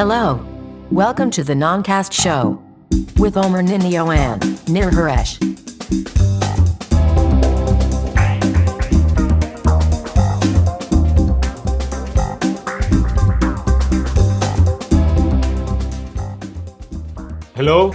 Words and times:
Hello. 0.00 0.38
Welcome 0.92 1.28
to 1.32 1.42
the 1.42 1.54
Noncast 1.54 2.12
Show 2.12 2.62
with 3.18 3.36
Omer 3.36 3.62
Ninio 3.64 4.04
and 4.14 4.40
Nir 4.68 4.90
Haresh. 4.92 5.40
הלו, 17.56 17.90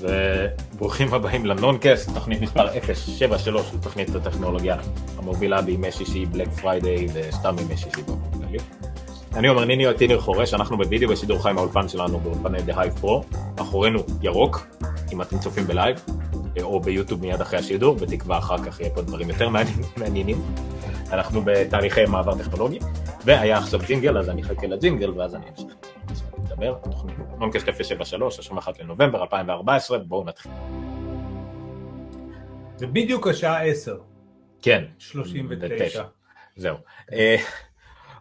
וברוכים 0.00 1.14
הבאים 1.14 1.46
ל 1.46 1.53
Noncast, 1.53 2.10
תוכנית 2.14 2.40
מספר 2.40 2.66
073 2.94 3.70
של 3.70 3.78
תוכנית 3.78 4.14
הטכנולוגיה 4.14 4.76
המובילה 5.18 5.62
בימי 5.62 5.92
שישי, 5.92 6.26
Black 6.26 6.48
Friday 6.48 7.06
וסתם 7.14 7.56
בימי 7.56 7.76
שישי 7.76 8.02
באופן 8.02 8.38
כללי. 8.38 8.58
אני 9.36 9.48
אומר 9.48 9.64
ניני 9.64 9.86
אותי 9.86 10.06
ניר 10.06 10.20
חורש, 10.20 10.54
אנחנו 10.54 10.76
בווידאו 10.76 11.08
בשידור 11.08 11.42
חי 11.42 11.52
מהאולפן 11.52 11.88
שלנו 11.88 12.20
באולפני 12.20 12.58
The 12.58 12.76
Hive 12.76 13.02
Pro, 13.02 13.36
מאחורינו 13.58 14.00
ירוק, 14.22 14.66
אם 15.12 15.22
אתם 15.22 15.38
צופים 15.38 15.64
ב 15.64 15.71
live, 15.71 16.04
או 16.62 16.80
ביוטיוב 16.80 17.20
מיד 17.20 17.40
אחרי 17.40 17.58
השידור, 17.58 17.94
בתקווה 17.96 18.38
אחר 18.38 18.58
כך 18.58 18.80
יהיה 18.80 18.90
פה 18.90 19.02
דברים 19.02 19.28
יותר 19.28 19.48
מעניינים. 19.96 20.42
אנחנו 21.12 21.42
בתהליכי 21.44 22.04
מעבר 22.04 22.38
טכנולוגי, 22.38 22.78
והיה 23.24 23.58
עכשיו 23.58 23.80
ג'ינגל, 23.86 24.18
אז 24.18 24.30
אני 24.30 24.42
אחכה 24.42 24.66
לג'ינגל 24.66 25.10
ואז 25.10 25.34
אני 25.34 25.44
אמשיך. 25.50 25.74
לדבר, 26.44 26.76
התוכנית 26.84 27.16
Noncast 27.38 27.66
073, 27.82 28.38
21 28.38 28.80
לנובמבר 28.80 29.22
2014, 29.22 29.98
בואו 29.98 30.24
נתחיל. 30.24 30.52
זה 32.76 32.86
בדיוק 32.86 33.26
השעה 33.26 33.62
10, 33.62 33.96
כן. 34.62 34.84
39. 34.98 36.04
זהו. 36.56 36.76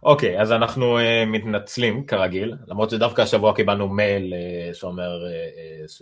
אה, 0.05 0.11
אוקיי, 0.11 0.41
אז 0.41 0.51
אנחנו 0.51 0.99
אה, 0.99 1.01
מתנצלים 1.27 2.05
כרגיל, 2.05 2.55
למרות 2.67 2.89
שדווקא 2.89 3.21
השבוע 3.21 3.55
קיבלנו 3.55 3.89
מייל 3.89 4.33
אה, 4.33 4.37
שאומר, 4.75 5.25
אה, 5.25 5.29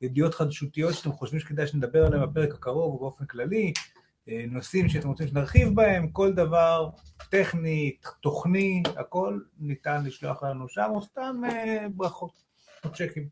ידיעות 0.00 0.34
חדשותיות 0.34 0.94
שאתם 0.94 1.12
חושבים 1.12 1.40
שכדאי 1.40 1.66
שנדבר 1.66 2.06
עליהן 2.06 2.22
בפרק 2.22 2.54
הקרוב 2.54 2.94
ובאופן 2.94 3.26
כללי, 3.26 3.72
נושאים 4.26 4.88
שאתם 4.88 5.08
רוצים 5.08 5.28
שנרחיב 5.28 5.74
בהם, 5.74 6.08
כל 6.08 6.32
דבר 6.32 6.88
טכני, 7.30 7.96
תוכני, 8.22 8.82
הכל 8.96 9.40
ניתן 9.58 10.04
לשלוח 10.04 10.42
לנו 10.42 10.68
שם, 10.68 10.90
או 10.94 11.02
סתם 11.02 11.36
ברכות 11.94 12.42
או 12.84 12.90
צ'קים. 12.92 13.28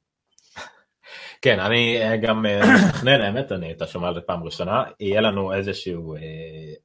כן, 1.43 1.61
אני 1.61 1.99
גם 2.23 2.45
מתכנן, 2.89 3.21
האמת, 3.21 3.53
אני, 3.53 3.73
אתה 3.73 3.87
שומע 3.87 4.09
על 4.09 4.15
זה 4.15 4.21
פעם 4.21 4.43
ראשונה, 4.43 4.85
יהיה 5.01 5.21
לנו 5.21 5.55
איזושהי 5.55 5.95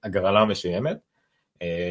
הגרלה 0.04 0.46
מסוימת, 0.46 0.98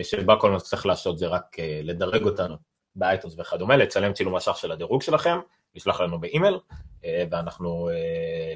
שבה 0.03 0.37
כל 0.37 0.51
מה 0.51 0.59
שצריך 0.59 0.87
לעשות 0.87 1.19
זה 1.19 1.27
רק 1.27 1.57
לדרג 1.83 2.25
אותנו 2.25 2.57
באייטונס 2.97 3.35
וכדומה, 3.39 3.77
לצלם 3.77 4.13
צילום 4.13 4.35
מסך 4.35 4.57
של 4.57 4.73
הדירוג 4.73 5.03
שלכם, 5.03 5.39
לשלוח 5.75 6.01
לנו 6.01 6.21
באימייל, 6.21 6.59
ואנחנו 7.31 7.91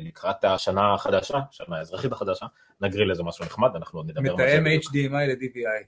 לקראת 0.00 0.44
השנה 0.44 0.94
החדשה, 0.94 1.38
השנה 1.50 1.78
האזרחית 1.78 2.12
החדשה, 2.12 2.46
נגריל 2.80 3.10
איזה 3.10 3.22
משהו 3.22 3.44
נחמד, 3.44 3.70
אנחנו 3.77 3.98
עוד 3.98 4.10
נדבר. 4.10 4.34
מתאם 4.34 4.66
HDMI 4.66 5.27
ל-DVI. 5.28 5.84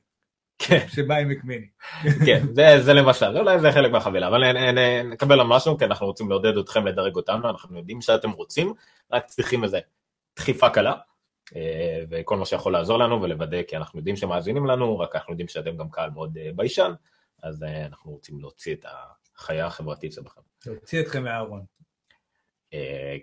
כן. 0.59 0.87
שבא 0.89 1.15
עם 1.15 1.29
מקמיני. 1.29 1.67
כן, 2.27 2.43
זה, 2.53 2.81
זה 2.81 2.93
למשל, 2.93 3.39
אולי 3.39 3.61
זה 3.61 3.73
חלק 3.73 3.93
מהחבילה, 3.93 4.29
אבל 4.29 4.43
נקבל 5.05 5.41
על 5.41 5.47
משהו, 5.47 5.79
כי 5.79 5.85
אנחנו 5.85 6.07
רוצים 6.07 6.31
לעודד 6.31 6.59
אתכם 6.59 6.87
לדרג 6.87 7.17
אותנו, 7.17 7.51
אנחנו 7.51 7.79
יודעים 7.79 8.01
שאתם 8.01 8.31
רוצים, 8.31 8.75
רק 9.13 9.27
צריכים 9.27 9.65
איזה 9.65 9.79
דחיפה 10.37 10.71
קלה, 10.71 10.95
וכל 12.11 12.37
מה 12.37 12.47
שיכול 12.47 12.73
לעזור 12.73 12.99
לנו 12.99 13.23
ולוודא, 13.23 13.63
כי 13.63 13.77
אנחנו 13.77 13.99
יודעים 13.99 14.17
שמאזינים 14.17 14.67
לנו, 14.67 14.99
רק 14.99 15.17
אנחנו 15.17 15.33
יודעים 15.33 15.49
שאתם 15.49 15.77
גם 15.77 15.91
קהל 15.91 16.11
מאוד 16.11 16.39
ביישן, 16.57 16.93
אז 17.43 17.63
אנחנו 17.63 18.13
רוצים 18.13 18.41
להוציא 18.41 18.75
את 18.75 18.85
החיה 19.37 19.67
החברתית 19.67 20.13
שבכם. 20.13 20.41
להוציא 20.67 21.01
אתכם 21.01 21.25
מהארון. 21.25 21.65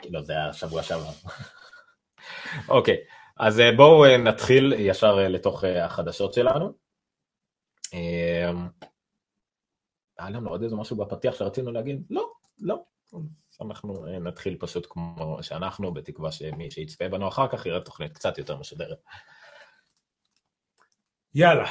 לא, 0.09 0.21
זה 0.21 0.33
היה 0.33 0.53
שבוע 0.53 0.83
שעבר. 0.83 1.11
אוקיי, 2.77 2.97
אז 3.37 3.61
בואו 3.77 4.17
נתחיל 4.17 4.73
ישר 4.77 5.15
לתוך 5.15 5.63
החדשות 5.63 6.33
שלנו. 6.33 6.73
היה 10.17 10.29
לנו 10.29 10.49
עוד 10.49 10.63
איזה 10.63 10.75
משהו 10.75 10.95
בפתיח 10.95 11.35
שרצינו 11.35 11.71
להגיד? 11.71 12.03
לא, 12.09 12.31
לא. 12.59 12.83
אנחנו 13.61 14.05
נתחיל 14.05 14.57
פשוט 14.59 14.87
כמו 14.89 15.37
שאנחנו, 15.41 15.93
בתקווה 15.93 16.31
שמי 16.31 16.71
שיצפה 16.71 17.09
בנו 17.09 17.27
אחר 17.27 17.47
כך 17.47 17.65
יראה 17.65 17.81
תוכנית 17.81 18.13
קצת 18.13 18.37
יותר 18.37 18.57
משודרת. 18.57 18.97
יאללה. 21.35 21.67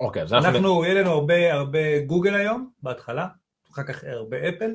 אוקיי, 0.00 0.22
אז 0.22 0.32
אנחנו... 0.32 0.48
אנחנו, 0.48 0.84
יהיה 0.84 1.02
לנו 1.02 1.10
הרבה 1.10 1.54
הרבה 1.54 2.00
גוגל 2.06 2.34
היום, 2.34 2.70
בהתחלה, 2.82 3.28
אחר 3.72 3.82
כך 3.82 4.04
הרבה 4.04 4.48
אפל, 4.48 4.70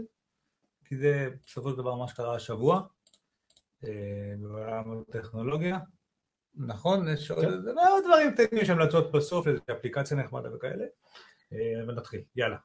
כי 0.86 0.98
זה 0.98 1.30
בסופו 1.46 1.70
של 1.70 1.78
דבר 1.78 1.96
מה 1.96 2.08
שקרה 2.08 2.36
השבוע, 2.36 2.82
בעולם 4.40 5.02
הטכנולוגיה. 5.10 5.80
נכון, 6.56 7.08
יש 7.08 7.32
עוד 7.32 8.04
דברים 8.06 8.36
טכניים, 8.36 8.64
יש 8.64 8.70
המלצות 8.70 9.12
בסוף, 9.12 9.48
איזו 9.48 9.62
אפליקציה 9.72 10.18
נחמדה 10.18 10.56
וכאלה, 10.56 10.86
ונתחיל, 11.88 12.22
יאללה. 12.36 12.58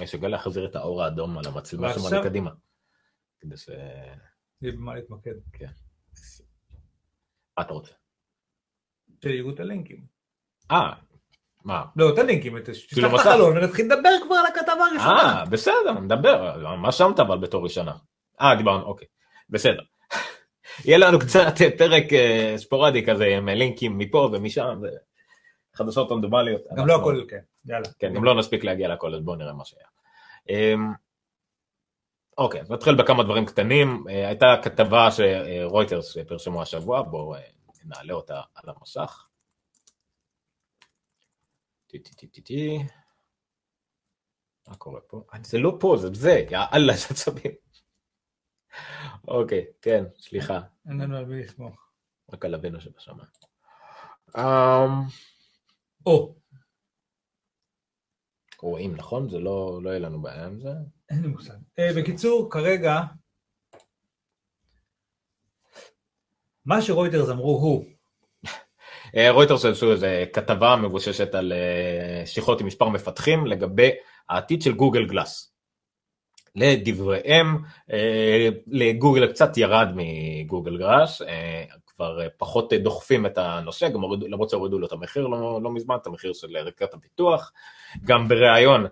יש 0.00 0.14
לי 0.14 0.28
להחזיר 0.28 0.66
את 0.66 0.76
האור 0.76 1.02
האדום 1.02 1.38
על 1.38 1.44
המצלמה 1.46 1.92
שמעלה 1.92 2.24
קדימה. 2.24 2.50
כדי 3.40 3.56
ש... 3.56 3.68
יהיה 4.62 4.72
במה 4.72 4.94
להתמקד. 4.94 5.34
כן. 5.52 5.66
מה 7.58 7.64
אתה 7.64 7.72
רוצה? 7.72 7.92
שיראו 9.22 9.50
את 9.50 9.60
הלינקים. 9.60 10.04
אה, 10.70 10.92
מה? 11.64 11.84
לא, 11.96 12.14
את 12.14 12.18
הלינקים, 12.18 12.60
תפתח 12.60 13.14
את 13.14 13.20
החלון 13.20 13.56
ונתחיל 13.56 13.86
לדבר 13.86 14.10
כבר 14.26 14.34
על 14.34 14.46
הכתבה 14.46 14.84
הראשונה. 14.90 15.38
אה, 15.38 15.44
בסדר, 15.44 16.00
נדבר, 16.00 16.66
מה 16.76 16.92
שמת 16.92 17.20
אבל 17.20 17.38
בתור 17.38 17.64
ראשונה? 17.64 17.92
אה, 18.40 18.56
דיברנו, 18.56 18.84
אוקיי, 18.84 19.06
בסדר. 19.50 19.82
יהיה 20.84 20.98
לנו 20.98 21.18
קצת 21.18 21.52
פרק 21.78 22.04
ספורדי 22.56 23.06
כזה 23.06 23.26
עם 23.26 23.48
לינקים 23.48 23.98
מפה 23.98 24.30
ומשם, 24.32 24.80
חדשות 25.74 26.12
רנדומליות. 26.12 26.62
גם 26.76 26.86
לא 26.86 27.00
הכל, 27.00 27.24
כן, 27.28 27.40
יאללה. 27.64 27.88
כן, 27.98 28.14
גם 28.14 28.24
לא 28.24 28.34
נספיק 28.34 28.64
להגיע 28.64 28.88
לכל, 28.88 29.14
אז 29.14 29.20
בואו 29.20 29.36
נראה 29.36 29.52
מה 29.52 29.64
שהיה. 29.64 29.86
אוקיי, 32.40 32.60
אז 32.60 32.70
נתחיל 32.70 32.94
בכמה 32.94 33.22
דברים 33.22 33.46
קטנים. 33.46 34.04
הייתה 34.06 34.46
כתבה 34.62 35.08
שרויטרס 35.10 36.18
פרשמו 36.28 36.62
השבוע, 36.62 37.02
בואו 37.02 37.34
נעלה 37.84 38.14
אותה 38.14 38.40
על 38.54 38.70
המסך. 38.76 39.26
טי 41.86 41.98
טי 41.98 42.14
טי 42.14 42.26
טי 42.26 42.40
טי. 42.42 42.78
מה 44.68 44.76
קורה 44.76 45.00
פה? 45.00 45.22
זה 45.42 45.58
לא 45.58 45.76
פה, 45.80 45.96
זה 46.00 46.08
זה, 46.14 46.44
יאללה, 46.50 46.92
זה 47.00 47.06
עצבים. 47.10 47.52
אוקיי, 49.28 49.66
כן, 49.82 50.04
סליחה. 50.18 50.60
אין 50.88 51.00
לנו 51.00 51.16
על 51.16 51.24
מי 51.24 51.42
לסמוך. 51.42 51.90
רק 52.32 52.44
על 52.44 52.54
אבינו 52.54 52.80
שבשמיים. 52.80 53.28
או. 56.06 56.39
רואים, 58.62 58.96
נכון? 58.96 59.28
זה 59.28 59.38
לא 59.38 59.80
יהיה 59.86 59.98
לנו 59.98 60.22
בעיה 60.22 60.46
עם 60.46 60.60
זה? 60.60 60.70
אין 61.10 61.22
לי 61.22 61.28
מושג. 61.28 61.54
בקיצור, 61.96 62.50
כרגע, 62.50 63.00
מה 66.64 66.82
שרויטרס 66.82 67.28
אמרו 67.28 67.58
הוא. 67.58 67.84
רויטרס 69.30 69.64
עשו 69.64 69.92
איזו 69.92 70.06
כתבה 70.32 70.76
מבוששת 70.76 71.34
על 71.34 71.52
שיחות 72.24 72.60
עם 72.60 72.66
מספר 72.66 72.88
מפתחים 72.88 73.46
לגבי 73.46 73.90
העתיד 74.28 74.62
של 74.62 74.72
גוגל 74.72 75.06
גלאס. 75.06 75.52
לדבריהם, 76.54 77.56
לגוגל 78.66 79.32
קצת 79.32 79.56
ירד 79.56 79.88
מגוגל 79.94 80.78
גראס, 80.78 81.22
כבר 82.00 82.28
פחות 82.38 82.72
דוחפים 82.72 83.26
את 83.26 83.38
הנושא, 83.38 83.88
גם 83.88 84.00
למרות 84.28 84.50
שהורידו 84.50 84.78
לו 84.78 84.86
את 84.86 84.92
המחיר 84.92 85.26
לא, 85.26 85.60
לא 85.62 85.70
מזמן, 85.70 85.96
את 86.02 86.06
המחיר 86.06 86.32
של 86.32 86.56
רקת 86.56 86.94
הפיתוח, 86.94 87.52
גם 88.04 88.28
בריאיון 88.28 88.86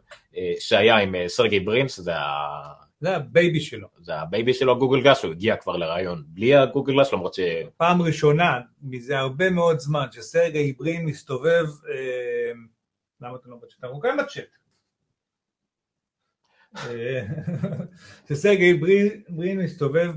שהיה 0.58 0.96
עם 0.96 1.14
סרגי 1.26 1.60
ברינס, 1.60 2.00
זה 2.00 2.16
ה... 2.16 2.72
זה 3.00 3.16
ה 3.16 3.25
baby 3.25 3.60
שלו. 3.60 3.88
זה 4.00 4.14
ה 4.14 4.22
baby 4.22 4.54
שלו, 4.54 4.78
Google 4.78 5.00
Glass, 5.00 5.24
הוא 5.24 5.32
הגיע 5.32 5.56
כבר 5.56 5.76
לראיון 5.76 6.24
בלי 6.26 6.54
ה 6.54 6.60
Google 6.60 6.92
Glass, 6.92 7.12
למרות 7.12 7.34
ש... 7.34 7.40
פעם 7.76 8.02
ראשונה, 8.02 8.60
מזה 8.82 9.18
הרבה 9.18 9.50
מאוד 9.50 9.78
זמן, 9.78 10.06
שסרגי 10.12 10.72
ברין 10.72 11.06
מסתובב, 11.06 11.64
אה... 11.90 12.52
למה 13.20 13.36
אתה 13.36 13.48
לא 13.48 13.56
בצ'אט? 13.56 13.84
אנחנו 13.84 14.00
כן 14.00 14.16
בצ'אט. 14.18 14.67
שסרגי 18.28 18.74
ברין 19.28 19.60
מסתובב 19.60 20.12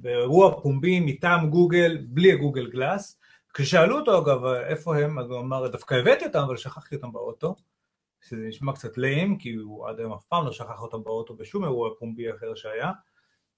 באירוע 0.00 0.60
פומבי 0.62 1.00
מטעם 1.00 1.50
גוגל, 1.50 1.98
בלי 2.08 2.32
ה 2.32 2.37
Google 2.37 2.70
Glass, 2.70 3.20
כששאלו 3.54 3.98
אותו 3.98 4.18
אגב 4.18 4.44
איפה 4.44 4.96
הם, 4.96 5.18
אז 5.18 5.30
הוא 5.30 5.40
אמר 5.40 5.68
דווקא 5.68 5.94
הבאתי 5.94 6.24
אותם 6.26 6.38
אבל 6.38 6.56
שכחתי 6.56 6.94
אותם 6.94 7.12
באוטו, 7.12 7.54
שזה 8.28 8.48
נשמע 8.48 8.72
קצת 8.72 8.98
ליים 8.98 9.38
כי 9.38 9.54
הוא 9.54 9.88
עד 9.88 9.98
היום 9.98 10.12
אף 10.12 10.24
פעם 10.24 10.46
לא 10.46 10.52
שכח 10.52 10.82
אותם 10.82 11.04
באוטו 11.04 11.36
בשום 11.36 11.64
אירוע 11.64 11.90
פומבי 11.98 12.30
אחר 12.30 12.54
שהיה, 12.54 12.92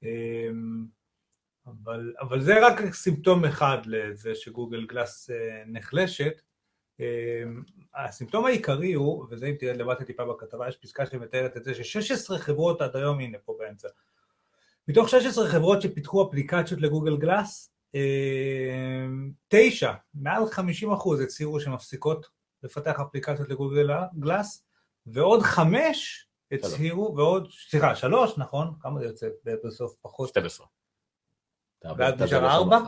אמ, 0.02 0.86
אבל, 1.66 2.12
אבל 2.20 2.40
זה 2.40 2.66
רק 2.66 2.94
סימפטום 2.94 3.44
אחד 3.44 3.78
לזה 3.86 4.34
שגוגל 4.34 4.86
גלאס 4.86 5.30
אה, 5.30 5.62
נחלשת, 5.66 6.42
הסימפטום 7.94 8.46
העיקרי 8.46 8.92
הוא, 8.92 9.26
וזה 9.30 9.46
אם 9.46 9.54
תראה 9.58 9.72
למטה 9.72 10.04
טיפה 10.04 10.24
בכתבה, 10.24 10.68
יש 10.68 10.76
פסקה 10.76 11.06
שמתארת 11.06 11.56
את 11.56 11.64
זה, 11.64 11.74
ש-16 11.74 12.38
חברות 12.38 12.80
עד 12.80 12.96
היום, 12.96 13.20
הנה 13.20 13.38
פה 13.44 13.56
באמצע, 13.58 13.88
מתוך 14.88 15.08
16 15.08 15.48
חברות 15.48 15.82
שפיתחו 15.82 16.28
אפליקציות 16.28 16.80
לגוגל 16.80 17.16
גלאס, 17.16 17.72
אמ, 17.94 19.30
תשע, 19.48 19.92
מעל 20.14 20.46
50 20.50 20.92
אחוז 20.92 21.20
הצהירו 21.20 21.60
שמפסיקות 21.60 22.26
לפתח 22.62 23.00
אפליקציות 23.00 23.48
לגוגל 23.48 23.90
גלאס, 24.18 24.64
ועוד 25.06 25.42
חמש 25.42 26.28
הצהירו, 26.52 27.16
ועוד, 27.16 27.48
סליחה, 27.68 27.96
שלוש, 27.96 28.38
נכון? 28.38 28.74
כמה 28.80 29.00
זה 29.00 29.06
יוצא 29.06 29.26
בסוף 29.64 29.94
פחות? 30.02 30.28
12. 30.28 30.66
ואז 31.98 32.14
נשאר 32.22 32.50
ארבע? 32.50 32.78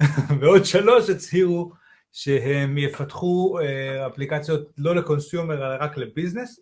ועוד 0.40 0.64
שלוש 0.64 1.10
הצהירו 1.10 1.72
שהם 2.12 2.78
יפתחו 2.78 3.58
אה, 3.58 4.06
אפליקציות 4.06 4.68
לא 4.78 4.94
לקונסיומר 4.94 5.54
אלא 5.54 5.84
רק 5.84 5.96
לביזנס, 5.96 6.60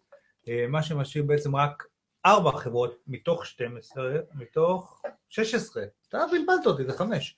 אה, 0.49 0.67
מה 0.69 0.83
שמשאיר 0.83 1.25
בעצם 1.25 1.57
רק 1.57 1.87
ארבע 2.27 2.53
חברות 2.53 2.99
מתוך 3.07 3.47
12, 3.47 4.13
מתוך 4.35 5.03
16, 5.29 5.85
אתה 6.09 6.19
בלבלת 6.33 6.67
אותי, 6.67 6.85
זה 6.85 6.93
חמש. 6.93 7.37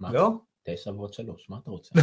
מה? 0.00 0.12
לא? 0.12 0.30
תשע 0.64 0.90
ועוד 0.90 1.12
שלוש, 1.12 1.50
מה 1.50 1.58
אתה 1.62 1.70
רוצה? 1.70 2.00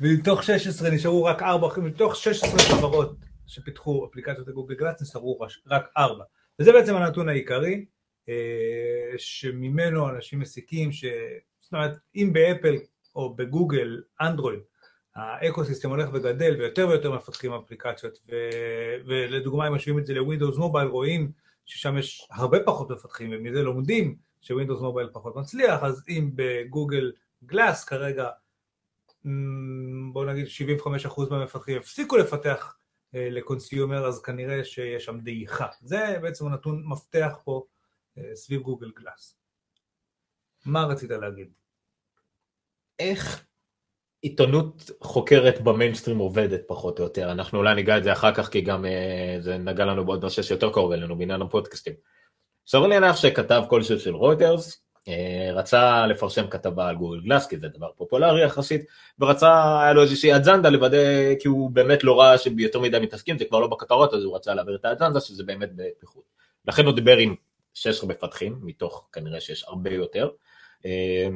ומתוך 0.00 0.42
16 0.42 0.90
נשארו 0.90 1.24
רק 1.24 1.42
ארבע, 1.42 1.68
מתוך 1.82 2.16
16 2.16 2.50
חברות 2.58 3.16
שפיתחו 3.46 4.06
אפליקציות 4.06 4.48
ל 4.48 4.52
Google 4.52 4.74
Glass 4.74 5.02
נשארו 5.02 5.38
רק 5.66 5.88
ארבע. 5.96 6.24
וזה 6.58 6.72
בעצם 6.72 6.94
הנתון 6.94 7.28
העיקרי, 7.28 7.84
אה, 8.28 9.18
שממנו 9.18 10.08
אנשים 10.08 10.40
מסיקים 10.40 10.92
ש... 10.92 11.04
זאת 11.64 11.72
אומרת, 11.72 11.98
אם 12.16 12.30
באפל 12.32 12.76
או 13.16 13.36
בגוגל, 13.36 14.02
אנדרואיד, 14.20 14.60
ה 15.14 15.22
ecosystem 15.22 15.90
הולך 15.90 16.08
וגדל 16.12 16.56
ויותר 16.58 16.88
ויותר 16.88 17.12
מפתחים 17.12 17.52
אפליקציות, 17.52 18.18
ו... 18.30 18.34
ולדוגמה 19.06 19.68
אם 19.68 19.74
משווים 19.74 19.98
את 19.98 20.06
זה 20.06 20.14
ל 20.14 20.19
Windows 20.19 20.56
Mobile, 20.56 20.88
רואים 20.88 21.32
ששם 21.66 21.98
יש 21.98 22.28
הרבה 22.30 22.58
פחות 22.64 22.90
מפתחים, 22.90 23.30
ומזה 23.32 23.62
לומדים 23.62 24.16
שווינדוס 24.40 24.80
מובייל 24.80 25.08
פחות 25.12 25.36
מצליח, 25.36 25.82
אז 25.82 26.04
אם 26.08 26.30
בגוגל 26.34 27.12
גלאס 27.44 27.84
כרגע, 27.84 28.28
בואו 30.12 30.24
נגיד 30.24 30.46
75% 31.06 31.30
מהמפתחים 31.30 31.78
הפסיקו 31.78 32.16
לפתח 32.16 32.76
אה, 33.14 33.28
לקונסיומר, 33.30 34.06
אז 34.06 34.22
כנראה 34.22 34.64
שיש 34.64 35.04
שם 35.04 35.20
דעיכה. 35.20 35.66
זה 35.80 36.18
בעצם 36.22 36.48
נתון 36.48 36.82
מפתח 36.86 37.32
פה 37.44 37.64
אה, 38.18 38.30
סביב 38.34 38.60
גוגל 38.60 38.90
גלאס. 38.96 39.43
מה 40.66 40.84
רצית 40.84 41.10
להגיד? 41.10 41.48
איך 42.98 43.44
עיתונות 44.22 44.90
חוקרת 45.00 45.60
במיינסטרים 45.60 46.18
עובדת 46.18 46.60
פחות 46.66 46.98
או 46.98 47.04
יותר, 47.04 47.32
אנחנו 47.32 47.58
אולי 47.58 47.74
ניגע 47.74 47.98
את 47.98 48.04
זה 48.04 48.12
אחר 48.12 48.34
כך 48.34 48.48
כי 48.48 48.60
גם 48.60 48.84
אה, 48.84 49.36
זה 49.40 49.58
נגע 49.58 49.84
לנו 49.84 50.04
בעוד 50.04 50.22
נושא 50.22 50.42
שיותר 50.42 50.72
קרוב 50.72 50.92
אלינו 50.92 51.18
בעניין 51.18 51.42
הפודקאסטים. 51.42 51.94
סביר 52.66 52.86
להניח 52.86 53.16
שכתב 53.16 53.62
כלשהו 53.68 54.00
של 54.00 54.14
רויטרס 54.14 54.82
אה, 55.08 55.50
רצה 55.52 56.06
לפרשם 56.06 56.46
כתבה 56.46 56.88
על 56.88 56.96
גוגל 56.96 57.20
גלאס 57.20 57.46
כי 57.46 57.58
זה 57.58 57.68
דבר 57.68 57.90
פופולרי 57.96 58.44
יחסית 58.44 58.84
ורצה, 59.18 59.80
היה 59.82 59.92
לו 59.92 60.02
איזושהי 60.02 60.36
אג'נדה 60.36 60.68
לוודא 60.68 61.34
כי 61.40 61.48
הוא 61.48 61.70
באמת 61.70 62.04
לא 62.04 62.20
ראה 62.20 62.38
שיותר 62.38 62.80
מדי 62.80 62.98
מתעסקים, 62.98 63.38
זה 63.38 63.44
כבר 63.44 63.60
לא 63.60 63.66
בכותרות 63.66 64.14
אז 64.14 64.24
הוא 64.24 64.36
רצה 64.36 64.54
להעביר 64.54 64.76
את 64.76 64.84
האג'נדה 64.84 65.20
שזה 65.20 65.44
באמת 65.44 65.70
בפיחות. 65.76 66.24
לכן 66.68 66.86
הוא 66.86 66.94
דיבר 66.94 67.16
עם 67.16 67.34
16 67.74 68.10
מפתחים 68.10 68.58
מתוך 68.62 69.08
כנראה 69.12 69.40
שיש 69.40 69.64
הרבה 69.68 69.90
יותר. 69.90 70.30
אה, 70.86 71.28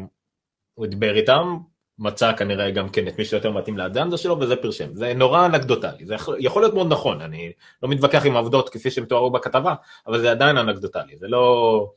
הוא 0.74 0.86
דיבר 0.86 1.16
איתם, 1.16 1.56
מצא 1.98 2.32
כנראה 2.36 2.70
גם 2.70 2.88
כן 2.88 3.08
את 3.08 3.18
מי 3.18 3.24
שיותר 3.24 3.50
מתאים 3.50 3.78
לאג'נדה 3.78 4.16
שלו 4.16 4.40
וזה 4.40 4.56
פרשם. 4.56 4.94
זה 4.94 5.14
נורא 5.14 5.46
אנקדוטלי, 5.46 6.06
זה 6.06 6.14
יכול, 6.14 6.36
יכול 6.40 6.62
להיות 6.62 6.74
מאוד 6.74 6.92
נכון, 6.92 7.20
אני 7.20 7.52
לא 7.82 7.88
מתווכח 7.88 8.26
עם 8.26 8.36
העובדות 8.36 8.68
כפי 8.68 8.90
שהם 8.90 9.04
תוארו 9.04 9.30
בכתבה, 9.30 9.74
אבל 10.06 10.20
זה 10.20 10.30
עדיין 10.30 10.56
אנקדוטלי, 10.56 11.16
זה 11.16 11.28
לא... 11.28 11.92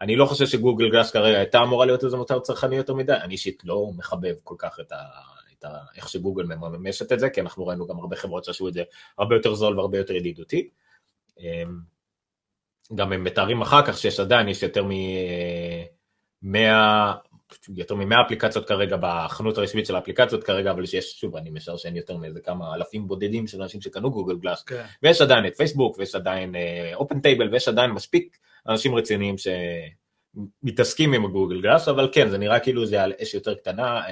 אני 0.00 0.16
לא 0.16 0.26
חושב 0.26 0.46
שגוגל 0.46 0.90
גלאס 0.90 1.10
כרגע 1.10 1.38
הייתה 1.38 1.62
אמורה 1.62 1.86
להיות 1.86 2.04
איזה 2.04 2.16
מוצר 2.16 2.38
צרכני 2.38 2.76
יותר 2.76 2.94
מדי, 2.94 3.12
אני 3.12 3.32
אישית 3.32 3.62
לא 3.64 3.90
מחבב 3.96 4.34
כל 4.44 4.54
כך 4.58 4.80
את 4.80 4.92
ה... 4.92 4.96
את 5.58 5.64
ה... 5.64 5.78
איך 5.96 6.08
שגוגל 6.08 6.44
מממשת 6.44 7.12
את 7.12 7.20
זה, 7.20 7.30
כי 7.30 7.40
אנחנו 7.40 7.66
ראינו 7.66 7.86
גם 7.86 7.98
הרבה 7.98 8.16
חברות 8.16 8.44
שעשו 8.44 8.68
את 8.68 8.72
זה 8.72 8.82
הרבה 9.18 9.36
יותר 9.36 9.54
זול 9.54 9.78
והרבה 9.78 9.98
יותר 9.98 10.14
ידידותי. 10.14 10.68
אמ, 11.38 11.78
גם 12.94 13.12
הם 13.12 13.24
מתארים 13.24 13.62
אחר 13.62 13.86
כך 13.86 13.98
שיש 13.98 14.20
עדיין, 14.20 14.48
יש 14.48 14.62
יותר 14.62 14.84
מ-100 16.42 17.32
יותר 17.76 17.94
מ-100 17.94 18.14
אפליקציות 18.26 18.68
כרגע 18.68 18.96
בחנות 19.00 19.58
הרשמית 19.58 19.86
של 19.86 19.96
האפליקציות 19.96 20.44
כרגע, 20.44 20.70
אבל 20.70 20.86
שיש, 20.86 21.20
שוב, 21.20 21.36
אני 21.36 21.50
משער 21.50 21.76
שאין 21.76 21.96
יותר 21.96 22.16
מאיזה 22.16 22.40
כמה 22.40 22.74
אלפים 22.74 23.08
בודדים 23.08 23.46
של 23.46 23.62
אנשים 23.62 23.80
שקנו 23.80 24.10
גוגל 24.10 24.36
גלאס, 24.36 24.62
כן. 24.62 24.84
ויש 25.02 25.20
עדיין 25.20 25.46
את 25.46 25.56
פייסבוק, 25.56 25.98
ויש 25.98 26.14
עדיין 26.14 26.54
open 26.94 27.18
אה, 27.18 27.20
table, 27.20 27.48
ויש 27.52 27.68
עדיין 27.68 27.90
מספיק 27.90 28.38
אנשים 28.68 28.94
רציניים 28.94 29.34
שמתעסקים 30.64 31.14
עם 31.14 31.24
ה 31.24 31.29
Google 31.29 31.60
Glass, 31.60 31.88
אבל 31.88 32.08
כן, 32.12 32.28
זה 32.28 32.38
נראה 32.38 32.60
כאילו 32.60 32.86
זה 32.86 33.02
על 33.02 33.12
אש 33.22 33.34
יותר 33.34 33.54
קטנה, 33.54 34.02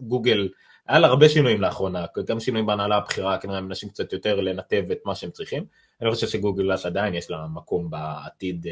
גוגל, 0.00 0.48
היה 0.86 0.98
לה 0.98 1.06
הרבה 1.06 1.28
שינויים 1.28 1.60
לאחרונה, 1.60 2.04
גם 2.26 2.40
שינויים 2.40 2.66
בהנהלה 2.66 2.96
הבכירה, 2.96 3.38
כנראה 3.38 3.58
הם 3.58 3.66
מנסים 3.66 3.88
קצת 3.88 4.12
יותר 4.12 4.40
לנתב 4.40 4.84
את 4.92 4.98
מה 5.04 5.14
שהם 5.14 5.30
צריכים, 5.30 5.64
אני 6.00 6.10
חושב 6.10 6.28
ש 6.28 6.37
Google 6.37 6.62
Glass 6.62 6.86
עדיין 6.86 7.14
יש 7.14 7.30
לה 7.30 7.46
מקום 7.54 7.90
בעתיד 7.90 8.66
אה, 8.66 8.70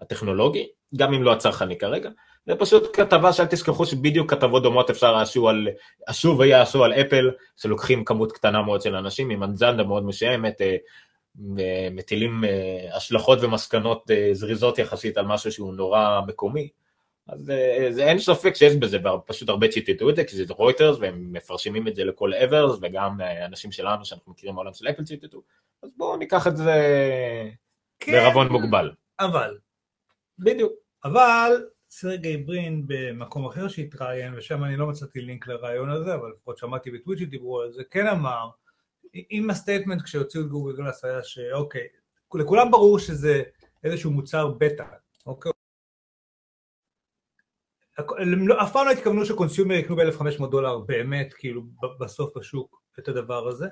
הטכנולוגי, 0.00 0.68
גם 0.96 1.14
אם 1.14 1.22
לא 1.22 1.32
הצרכני 1.32 1.78
כרגע. 1.78 2.10
זה 2.48 2.54
פשוט 2.56 2.96
כתבה 2.96 3.32
שאל 3.32 3.46
תשכחו 3.46 3.86
שבדיוק 3.86 4.30
כתבות 4.30 4.62
דומות 4.62 4.90
אפשר 4.90 5.12
לעשות 5.12 5.48
על, 5.48 5.68
עשו 6.06 6.36
ויעשו 6.38 6.84
על 6.84 6.92
אפל, 6.92 7.30
שלוקחים 7.56 8.04
כמות 8.04 8.32
קטנה 8.32 8.62
מאוד 8.62 8.82
של 8.82 8.94
אנשים 8.94 9.30
עם 9.30 9.42
אג'נדה 9.42 9.82
מאוד 9.84 10.04
משעמת, 10.04 10.60
אה, 10.60 10.76
מטילים 11.90 12.44
אה, 12.44 12.96
השלכות 12.96 13.38
ומסקנות 13.42 14.10
אה, 14.10 14.28
זריזות 14.32 14.78
יחסית 14.78 15.18
על 15.18 15.26
משהו 15.26 15.52
שהוא 15.52 15.74
נורא 15.74 16.20
מקומי. 16.26 16.68
אז 17.28 17.52
זה 17.90 18.04
אין 18.04 18.18
ספק 18.18 18.54
שיש 18.54 18.74
בזה, 18.74 18.98
פשוט 19.26 19.48
הרבה 19.48 19.68
ציטטו 19.68 20.10
את 20.10 20.16
זה, 20.16 20.24
כי 20.24 20.36
זה 20.36 20.54
רויטרס 20.54 20.96
והם 21.00 21.32
מפרשמים 21.32 21.88
את 21.88 21.96
זה 21.96 22.04
לכל 22.04 22.34
אברס, 22.34 22.78
וגם 22.82 23.20
אנשים 23.44 23.72
שלנו 23.72 24.04
שאנחנו 24.04 24.32
מכירים 24.32 24.54
בעולם 24.54 24.72
של 24.74 24.88
אפל 24.88 25.04
ציטטו, 25.04 25.42
אז 25.82 25.90
בואו 25.96 26.16
ניקח 26.16 26.46
את 26.46 26.56
זה 26.56 26.74
כן, 28.00 28.12
בערבון 28.12 28.48
מוגבל. 28.48 28.92
אבל. 29.20 29.58
בדיוק. 30.38 30.72
אבל 31.04 31.52
סרגי 31.90 32.36
ברין 32.36 32.84
במקום 32.86 33.46
אחר 33.46 33.68
שהתראיין, 33.68 34.34
ושם 34.36 34.64
אני 34.64 34.76
לא 34.76 34.86
מצאתי 34.86 35.20
לינק 35.20 35.46
לרעיון 35.46 35.90
הזה, 35.90 36.14
אבל 36.14 36.30
לפחות 36.30 36.58
שמעתי 36.58 36.90
בטוויט 36.90 37.18
שדיברו 37.18 37.60
על 37.60 37.72
זה, 37.72 37.82
כן 37.90 38.06
אמר, 38.06 38.50
אם 39.30 39.50
ה 39.50 39.55
statement 39.55 40.02
כשהוציאו 40.02 40.42
את 40.42 40.48
Google 40.48 40.76
Glass 40.76 41.04
היה 41.04 41.22
שאוקיי, 41.22 41.86
לכולם 42.34 42.70
ברור 42.70 42.98
שזה 42.98 43.42
איזשהו 43.84 44.10
מוצר 44.10 44.48
בטא, 44.48 44.84
אוקיי? 45.26 45.52
לא, 48.18 48.62
אף 48.62 48.72
פעם 48.72 48.86
לא 48.86 48.90
התכוונו 48.90 49.24
ש 49.24 49.34
consumer 49.34 49.74
יקנו 49.74 49.96
ב-1500 49.96 50.46
דולר 50.50 50.78
באמת, 50.78 51.34
כאילו 51.34 51.62
בסוף 52.00 52.36
בשוק 52.36 52.82
את 52.98 53.08
הדבר 53.08 53.48
הזה, 53.48 53.66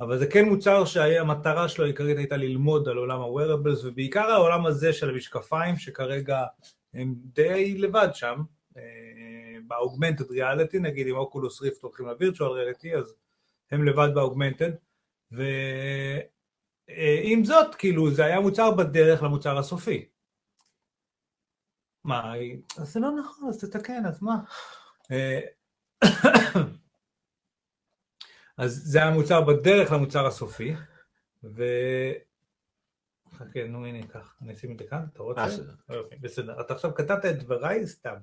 אבל 0.00 0.18
זה 0.18 0.26
כן 0.26 0.44
מוצר 0.44 0.84
שהמטרה 0.84 1.68
שלו 1.68 1.84
העיקרית 1.84 2.18
הייתה 2.18 2.36
ללמוד 2.36 2.88
על 2.88 2.96
עולם 2.96 3.20
ה-wearables, 3.20 3.86
ובעיקר 3.86 4.30
העולם 4.30 4.66
הזה 4.66 4.92
של 4.92 5.10
המשקפיים, 5.10 5.76
שכרגע 5.76 6.44
הם 6.94 7.14
די 7.16 7.78
לבד 7.78 8.08
שם, 8.12 8.42
אה, 8.76 8.82
ב 9.66 9.72
augmented 9.72 10.30
reality, 10.30 10.78
נגיד 10.78 11.06
אם 11.06 11.16
Oculus 11.16 11.62
Rift 11.62 11.82
הולכים 11.82 12.06
ל 12.06 12.12
virtual 12.12 12.50
reality, 12.50 12.96
אז 12.96 13.14
הם 13.70 13.84
לבד 13.84 14.08
באוגמנטד, 14.14 14.70
ועם 15.30 16.24
זאת, 17.44 17.74
כאילו, 17.74 18.10
זה 18.10 18.24
היה 18.24 18.40
מוצר 18.40 18.70
בדרך 18.70 19.22
למוצר 19.22 19.58
הסופי. 19.58 20.08
מה, 22.04 22.32
אז 22.78 22.92
זה 22.92 23.00
לא 23.00 23.10
נכון, 23.20 23.48
אז 23.48 23.64
תתקן, 23.64 24.06
אז 24.06 24.22
מה? 24.22 24.36
אה, 25.10 25.40
אז 28.58 28.82
זה 28.84 28.98
היה 28.98 29.10
מוצר 29.10 29.40
בדרך 29.40 29.92
למוצר 29.92 30.26
הסופי, 30.26 30.74
ו... 31.44 31.64
חכה, 33.38 33.64
נו 33.68 33.86
הנה, 33.86 34.06
קח, 34.06 34.34
אני 34.42 34.52
אשים 34.52 34.72
את 34.72 34.78
זה 34.78 34.84
כאן, 34.90 35.04
אתה 35.12 35.22
רוצה? 35.22 35.46
אה, 35.90 35.96
בסדר. 36.20 36.60
אתה 36.60 36.74
עכשיו 36.74 36.94
כתבת 36.94 37.24
את 37.24 37.38
דבריי 37.38 37.86
סתם. 37.86 38.14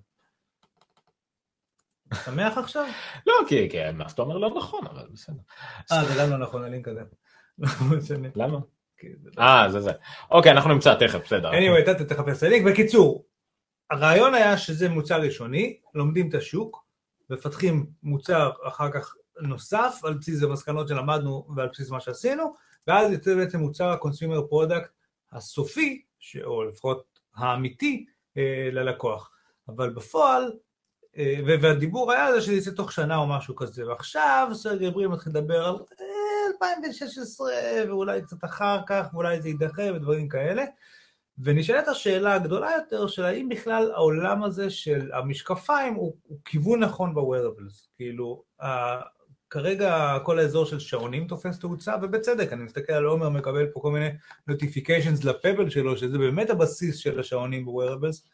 שמח 2.26 2.58
עכשיו? 2.58 2.86
לא, 3.28 3.34
כי 3.48 3.70
מה 3.94 4.10
שאתה 4.10 4.22
אומר 4.22 4.38
לא 4.38 4.56
נכון, 4.58 4.88
אבל 4.88 5.08
בסדר. 5.14 5.42
אה, 5.92 6.06
זה 6.06 6.14
גם 6.22 6.30
לא 6.30 6.38
נכון, 6.38 6.64
הלינק 6.64 6.88
הזה. 6.88 7.02
למה? 8.36 8.60
אה, 9.40 9.72
זה 9.72 9.82
זה. 9.82 9.92
אוקיי, 10.32 10.52
אנחנו 10.52 10.74
נמצא 10.74 10.96
תכף, 11.00 11.20
בסדר. 11.26 11.52
anyway, 11.52 11.92
אתה 11.92 12.06
תחפש 12.06 12.38
את 12.38 12.44
הלינק. 12.44 12.72
בקיצור, 12.72 13.26
הרעיון 13.90 14.34
היה 14.34 14.58
שזה 14.58 14.90
מוצר 14.90 15.22
ראשוני, 15.22 15.80
לומדים 15.94 16.30
את 16.30 16.34
השוק, 16.34 16.86
מפתחים 17.30 17.86
מוצר 18.04 18.52
אחר 18.68 18.92
כך 18.92 19.16
נוסף, 19.40 20.00
על 20.04 20.14
בסיס 20.14 20.44
המסקנות 20.44 20.88
שלמדנו 20.88 21.48
ועל 21.56 21.70
בסיס 21.70 21.90
מה 21.90 22.00
שעשינו, 22.00 22.54
ואז 22.88 23.12
יוצא 23.12 23.36
בעצם 23.36 23.60
מוצר 23.60 23.90
ה-consumer 23.90 24.52
product 24.52 24.95
הסופי, 25.36 26.02
או 26.44 26.64
לפחות 26.64 27.20
האמיתי, 27.36 28.06
אה, 28.38 28.70
ללקוח. 28.72 29.32
אבל 29.68 29.90
בפועל, 29.90 30.54
אה, 31.18 31.40
והדיבור 31.62 32.12
היה 32.12 32.34
זה 32.34 32.42
שזה 32.42 32.54
יצא 32.54 32.72
תוך 32.72 32.92
שנה 32.92 33.18
או 33.18 33.28
משהו 33.28 33.56
כזה, 33.56 33.88
ועכשיו 33.88 34.50
סרגי 34.54 34.92
ברי 34.92 35.08
מתחיל 35.08 35.32
לדבר 35.32 35.66
על 35.66 35.76
אה, 35.76 36.06
2016, 36.54 37.52
ואולי 37.88 38.22
קצת 38.22 38.44
אחר 38.44 38.80
כך, 38.88 39.08
ואולי 39.14 39.42
זה 39.42 39.50
יידחה 39.50 39.84
ודברים 39.96 40.30
כאלה. 40.30 40.66
ונשאלת 41.40 41.88
השאלה 41.88 42.34
הגדולה 42.34 42.72
יותר 42.72 43.08
של 43.08 43.26
האם 43.26 43.50
בכלל 43.50 43.92
העולם 43.92 44.44
הזה 44.44 44.70
של 44.70 45.10
המשקפיים 45.14 45.94
הוא, 45.94 46.16
הוא 46.24 46.38
כיוון 46.46 46.80
נכון 46.80 47.16
ב-wearables. 47.16 47.88
כאילו, 47.96 48.44
כרגע 49.50 50.18
כל 50.24 50.40
האזור 50.40 50.66
של 50.66 50.80
שעונים 50.80 51.28
תופס 51.28 51.60
תאוצה, 51.60 51.96
ובצדק, 52.02 52.54
אני 52.54 52.64
מסתכל 52.64 52.94
על 52.94 53.06
עומר 53.06 53.30
מקבל 53.30 53.68
פה 53.68 53.80
כל 53.80 53.92
מיני 53.92 54.10
notifications 54.50 55.28
לפבל 55.28 55.70
שלו, 55.70 55.98
שזה 55.98 56.18
באמת 56.18 56.50
הבסיס 56.50 56.98
של 56.98 57.20
השעונים 57.20 57.66
ב-wearables, 57.66 58.30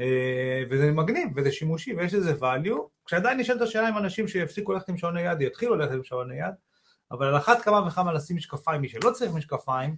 אה, 0.00 0.62
וזה 0.70 0.92
מגניב, 0.92 1.28
וזה 1.36 1.52
שימושי, 1.52 1.94
ויש 1.94 2.14
לזה 2.14 2.34
value, 2.34 2.78
כשעדיין 3.04 3.40
נשאלת 3.40 3.60
השאלה 3.60 3.88
אם 3.88 3.98
אנשים 3.98 4.28
שיפסיקו 4.28 4.72
ללכת 4.72 4.88
עם 4.88 4.96
שעוני 4.96 5.22
יד 5.22 5.40
יתחילו 5.40 5.76
ללכת 5.76 5.92
עם 5.92 6.04
שעוני 6.04 6.34
יד, 6.34 6.54
אבל 7.10 7.26
על 7.26 7.36
אחת 7.36 7.62
כמה 7.62 7.86
וכמה 7.86 8.12
לשים 8.12 8.36
משקפיים, 8.36 8.80
מי 8.80 8.88
שלא 8.88 9.10
צריך 9.10 9.32
משקפיים, 9.32 9.96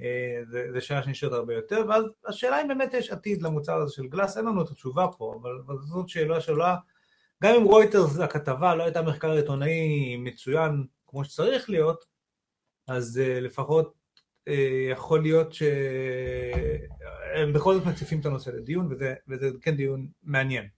אה, 0.00 0.42
זה 0.72 0.80
שאלה 0.80 1.02
שנשארת 1.02 1.32
הרבה 1.32 1.54
יותר, 1.54 1.84
ואז 1.88 2.04
השאלה 2.26 2.62
אם 2.62 2.68
באמת 2.68 2.94
יש 2.94 3.10
עתיד 3.10 3.42
למוצר 3.42 3.76
הזה 3.76 3.92
של 3.92 4.06
גלאס, 4.06 4.36
אין 4.36 4.44
לנו 4.44 4.62
את 4.62 4.70
התשובה 4.70 5.06
פה, 5.18 5.38
אבל, 5.40 5.50
אבל 5.66 5.76
זאת 5.78 6.08
שאלה 6.08 6.40
שעולה, 6.40 6.76
גם 7.42 7.54
אם 7.54 7.64
רויטרס 7.64 8.18
הכתבה 8.18 8.74
לא 8.74 8.82
הייתה 8.82 9.02
מחקר 9.02 9.30
עיתונאי 9.30 10.16
מצוין 10.16 10.86
כמו 11.06 11.24
שצריך 11.24 11.70
להיות, 11.70 12.04
אז 12.86 13.20
uh, 13.24 13.40
לפחות 13.40 13.94
uh, 14.48 14.52
יכול 14.92 15.22
להיות 15.22 15.52
שהם 15.52 16.82
בכל 17.52 17.74
זאת 17.74 17.86
מציפים 17.86 18.20
את 18.20 18.26
הנושא 18.26 18.50
לדיון, 18.50 18.92
וזה, 18.92 19.14
וזה 19.28 19.50
כן 19.62 19.76
דיון 19.76 20.08
מעניין. 20.22 20.68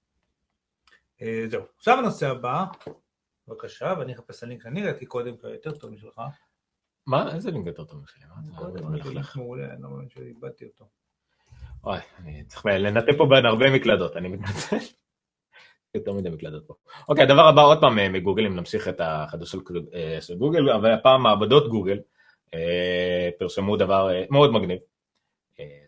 Uh, 1.19 1.23
זהו. 1.51 1.63
עכשיו 1.77 1.99
הנושא 1.99 2.31
הבא, 2.31 2.65
בבקשה, 3.49 3.95
ואני 3.99 4.15
אחפש 4.15 4.43
הלינק 4.43 4.63
שאני 4.63 4.85
ראיתי 4.85 5.07
קודם, 5.07 5.37
כי 5.37 5.47
יותר 5.47 5.79
טוב 5.79 5.91
משלך. 5.91 6.21
מה? 7.07 7.35
איזה 7.35 7.51
לינק 7.51 7.67
יותר 7.67 7.85
טוב 7.85 8.03
משלי? 8.03 8.25
קודם 8.57 8.85
הולך 8.85 9.07
לינק? 9.07 9.37
מעולה, 9.37 9.73
אני 9.73 9.83
לא 9.83 9.91
מאמין 9.91 10.09
שאיבדתי 10.09 10.65
אותו. 10.65 10.89
אוי, 11.85 11.99
אני 12.19 12.45
צריך 12.45 12.67
לנתב 12.67 13.13
פה 13.19 13.27
בין 13.31 13.47
הרבה 13.47 13.71
מקלדות, 13.71 14.17
אני 14.17 14.29
מתנצל. 14.29 14.77
יותר 15.95 16.13
מדי 16.13 16.31
מקלדות 16.31 16.67
פה. 16.67 16.75
אוקיי, 17.09 17.25
הדבר 17.25 17.49
הבא, 17.49 17.63
עוד 17.63 17.81
פעם 17.81 17.99
אה, 17.99 18.09
מגוגל, 18.09 18.47
אם 18.47 18.57
נמשיך 18.57 18.89
את 18.89 19.01
החדש 19.01 19.51
של, 19.51 19.59
אה, 19.95 20.37
גוגל, 20.39 20.71
אבל 20.71 20.93
הפעם 20.93 21.23
מעבדות 21.23 21.69
גוגל 21.69 21.99
אה, 22.55 23.29
פרסמו 23.39 23.77
דבר 23.77 24.11
מאוד 24.31 24.53
מגניב, 24.53 24.79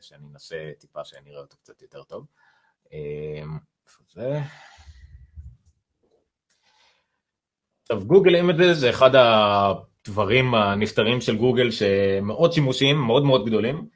שאני 0.00 0.24
אנסה 0.32 0.70
טיפה 0.78 1.04
שאני 1.04 1.30
אראה 1.30 1.40
אותו 1.40 1.56
קצת 1.56 1.82
יותר 1.82 2.02
טוב. 2.02 2.26
איפה 3.86 4.02
זה? 4.08 4.40
עכשיו, 7.82 8.06
Google 8.06 8.34
Images 8.34 8.76
זה 8.76 8.90
אחד 8.90 9.10
הדברים 9.14 10.54
הנסתרים 10.54 11.20
של 11.20 11.36
גוגל 11.36 11.70
שמאוד 11.70 12.52
שימושיים, 12.52 12.96
מאוד 12.96 13.24
מאוד 13.24 13.46
גדולים. 13.46 13.88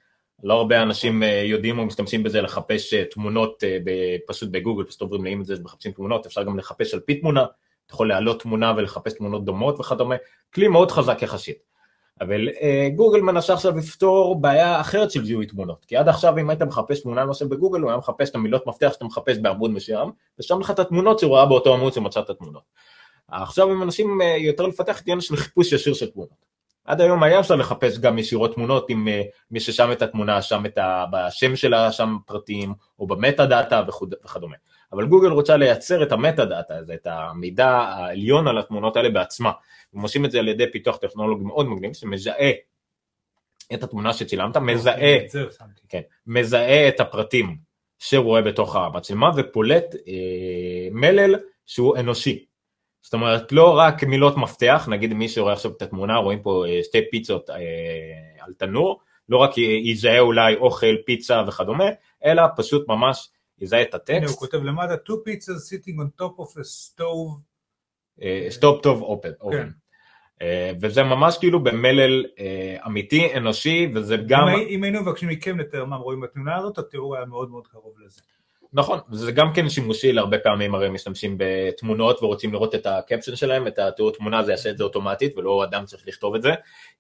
לא 0.43 0.55
הרבה 0.55 0.83
אנשים 0.83 1.23
אה, 1.23 1.43
יודעים 1.45 1.78
או 1.78 1.87
משתמשים 1.87 2.23
בזה 2.23 2.40
לחפש 2.40 2.95
אה, 2.95 3.05
תמונות 3.05 3.64
אה, 3.64 4.16
פשוט 4.26 4.49
בגוגל, 4.50 4.85
פשוט 4.85 5.00
עוברים 5.00 5.25
ל 5.25 5.29
images 5.29 5.59
ומחפשים 5.59 5.93
תמונות, 5.93 6.26
אפשר 6.26 6.43
גם 6.43 6.59
לחפש 6.59 6.95
על 6.95 7.00
פי 7.00 7.21
תמונה, 7.21 7.45
אתה 7.87 7.95
יכול 7.95 8.09
להעלות 8.09 8.43
תמונה 8.43 8.73
ולחפש 8.76 9.12
תמונות 9.12 9.45
דומות 9.45 9.81
וכדומה, 9.81 10.14
כלי 10.55 10.69
מאוד 10.69 10.90
חזק 10.90 11.23
יחסית. 11.23 11.76
אבל 12.21 12.49
אה, 12.49 12.88
גוגל 12.95 13.21
מנסה 13.21 13.52
עכשיו 13.52 13.76
לפתור 13.76 14.40
בעיה 14.40 14.81
אחרת 14.81 15.11
של 15.11 15.25
זיהוי 15.25 15.47
תמונות, 15.47 15.85
כי 15.85 15.97
עד 15.97 16.09
עכשיו 16.09 16.38
אם 16.38 16.50
היית 16.50 16.62
מחפש 16.62 17.00
תמונה 17.00 17.25
למשל 17.25 17.47
בגוגל, 17.47 17.81
הוא 17.81 17.90
היה 17.90 17.99
מחפש 17.99 18.31
את 18.31 18.35
המילות 18.35 18.66
מפתח 18.66 18.90
שאתה 18.93 19.05
מחפש 19.05 19.38
בעמוד 19.38 19.71
מסוים, 19.71 20.11
ושם 20.38 20.61
לך 20.61 20.71
את 20.71 20.78
התמונות 20.78 21.19
שהוא 21.19 21.37
ראה 21.37 21.47
באותו 21.47 21.75
עמוד 21.75 21.93
שמצא 21.93 22.21
את 22.21 22.31
התמונות. 22.31 22.62
עכשיו 23.28 23.71
הם 23.71 23.81
מנסים 23.81 24.23
אה, 24.23 24.37
יותר 24.37 24.66
לפתח 24.66 25.02
עניין 25.07 25.21
של 25.21 25.37
חיפוש 25.37 25.73
ישיר 25.73 25.95
של 25.95 26.11
תמונות. 26.11 26.55
עד 26.87 27.00
היום 27.00 27.23
היה 27.23 27.40
אפשר 27.40 27.55
לחפש 27.57 27.99
גם 27.99 28.19
ישירות 28.19 28.55
תמונות 28.55 28.87
עם 28.90 29.09
אה, 29.09 29.23
מי 29.50 29.61
ששם 29.61 29.93
את 29.93 30.02
התמונה, 30.02 30.43
שם 30.43 30.66
את 30.66 30.78
ה... 30.78 31.05
בשם 31.12 31.57
שלה, 31.57 31.93
שם 31.93 32.16
פרטים, 32.26 32.75
או 32.99 33.07
במטה 33.07 33.47
דאטה 33.47 33.83
וכוד- 33.88 34.14
וכדומה. 34.25 34.57
אבל 34.93 35.07
גוגל 35.07 35.28
רוצה 35.28 35.57
לייצר 35.57 36.02
את 36.02 36.12
המטה 36.12 36.45
דאטה 36.45 36.76
הזה, 36.76 36.95
את 36.95 37.07
המידע 37.11 37.69
העליון 37.69 38.49
על 38.49 38.59
התמונות 38.59 38.97
האלה 38.97 39.09
בעצמה. 39.11 39.52
הם 39.95 40.00
עושים 40.00 40.25
את 40.25 40.31
זה 40.31 40.38
על 40.38 40.49
ידי 40.49 40.73
פיתוח 40.73 40.97
טכנולוגי 40.97 41.45
מאוד 41.45 41.69
מגניב, 41.69 41.93
שמזהה 41.93 42.50
את 43.75 43.83
התמונה 43.83 44.12
שצילמת, 44.12 44.57
מזהה, 44.57 45.19
זה 45.28 45.43
שמתי. 45.59 45.81
כן, 45.88 46.00
מזהה 46.26 46.88
את 46.88 47.00
הפרטים 47.00 47.57
שהוא 47.99 48.25
רואה 48.25 48.43
בתוך 48.43 48.76
המצלמה 48.76 49.31
ופולט 49.37 49.95
אה, 49.95 50.88
מלל 50.93 51.35
שהוא 51.66 51.97
אנושי. 51.97 52.45
זאת 53.03 53.15
אומרת, 53.15 53.53
לא 53.53 53.79
רק 53.79 54.05
מילות 54.05 54.37
מפתח, 54.37 54.88
נגיד 54.91 55.15
מי 55.15 55.29
שרואה 55.29 55.53
עכשיו 55.53 55.71
את 55.76 55.83
התמונה, 55.83 56.17
רואים 56.17 56.43
פה 56.43 56.65
אה, 56.69 56.81
שתי 56.83 56.99
פיצות 57.11 57.50
אה, 57.50 57.57
על 58.41 58.53
תנור, 58.53 59.00
לא 59.29 59.37
רק 59.37 59.59
יזהה 59.59 60.21
אולי 60.21 60.57
אוכל, 60.57 60.97
פיצה 61.07 61.43
וכדומה, 61.47 61.88
אלא 62.25 62.43
פשוט 62.57 62.88
ממש 62.88 63.31
יזהה 63.59 63.83
את 63.83 63.95
הנה 63.95 64.19
הוא 64.19 64.25
הטקסט, 64.25 64.38
כותב 64.38 64.62
למטה, 64.62 64.95
two 64.95 65.12
pizzas 65.12 65.73
sitting 65.73 65.97
on 66.00 66.23
top 66.23 66.41
of 66.41 66.59
a 66.59 66.65
stove. 66.65 67.41
stove 68.50 68.83
top 68.83 69.02
oven. 69.02 69.30
כן. 69.50 69.69
וזה 70.81 71.03
ממש 71.03 71.38
כאילו 71.38 71.65
במלל 71.65 72.25
אה, 72.38 72.76
אמיתי, 72.87 73.37
אנושי, 73.37 73.88
וזה 73.95 74.17
גם, 74.26 74.49
אם 74.69 74.83
היינו 74.83 75.03
מבקשים 75.03 75.29
מכם 75.29 75.59
לתאר 75.59 75.85
מה 75.85 75.97
רואים 75.97 76.21
בתמונה 76.21 76.57
הזאת, 76.57 76.79
התיאור 76.79 77.17
היה 77.17 77.25
מאוד 77.25 77.50
מאוד 77.50 77.67
קרוב 77.67 77.95
לזה. 78.05 78.21
נכון, 78.73 78.99
וזה 79.11 79.32
גם 79.32 79.52
כן 79.54 79.68
שימושי 79.68 80.12
להרבה 80.12 80.38
פעמים 80.38 80.75
הרי 80.75 80.88
משתמשים 80.88 81.37
בתמונות 81.38 82.23
ורוצים 82.23 82.52
לראות 82.52 82.75
את 82.75 82.87
ה 82.87 82.93
caption 82.93 83.37
שלהם, 83.37 83.66
את 83.66 83.78
התיאור 83.78 84.12
תמונה 84.12 84.42
זה 84.42 84.50
יעשה 84.50 84.70
את 84.70 84.78
זה 84.78 84.85
אוטומטית 84.85 85.38
ולא 85.38 85.64
אדם 85.64 85.85
צריך 85.85 86.02
לכתוב 86.06 86.35
את 86.35 86.42
זה. 86.42 86.50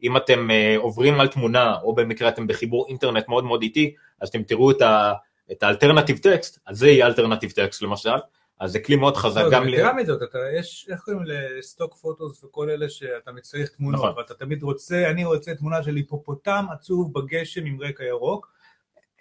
אם 0.02 0.16
אתם 0.16 0.50
אה, 0.50 0.76
עוברים 0.78 1.20
על 1.20 1.28
תמונה 1.28 1.74
או 1.82 1.94
במקרה 1.94 2.28
אתם 2.28 2.46
בחיבור 2.46 2.86
אינטרנט 2.88 3.28
מאוד 3.28 3.44
מאוד 3.44 3.62
איטי, 3.62 3.94
אז 4.20 4.28
אתם 4.28 4.42
תראו 4.42 4.70
את 4.70 4.82
ה- 4.82 5.12
את 5.52 5.62
ה 5.62 5.67
alternative 5.67 6.18
text, 6.18 6.58
אז 6.66 6.78
זה 6.78 6.88
יהיה 6.88 7.06
alternative 7.06 7.50
text 7.50 7.82
למשל, 7.82 8.16
אז 8.60 8.72
זה 8.72 8.78
כלי 8.78 8.96
מאוד 8.96 9.16
חזק 9.16 9.42
לא, 9.42 9.50
גם 9.50 9.68
ל... 9.68 9.74
יתרה 9.74 9.92
מזאת, 9.92 10.22
אתה, 10.22 10.38
יש, 10.58 10.88
איך 10.90 11.00
קוראים 11.00 11.22
ל 11.24 11.36
stock 11.36 11.94
photos 11.94 12.44
וכל 12.44 12.70
אלה 12.70 12.88
שאתה 12.88 13.32
מצריך 13.32 13.70
תמונות, 13.70 14.00
נכון. 14.00 14.12
ואתה 14.16 14.34
תמיד 14.34 14.62
רוצה, 14.62 15.10
אני 15.10 15.24
רוצה 15.24 15.54
תמונה 15.54 15.82
של 15.82 15.96
היפופוטם 15.96 16.64
עצוב 16.72 17.12
בגשם 17.14 17.66
עם 17.66 17.78
רקע 17.80 18.04
ירוק, 18.04 18.55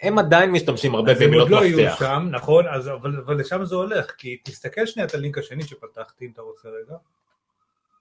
הם 0.02 0.18
עדיין 0.18 0.50
משתמשים 0.50 0.94
הרבה 0.94 1.12
אז 1.12 1.20
הם 1.20 1.26
במילות 1.26 1.50
עוד 1.50 1.60
לא 1.60 1.66
יהיו 1.66 1.88
מפתח. 1.88 1.98
שם, 1.98 2.28
נכון, 2.30 2.68
אז, 2.68 2.88
אבל, 2.88 3.20
אבל 3.20 3.40
לשם 3.40 3.64
זה 3.64 3.74
הולך, 3.74 4.10
כי 4.18 4.36
תסתכל 4.44 4.86
שנייה 4.86 5.08
את 5.08 5.14
הלינק 5.14 5.38
השני 5.38 5.62
שפתחתי, 5.62 6.26
אם 6.26 6.30
אתה 6.30 6.42
רוצה 6.42 6.68
רגע. 6.68 6.96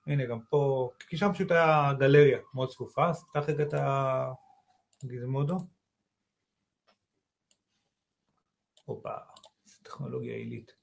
הנה, 0.07 0.25
גם 0.25 0.39
פה, 0.49 0.91
כי 1.09 1.17
שם 1.17 1.33
פשוט 1.33 1.51
היה 1.51 1.93
גלריה 1.99 2.39
מאוד 2.53 2.69
צפופה, 2.69 3.09
אז 3.09 3.23
פתח 3.23 3.49
רגע 3.49 3.63
את 3.63 3.73
ה 5.03 5.09
Gizmodo. 5.09 5.57
הופה, 8.85 9.13
טכנולוגיה 9.83 10.35
עילית. 10.35 10.75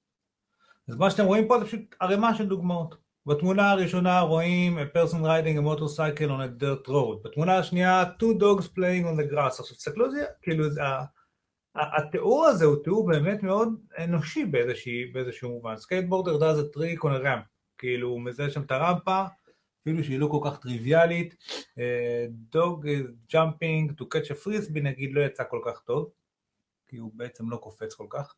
אז 0.88 0.96
מה 0.96 1.10
שאתם 1.10 1.24
רואים 1.24 1.48
פה 1.48 1.58
זה 1.58 1.64
פשוט 1.64 1.80
ערימה 2.00 2.34
של 2.34 2.48
דוגמאות. 2.48 2.94
בתמונה 3.26 3.70
הראשונה 3.70 4.20
רואים 4.20 4.78
a 4.78 4.96
person 4.96 5.22
riding 5.22 5.58
a 5.58 5.62
motorcycle 5.62 6.28
on 6.28 6.40
a 6.40 6.62
dirt 6.62 6.88
road. 6.88 7.22
בתמונה 7.24 7.58
השנייה 7.58 8.04
two 8.18 8.40
dogs 8.40 8.64
playing 8.64 9.04
on 9.04 9.20
the 9.20 9.32
grass. 9.32 9.60
עכשיו 9.60 9.76
תסתכלו 9.76 10.04
על 10.04 10.10
זה, 10.10 10.24
כאילו 10.42 10.70
זה, 10.70 10.80
התיאור 11.74 12.44
הזה 12.46 12.64
הוא 12.64 12.84
תיאור 12.84 13.06
באמת 13.06 13.42
מאוד 13.42 13.68
אנושי 13.98 14.44
באיזושהי, 14.44 15.06
באיזשהו 15.06 15.50
מובן. 15.50 15.76
skateboarder 15.76 16.38
does 16.38 16.58
a 16.58 16.76
trick 16.76 17.00
on 17.00 17.22
a 17.22 17.24
ramp. 17.24 17.46
כאילו 17.78 18.08
הוא 18.08 18.20
מזהה 18.20 18.50
שם 18.50 18.62
את 18.62 18.70
הרמפה, 18.70 19.24
אפילו 19.82 20.04
שהיא 20.04 20.18
לא 20.18 20.26
כל 20.26 20.40
כך 20.44 20.58
טריוויאלית. 20.58 21.34
אה, 21.78 22.26
dog 22.54 22.84
is 22.84 23.34
jumping 23.34 23.92
to 24.00 24.04
catch 24.04 24.30
a 24.30 24.46
frisbee 24.46 24.82
נגיד 24.82 25.10
לא 25.12 25.20
יצא 25.20 25.44
כל 25.50 25.60
כך 25.66 25.80
טוב, 25.80 26.10
כי 26.86 26.96
הוא 26.96 27.10
בעצם 27.14 27.50
לא 27.50 27.56
קופץ 27.56 27.94
כל 27.94 28.06
כך. 28.10 28.34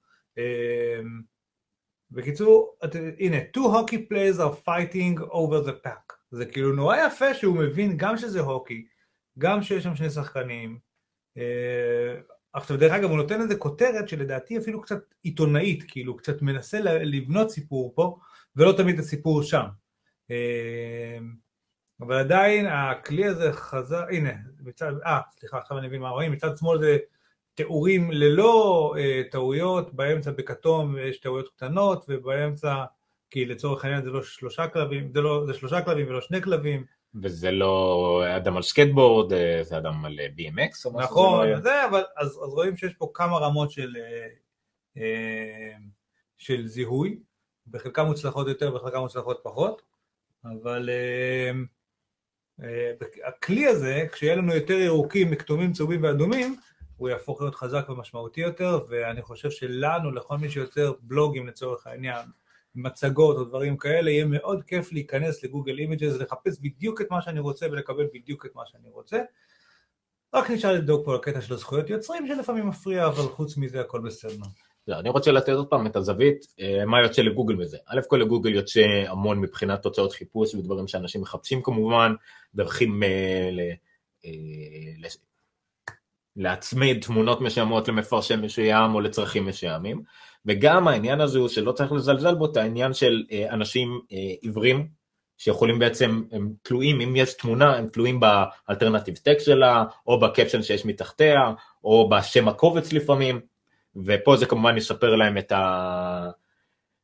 בקיצור, 2.10 2.76
את, 2.84 2.96
הנה, 3.18 3.36
two 3.56 3.60
hockey 3.60 3.96
players 4.10 4.38
are 4.38 4.66
fighting 4.68 5.20
over 5.20 5.68
the 5.68 5.86
pack. 5.86 6.14
זה 6.30 6.46
כאילו 6.46 6.72
נורא 6.72 6.96
יפה 6.96 7.34
שהוא 7.34 7.56
מבין 7.56 7.96
גם 7.96 8.16
שזה 8.16 8.40
הוקי, 8.40 8.86
גם 9.38 9.62
שיש 9.62 9.84
שם 9.84 9.96
שני 9.96 10.10
שחקנים. 10.10 10.78
אה, 11.38 12.20
עכשיו 12.52 12.76
דרך 12.76 12.92
אגב 12.92 13.10
הוא 13.10 13.16
נותן 13.16 13.40
לזה 13.40 13.56
כותרת 13.56 14.08
שלדעתי 14.08 14.58
אפילו 14.58 14.82
קצת 14.82 15.14
עיתונאית, 15.22 15.84
כאילו 15.88 16.16
קצת 16.16 16.42
מנסה 16.42 16.80
לבנות 16.80 17.50
סיפור 17.50 17.92
פה, 17.94 18.18
ולא 18.56 18.72
תמיד 18.76 18.98
הסיפור 18.98 19.42
שם. 19.42 19.64
אה, 20.30 21.18
אבל 22.00 22.14
עדיין 22.14 22.66
הכלי 22.66 23.26
הזה 23.26 23.52
חזר, 23.52 24.04
הנה, 24.10 24.32
מצד, 24.60 24.92
אה, 25.06 25.20
סליחה, 25.38 25.58
עכשיו 25.58 25.78
אני 25.78 25.86
מבין 25.86 26.00
מה 26.00 26.08
רואים, 26.08 26.32
מצד 26.32 26.56
שמאל 26.56 26.80
זה 26.80 26.98
תיאורים 27.54 28.10
ללא 28.12 28.94
אה, 28.98 29.22
טעויות, 29.30 29.94
באמצע 29.94 30.30
בכתום 30.30 30.98
יש 30.98 31.20
טעויות 31.20 31.48
קטנות, 31.48 32.04
ובאמצע, 32.08 32.84
כי 33.30 33.44
לצורך 33.44 33.84
העניין 33.84 34.02
זה 34.02 34.10
לא 34.10 34.22
שלושה 34.22 34.68
כלבים, 34.68 35.10
זה, 35.14 35.20
לא, 35.20 35.46
זה 35.46 35.54
שלושה 35.54 35.82
כלבים 35.82 36.08
ולא 36.08 36.20
שני 36.20 36.42
כלבים. 36.42 36.84
וזה 37.22 37.50
לא 37.50 38.22
אדם 38.36 38.56
על 38.56 38.62
סקטבורד, 38.62 39.32
אה, 39.32 39.58
זה 39.62 39.78
אדם 39.78 40.04
על 40.04 40.20
אה, 40.20 40.26
BMX 40.26 40.84
או 40.84 40.92
משהו 40.92 40.98
נכון, 40.98 41.46
זה 41.46 41.54
לא 41.54 41.60
זה, 41.60 41.86
אבל 41.86 42.02
אז, 42.16 42.28
אז 42.28 42.52
רואים 42.54 42.76
שיש 42.76 42.94
פה 42.94 43.10
כמה 43.14 43.38
רמות 43.38 43.70
של, 43.70 43.96
של 46.38 46.66
זיהוי, 46.66 47.18
בחלקם 47.66 48.06
מוצלחות 48.06 48.48
יותר, 48.48 48.70
בחלקם 48.70 48.98
מוצלחות 48.98 49.40
פחות, 49.42 49.82
אבל 50.44 50.90
הכלי 53.24 53.66
הזה, 53.66 54.06
כשיהיה 54.12 54.36
לנו 54.36 54.54
יותר 54.54 54.74
ירוקים, 54.74 55.34
כתומים, 55.34 55.72
צהובים 55.72 56.02
ואדומים, 56.02 56.56
הוא 56.96 57.08
יהפוך 57.08 57.40
להיות 57.40 57.54
חזק 57.54 57.86
ומשמעותי 57.88 58.40
יותר, 58.40 58.80
ואני 58.88 59.22
חושב 59.22 59.50
שלנו, 59.50 60.10
לכל 60.10 60.38
מי 60.38 60.50
שיוצר 60.50 60.92
בלוגים 61.00 61.46
לצורך 61.46 61.86
העניין, 61.86 62.26
מצגות 62.74 63.36
או 63.36 63.44
דברים 63.44 63.76
כאלה, 63.76 64.10
יהיה 64.10 64.24
מאוד 64.24 64.62
כיף 64.62 64.92
להיכנס 64.92 65.44
ל 65.44 65.49
Google 65.49 65.78
Images, 65.78 66.16
לחפש 66.20 66.58
בדיוק 66.60 67.00
את 67.00 67.10
מה 67.10 67.22
שאני 67.22 67.40
רוצה 67.40 67.66
ולקבל 67.72 68.06
בדיוק 68.14 68.46
את 68.46 68.50
מה 68.54 68.62
שאני 68.66 68.88
רוצה. 68.90 69.20
רק 70.34 70.50
נשאר 70.50 70.72
לדאוג 70.72 71.04
פה 71.04 71.14
לקטע 71.14 71.40
של 71.40 71.54
הזכויות 71.54 71.90
יוצרים, 71.90 72.26
שלפעמים 72.26 72.66
מפריע, 72.66 73.06
אבל 73.06 73.22
חוץ 73.22 73.56
מזה 73.56 73.80
הכל 73.80 74.00
בסדר. 74.00 74.44
לא, 74.88 74.98
אני 74.98 75.08
רוצה 75.08 75.32
לתת 75.32 75.48
עוד 75.48 75.66
פעם 75.66 75.86
את 75.86 75.96
הזווית, 75.96 76.46
אה, 76.60 76.84
מה 76.84 77.02
יוצא 77.02 77.22
לגוגל 77.22 77.54
מזה. 77.54 77.78
א' 77.86 78.00
כל 78.08 78.16
לגוגל 78.16 78.54
יוצא 78.54 78.80
המון 79.08 79.40
מבחינת 79.40 79.82
תוצאות 79.82 80.12
חיפוש 80.12 80.54
ודברים 80.54 80.88
שאנשים 80.88 81.20
מחפשים 81.20 81.62
כמובן, 81.62 82.14
דרכים 82.54 83.02
אה, 83.02 83.48
ל, 83.52 83.60
אה, 84.24 84.30
להצמיד 86.36 87.02
תמונות 87.02 87.40
מסוימות 87.40 87.88
למפרשם 87.88 88.42
מסוים 88.42 88.94
או 88.94 89.00
לצרכים 89.00 89.46
מסוימים, 89.46 90.02
וגם 90.46 90.88
העניין 90.88 91.20
הזה 91.20 91.38
הוא 91.38 91.48
שלא 91.48 91.72
צריך 91.72 91.92
לזלזל 91.92 92.34
בו, 92.34 92.46
את 92.46 92.56
העניין 92.56 92.92
של 92.92 93.24
אה, 93.32 93.50
אנשים 93.50 94.00
אה, 94.12 94.18
עיוורים, 94.40 94.88
שיכולים 95.38 95.78
בעצם, 95.78 96.22
הם 96.32 96.52
תלויים, 96.62 97.00
אם 97.00 97.16
יש 97.16 97.34
תמונה, 97.34 97.76
הם 97.76 97.88
תלויים 97.88 98.20
באלטרנטיב 98.20 99.14
טקסט 99.16 99.46
שלה, 99.46 99.84
או 100.06 100.20
בקפשן 100.20 100.62
שיש 100.62 100.84
מתחתיה, 100.84 101.52
או 101.84 102.08
בשם 102.08 102.48
הקובץ 102.48 102.92
לפעמים, 102.92 103.40
ופה 104.06 104.36
זה 104.36 104.46
כמובן 104.46 104.76
יספר 104.76 105.14
להם 105.14 105.38
את, 105.38 105.52
ה... 105.52 106.30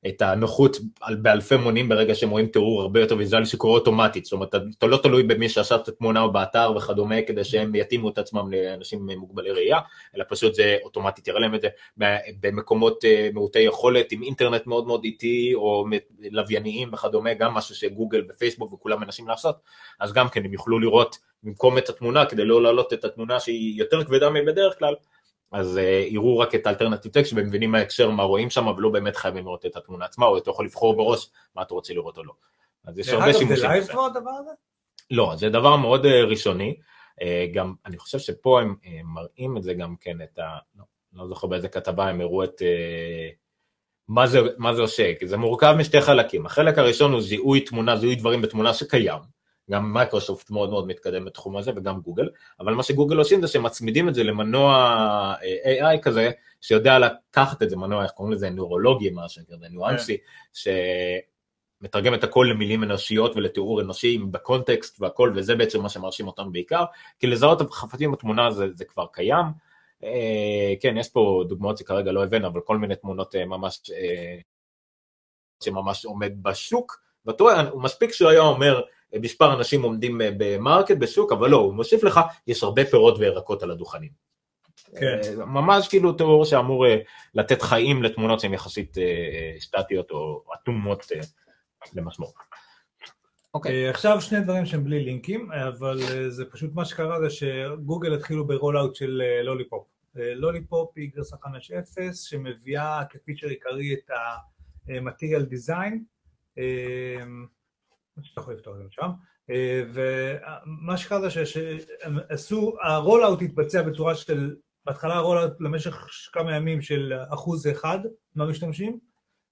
את 0.06 0.22
הנוחות 0.22 0.76
באלפי 1.22 1.56
מונים 1.56 1.88
ברגע 1.88 2.14
שהם 2.14 2.30
רואים 2.30 2.46
תיאור 2.46 2.82
הרבה 2.82 3.00
יותר 3.00 3.16
ויזואלי 3.16 3.46
שקורה 3.46 3.74
אוטומטית, 3.74 4.24
זאת 4.24 4.32
אומרת, 4.32 4.54
אתה 4.78 4.86
לא 4.86 4.96
תלוי 4.96 5.22
במי 5.22 5.48
שעשה 5.48 5.76
את 5.76 5.88
התמונה 5.88 6.20
או 6.22 6.32
באתר 6.32 6.72
וכדומה 6.76 7.22
כדי 7.26 7.44
שהם 7.44 7.74
יתאימו 7.74 8.08
את 8.08 8.18
עצמם 8.18 8.52
לאנשים 8.52 9.06
מוגבלי 9.16 9.50
ראייה, 9.50 9.78
אלא 10.16 10.24
פשוט 10.28 10.54
זה 10.54 10.76
אוטומטית 10.84 11.28
יראה 11.28 11.40
להם 11.40 11.54
את 11.54 11.60
זה. 11.60 11.68
במקומות 12.40 13.04
אה, 13.04 13.28
מעוטי 13.34 13.58
יכולת 13.58 14.12
עם 14.12 14.22
אינטרנט 14.22 14.66
מאוד 14.66 14.86
מאוד 14.86 15.04
איטי 15.04 15.54
או 15.54 15.86
לווייניים 16.30 16.92
וכדומה, 16.92 17.34
גם 17.34 17.54
משהו 17.54 17.74
שגוגל 17.74 18.22
ופייסבוק 18.28 18.72
וכולם 18.72 19.00
מנסים 19.00 19.28
לעשות, 19.28 19.56
אז 20.00 20.12
גם 20.12 20.28
כן 20.28 20.44
הם 20.44 20.52
יוכלו 20.52 20.78
לראות 20.78 21.18
במקום 21.42 21.78
את 21.78 21.88
התמונה 21.88 22.26
כדי 22.26 22.44
לא 22.44 22.62
להעלות 22.62 22.92
את 22.92 23.04
התמונה 23.04 23.40
שהיא 23.40 23.78
יותר 23.78 24.04
כבדה 24.04 24.30
מבדרך 24.30 24.78
כלל, 24.78 24.94
אז 25.52 25.76
אה, 25.76 25.80
יראו 26.12 26.38
רק 26.38 26.54
את 26.54 26.66
ה 26.66 26.70
alternative 26.70 27.12
text 27.12 27.32
ומבינים 27.36 27.72
מההקשר 27.72 28.10
מה 28.10 28.22
רואים 28.22 28.50
שם, 28.50 28.66
ולא 28.66 28.88
באמת 28.88 29.16
חייבים 29.16 29.44
לראות 29.44 29.66
את 29.66 29.76
התמונה 29.76 30.04
עצמה, 30.04 30.26
או 30.26 30.38
אתה 30.38 30.50
יכול 30.50 30.64
לבחור 30.64 30.96
בראש 30.96 31.30
מה 31.56 31.62
אתה 31.62 31.74
רוצה 31.74 31.94
לראות 31.94 32.18
או 32.18 32.24
לא. 32.24 32.32
אז 32.84 32.98
יש 32.98 33.08
הרבה 33.08 33.32
שימושים. 33.32 33.56
זה 33.56 33.68
לייב 33.68 33.86
כבר 33.86 34.04
הדבר 34.04 34.30
הזה? 34.30 34.50
לא, 35.10 35.32
זה 35.36 35.48
דבר 35.48 35.76
מאוד 35.76 36.04
אה, 36.04 36.08
ראשוני. 36.08 36.76
אה, 37.20 37.24
גם, 37.54 37.74
אני 37.86 37.98
חושב 37.98 38.18
שפה 38.18 38.60
הם 38.60 38.74
מראים 39.04 39.56
את 39.56 39.62
זה 39.62 39.74
גם 39.74 39.94
כן, 40.00 40.22
את 40.22 40.38
ה... 40.38 40.58
לא, 40.78 40.84
לא 41.12 41.28
זוכר 41.28 41.46
באיזה 41.46 41.68
כתבה 41.68 42.08
הם 42.08 42.20
הראו 42.20 42.44
את... 42.44 42.62
מה 44.08 44.26
זה, 44.26 44.38
מה 44.58 44.74
זה 44.74 44.82
עושה, 44.82 45.12
כי 45.18 45.26
זה 45.26 45.36
מורכב 45.36 45.74
משתי 45.78 46.00
חלקים. 46.00 46.46
החלק 46.46 46.78
הראשון 46.78 47.12
הוא 47.12 47.20
זיהוי 47.20 47.60
תמונה, 47.60 47.96
זיהוי 47.96 48.14
דברים 48.14 48.42
בתמונה 48.42 48.74
שקיים. 48.74 49.39
גם 49.70 49.92
מייקרוסופט 49.92 50.50
מאוד 50.50 50.70
מאוד 50.70 50.86
מתקדם 50.86 51.24
בתחום 51.24 51.56
הזה 51.56 51.72
וגם 51.76 52.00
גוגל, 52.00 52.28
אבל 52.60 52.74
מה 52.74 52.82
שגוגל 52.82 53.16
עושים 53.16 53.40
זה 53.40 53.48
שהם 53.48 53.62
מצמידים 53.62 54.08
את 54.08 54.14
זה 54.14 54.24
למנוע 54.24 54.74
אה, 55.42 55.94
AI 55.94 55.98
כזה, 56.02 56.30
שיודע 56.60 56.98
לקחת 56.98 57.62
את 57.62 57.70
זה, 57.70 57.76
מנוע, 57.76 58.02
איך 58.02 58.10
קוראים 58.10 58.32
לזה, 58.32 58.50
נוירולוגי, 58.50 59.10
משהו 59.14 59.42
כזה, 59.48 59.66
ניואנסי, 59.70 60.16
כן. 60.16 60.70
שמתרגם 61.82 62.14
את 62.14 62.24
הכל 62.24 62.46
למילים 62.50 62.84
אנושיות 62.84 63.36
ולתיאור 63.36 63.80
אנושי 63.80 64.18
בקונטקסט 64.18 65.00
והכל, 65.00 65.32
וזה 65.36 65.54
בעצם 65.54 65.82
מה 65.82 65.88
שמרשים 65.88 66.26
אותנו 66.26 66.52
בעיקר, 66.52 66.84
כי 67.18 67.26
לזהות 67.26 67.70
חפצים 67.70 68.12
בתמונה 68.12 68.50
זה, 68.50 68.66
זה 68.74 68.84
כבר 68.84 69.06
קיים. 69.12 69.46
אה, 70.04 70.74
כן, 70.80 70.96
יש 70.96 71.08
פה 71.08 71.44
דוגמאות 71.48 71.78
שכרגע 71.78 72.12
לא 72.12 72.24
הבאנו, 72.24 72.46
אבל 72.46 72.60
כל 72.60 72.78
מיני 72.78 72.96
תמונות 72.96 73.34
אה, 73.34 73.44
ממש, 73.44 73.80
שממש 75.64 76.04
עומד 76.04 76.32
בשוק, 76.42 77.09
מספיק 77.74 78.12
שהוא 78.12 78.30
היה 78.30 78.40
אומר, 78.40 78.82
מספר 79.18 79.54
אנשים 79.54 79.82
עומדים 79.82 80.20
אה, 80.20 80.30
ב 80.38 80.46
market, 80.46 80.96
בשוק, 80.96 81.32
אבל 81.32 81.50
לא, 81.50 81.56
הוא 81.56 81.74
מוסיף 81.74 82.04
לך, 82.04 82.20
יש 82.46 82.62
הרבה 82.62 82.84
פירות 82.84 83.18
וירקות 83.18 83.62
על 83.62 83.70
הדוכנים. 83.70 84.10
כן. 84.96 85.20
אה, 85.24 85.44
ממש 85.44 85.88
כאילו 85.88 86.12
תיאור 86.12 86.44
שאמור 86.44 86.86
אה, 86.86 86.96
לתת 87.34 87.62
חיים 87.62 88.02
לתמונות 88.02 88.40
שהן 88.40 88.54
יחסית 88.54 88.96
סטטיות 89.60 90.10
או 90.10 90.42
אטומות 90.54 91.06
למשמעות. 91.94 92.34
אוקיי. 93.54 93.86
Okay. 93.86 93.90
עכשיו 93.90 94.20
שני 94.20 94.40
דברים 94.40 94.66
שהם 94.66 94.84
בלי 94.84 95.04
לינקים, 95.04 95.52
אבל 95.52 95.98
זה 96.28 96.44
פשוט 96.50 96.70
מה 96.74 96.84
שקרה 96.84 97.20
זה 97.20 97.30
שגוגל 97.30 98.14
התחילו 98.14 98.46
ב 98.46 98.52
rollout 98.52 98.94
של 98.94 99.22
Lollipop. 99.42 99.86
Lollipop 100.14 100.92
היא 100.96 101.10
גרסה 101.14 101.36
5.0 101.36 102.14
שמביאה 102.14 103.02
כפיצ'ר 103.10 103.46
עיקרי 103.46 103.94
את 103.94 104.10
ה-material 104.10 105.52
design. 105.52 105.94
שאתה 108.22 108.40
יכול 108.40 108.54
לפתור 108.54 108.76
זה 108.76 108.84
שם. 108.90 109.10
אה, 109.50 109.82
ומה 109.92 110.96
שקרה 110.96 111.20
זה 111.20 111.46
שהם 111.46 112.18
עשו, 112.28 112.76
ה 112.82 112.90
rollout 112.90 113.42
התבצע 113.42 113.82
בצורה 113.82 114.14
של, 114.14 114.56
בהתחלה 114.84 115.14
ה 115.14 115.20
rollout 115.20 115.60
למשך 115.60 116.06
כמה 116.32 116.56
ימים 116.56 116.82
של 116.82 117.12
אחוז 117.28 117.66
אחד 117.66 117.98
מהמשתמשים, 118.34 118.98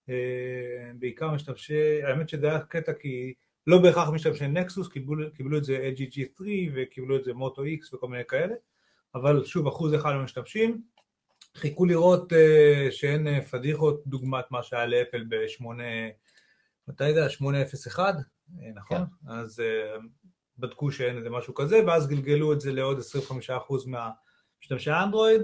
אה, 0.09 0.15
בעיקר 0.99 1.31
משתמשי, 1.31 2.03
האמת 2.03 2.29
שזה 2.29 2.49
היה 2.49 2.61
קטע 2.61 2.93
כי 2.93 3.35
לא 3.67 3.79
בהכרח 3.79 4.09
משתמשי 4.09 4.47
Nexus, 4.47 4.89
קיבלו, 4.89 5.33
קיבלו 5.35 5.59
את 5.59 5.65
זה 5.65 5.91
LG 5.97 6.20
G3 6.20 6.43
וקיבלו 6.75 7.17
את 7.17 7.25
זה 7.25 7.33
Moto 7.33 7.65
X 7.65 7.95
וכל 7.95 8.09
מיני 8.09 8.25
כאלה, 8.29 8.55
אבל 9.15 9.45
שוב 9.45 9.67
אחוז 9.67 9.95
אחד 9.95 10.13
מהמשתמשים, 10.13 10.83
חיכו 11.57 11.85
לראות 11.85 12.33
אה, 12.33 12.37
שאין 12.91 13.41
פדיחות 13.41 14.03
דוגמת 14.07 14.45
מה 14.51 14.63
שהיה 14.63 14.87
לאפל 14.87 15.25
בשמונה, 15.29 15.85
מתי 16.89 17.15
זה 17.15 17.21
היה? 17.21 17.29
801? 17.31 18.15
אה, 18.15 18.21
נכון? 18.75 18.99
כן. 18.99 19.31
אז 19.31 19.61
uh, 19.61 20.03
בדקו 20.59 20.93
שאין 20.93 21.17
איזה 21.17 21.31
משהו 21.31 21.55
כזה, 21.55 21.81
ואז 21.87 22.09
גלגלו 22.09 22.53
את 22.53 22.61
זה 22.61 22.73
לעוד 22.73 22.99
25% 22.99 23.01
מהמשתמשי 23.87 24.91
האנדרואיד. 24.91 25.43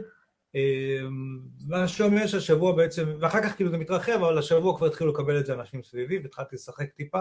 מה 1.69 1.89
שאומר 1.89 2.27
שהשבוע 2.27 2.77
בעצם, 2.77 3.17
ואחר 3.21 3.43
כך 3.43 3.57
כאילו 3.57 3.71
זה 3.71 3.79
מתרחב, 3.79 4.13
אבל 4.13 4.39
השבוע 4.39 4.77
כבר 4.77 4.87
התחילו 4.87 5.13
לקבל 5.13 5.41
את 5.41 5.47
זה 5.47 5.55
אנשים 5.55 5.83
סביבי, 5.83 6.19
והתחלתי 6.19 6.57
לשחק 6.57 6.93
טיפה. 6.93 7.21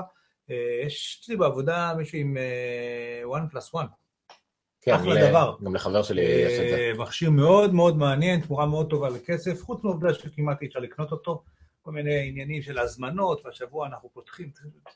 יש 0.85 1.19
אצלי 1.21 1.35
בעבודה 1.35 1.93
מישהו 1.97 2.17
עם 2.17 2.37
one 3.25 3.53
plus 3.53 3.79
one. 3.79 3.87
כן, 4.81 4.93
אחלה 4.93 5.29
דבר. 5.29 5.55
גם 5.63 5.75
לחבר 5.75 6.03
שלי 6.03 6.21
יש 6.21 6.59
את 6.59 6.69
זה. 6.69 7.03
מכשיר 7.03 7.29
מאוד 7.29 7.73
מאוד 7.73 7.97
מעניין, 7.97 8.41
תמורה 8.41 8.65
מאוד 8.65 8.89
טובה 8.89 9.09
לכסף, 9.09 9.61
חוץ 9.61 9.83
מהעובדה 9.83 10.13
שכמעט 10.13 10.61
אי 10.61 10.67
אפשר 10.67 10.79
לקנות 10.79 11.11
אותו. 11.11 11.43
כל 11.83 11.91
מיני 11.91 12.27
עניינים 12.27 12.61
של 12.61 12.79
הזמנות, 12.79 13.45
והשבוע 13.45 13.87
אנחנו 13.87 14.09
פותחים, 14.13 14.51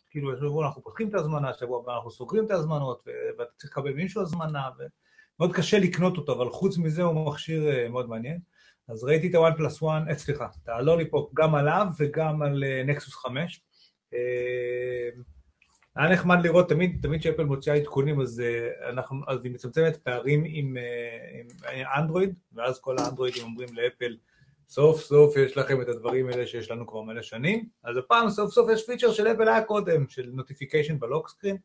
כאילו 0.09 0.33
השבוע 0.33 0.67
אנחנו 0.67 0.83
פותחים 0.83 1.09
את 1.09 1.13
ההזמנה, 1.13 1.49
השבוע 1.49 1.79
הבא 1.79 1.95
אנחנו 1.95 2.11
סוגרים 2.11 2.45
את 2.45 2.51
ההזמנות, 2.51 3.07
ואתה 3.37 3.51
צריך 3.57 3.71
לקבל 3.77 3.93
מישהו 3.93 4.21
הזמנה, 4.21 4.69
ומאוד 4.77 5.55
קשה 5.55 5.79
לקנות 5.79 6.17
אותו, 6.17 6.33
אבל 6.33 6.49
חוץ 6.49 6.77
מזה 6.77 7.03
הוא 7.03 7.31
מכשיר 7.31 7.69
אה, 7.69 7.89
מאוד 7.89 8.09
מעניין. 8.09 8.39
אז 8.87 9.03
ראיתי 9.03 9.29
את 9.29 9.35
ה-OnePlus 9.35 9.81
One, 9.81 10.09
אה, 10.09 10.15
סליחה, 10.15 10.47
את 10.63 10.69
ה 10.69 10.76
Lollipop 10.76 11.33
גם 11.33 11.55
עליו 11.55 11.87
וגם 11.99 12.41
על 12.41 12.63
Nexus 12.85 13.15
אה, 13.15 13.21
5. 13.21 13.61
היה 15.95 16.09
נחמד 16.13 16.37
לראות, 16.43 16.69
תמיד, 16.69 17.05
כשאפל 17.19 17.43
מוציאה 17.43 17.75
עדכונים, 17.75 18.21
אז, 18.21 18.41
אז 19.27 19.39
היא 19.43 19.51
מצמצמת 19.51 19.97
פערים 19.97 20.43
עם, 20.47 20.77
עם 21.73 21.85
אנדרואיד, 21.97 22.35
ואז 22.53 22.79
כל 22.79 22.95
האנדרואידים 22.99 23.43
אומרים 23.43 23.69
לאפל, 23.73 24.17
סוף 24.69 25.01
סוף 25.01 25.37
יש 25.37 25.57
לכם 25.57 25.81
את 25.81 25.87
הדברים 25.87 26.27
האלה 26.29 26.47
שיש 26.47 26.71
לנו 26.71 26.87
כבר 26.87 27.01
מלא 27.01 27.21
שנים, 27.21 27.69
אז 27.83 27.97
הפעם 27.97 28.29
סוף 28.29 28.53
סוף 28.53 28.69
יש 28.73 28.85
פיצ'ר 28.85 29.11
של 29.11 29.27
אפל 29.27 29.47
היה 29.47 29.63
קודם, 29.63 30.09
של 30.09 30.29
notification 30.33 30.99
ב 30.99 31.05
lock 31.05 31.29
screen, 31.29 31.57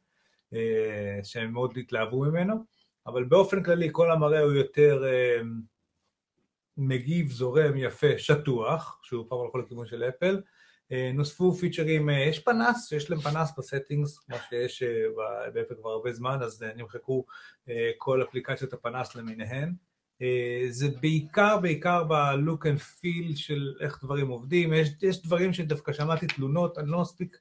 שהם 1.23 1.53
מאוד 1.53 1.77
התלהבו 1.77 2.21
ממנו, 2.21 2.65
אבל 3.07 3.25
באופן 3.25 3.62
כללי 3.62 3.88
כל 3.93 4.11
המראה 4.11 4.41
הוא 4.41 4.53
יותר 4.53 5.05
אה, 5.05 5.41
מגיב, 6.77 7.31
זורם, 7.31 7.77
יפה, 7.77 8.19
שטוח, 8.19 9.01
שוב 9.03 9.27
פעם 9.29 9.41
הלכו 9.41 9.59
לכיוון 9.59 9.87
של 9.87 10.05
אפל, 10.05 10.43
אה, 10.93 11.11
נוספו 11.15 11.53
פיצ'רים, 11.53 12.11
אה, 12.11 12.19
יש 12.21 12.38
פנס, 12.38 12.93
יש 12.93 13.11
להם 13.11 13.21
פנס 13.21 13.53
ב 13.59 13.66
settings, 13.66 14.29
מה 14.29 14.37
שיש 14.49 14.83
באפל 15.55 15.75
כבר 15.75 15.91
הרבה 15.91 16.12
זמן, 16.12 16.38
אז 16.43 16.65
נמחקו 16.77 17.25
כל 17.99 18.23
אפליקציות 18.23 18.73
הפנס 18.73 19.15
למיניהן. 19.15 19.75
אה, 20.23 20.67
זה 20.71 20.89
בעיקר, 21.01 21.59
בעיקר 21.59 22.05
ב-look 22.05 22.63
and 22.63 22.81
feel 22.81 23.37
של 23.37 23.75
איך 23.81 24.05
דברים 24.05 24.29
עובדים. 24.29 24.73
יש, 24.73 24.89
יש 25.03 25.23
דברים 25.23 25.53
שדווקא 25.53 25.93
שמעתי 25.93 26.27
תלונות, 26.27 26.79
אני 26.79 26.91
לא 26.91 27.01
מספיק 27.01 27.39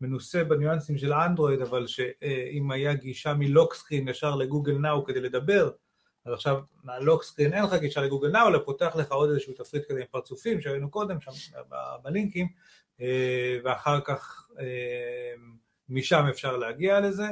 מנוסה 0.00 0.44
בניואנסים 0.44 0.98
של 0.98 1.12
אנדרואיד, 1.12 1.60
אבל 1.60 1.86
שאם 1.86 2.70
היה 2.70 2.94
גישה 2.94 3.34
מלוקסקרין 3.34 4.08
ישר 4.08 4.34
לגוגל 4.36 4.72
נאו 4.72 5.04
כדי 5.04 5.20
לדבר, 5.20 5.70
אז 6.24 6.32
עכשיו 6.32 6.60
מהלוקסקרין 6.84 7.52
אין 7.52 7.64
לך 7.64 7.74
גישה 7.74 8.00
לגוגל 8.00 8.28
נאו, 8.28 8.48
אלא 8.48 8.58
פותח 8.64 8.96
לך 8.96 9.12
עוד 9.12 9.30
איזשהו 9.30 9.52
תפריט 9.52 9.84
כזה 9.88 10.00
עם 10.00 10.06
פרצופים 10.10 10.60
שראינו 10.60 10.90
קודם 10.90 11.20
שם 11.20 11.30
בלינקים, 12.02 12.48
אה, 13.00 13.58
ואחר 13.64 14.00
כך 14.00 14.48
אה, 14.60 15.34
משם 15.88 16.24
אפשר 16.30 16.56
להגיע 16.56 17.00
לזה. 17.00 17.26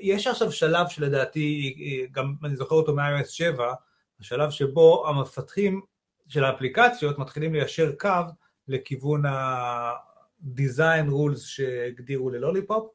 יש 0.00 0.26
עכשיו 0.26 0.52
שלב 0.52 0.88
שלדעתי, 0.88 1.74
גם 2.12 2.34
אני 2.44 2.56
זוכר 2.56 2.74
אותו 2.74 2.94
מ-iOS 2.94 3.28
7, 3.28 3.74
השלב 4.20 4.50
שבו 4.50 5.08
המפתחים 5.08 5.80
של 6.28 6.44
האפליקציות 6.44 7.18
מתחילים 7.18 7.54
ליישר 7.54 7.92
קו 8.00 8.08
לכיוון 8.68 9.26
ה-design 9.26 11.08
rules 11.10 11.38
שהגדירו 11.38 12.30
ללוליפופ, 12.30 12.90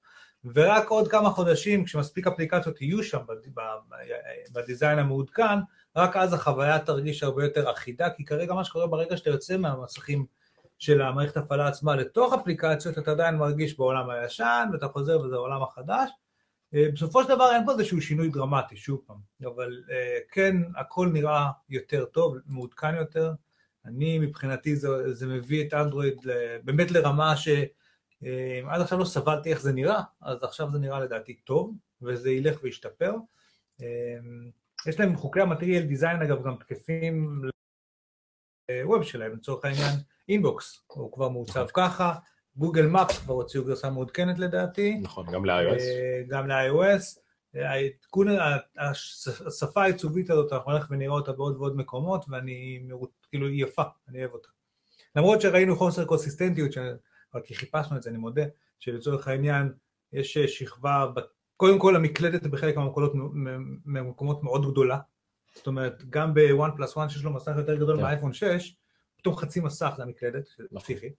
ורק 0.45 0.87
עוד 0.87 1.07
כמה 1.07 1.29
חודשים, 1.29 1.85
כשמספיק 1.85 2.27
אפליקציות 2.27 2.81
יהיו 2.81 3.03
שם 3.03 3.19
בדיזיין 4.53 4.99
המעודכן, 4.99 5.59
רק 5.95 6.17
אז 6.17 6.33
החוויה 6.33 6.79
תרגיש 6.79 7.23
הרבה 7.23 7.43
יותר 7.43 7.71
אחידה, 7.71 8.09
כי 8.09 8.25
כרגע 8.25 8.53
מה 8.53 8.63
שקורה 8.63 8.87
ברגע 8.87 9.17
שאתה 9.17 9.29
יוצא 9.29 9.57
מהמסכים 9.57 10.25
של 10.79 11.01
המערכת 11.01 11.37
הפעלה 11.37 11.67
עצמה 11.67 11.95
לתוך 11.95 12.33
אפליקציות, 12.33 12.97
אתה 12.97 13.11
עדיין 13.11 13.35
מרגיש 13.35 13.77
בעולם 13.77 14.09
הישן, 14.09 14.69
ואתה 14.73 14.87
חוזר 14.87 15.19
וזה 15.19 15.35
העולם 15.35 15.63
החדש. 15.63 16.09
אה, 16.73 16.91
בסופו 16.93 17.23
של 17.23 17.29
דבר 17.29 17.51
אין 17.55 17.65
פה 17.65 17.71
איזשהו 17.71 18.01
שינוי 18.01 18.29
דרמטי, 18.29 18.77
שוב 18.77 19.01
פעם, 19.05 19.17
אבל 19.45 19.83
אה, 19.91 20.17
כן, 20.31 20.55
הכל 20.75 21.09
נראה 21.13 21.51
יותר 21.69 22.05
טוב, 22.05 22.37
מעודכן 22.45 22.95
יותר. 22.95 23.33
אני, 23.85 24.19
מבחינתי, 24.19 24.75
זה, 24.75 25.13
זה 25.13 25.27
מביא 25.27 25.67
את 25.67 25.73
אנדרואיד 25.73 26.17
באמת 26.63 26.91
לרמה 26.91 27.37
ש... 27.37 27.47
אה, 28.25 28.61
עד 28.67 28.81
עכשיו 28.81 28.99
לא 28.99 29.05
סבלתי 29.05 29.51
איך 29.51 29.61
זה 29.61 29.73
נראה, 29.73 30.01
אז 30.21 30.43
עכשיו 30.43 30.71
זה 30.71 30.79
נראה 30.79 30.99
לדעתי 30.99 31.33
טוב, 31.33 31.75
וזה 32.01 32.31
ילך 32.31 32.63
וישתפר. 32.63 33.15
יש 34.87 34.99
להם 34.99 35.15
חוקי 35.15 35.41
המטריאל 35.41 35.83
דיזיין 35.83 36.21
אגב 36.21 36.43
גם 36.43 36.55
תקפים 36.55 37.41
לווב 38.69 39.03
שלהם, 39.03 39.35
לצורך 39.35 39.65
העניין 39.65 39.91
אינבוקס, 40.29 40.83
הוא 40.87 41.11
כבר 41.11 41.29
מעוצב 41.29 41.67
ככה, 41.73 42.13
גוגל 42.55 42.87
מפס 42.87 43.17
כבר 43.17 43.33
הוציאו 43.33 43.65
גרסה 43.65 43.89
מעודכנת 43.89 44.39
לדעתי. 44.39 44.97
נכון, 45.01 45.25
גם 45.33 45.45
ל-iOS. 45.45 45.81
גם 46.27 46.47
ל-iOS. 46.47 47.19
העדכון, 47.53 48.27
השפה 49.47 49.83
העיצובית 49.83 50.29
הזאת, 50.29 50.53
אנחנו 50.53 50.71
נלך 50.71 50.87
ונראה 50.89 51.13
אותה 51.13 51.31
בעוד 51.31 51.57
ועוד 51.57 51.77
מקומות, 51.77 52.25
ואני, 52.29 52.87
כאילו, 53.29 53.47
היא 53.47 53.63
יפה, 53.63 53.83
אני 54.07 54.19
אוהב 54.19 54.31
אותה. 54.31 54.49
למרות 55.15 55.41
שראינו 55.41 55.75
חוסר 55.75 56.05
קונסיסטנטיות, 56.05 56.71
כי 57.43 57.55
חיפשנו 57.55 57.97
את 57.97 58.03
זה, 58.03 58.09
אני 58.09 58.17
מודה, 58.17 58.43
שלצורך 58.79 59.27
העניין 59.27 59.73
יש 60.13 60.37
שכבה, 60.37 61.07
קודם 61.57 61.79
כל 61.79 61.95
המקלדת 61.95 62.43
בחלק 62.47 62.75
מהמקומות 63.85 64.43
מאוד 64.43 64.71
גדולה, 64.71 64.99
זאת 65.55 65.67
אומרת, 65.67 66.03
גם 66.09 66.33
ב-one 66.33 66.77
plus 66.77 66.95
one 66.95 67.09
שיש 67.09 67.23
לו 67.23 67.33
מסך 67.33 67.53
יותר 67.57 67.75
גדול 67.75 67.97
כן. 67.97 68.03
מאייפון 68.03 68.33
6, 68.33 68.75
פתאום 69.17 69.35
חצי 69.35 69.59
מסך 69.59 69.93
זה 69.97 70.03
המקלדת, 70.03 70.45
נכון. 70.59 70.79
פסיכי. 70.79 71.09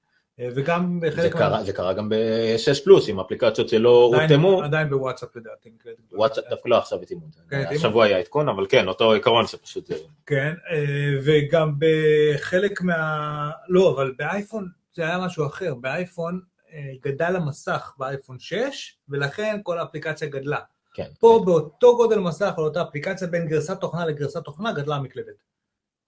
אה, 0.40 0.48
וגם 0.54 1.00
בחלק... 1.00 1.22
זה, 1.22 1.30
מה... 1.30 1.38
קרה, 1.38 1.64
זה 1.64 1.72
קרה 1.72 1.92
גם 1.92 2.08
ב-6 2.08 2.84
פלוס 2.84 3.08
עם 3.08 3.20
אפליקציות 3.20 3.68
שלא 3.68 4.10
הותאמו. 4.14 4.62
עדיין 4.62 4.90
בוואטסאפ 4.90 5.36
לדעתי. 5.36 5.70
וואטסאפ 6.12 6.44
דווקא 6.50 6.68
לא 6.68 6.78
עכשיו 6.78 7.02
התאימו. 7.02 7.26
כן, 7.50 7.64
השבוע 7.70 8.04
היה 8.04 8.18
עדכון, 8.18 8.48
אבל 8.48 8.66
כן, 8.68 8.88
אותו 8.88 9.12
עיקרון 9.12 9.46
שפשוט... 9.46 9.90
כן, 10.26 10.54
אה, 10.70 11.18
וגם 11.24 11.72
בחלק 11.78 12.82
מה... 12.82 13.50
לא, 13.68 13.94
אבל 13.94 14.14
באייפון 14.18 14.68
זה 14.94 15.02
היה 15.02 15.18
משהו 15.18 15.46
אחר. 15.46 15.74
באייפון 15.74 16.40
אה, 16.72 16.92
גדל 17.02 17.36
המסך 17.36 17.94
באייפון 17.98 18.38
6, 18.38 18.96
ולכן 19.08 19.60
כל 19.62 19.78
האפליקציה 19.78 20.28
גדלה. 20.28 20.60
כן. 20.94 21.08
פה 21.20 21.36
כן. 21.40 21.46
באותו 21.46 21.96
גודל 21.96 22.18
מסך, 22.18 22.52
על 22.56 22.64
אותה 22.64 22.82
אפליקציה, 22.82 23.28
בין 23.28 23.46
גרסת 23.48 23.80
תוכנה 23.80 24.06
לגרסת 24.06 24.44
תוכנה, 24.44 24.72
גדלה 24.72 24.96
המקלדת. 24.96 25.42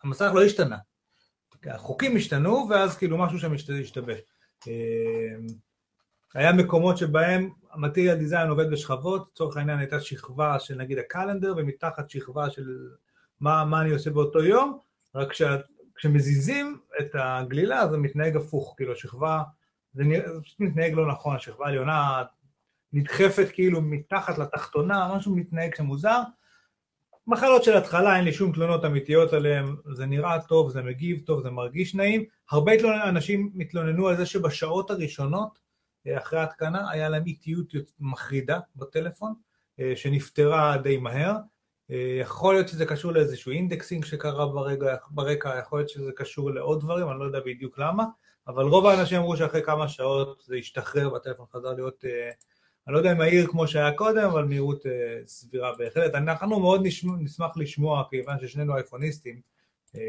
המסך 0.04 0.30
לא 0.34 0.44
השתנה. 0.44 0.76
החוקים 1.66 2.16
השתנו, 2.16 2.66
ואז 2.70 2.96
כאילו 2.96 3.18
משהו 3.18 3.38
שם 3.38 3.52
השתבש. 3.52 4.18
אה, 4.68 5.36
היה 6.34 6.52
מקומות 6.52 6.98
שבהם 6.98 7.50
המטריאל 7.72 8.16
דיזיין 8.16 8.48
עובד 8.48 8.70
בשכבות, 8.70 9.28
לצורך 9.32 9.56
העניין 9.56 9.78
הייתה 9.78 10.00
שכבה 10.00 10.58
של 10.58 10.74
נגיד 10.74 10.98
הקלנדר, 10.98 11.54
ומתחת 11.56 12.10
שכבה 12.10 12.50
של 12.50 12.88
מה, 13.40 13.64
מה 13.64 13.80
אני 13.80 13.90
עושה 13.90 14.10
באותו 14.10 14.44
יום, 14.44 14.78
רק 15.14 15.30
כשה, 15.30 15.56
כשמזיזים 15.94 16.78
את 17.00 17.10
הגלילה 17.14 17.88
זה 17.88 17.98
מתנהג 17.98 18.36
הפוך, 18.36 18.74
כאילו 18.76 18.92
השכבה, 18.92 19.42
זה, 19.94 20.04
זה 20.34 20.40
פשוט 20.42 20.60
מתנהג 20.60 20.92
לא 20.92 21.08
נכון, 21.08 21.36
השכבה 21.36 21.66
העליונה 21.66 22.22
נדחפת 22.92 23.48
כאילו 23.52 23.80
מתחת 23.80 24.38
לתחתונה, 24.38 25.14
משהו 25.16 25.36
מתנהג 25.36 25.74
שמוזר, 25.74 26.22
מחלות 27.26 27.64
של 27.64 27.76
התחלה, 27.76 28.16
אין 28.16 28.24
לי 28.24 28.32
שום 28.32 28.52
תלונות 28.52 28.84
אמיתיות 28.84 29.32
עליהן, 29.32 29.76
זה 29.94 30.06
נראה 30.06 30.40
טוב, 30.40 30.70
זה 30.70 30.82
מגיב 30.82 31.20
טוב, 31.26 31.42
זה 31.42 31.50
מרגיש 31.50 31.94
נעים. 31.94 32.24
הרבה 32.50 32.72
אנשים 33.08 33.50
מתלוננו 33.54 34.08
על 34.08 34.16
זה 34.16 34.26
שבשעות 34.26 34.90
הראשונות, 34.90 35.58
אה, 36.06 36.18
אחרי 36.18 36.38
ההתקנה, 36.38 36.90
היה 36.90 37.08
להם 37.08 37.26
איטיות 37.26 37.66
מחרידה 38.00 38.60
בטלפון, 38.76 39.34
אה, 39.80 39.92
שנפתרה 39.96 40.76
די 40.76 40.96
מהר. 40.96 41.36
אה, 41.90 42.18
יכול 42.20 42.54
להיות 42.54 42.68
שזה 42.68 42.86
קשור 42.86 43.12
לאיזשהו 43.12 43.52
אינדקסינג 43.52 44.04
שקרה 44.04 44.46
ברגע, 44.46 44.96
ברקע, 45.10 45.58
יכול 45.58 45.78
להיות 45.78 45.88
שזה 45.88 46.10
קשור 46.16 46.50
לעוד 46.50 46.80
דברים, 46.80 47.10
אני 47.10 47.18
לא 47.18 47.24
יודע 47.24 47.40
בדיוק 47.46 47.78
למה, 47.78 48.04
אבל 48.48 48.64
רוב 48.64 48.86
האנשים 48.86 49.18
אמרו 49.18 49.36
שאחרי 49.36 49.62
כמה 49.62 49.88
שעות 49.88 50.42
זה 50.46 50.56
השתחרר 50.56 51.12
והטלפון 51.12 51.46
חזר 51.52 51.72
להיות 51.72 52.04
אני 52.86 52.92
לא 52.94 52.98
יודע 52.98 53.12
אם 53.12 53.18
מהיר 53.18 53.46
כמו 53.46 53.68
שהיה 53.68 53.92
קודם, 53.92 54.24
אבל 54.30 54.44
מהירות 54.44 54.86
אה, 54.86 55.20
סבירה 55.26 55.76
בהחלט. 55.76 56.14
אנחנו 56.14 56.60
מאוד 56.60 56.80
נשמע, 56.84 57.12
נשמח 57.18 57.56
לשמוע, 57.56 58.04
כיוון 58.10 58.40
ששנינו 58.40 58.76
אייפוניסטים, 58.76 59.40
אה, 59.96 60.00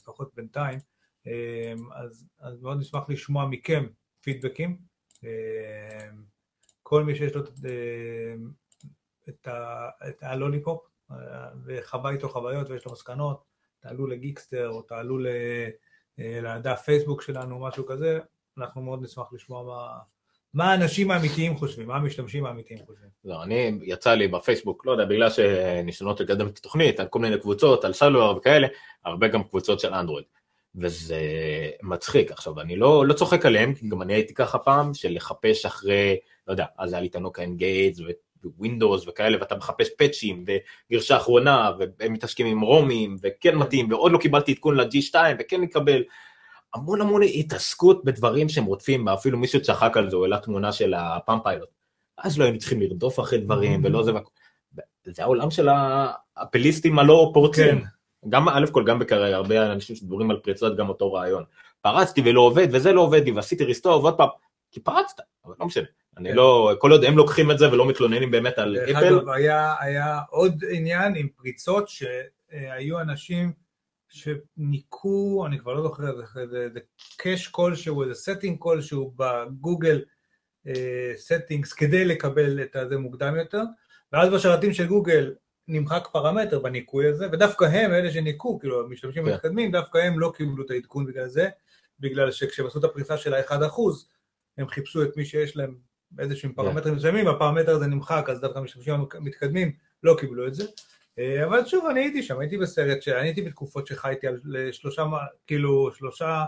לפחות 0.00 0.34
בינתיים, 0.34 0.78
אה, 1.26 1.72
אז, 1.94 2.26
אז 2.38 2.62
מאוד 2.62 2.78
נשמח 2.80 3.04
לשמוע 3.08 3.46
מכם 3.46 3.86
פידבקים. 4.20 4.90
כל 6.82 7.04
מי 7.04 7.14
שיש 7.14 7.34
לו 7.34 7.42
את, 9.28 9.46
ה, 9.46 9.88
את 10.08 10.22
ה 10.22 10.29
Lollipop 10.29 10.82
וחווה 11.64 12.10
איתו 12.10 12.28
חוויות 12.28 12.70
ויש 12.70 12.86
לו 12.86 12.92
מסקנות, 12.92 13.44
תעלו 13.80 14.06
לגיקסטר 14.06 14.68
או 14.68 14.82
תעלו 14.82 15.18
לדף 16.18 16.82
פייסבוק 16.84 17.22
שלנו, 17.22 17.60
משהו 17.60 17.86
כזה, 17.86 18.18
אנחנו 18.58 18.82
מאוד 18.82 19.02
נשמח 19.02 19.32
לשמוע 19.32 19.62
מה... 19.62 19.98
מה 20.54 20.72
האנשים 20.72 21.10
האמיתיים 21.10 21.56
חושבים, 21.56 21.88
מה 21.88 21.96
המשתמשים 21.96 22.46
האמיתיים 22.46 22.80
חושבים. 22.86 23.08
לא, 23.24 23.42
אני, 23.42 23.72
יצא 23.82 24.14
לי 24.14 24.28
בפייסבוק, 24.28 24.86
לא 24.86 24.92
יודע, 24.92 25.04
בגלל 25.04 25.30
שניסיונות 25.30 26.20
לקדם 26.20 26.46
את 26.46 26.58
התוכנית, 26.58 27.00
על 27.00 27.06
כל 27.06 27.18
מיני 27.18 27.38
קבוצות, 27.38 27.84
על 27.84 27.92
סלולר 27.92 28.36
וכאלה, 28.36 28.66
הרבה 29.04 29.28
גם 29.28 29.42
קבוצות 29.42 29.80
של 29.80 29.94
אנדרואיד. 29.94 30.24
וזה 30.74 31.20
מצחיק. 31.82 32.32
עכשיו, 32.32 32.60
אני 32.60 32.76
לא, 32.76 33.06
לא 33.06 33.12
צוחק 33.12 33.46
עליהם, 33.46 33.74
כי 33.74 33.88
גם 33.88 34.02
אני 34.02 34.14
הייתי 34.14 34.34
ככה 34.34 34.58
פעם, 34.58 34.94
של 34.94 35.12
לחפש 35.12 35.66
אחרי, 35.66 36.16
לא 36.48 36.52
יודע, 36.52 36.64
אז 36.78 36.92
היה 36.92 37.00
לי 37.00 37.06
את 37.08 37.14
הנוקיה 37.14 37.44
N-Gage 37.44 38.00
ו 38.44 38.52
Windows 38.52 39.08
וכאלה, 39.08 39.38
ואתה 39.40 39.56
מחפש 39.56 39.88
פאצ'ים 39.98 40.44
וגרסה 40.90 41.16
אחרונה, 41.16 41.70
והם 41.98 42.12
מתעסקים 42.12 42.46
עם 42.46 42.60
ROMים, 42.60 43.16
וכן 43.22 43.54
מתאים, 43.54 43.90
ועוד 43.90 44.12
לא 44.12 44.18
קיבלתי 44.18 44.52
עדכון 44.52 44.76
ל-G2, 44.76 45.14
וכן 45.38 45.60
נקבל. 45.60 46.02
המון 46.74 47.00
המון 47.00 47.22
התעסקות 47.34 48.04
בדברים 48.04 48.48
שהם 48.48 48.64
רודפים, 48.64 49.08
אפילו 49.08 49.38
מישהו 49.38 49.62
צחק 49.62 49.96
על 49.96 50.10
זה, 50.10 50.16
הוא 50.16 50.24
העלה 50.24 50.38
תמונה 50.38 50.72
של 50.72 50.94
הפאמפ 50.94 51.42
פיילוט. 51.42 51.68
אז 52.18 52.38
לא 52.38 52.44
היינו 52.44 52.58
צריכים 52.58 52.80
לרדוף 52.80 53.20
אחרי 53.20 53.38
דברים, 53.38 53.84
ולא 53.84 54.02
זה, 54.02 54.12
זה 55.06 55.22
העולם 55.22 55.50
של 55.50 55.68
האפליסטים 56.36 56.98
הלא 56.98 57.30
פורצים. 57.34 57.80
כן. 57.80 57.84
גם, 58.28 58.48
א' 58.48 58.66
כל, 58.72 58.84
גם 58.84 58.98
בקריירה, 58.98 59.36
הרבה 59.36 59.72
אנשים 59.72 59.96
שדברים 59.96 60.30
על 60.30 60.36
פריצות, 60.36 60.76
גם 60.76 60.88
אותו 60.88 61.12
רעיון. 61.12 61.44
פרצתי 61.82 62.22
ולא 62.24 62.40
עובד, 62.40 62.68
וזה 62.72 62.92
לא 62.92 63.00
עובד 63.00 63.24
לי, 63.24 63.32
ועשיתי 63.32 63.64
ריסטור, 63.64 64.02
ועוד 64.02 64.16
פעם, 64.16 64.28
כי 64.70 64.80
פרצת, 64.80 65.20
אבל 65.44 65.54
לא 65.60 65.66
משנה. 65.66 65.84
אני 66.16 66.30
כן. 66.30 66.36
לא, 66.36 66.74
כל 66.78 66.92
עוד 66.92 67.04
הם 67.04 67.16
לוקחים 67.16 67.50
את 67.50 67.58
זה 67.58 67.72
ולא 67.72 67.86
מתלוננים 67.86 68.30
באמת 68.30 68.58
על 68.58 68.76
אפל. 68.76 69.06
אגב, 69.06 69.28
היה, 69.28 69.74
היה 69.80 70.20
עוד 70.30 70.64
עניין 70.70 71.14
עם 71.16 71.28
פריצות 71.36 71.88
שהיו 71.88 73.00
אנשים 73.00 73.52
שניקו, 74.10 75.44
אני 75.46 75.58
כבר 75.58 75.74
לא 75.74 75.82
זוכר, 75.82 76.20
זה 76.72 76.80
cache 77.16 77.48
כלשהו, 77.48 78.02
איזה 78.02 78.14
setting 78.14 78.58
כלשהו 78.58 79.14
בגוגל 79.16 80.02
אה, 80.66 81.12
כדי 81.76 82.04
לקבל 82.04 82.62
את 82.62 82.76
זה 82.88 82.98
מוקדם 82.98 83.36
יותר, 83.36 83.62
ואז 84.12 84.32
בשרתים 84.32 84.72
של 84.72 84.86
גוגל 84.86 85.34
נמחק 85.68 86.08
פרמטר 86.12 86.58
בניקוי 86.58 87.06
הזה, 87.06 87.26
ודווקא 87.32 87.64
הם, 87.64 87.92
אלה 87.92 88.10
שניקו, 88.10 88.58
כאילו 88.58 88.84
המשתמשים 88.84 89.24
כן. 89.24 89.30
המתקדמים, 89.30 89.70
דווקא 89.70 89.98
הם 89.98 90.20
לא 90.20 90.32
קיבלו 90.36 90.64
את 90.64 90.70
העדכון 90.70 91.06
בגלל 91.06 91.28
זה, 91.28 91.48
בגלל 92.00 92.30
שכשהם 92.30 92.66
עשו 92.66 92.78
את 92.78 92.84
הפריסה 92.84 93.16
של 93.16 93.34
ה-1%, 93.34 93.80
הם 94.58 94.68
חיפשו 94.68 95.02
את 95.02 95.16
מי 95.16 95.24
שיש 95.24 95.56
להם 95.56 95.76
איזשהם 96.18 96.50
כן. 96.50 96.56
פרמטרים 96.56 96.94
מסוימים, 96.94 97.28
הפרמטר 97.28 97.76
הזה 97.76 97.86
נמחק, 97.86 98.24
אז 98.28 98.40
דווקא 98.40 98.58
המשתמשים 98.58 98.94
המתקדמים 99.14 99.72
לא 100.02 100.16
קיבלו 100.20 100.46
את 100.46 100.54
זה. 100.54 100.64
אה, 101.20 101.44
אבל 101.44 101.66
שוב, 101.66 101.86
אני 101.86 102.00
הייתי 102.00 102.22
שם, 102.22 102.40
הייתי 102.40 102.58
בסרט, 102.58 103.08
אני 103.08 103.20
הייתי 103.20 103.42
בתקופות 103.42 103.86
שחייתי 103.86 104.26
על 104.26 104.36
שלושה, 104.72 105.04
כאילו, 105.46 105.90
שלושה, 105.94 106.44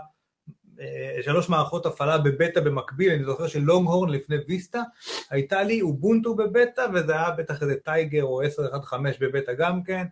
אה, 0.79 1.19
שלוש 1.21 1.49
מערכות 1.49 1.85
הפעלה 1.85 2.17
בבטא 2.17 2.59
במקביל, 2.61 3.11
אני 3.11 3.23
זוכר 3.23 3.47
שלונג 3.47 3.87
הורן 3.87 4.09
לפני 4.09 4.35
ויסטה, 4.47 4.81
הייתה 5.29 5.63
לי 5.63 5.81
אובונטו 5.81 6.35
בבטא, 6.35 6.87
וזה 6.93 7.13
היה 7.13 7.31
בטח 7.31 7.61
איזה 7.61 7.75
טייגר 7.75 8.23
או 8.23 8.41
10.1.5 8.43 8.95
בבטא 9.19 9.53
גם 9.53 9.83
כן, 9.83 10.05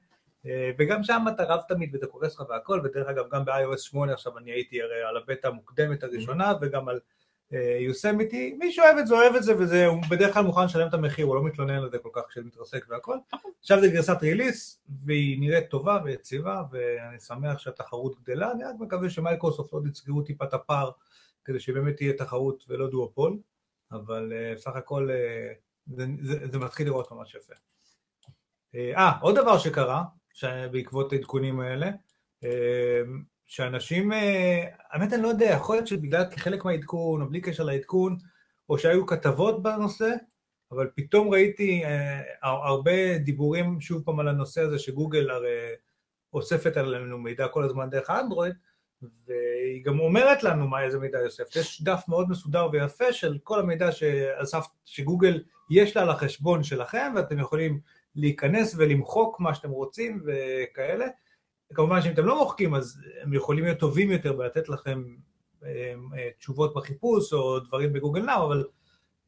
אה, 0.45 0.71
וגם 0.77 1.03
שם 1.03 1.25
אתה 1.35 1.43
רב 1.43 1.61
תמיד 1.67 1.95
וזה 1.95 2.07
קורס 2.07 2.35
לך 2.35 2.49
והכל, 2.49 2.81
ודרך 2.83 3.07
אגב 3.07 3.25
גם 3.31 3.45
ב-iOS 3.45 3.77
8 3.77 4.13
עכשיו 4.13 4.37
אני 4.37 4.51
הייתי 4.51 4.81
הרי 4.81 5.01
על 5.09 5.17
הבטא 5.17 5.47
המוקדמת 5.47 6.03
הראשונה, 6.03 6.53
וגם 6.61 6.89
על 6.89 6.99
יוסמיטי, 7.79 8.55
מי 8.59 8.71
שאוהב 8.71 8.97
את 8.97 9.07
זה 9.07 9.13
אוהב 9.13 9.35
את 9.35 9.43
זה, 9.43 9.57
וזה, 9.57 9.85
הוא 9.85 10.01
בדרך 10.09 10.33
כלל 10.33 10.43
מוכן 10.43 10.65
לשלם 10.65 10.87
את 10.87 10.93
המחיר, 10.93 11.25
הוא 11.25 11.35
לא 11.35 11.43
מתלונן 11.43 11.73
על 11.73 11.89
זה 11.91 11.97
כל 11.97 12.09
כך 12.13 12.21
כשזה 12.29 12.45
מתרסק 12.45 12.85
והכל. 12.89 13.17
עכשיו 13.59 13.81
זה 13.81 13.87
גרסת 13.87 14.17
ריליס, 14.21 14.81
והיא 15.05 15.39
נראית 15.39 15.69
טובה 15.69 15.99
ויציבה, 16.03 16.63
ואני 16.71 17.19
שמח 17.19 17.59
שהתחרות 17.59 18.23
גדלה, 18.23 18.51
אני 18.51 18.63
רק 18.63 18.75
מקווה 18.79 19.09
שמייקרוסופט 19.09 19.73
עוד 19.73 19.87
יצגרו 19.87 20.21
טיפה 20.21 20.45
את 20.45 20.53
הפער, 20.53 20.91
כדי 21.45 21.59
שבאמת 21.59 21.95
תהיה 21.95 22.13
תחרות 22.13 22.65
ולא 22.67 22.89
דואופול, 22.89 23.37
אבל 23.91 24.33
uh, 24.33 24.59
סך 24.59 24.75
הכל 24.75 25.09
uh, 25.09 25.55
זה, 25.95 26.05
זה, 26.21 26.47
זה 26.51 26.59
מתחיל 26.59 26.87
לראות 26.87 27.11
ממש 27.11 27.35
יפה. 27.35 27.53
אה, 28.75 29.09
uh, 29.09 29.21
עוד 29.21 29.35
דבר 29.35 29.57
שקרה, 29.57 30.03
בעקבות 30.71 31.13
העדכונים 31.13 31.59
האלה, 31.59 31.89
שאנשים, 33.51 34.13
אה, 34.13 34.65
האמת 34.91 35.13
אני 35.13 35.21
לא 35.21 35.27
יודע, 35.27 35.45
יכול 35.45 35.75
להיות 35.75 35.87
שבגלל 35.87 36.25
כחלק 36.31 36.65
מהעדכון, 36.65 37.21
או 37.21 37.29
בלי 37.29 37.41
קשר 37.41 37.63
לעדכון, 37.63 38.17
או 38.69 38.77
שהיו 38.77 39.05
כתבות 39.05 39.63
בנושא, 39.63 40.09
אבל 40.71 40.89
פתאום 40.95 41.29
ראיתי 41.29 41.85
אה, 41.85 42.21
הרבה 42.41 43.17
דיבורים 43.17 43.81
שוב 43.81 44.03
פעם 44.05 44.19
על 44.19 44.27
הנושא 44.27 44.61
הזה 44.61 44.79
שגוגל 44.79 45.29
הרי 45.29 45.57
אוספת 46.33 46.77
עלינו 46.77 47.17
מידע 47.17 47.47
כל 47.47 47.63
הזמן 47.63 47.89
דרך 47.89 48.09
האנדרואיד, 48.09 48.53
והיא 49.27 49.85
גם 49.85 49.99
אומרת 49.99 50.43
לנו 50.43 50.67
מה 50.67 50.83
איזה 50.83 50.99
מידע 50.99 51.17
היא 51.17 51.25
אוספת. 51.25 51.55
יש 51.55 51.81
דף 51.81 52.03
מאוד 52.07 52.29
מסודר 52.29 52.69
ויפה 52.71 53.13
של 53.13 53.37
כל 53.43 53.59
המידע 53.59 53.91
שאסף, 53.91 54.65
שגוגל 54.85 55.43
יש 55.71 55.95
לה 55.95 56.01
על 56.01 56.09
החשבון 56.09 56.63
שלכם, 56.63 57.13
ואתם 57.15 57.39
יכולים 57.39 57.79
להיכנס 58.15 58.75
ולמחוק 58.77 59.39
מה 59.39 59.53
שאתם 59.55 59.69
רוצים 59.69 60.23
וכאלה. 60.25 61.07
כמובן 61.73 62.01
שאם 62.01 62.11
אתם 62.11 62.25
לא 62.25 62.39
מוחקים 62.39 62.75
אז 62.75 63.01
הם 63.21 63.33
יכולים 63.33 63.63
להיות 63.63 63.79
טובים 63.79 64.11
יותר 64.11 64.33
בלתת 64.33 64.69
לכם 64.69 65.03
אה, 65.63 65.93
אה, 66.17 66.29
תשובות 66.37 66.73
בחיפוש 66.73 67.33
או 67.33 67.59
דברים 67.59 67.93
ב 67.93 67.97
Google 67.97 68.21
Now, 68.21 68.45
אבל 68.47 68.65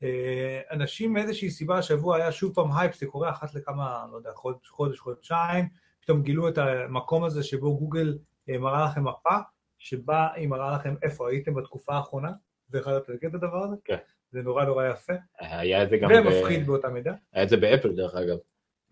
אה, 0.04 0.62
אנשים 0.72 1.14
מאיזושהי 1.14 1.50
סיבה 1.52 1.78
השבוע 1.78 2.18
היה 2.18 2.32
שוב 2.32 2.54
פעם 2.54 2.78
הייפ, 2.78 2.96
זה 2.96 3.06
קורה 3.06 3.30
אחת 3.30 3.56
לכמה, 3.56 4.06
לא 4.12 4.18
יודע, 4.18 4.32
חודש, 4.36 4.68
חודש, 4.68 5.00
חודשיים, 5.00 5.70
פתאום 6.02 6.22
גילו 6.22 6.48
את 6.50 6.58
המקום 6.58 7.24
הזה 7.24 7.44
שבו 7.44 7.78
גוגל 7.78 8.18
מראה 8.48 8.86
לכם 8.86 9.04
מפה, 9.04 9.38
שבה 9.78 10.28
היא 10.36 10.48
מראה 10.48 10.76
לכם 10.76 10.96
איפה 11.04 11.30
הייתם 11.30 11.54
בתקופה 11.54 11.94
האחרונה, 11.94 12.32
דרך 12.70 12.88
אגב, 12.88 12.96
אתה 12.96 13.14
מכיר 13.14 13.30
את 13.30 13.36
הדבר 13.36 13.64
הזה? 13.64 13.76
כן. 13.86 13.98
זה 14.32 14.42
נורא 14.42 14.66
נורא 14.66 14.88
יפה. 14.88 15.14
היה 15.40 15.84
את 15.84 15.90
זה 15.90 15.98
גם... 15.98 16.10
ומפחיד 16.12 16.68
באותה 16.68 16.90
מידה. 16.90 17.14
היה 17.34 17.44
את 17.44 17.50
זה 17.50 17.58
באפל 17.58 17.96
דרך 17.96 18.16
אגב. 18.16 18.38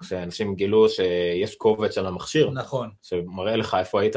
כשאנשים 0.02 0.56
גילו 0.56 0.90
שיש 0.90 1.56
קובץ 1.56 1.98
על 1.98 2.06
המכשיר, 2.06 2.50
נכון, 2.50 2.90
שמראה 3.02 3.56
לך 3.56 3.78
איפה 3.80 4.02
היית 4.02 4.16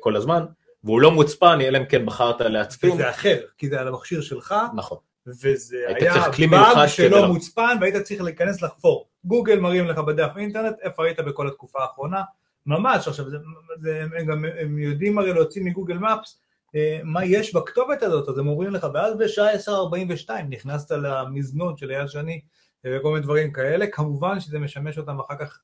כל 0.00 0.16
הזמן, 0.16 0.44
והוא 0.84 1.00
לא 1.00 1.10
מוצפן, 1.10 1.58
אלא 1.60 1.78
אם 1.78 1.84
כן 1.84 2.06
בחרת 2.06 2.40
להצפין. 2.40 2.90
וזה 2.90 3.10
אחר, 3.10 3.40
כי 3.58 3.68
זה 3.68 3.80
על 3.80 3.88
המכשיר 3.88 4.20
שלך, 4.20 4.54
נכון. 4.76 4.98
וזה 5.26 5.76
היה 5.88 6.14
באג 6.50 6.86
שלא 6.86 7.26
מוצפן, 7.26 7.76
והיית 7.80 7.96
צריך 7.96 8.22
להיכנס 8.22 8.62
לחפור. 8.62 9.08
גוגל 9.24 9.58
מראים 9.58 9.86
לך 9.86 9.98
בדף 9.98 10.30
אינטרנט 10.36 10.74
איפה 10.82 11.04
היית 11.04 11.20
בכל 11.20 11.48
התקופה 11.48 11.82
האחרונה, 11.82 12.22
ממש, 12.66 13.08
עכשיו, 13.08 13.30
זה, 13.30 13.36
זה, 13.80 14.02
הם, 14.02 14.26
גם, 14.26 14.44
הם 14.60 14.78
יודעים 14.78 15.18
הרי 15.18 15.32
להוציא 15.32 15.62
מגוגל 15.62 15.98
מפס 15.98 16.40
אה, 16.74 17.00
מה 17.04 17.24
יש 17.24 17.54
בכתובת 17.54 18.02
הזאת, 18.02 18.28
אז 18.28 18.38
הם 18.38 18.48
אומרים 18.48 18.70
לך, 18.70 18.86
ואז 18.94 19.16
בשעה 19.18 19.54
10:42 19.54 20.30
נכנסת 20.48 20.90
למזנון 20.90 21.76
של 21.76 21.90
אייל 21.90 22.08
שני, 22.08 22.40
וכל 22.86 23.08
מיני 23.08 23.20
דברים 23.20 23.52
כאלה, 23.52 23.86
כמובן 23.86 24.40
שזה 24.40 24.58
משמש 24.58 24.98
אותם 24.98 25.20
אחר 25.20 25.36
כך 25.38 25.60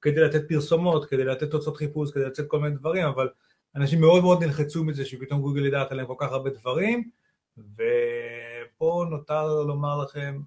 כדי 0.00 0.20
לתת 0.20 0.48
פרסומות, 0.48 1.04
כדי 1.04 1.24
לתת 1.24 1.50
תוצאות 1.50 1.76
חיפוש, 1.76 2.10
כדי 2.10 2.24
לצאת 2.24 2.46
כל 2.48 2.60
מיני 2.60 2.76
דברים, 2.76 3.06
אבל 3.06 3.28
אנשים 3.74 4.00
מאוד 4.00 4.22
מאוד 4.22 4.44
נלחצו 4.44 4.84
מזה 4.84 5.04
שפתאום 5.04 5.40
גוגל 5.40 5.66
ידעת 5.66 5.92
עליהם 5.92 6.06
כל 6.06 6.14
כך 6.18 6.32
הרבה 6.32 6.50
דברים, 6.50 7.10
ופה 7.58 9.06
נותר 9.10 9.62
לומר 9.62 10.02
לכם, 10.02 10.40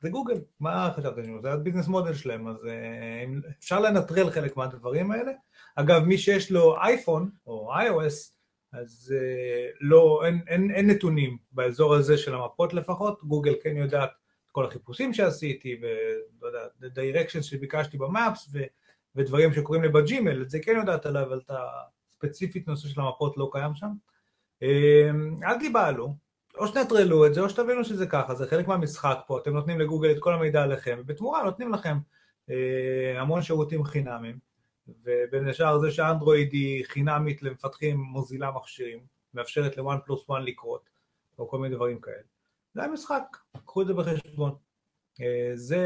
זה 0.00 0.10
גוגל, 0.10 0.40
מה 0.60 0.90
חשבתם? 0.96 1.42
זה 1.42 1.52
הביזנס 1.52 1.88
מודל 1.88 2.14
שלהם, 2.14 2.48
אז 2.48 2.66
אה, 2.66 3.24
אפשר 3.58 3.80
לנטרל 3.80 4.30
חלק 4.30 4.56
מהדברים 4.56 5.10
האלה. 5.10 5.32
אגב, 5.76 6.02
מי 6.04 6.18
שיש 6.18 6.52
לו 6.52 6.76
אייפון 6.76 7.30
או 7.46 7.72
iOS, 7.74 8.32
אז 8.72 9.14
אה, 9.16 9.68
לא, 9.80 10.22
אין, 10.26 10.40
אין, 10.46 10.70
אין 10.70 10.90
נתונים 10.90 11.38
באזור 11.52 11.94
הזה 11.94 12.18
של 12.18 12.34
המפות 12.34 12.74
לפחות, 12.74 13.24
גוגל 13.24 13.54
כן 13.62 13.76
יודעת 13.76 14.10
כל 14.52 14.66
החיפושים 14.66 15.14
שעשיתי, 15.14 15.80
ולא 16.40 16.48
יודע, 16.48 16.60
דירקשנס 16.88 17.44
שביקשתי 17.44 17.98
במאפס, 17.98 18.48
ו, 18.52 18.58
ודברים 19.16 19.52
שקורים 19.52 19.82
לי 19.82 19.88
בג'ימל, 19.88 20.42
את 20.42 20.50
זה 20.50 20.58
כן 20.60 20.76
יודעת 20.76 21.06
עליו, 21.06 21.22
אבל 21.22 21.40
את 21.46 21.50
הספציפית 22.10 22.68
נושא 22.68 22.88
של 22.88 23.00
המפות 23.00 23.36
לא 23.36 23.48
קיים 23.52 23.74
שם. 23.74 23.90
אמ, 24.62 25.40
אל 25.44 25.58
תיבהלו, 25.58 26.14
או 26.58 26.66
שתנטרלו 26.66 27.26
את 27.26 27.34
זה, 27.34 27.40
או 27.40 27.50
שתבינו 27.50 27.84
שזה 27.84 28.06
ככה, 28.06 28.34
זה 28.34 28.46
חלק 28.46 28.68
מהמשחק 28.68 29.18
פה, 29.26 29.38
אתם 29.38 29.52
נותנים 29.52 29.80
לגוגל 29.80 30.10
את 30.10 30.16
כל 30.18 30.34
המידע 30.34 30.62
עליכם, 30.62 30.98
ובתמורה 31.00 31.42
נותנים 31.44 31.72
לכם 31.72 31.98
אה, 32.50 33.20
המון 33.20 33.42
שירותים 33.42 33.84
חינמים, 33.84 34.38
ובין 35.04 35.48
השאר 35.48 35.78
זה 35.78 35.90
שאנדרואיד 35.90 36.52
היא 36.52 36.84
חינמית 36.84 37.42
למפתחים 37.42 37.96
מוזילה 37.96 38.50
מכשירים, 38.50 39.00
מאפשרת 39.34 39.76
ל-one 39.76 40.08
plus 40.08 40.30
one 40.30 40.38
לקרות, 40.38 40.90
או 41.38 41.48
כל 41.48 41.58
מיני 41.58 41.74
דברים 41.74 42.00
כאלה. 42.00 42.31
זה 42.74 42.82
המשחק, 42.84 43.36
קחו 43.66 43.82
את 43.82 43.86
זה 43.86 43.94
בחשבון. 43.94 44.54
אה, 45.20 45.50
זה 45.54 45.82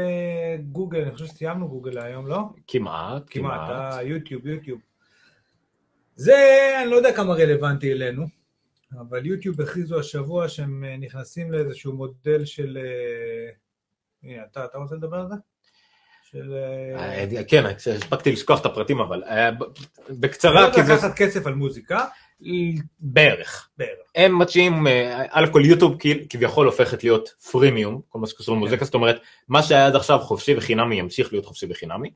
גוגל, 0.71 1.01
אני 1.01 1.11
חושב 1.11 1.25
שסיימנו 1.25 1.69
גוגל 1.69 1.97
היום, 1.97 2.27
לא? 2.27 2.39
כמעט, 2.67 3.23
כמעט. 3.27 3.69
כמעט, 3.69 3.93
אה, 3.93 4.03
יוטיוב, 4.03 4.47
יוטיוב. 4.47 4.79
זה, 6.15 6.35
אני 6.81 6.91
לא 6.91 6.95
יודע 6.95 7.15
כמה 7.15 7.33
רלוונטי 7.33 7.91
אלינו, 7.91 8.25
אבל 8.99 9.25
יוטיוב 9.25 9.61
הכריזו 9.61 9.99
השבוע 9.99 10.49
שהם 10.49 10.83
אה, 10.83 10.97
נכנסים 10.97 11.51
לאיזשהו 11.51 11.93
מודל 11.93 12.45
של... 12.45 12.77
הנה, 14.23 14.43
אתה, 14.51 14.65
אתה 14.65 14.77
רוצה 14.77 14.95
לדבר 14.95 15.17
על 15.17 15.27
זה? 15.27 15.35
של... 16.23 16.53
כן, 17.47 17.65
הספקתי 17.65 18.31
לשכוח 18.31 18.61
את 18.61 18.65
הפרטים, 18.65 18.99
אבל 18.99 19.23
בקצרה, 20.09 20.73
כי 20.73 20.83
זה... 20.83 20.93
לקחת 20.93 21.15
כסף 21.15 21.47
על 21.47 21.55
מוזיקה. 21.55 22.05
בערך. 22.99 23.69
בערך. 23.77 23.99
הם 24.15 24.39
מציעים, 24.39 24.87
א' 25.29 25.45
כל 25.51 25.61
יוטיוב 25.65 25.95
כביכול 26.29 26.65
הופכת 26.65 27.03
להיות 27.03 27.29
פרימיום, 27.29 28.01
כל 28.09 28.19
מה 28.19 28.27
שקשור 28.27 28.55
למוזיקה, 28.55 28.85
זאת 28.85 28.93
אומרת, 28.93 29.19
מה 29.47 29.63
שהיה 29.63 29.85
עד 29.85 29.95
עכשיו 29.95 30.19
חופשי 30.19 30.57
וחינמי 30.57 30.95
ימשיך 30.95 31.33
להיות 31.33 31.45
חופשי 31.45 31.65
וחינמי. 31.69 32.09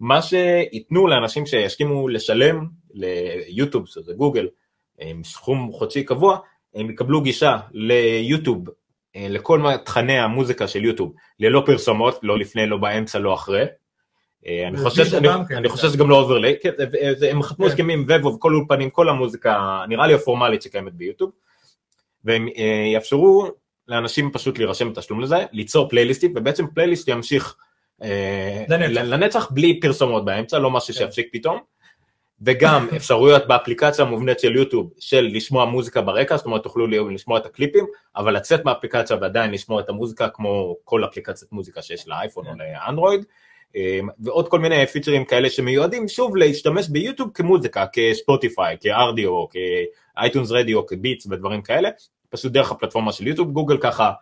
מה 0.00 0.22
שייתנו 0.22 1.06
לאנשים 1.06 1.46
שיסכימו 1.46 2.08
לשלם 2.08 2.66
ליוטיוב, 2.94 3.86
שזה 3.86 4.12
גוגל, 4.12 4.48
עם 5.00 5.24
סכום 5.24 5.72
חודשי 5.72 6.04
קבוע, 6.04 6.38
הם 6.74 6.90
יקבלו 6.90 7.20
גישה 7.20 7.56
ליוטיוב, 7.72 8.68
לכל 9.16 9.62
תכני 9.84 10.18
המוזיקה 10.18 10.68
של 10.68 10.84
יוטיוב, 10.84 11.12
ללא 11.40 11.62
פרסומות, 11.66 12.18
לא 12.22 12.38
לפני, 12.38 12.66
לא 12.66 12.76
באמצע, 12.76 13.18
לא 13.18 13.34
אחרי. 13.34 13.64
אה, 14.46 14.68
אני 14.68 14.76
חושב, 14.76 15.14
אני, 15.14 15.28
כן, 15.48 15.56
אני 15.56 15.68
חושב 15.68 15.88
שזה 15.88 15.98
גם 15.98 16.10
לא 16.10 16.20
אוברלי, 16.20 16.54
כן, 16.62 16.70
הם 17.30 17.42
חתמו 17.42 17.66
כן. 17.66 17.70
הסכמים 17.70 18.00
עם 18.00 18.06
Vevo 18.08 18.34
וכל 18.34 18.54
אולפנים, 18.54 18.90
כל 18.90 19.08
המוזיקה, 19.08 19.84
נראה 19.88 20.06
לי 20.06 20.14
הפורמלית 20.14 20.62
שקיימת 20.62 20.94
ביוטיוב, 20.94 21.30
והם 22.24 22.48
אה, 22.56 22.90
יאפשרו 22.94 23.48
לאנשים 23.88 24.30
פשוט 24.32 24.58
להירשם 24.58 24.92
בתשלום 24.92 25.20
לזה, 25.20 25.36
ליצור 25.52 25.88
פלייליסטים, 25.88 26.32
ובעצם 26.36 26.66
פלייליסט 26.74 27.08
ימשיך 27.08 27.56
אה, 28.02 28.64
לנצח. 28.68 29.00
לנצח 29.02 29.50
בלי 29.50 29.80
פרסומות 29.80 30.24
באמצע, 30.24 30.58
לא 30.58 30.70
משהו 30.70 30.94
שיפסיק 30.94 31.28
פתאום, 31.32 31.58
וגם 32.42 32.88
אפשרויות 32.96 33.46
באפליקציה 33.46 34.04
המובנית 34.04 34.40
של 34.40 34.56
יוטיוב 34.56 34.92
של 34.98 35.30
לשמוע 35.32 35.64
מוזיקה 35.64 36.00
ברקע, 36.00 36.36
זאת 36.36 36.46
אומרת 36.46 36.62
תוכלו 36.62 36.86
לשמוע 36.86 37.38
את 37.38 37.46
הקליפים, 37.46 37.86
אבל 38.16 38.36
לצאת 38.36 38.64
מהאפליקציה 38.64 39.16
ועדיין 39.20 39.50
לשמוע 39.50 39.80
את 39.80 39.88
המוזיקה 39.88 40.28
כמו 40.28 40.76
כל 40.84 41.04
אפליקציית 41.04 41.52
מוזיקה 41.52 41.82
שיש 41.82 42.08
לאייפון 42.08 42.46
או 42.46 42.52
לאנדרואיד. 42.56 43.24
אמ, 43.74 44.08
ועוד 44.20 44.48
כל 44.48 44.58
מיני 44.58 44.86
פיצ'רים 44.86 45.24
כאלה 45.24 45.50
שמיועדים 45.50 46.08
שוב 46.08 46.36
להשתמש 46.36 46.88
ביוטיוב 46.88 47.30
כמוזיקה, 47.34 47.86
כספוטיפיי, 47.92 48.76
כארדיו, 48.80 49.44
כאייטונס 49.48 50.50
רדיו, 50.50 50.86
כביטס 50.86 51.26
ודברים 51.30 51.62
כאלה, 51.62 51.88
פשוט 52.30 52.52
דרך 52.52 52.72
הפלטפורמה 52.72 53.12
של 53.12 53.26
יוטיוב, 53.26 53.50
גוגל 53.50 53.78
ככה 53.78 54.12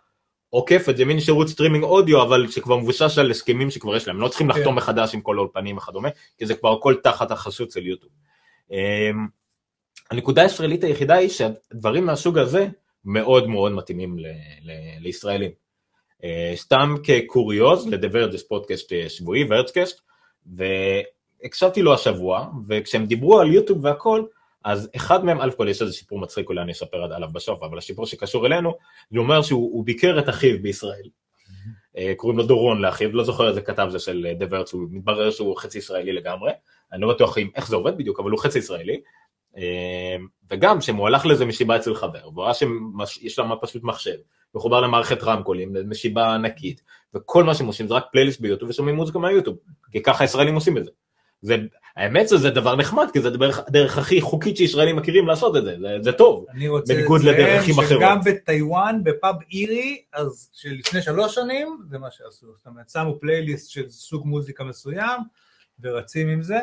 עוקף 0.49 0.89
את 0.89 0.97
זה, 0.97 1.05
מין 1.05 1.19
שירות 1.19 1.47
סטרימינג 1.47 1.83
אודיו, 1.83 2.21
אבל 2.23 2.47
שכבר 2.47 2.77
מבוסס 2.77 3.17
על 3.17 3.31
הסכמים 3.31 3.71
שכבר 3.71 3.95
יש 3.95 4.07
להם, 4.07 4.19
לא 4.19 4.27
צריכים 4.27 4.49
לחתום 4.49 4.65
כן. 4.65 4.73
מחדש 4.73 5.13
עם 5.13 5.21
כל 5.21 5.37
האולפנים 5.37 5.77
וכדומה, 5.77 6.09
כי 6.37 6.45
זה 6.45 6.55
כבר 6.55 6.71
הכל 6.73 6.95
תחת 7.03 7.31
החסות 7.31 7.71
של 7.71 7.87
יוטיוב. 7.87 8.11
אמ, 8.71 9.27
הנקודה 10.11 10.41
הישראלית 10.41 10.83
היחידה 10.83 11.15
היא 11.15 11.29
שהדברים 11.29 12.05
מהסוג 12.05 12.37
הזה 12.37 12.67
מאוד 13.05 13.47
מאוד 13.47 13.71
מתאימים 13.71 14.17
לישראלים. 14.99 15.51
אה, 16.23 16.53
סתם 16.55 16.95
כקוריוז, 17.03 17.87
לדבר 17.87 18.25
את 18.25 18.31
זה 18.31 18.37
פודקאסט 18.47 18.93
שבועי, 19.07 19.45
ורצקאסט, 19.49 20.01
והקשבתי 20.45 21.81
לו 21.81 21.93
השבוע, 21.93 22.47
וכשהם 22.67 23.05
דיברו 23.05 23.39
על 23.39 23.53
יוטיוב 23.53 23.85
והכל, 23.85 24.23
אז 24.63 24.89
אחד 24.95 25.25
מהם, 25.25 25.41
א' 25.41 25.51
כל 25.57 25.67
יש 25.69 25.81
איזה 25.81 25.93
סיפור 25.93 26.19
מצחיק, 26.19 26.49
אולי 26.49 26.61
אני 26.61 26.71
אספר 26.71 26.97
עליו 26.97 27.29
בסוף, 27.33 27.63
אבל 27.63 27.77
הסיפור 27.77 28.05
שקשור 28.05 28.45
אלינו, 28.45 28.73
זה 29.11 29.19
אומר 29.19 29.41
שהוא 29.41 29.85
ביקר 29.85 30.19
את 30.19 30.29
אחיו 30.29 30.61
בישראל. 30.61 31.03
אה, 31.97 32.13
קוראים 32.17 32.37
לו 32.37 32.45
דורון 32.45 32.81
לאחיו, 32.81 33.11
לא 33.11 33.23
זוכר 33.23 33.49
איזה 33.49 33.61
כתב 33.61 33.87
זה 33.91 33.99
של 33.99 34.27
דה 34.37 34.45
ורץ, 34.49 34.73
הוא 34.73 34.87
מתברר 34.91 35.31
שהוא 35.31 35.57
חצי 35.57 35.77
ישראלי 35.77 36.13
לגמרי, 36.13 36.51
אני 36.93 37.01
לא 37.01 37.13
בטוח 37.13 37.37
איך 37.55 37.67
זה 37.67 37.75
עובד 37.75 37.97
בדיוק, 37.97 38.19
אבל 38.19 38.31
הוא 38.31 38.39
חצי 38.39 38.59
ישראלי. 38.59 39.01
אה, 39.57 40.15
וגם 40.49 40.81
שהוא 40.81 41.07
הלך 41.07 41.25
לאיזה 41.25 41.45
משיבה 41.45 41.75
אצל 41.75 41.95
חבר, 41.95 42.29
והוא 42.33 42.43
ראה 42.43 42.53
שיש 43.05 43.35
שם 43.35 43.49
פשוט 43.61 43.83
מחשב, 43.83 44.17
מחובר 44.55 44.81
למערכת 44.81 45.23
רמקולים, 45.23 45.75
משיבה 45.85 46.35
ענקית, 46.35 46.81
וכל 47.15 47.43
מה 47.43 47.55
שהם 47.55 47.67
עושים 47.67 47.87
זה 47.87 47.93
רק 47.93 48.05
פלייליסט 48.11 48.41
ביוטיוב 48.41 48.69
ושומעים 48.69 48.95
מוזיקה 48.95 49.19
מהיוטיוב, 49.19 49.57
כי 49.91 50.03
ככה 50.03 50.23
ישראלים 50.23 50.55
עושים 50.55 50.77
את 50.77 50.85
זה. 50.85 50.91
זה, 51.41 51.57
האמת 51.95 52.27
זה, 52.27 52.37
זה 52.37 52.49
דבר 52.49 52.75
נחמד, 52.75 53.07
כי 53.13 53.21
זה 53.21 53.27
הדרך, 53.67 53.97
הכי 53.97 54.21
חוקית 54.21 54.57
שישראלים 54.57 54.95
מכירים 54.95 55.27
לעשות 55.27 55.57
את 55.57 55.63
זה, 55.63 55.75
זה, 55.79 55.97
זה 56.01 56.11
טוב, 56.11 56.45
בניגוד 56.87 57.23
לדרכים 57.23 57.79
אחרות. 57.79 57.99
שגם 57.99 58.19
בטיוואן, 58.25 58.99
בפאב 59.03 59.35
אירי, 59.51 60.01
אז 60.13 60.49
שלפני 60.53 61.01
שלוש 61.01 61.35
שנים, 61.35 61.77
זה 61.89 61.97
מה 61.97 62.11
שעשו, 62.11 62.47
זאת 62.57 62.67
אומרת, 62.67 62.89
שמו 62.89 63.19
פלייליסט 63.19 63.69
של 63.71 63.89
סוג 63.89 64.27
מוזיקה 64.27 64.63
מסוים, 64.63 65.21
ורצים 65.79 66.27
עם 66.29 66.41
זה. 66.41 66.59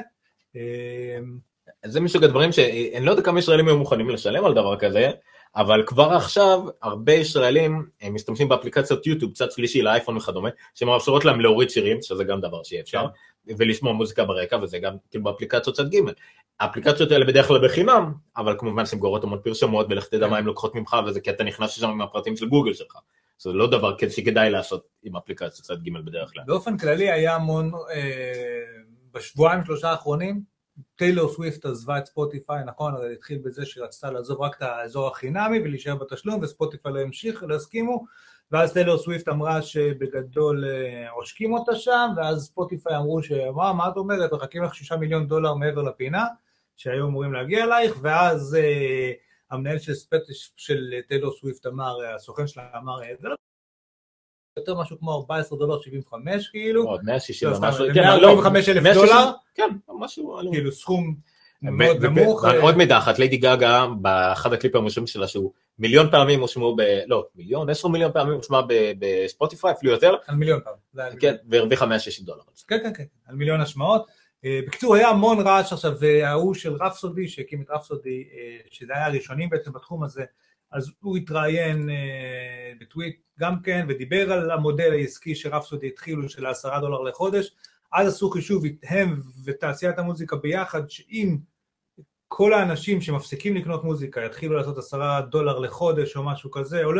זה 1.84 2.00
מסוג 2.00 2.24
הדברים 2.24 2.52
שאני 2.52 3.00
לא 3.04 3.10
יודע 3.10 3.22
כמה 3.22 3.38
ישראלים 3.38 3.68
היו 3.68 3.78
מוכנים 3.78 4.10
לשלם 4.10 4.44
על 4.44 4.52
דבר 4.52 4.78
כזה, 4.78 5.10
אבל 5.58 5.82
כבר 5.86 6.12
עכשיו 6.12 6.60
הרבה 6.82 7.12
ישראלים 7.12 7.86
משתמשים 8.10 8.48
באפליקציות 8.48 9.06
יוטיוב, 9.06 9.32
צד 9.32 9.50
שלישי 9.50 9.82
לאייפון 9.82 10.16
וכדומה, 10.16 10.48
שמאפשרות 10.74 11.24
להם 11.24 11.40
להוריד 11.40 11.70
שירים, 11.70 12.02
שזה 12.02 12.24
גם 12.24 12.40
דבר 12.40 12.62
שיהיה 12.62 12.82
אפשר, 12.82 13.06
כן. 13.46 13.54
ולשמוע 13.58 13.92
מוזיקה 13.92 14.24
ברקע, 14.24 14.56
וזה 14.62 14.78
גם 14.78 14.96
כאילו 15.10 15.24
באפליקציות 15.24 15.76
צד 15.76 15.94
ג'. 15.94 15.98
האפליקציות 16.60 17.10
האלה 17.10 17.24
בדרך 17.24 17.46
כלל 17.46 17.68
בחינם, 17.68 18.12
אבל 18.36 18.54
כמובן 18.58 18.86
שהן 18.86 18.98
גוררות 18.98 19.24
המון 19.24 19.38
פרשמות, 19.44 19.86
ולך 19.90 20.06
תדע 20.06 20.26
כן. 20.26 20.30
מה 20.30 20.38
הן 20.38 20.44
לוקחות 20.44 20.74
ממך, 20.74 20.96
וזה 21.06 21.20
כי 21.20 21.30
אתה 21.30 21.44
נכנס 21.44 21.78
לשם 21.78 21.90
עם 21.90 22.00
הפרטים 22.00 22.36
של 22.36 22.48
גוגל 22.48 22.74
שלך. 22.74 22.96
זה 23.38 23.52
לא 23.52 23.66
דבר 23.66 23.96
שכדאי 24.10 24.50
לעשות 24.50 24.88
עם 25.02 25.16
אפליקציות 25.16 25.66
צד 25.66 25.82
ג' 25.82 25.92
בדרך 26.06 26.30
כלל. 26.32 26.44
באופן 26.46 26.78
כללי 26.78 27.12
היה 27.12 27.34
המון, 27.34 27.72
אה, 27.94 28.00
בשבועיים 29.12 29.64
שלושה 29.64 29.90
האחרונים, 29.90 30.57
טיילור 30.96 31.28
סוויפט 31.28 31.64
עזבה 31.64 31.98
את 31.98 32.06
ספוטיפיי, 32.06 32.64
נכון? 32.64 32.94
הרי 32.94 33.12
התחיל 33.12 33.38
בזה 33.44 33.66
שרצתה 33.66 34.10
לעזוב 34.10 34.40
רק 34.40 34.56
את 34.56 34.62
האזור 34.62 35.08
החינמי 35.08 35.60
ולהישאר 35.60 35.94
בתשלום, 35.94 36.40
וספוטיפיי 36.42 36.92
לא 36.92 37.00
המשיך, 37.00 37.44
לא 37.48 37.54
הסכימו, 37.54 38.04
ואז 38.52 38.72
טיילור 38.72 38.98
סוויפט 38.98 39.28
אמרה 39.28 39.62
שבגדול 39.62 40.64
אה, 40.64 41.10
עושקים 41.10 41.52
אותה 41.52 41.74
שם, 41.74 42.08
ואז 42.16 42.46
ספוטיפיי 42.46 42.96
אמרו 42.96 43.22
שמה, 43.22 43.72
מה 43.72 43.88
את 43.88 43.96
אומרת, 43.96 44.32
מחכים 44.32 44.62
לך 44.62 44.74
שישה 44.74 44.96
מיליון 44.96 45.26
דולר 45.26 45.54
מעבר 45.54 45.82
לפינה, 45.82 46.26
שהיו 46.76 47.06
אמורים 47.06 47.32
להגיע 47.32 47.64
אלייך, 47.64 47.96
ואז 48.02 48.54
אה, 48.54 49.12
המנהל 49.50 49.78
של, 49.78 49.92
של 50.56 50.94
טיילור 51.08 51.32
סוויפט 51.32 51.66
אמר, 51.66 51.96
הסוכן 52.14 52.46
שלה 52.46 52.62
אמר, 52.76 52.98
זה 53.20 53.28
לא 53.28 53.36
יותר 54.58 54.80
משהו 54.80 54.98
כמו 54.98 55.12
14 55.14 55.58
דולר 55.58 55.80
75 55.80 56.48
כאילו. 56.48 56.84
עוד 56.84 57.00
160 57.04 57.52
ומשהו, 57.52 57.84
כן, 57.94 58.00
145 58.00 58.68
אלף 58.68 58.94
דולר. 58.94 59.30
כן, 59.54 59.68
משהו. 59.98 60.38
כאילו 60.52 60.72
סכום 60.72 61.14
מאוד 61.62 62.04
נמוך. 62.04 62.44
עוד 62.60 62.76
מידע 62.76 62.98
אחת, 62.98 63.18
ליידי 63.18 63.36
גאגה, 63.36 63.86
באחד 64.00 64.52
הקליפים 64.52 64.80
הראשונים 64.80 65.06
שלה, 65.06 65.28
שהוא 65.28 65.52
מיליון 65.78 66.10
פעמים 66.10 66.40
הושמעו 66.40 66.76
ב... 66.76 66.80
לא, 67.06 67.26
מיליון, 67.36 67.70
עשר 67.70 67.88
מיליון 67.88 68.12
פעמים 68.12 68.34
הושמע 68.34 68.60
בספוטיפיי, 68.98 69.72
אפילו 69.72 69.92
יותר. 69.92 70.14
על 70.26 70.34
מיליון 70.34 70.60
פעם. 70.64 71.18
כן, 71.20 71.34
והרוויחה 71.48 71.86
160 71.86 72.26
דולר. 72.26 72.42
כן, 72.68 72.78
כן, 72.82 72.92
כן, 72.94 73.04
על 73.26 73.36
מיליון 73.36 73.60
השמעות. 73.60 74.06
אה, 74.44 74.60
בקיצור, 74.66 74.94
היה 74.94 75.08
המון 75.08 75.40
רעש 75.40 75.72
עכשיו, 75.72 75.92
וההוא 76.00 76.54
של 76.54 76.72
רפסודי, 76.72 77.28
שהקים 77.28 77.62
את 77.62 77.70
רפסודי, 77.70 78.24
אה, 78.32 78.58
שזה 78.70 78.92
היה 78.94 79.06
הראשונים 79.06 79.50
בעצם 79.50 79.72
בתחום 79.72 80.04
הזה, 80.04 80.24
אז 80.70 80.90
הוא 81.00 81.16
התראיין 81.16 81.90
אה, 81.90 82.72
בטוויט 82.80 83.20
גם 83.38 83.62
כן, 83.62 83.86
ודיבר 83.88 84.32
על 84.32 84.50
המודל 84.50 84.92
העסקי 84.92 85.34
שרפסודי 85.34 85.88
התחילו 85.88 86.28
של 86.28 86.46
העשרה 86.46 86.80
דולר 86.80 87.00
לחודש, 87.00 87.50
אז 87.92 88.08
עשו 88.08 88.30
חישוב 88.30 88.64
הם 88.82 89.20
ותעשיית 89.44 89.98
המוזיקה 89.98 90.36
ביחד, 90.36 90.90
שאם 90.90 91.36
כל 92.28 92.52
האנשים 92.52 93.00
שמפסיקים 93.00 93.56
לקנות 93.56 93.84
מוזיקה 93.84 94.24
יתחילו 94.24 94.56
לעשות 94.56 94.78
עשרה 94.78 95.20
דולר 95.20 95.58
לחודש 95.58 96.16
או 96.16 96.22
משהו 96.22 96.50
כזה, 96.50 96.84
או 96.84 96.90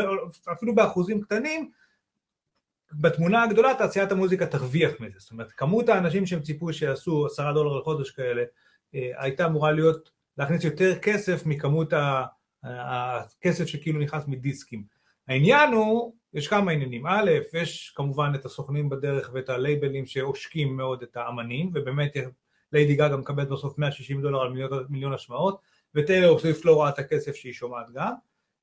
אפילו 0.53 0.75
באחוזים 0.75 1.21
קטנים, 1.21 1.71
בתמונה 2.93 3.43
הגדולה 3.43 3.73
תעשיית 3.77 4.11
המוזיקה 4.11 4.45
תרוויח 4.45 4.91
מזה, 4.99 5.19
זאת 5.19 5.31
אומרת 5.31 5.51
כמות 5.51 5.89
האנשים 5.89 6.25
שהם 6.25 6.41
ציפו 6.41 6.73
שיעשו 6.73 7.25
עשרה 7.25 7.53
דולר 7.53 7.79
לחודש 7.79 8.11
כאלה 8.11 8.43
אה, 8.95 9.11
הייתה 9.17 9.45
אמורה 9.45 9.71
להיות, 9.71 10.11
להכניס 10.37 10.63
יותר 10.63 10.99
כסף 10.99 11.45
מכמות 11.45 11.93
הכסף 12.63 13.65
שכאילו 13.65 13.99
נכנס 13.99 14.23
מדיסקים. 14.27 14.83
העניין 15.27 15.73
הוא, 15.73 16.13
יש 16.33 16.47
כמה 16.47 16.71
עניינים, 16.71 17.07
א', 17.07 17.31
יש 17.53 17.93
כמובן 17.95 18.31
את 18.35 18.45
הסוכנים 18.45 18.89
בדרך 18.89 19.31
ואת 19.33 19.49
הלייבלים 19.49 20.05
שעושקים 20.05 20.77
מאוד 20.77 21.03
את 21.03 21.17
האמנים, 21.17 21.71
ובאמת 21.73 22.17
ליידי 22.73 22.95
גאגה 22.95 23.17
מקבלת 23.17 23.49
בסוף 23.49 23.77
160 23.77 24.21
דולר 24.21 24.41
על 24.41 24.49
מיליון, 24.49 24.85
מיליון 24.89 25.13
השמעות, 25.13 25.61
וטיילר 25.95 26.39
סוויפט 26.39 26.65
לא 26.65 26.75
רואה 26.75 26.89
את 26.89 26.99
הכסף 26.99 27.35
שהיא 27.35 27.53
שומעת 27.53 27.85
גם, 27.93 28.13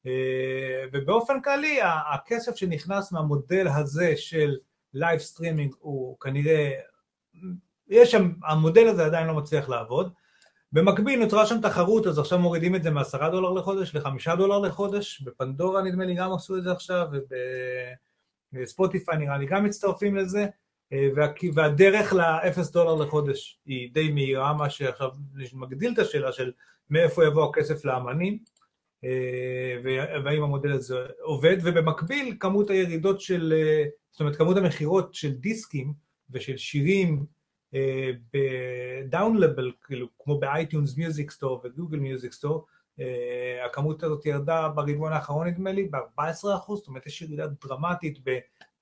אה, 0.06 0.84
ובאופן 0.92 1.40
כללי 1.40 1.78
הכסף 2.14 2.56
שנכנס 2.56 3.12
מהמודל 3.12 3.68
הזה 3.68 4.16
של 4.16 4.56
live 4.94 5.18
streaming 5.18 5.74
הוא 5.78 6.20
כנראה, 6.20 6.72
יש 7.88 8.10
שם, 8.10 8.32
המודל 8.44 8.88
הזה 8.88 9.04
עדיין 9.04 9.26
לא 9.26 9.34
מצליח 9.34 9.68
לעבוד, 9.68 10.12
במקביל 10.76 11.20
נוצרה 11.20 11.46
שם 11.46 11.60
תחרות, 11.60 12.06
אז 12.06 12.18
עכשיו 12.18 12.38
מורידים 12.38 12.74
את 12.74 12.82
זה 12.82 12.90
מעשרה 12.90 13.30
דולר 13.30 13.52
לחודש 13.52 13.94
לחמישה 13.94 14.36
דולר 14.36 14.58
לחודש, 14.58 15.20
בפנדורה 15.20 15.82
נדמה 15.82 16.04
לי 16.04 16.14
גם 16.14 16.32
עשו 16.32 16.56
את 16.56 16.62
זה 16.62 16.72
עכשיו, 16.72 17.06
ובספוטיפיי 18.52 19.18
נראה 19.18 19.38
לי 19.38 19.46
גם 19.46 19.64
מצטרפים 19.64 20.16
לזה, 20.16 20.46
והדרך 21.54 22.12
לאפס 22.12 22.70
דולר 22.70 22.94
לחודש 22.94 23.58
היא 23.66 23.90
די 23.92 24.10
מהירה, 24.10 24.52
מה 24.52 24.70
שעכשיו 24.70 25.10
מגדיל 25.52 25.92
את 25.92 25.98
השאלה 25.98 26.32
של 26.32 26.52
מאיפה 26.90 27.24
יבוא 27.24 27.50
הכסף 27.50 27.84
לאמנים, 27.84 28.38
והאם 30.24 30.42
המודל 30.42 30.72
הזה 30.72 31.06
עובד, 31.22 31.56
ובמקביל 31.62 32.36
כמות 32.40 32.70
הירידות 32.70 33.20
של, 33.20 33.54
זאת 34.10 34.20
אומרת 34.20 34.36
כמות 34.36 34.56
המכירות 34.56 35.14
של 35.14 35.32
דיסקים 35.32 35.92
ושל 36.30 36.56
שירים 36.56 37.35
ב 38.32 39.36
downloadable, 39.36 39.72
כאילו, 39.84 40.06
כמו 40.18 40.40
ב 40.40 40.48
iTunes 40.48 40.96
Music 40.96 41.30
Store 41.30 41.60
ו 41.64 41.69
Google 41.69 41.98
Music 41.98 42.32
Store, 42.32 42.66
הכמות 43.64 44.02
הזאת 44.02 44.26
ירדה 44.26 44.68
ברבעון 44.68 45.12
האחרון 45.12 45.46
נדמה 45.46 45.72
לי 45.72 45.88
ב-14%, 45.88 46.44
זאת 46.44 46.86
אומרת 46.86 47.06
יש 47.06 47.22
ירידה 47.22 47.46
דרמטית 47.46 48.18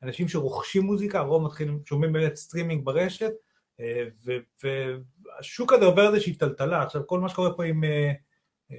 באנשים 0.02 0.28
שרוכשים 0.28 0.82
מוזיקה, 0.82 1.18
הרוב 1.18 1.42
מתחילים, 1.42 1.80
שומעים 1.84 2.12
באמת 2.12 2.36
סטרימינג 2.36 2.84
ברשת, 2.84 3.32
אה, 3.80 4.04
והשוק 4.62 5.72
הזה 5.72 5.84
עובר 5.84 6.14
איזושהי 6.14 6.34
טלטלה, 6.34 6.82
עכשיו 6.82 7.06
כל 7.06 7.20
מה 7.20 7.28
שקורה 7.28 7.54
פה 7.56 7.64
עם, 7.64 7.84
אה, 7.84 8.12
אה, 8.70 8.76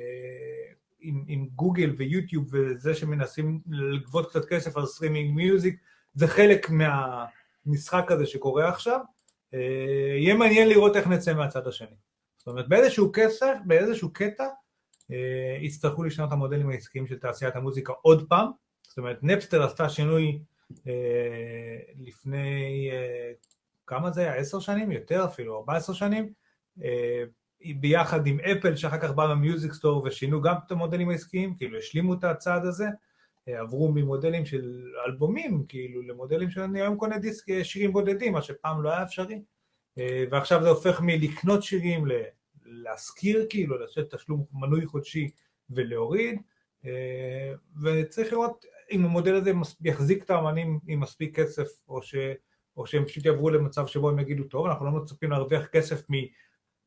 עם, 1.00 1.24
עם 1.28 1.48
גוגל 1.56 1.94
ויוטיוב 1.98 2.50
וזה 2.52 2.96
שמנסים 2.96 3.62
לגבות 3.70 4.30
קצת 4.30 4.46
כסף 4.46 4.78
על 4.78 4.86
streaming 4.86 5.36
music, 5.36 5.80
זה 6.14 6.28
חלק 6.28 6.68
מהמשחק 6.70 8.12
הזה 8.12 8.26
שקורה 8.26 8.70
עכשיו, 8.70 9.00
אה, 9.00 9.15
יהיה 10.18 10.34
מעניין 10.34 10.70
לראות 10.70 10.96
איך 10.96 11.08
נצא 11.08 11.34
מהצד 11.34 11.68
השני. 11.68 11.96
זאת 12.38 12.48
אומרת, 12.48 12.68
באיזשהו 12.68 13.12
כסף, 13.14 13.54
באיזשהו 13.66 14.14
קטע, 14.14 14.48
אה, 15.12 15.58
יצטרכו 15.62 16.04
לשנות 16.04 16.32
המודלים 16.32 16.70
העסקיים 16.70 17.08
של 17.08 17.20
תעשיית 17.20 17.56
המוזיקה 17.56 17.94
עוד 18.02 18.30
פעם. 18.30 18.48
זאת 18.84 18.98
אומרת, 18.98 19.20
נפסטר 19.22 19.64
עשתה 19.64 19.90
שינוי 19.90 20.40
אה, 20.88 20.94
לפני, 22.00 22.92
כמה 23.88 24.12
זה 24.12 24.22
היה? 24.22 24.36
עשר 24.36 24.60
שנים? 24.60 24.92
יותר 24.92 25.26
אפילו, 25.26 25.58
ארבע 25.58 25.76
עשר 25.76 25.94
שנים. 25.94 26.34
ביחד 27.80 28.28
עם 28.28 28.40
אפל 28.40 28.76
שאחר 28.76 28.98
כך 28.98 29.12
בא 29.12 29.28
במיוזיק 29.28 29.74
סטור 29.74 30.04
ושינו 30.04 30.42
גם 30.42 30.56
את 30.68 30.72
המודלים 30.72 31.10
העסקיים, 31.10 31.56
כאילו 31.56 31.78
השלימו 31.78 32.14
את 32.14 32.24
הצעד 32.24 32.66
הזה. 32.66 32.86
עברו 33.48 33.92
ממודלים 33.92 34.46
של 34.46 34.92
אלבומים, 35.06 35.66
כאילו, 35.68 36.02
למודלים 36.02 36.50
שאני 36.50 36.82
היום 36.82 36.98
קונה 36.98 37.18
דיסק 37.18 37.64
שירים 37.64 37.94
בודדים, 37.94 38.34
מה 38.34 38.42
שפעם 38.42 38.84
לא 38.84 38.90
היה 38.90 39.04
אפשרי. 39.04 39.42
אה, 39.98 40.24
ועכשיו 40.32 40.64
זה 40.64 40.70
הופך 40.70 41.02
מלקנות 41.02 41.64
שירים 41.64 42.06
להשכיר, 42.66 43.46
כאילו, 43.50 43.78
לעשות 43.78 44.14
תשלום 44.16 44.46
מנוי 44.54 44.86
חודשי 44.86 45.30
ולהוריד, 45.70 46.42
אה, 46.86 47.54
וצריך 47.84 48.34
לראות 48.34 48.66
אם 48.92 49.06
המודל 49.06 49.36
הזה 49.36 49.52
יחזיק 49.82 50.24
את 50.24 50.30
האמנים 50.30 50.80
עם 50.88 51.00
מספיק 51.00 51.40
כסף, 51.40 51.68
או, 51.88 52.02
ש, 52.02 52.16
או 52.78 52.88
שהם 52.88 53.06
פשוט 53.06 53.26
יעברו 53.26 53.50
למצב 53.50 53.88
שבו 53.88 54.10
הם 54.10 54.20
יגידו, 54.20 54.44
טוב, 54.44 54.66
אנחנו 54.66 54.86
לא 54.86 54.92
מצפים 54.92 55.32
להרוויח 55.32 55.68
כסף 55.68 56.02
מ... 56.12 56.14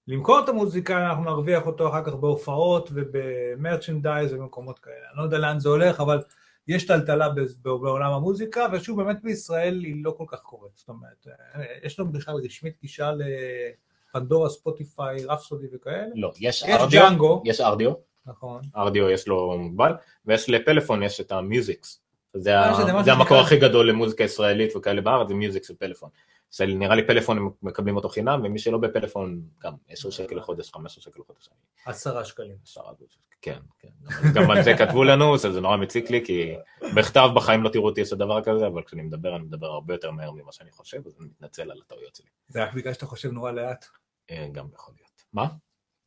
למכור 0.09 0.41
את 0.45 0.49
המוזיקה, 0.49 1.07
אנחנו 1.07 1.25
נרוויח 1.25 1.67
אותו 1.67 1.89
אחר 1.89 2.05
כך 2.05 2.15
בהופעות 2.15 2.89
ובמרצ'נדייז 2.93 4.33
ובמקומות 4.33 4.79
כאלה. 4.79 5.09
אני 5.11 5.19
לא 5.19 5.23
יודע 5.23 5.39
לאן 5.39 5.61
זה 5.61 5.69
הולך, 5.69 6.01
אבל 6.01 6.23
יש 6.69 6.87
טלטלה 6.87 7.29
בעולם 7.63 8.13
המוזיקה, 8.13 8.67
ושוב, 8.73 9.03
באמת 9.03 9.23
בישראל 9.23 9.81
היא 9.85 10.05
לא 10.05 10.15
כל 10.19 10.25
כך 10.29 10.41
קורית. 10.41 10.73
זאת 10.75 10.89
אומרת, 10.89 11.27
אה, 11.29 11.65
יש 11.85 12.01
לנו 12.01 12.13
בכלל 12.13 12.35
רשמית 12.45 12.75
גישה 12.81 13.13
לפנדורה, 13.13 14.49
ספוטיפיי, 14.49 15.25
Rhapsody 15.25 15.67
וכאלה? 15.73 16.07
לא, 16.15 16.33
יש 16.41 16.63
יש 16.63 16.65
Rdio, 16.65 17.01
Jango. 17.01 17.43
יש 17.45 17.61
Rdio, 17.61 17.93
נכון. 18.27 18.63
Rdio 18.77 19.11
יש 19.11 19.29
לו 19.29 19.59
מוגבל, 19.59 19.93
ויש 20.27 20.51
לפלאפון 20.51 21.03
יש 21.03 21.21
את 21.21 21.33
ה 21.33 21.43
Musix. 21.43 22.01
זה, 22.35 22.55
אה, 22.59 22.67
ה... 22.67 22.73
משהו 22.73 23.05
זה 23.05 23.13
המקור 23.13 23.39
הכי 23.39 23.57
גדול 23.57 23.89
למוזיקה 23.89 24.25
ישראלית 24.25 24.77
וכאלה 24.77 25.01
בארץ, 25.01 25.29
זה 25.29 25.35
Musix 25.35 25.71
ופלאפון. 25.71 26.11
זה 26.51 26.67
נראה 26.67 26.97
לי 26.97 27.07
פלאפון 27.07 27.39
הם 27.39 27.51
מקבלים 27.63 27.97
אותו 27.97 28.09
חינם, 28.09 28.41
ומי 28.45 28.59
שלא 28.59 28.79
בפלאפון 28.79 29.43
גם 29.63 29.73
10 29.89 30.11
שקל 30.11 30.37
לחודש, 30.37 30.71
15 30.73 31.03
שקל 31.03 31.21
לחודש. 31.21 31.49
עשרה 31.87 32.25
שקלים. 32.25 32.57
עשרה 32.65 32.93
דולר. 32.99 33.28
כן, 33.43 33.59
כן. 33.79 33.89
גם 34.35 34.51
על 34.51 34.63
זה 34.63 34.73
כתבו 34.79 35.05
לנו, 35.05 35.39
זה 35.39 35.61
נורא 35.61 35.77
מציק 35.77 36.11
לי, 36.11 36.27
כי 36.27 36.55
בכתב 36.97 37.29
בחיים 37.37 37.63
לא 37.63 37.69
תראו 37.69 37.87
אותי 37.87 38.01
עושה 38.01 38.17
דבר 38.17 38.43
כזה, 38.43 38.67
אבל 38.67 38.83
כשאני 38.83 39.03
מדבר, 39.03 39.37
אני 39.37 39.45
מדבר 39.45 39.67
הרבה 39.67 39.95
יותר 39.95 40.11
מהר 40.11 40.31
ממה 40.31 40.53
שאני 40.53 40.71
חושב, 40.71 41.07
אז 41.07 41.17
אני 41.21 41.29
מתנצל 41.29 41.71
על 41.71 41.81
הטעויות 41.85 42.17
שלי. 42.17 42.27
זה 42.49 42.65
רק 42.65 42.75
בגלל 42.75 42.93
שאתה 42.93 43.07
חושב 43.07 43.31
נורא 43.31 43.53
לאט. 43.53 43.87
אה, 44.31 44.49
גם 44.53 44.67
יכול 44.75 44.95
להיות. 44.97 45.23
מה? 45.33 45.49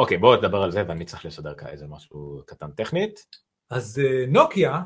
אוקיי, 0.00 0.18
בואו 0.18 0.36
נדבר 0.36 0.62
על 0.62 0.70
זה, 0.70 0.84
ואני 0.88 1.04
צריך 1.04 1.26
לשדר 1.26 1.54
כאן 1.54 1.68
איזה 1.68 1.86
משהו 1.86 2.42
קטן 2.46 2.70
טכנית. 2.70 3.26
אז 3.70 3.98
אה, 4.04 4.26
נוקיה, 4.28 4.82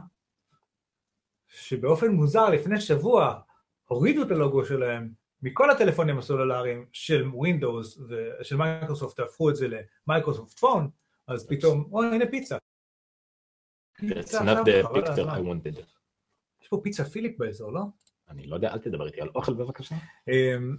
שבאופן 1.48 2.08
מוזר 2.08 2.48
לפני 2.48 2.80
שבוע 2.80 3.40
הורידו 3.84 4.22
את 4.22 4.30
הלוגו 4.30 4.64
שלהם 4.64 5.23
מכל 5.42 5.70
הטלפונים 5.70 6.18
הסלולריים 6.18 6.86
של 6.92 7.28
ווינדוס 7.28 7.98
ושל 7.98 8.56
מייקרוסופט, 8.56 9.20
הפכו 9.20 9.50
את 9.50 9.56
זה 9.56 9.66
ל 9.68 9.77
Microsoft 9.77 10.58
Phone, 10.58 10.90
אז 11.26 11.48
פתאום, 11.48 11.88
אוי, 11.92 12.06
הנה 12.06 12.24
פיצה. 12.30 12.58
פיצה 13.98 14.40
not 14.40 14.66
the 14.66 14.88
picture. 14.88 15.28
I 15.28 15.40
wanted. 15.40 15.80
יש 16.62 16.68
פה 16.68 16.80
פיצה 16.82 17.04
פיליפ 17.04 17.38
באזור, 17.38 17.72
לא? 17.72 17.80
אני 18.28 18.46
לא 18.46 18.54
יודע, 18.54 18.72
אל 18.72 18.78
תדבר 18.78 19.06
איתי 19.06 19.20
על 19.20 19.28
אוכל 19.34 19.54
בבקשה. 19.54 19.94
אמ, 20.28 20.76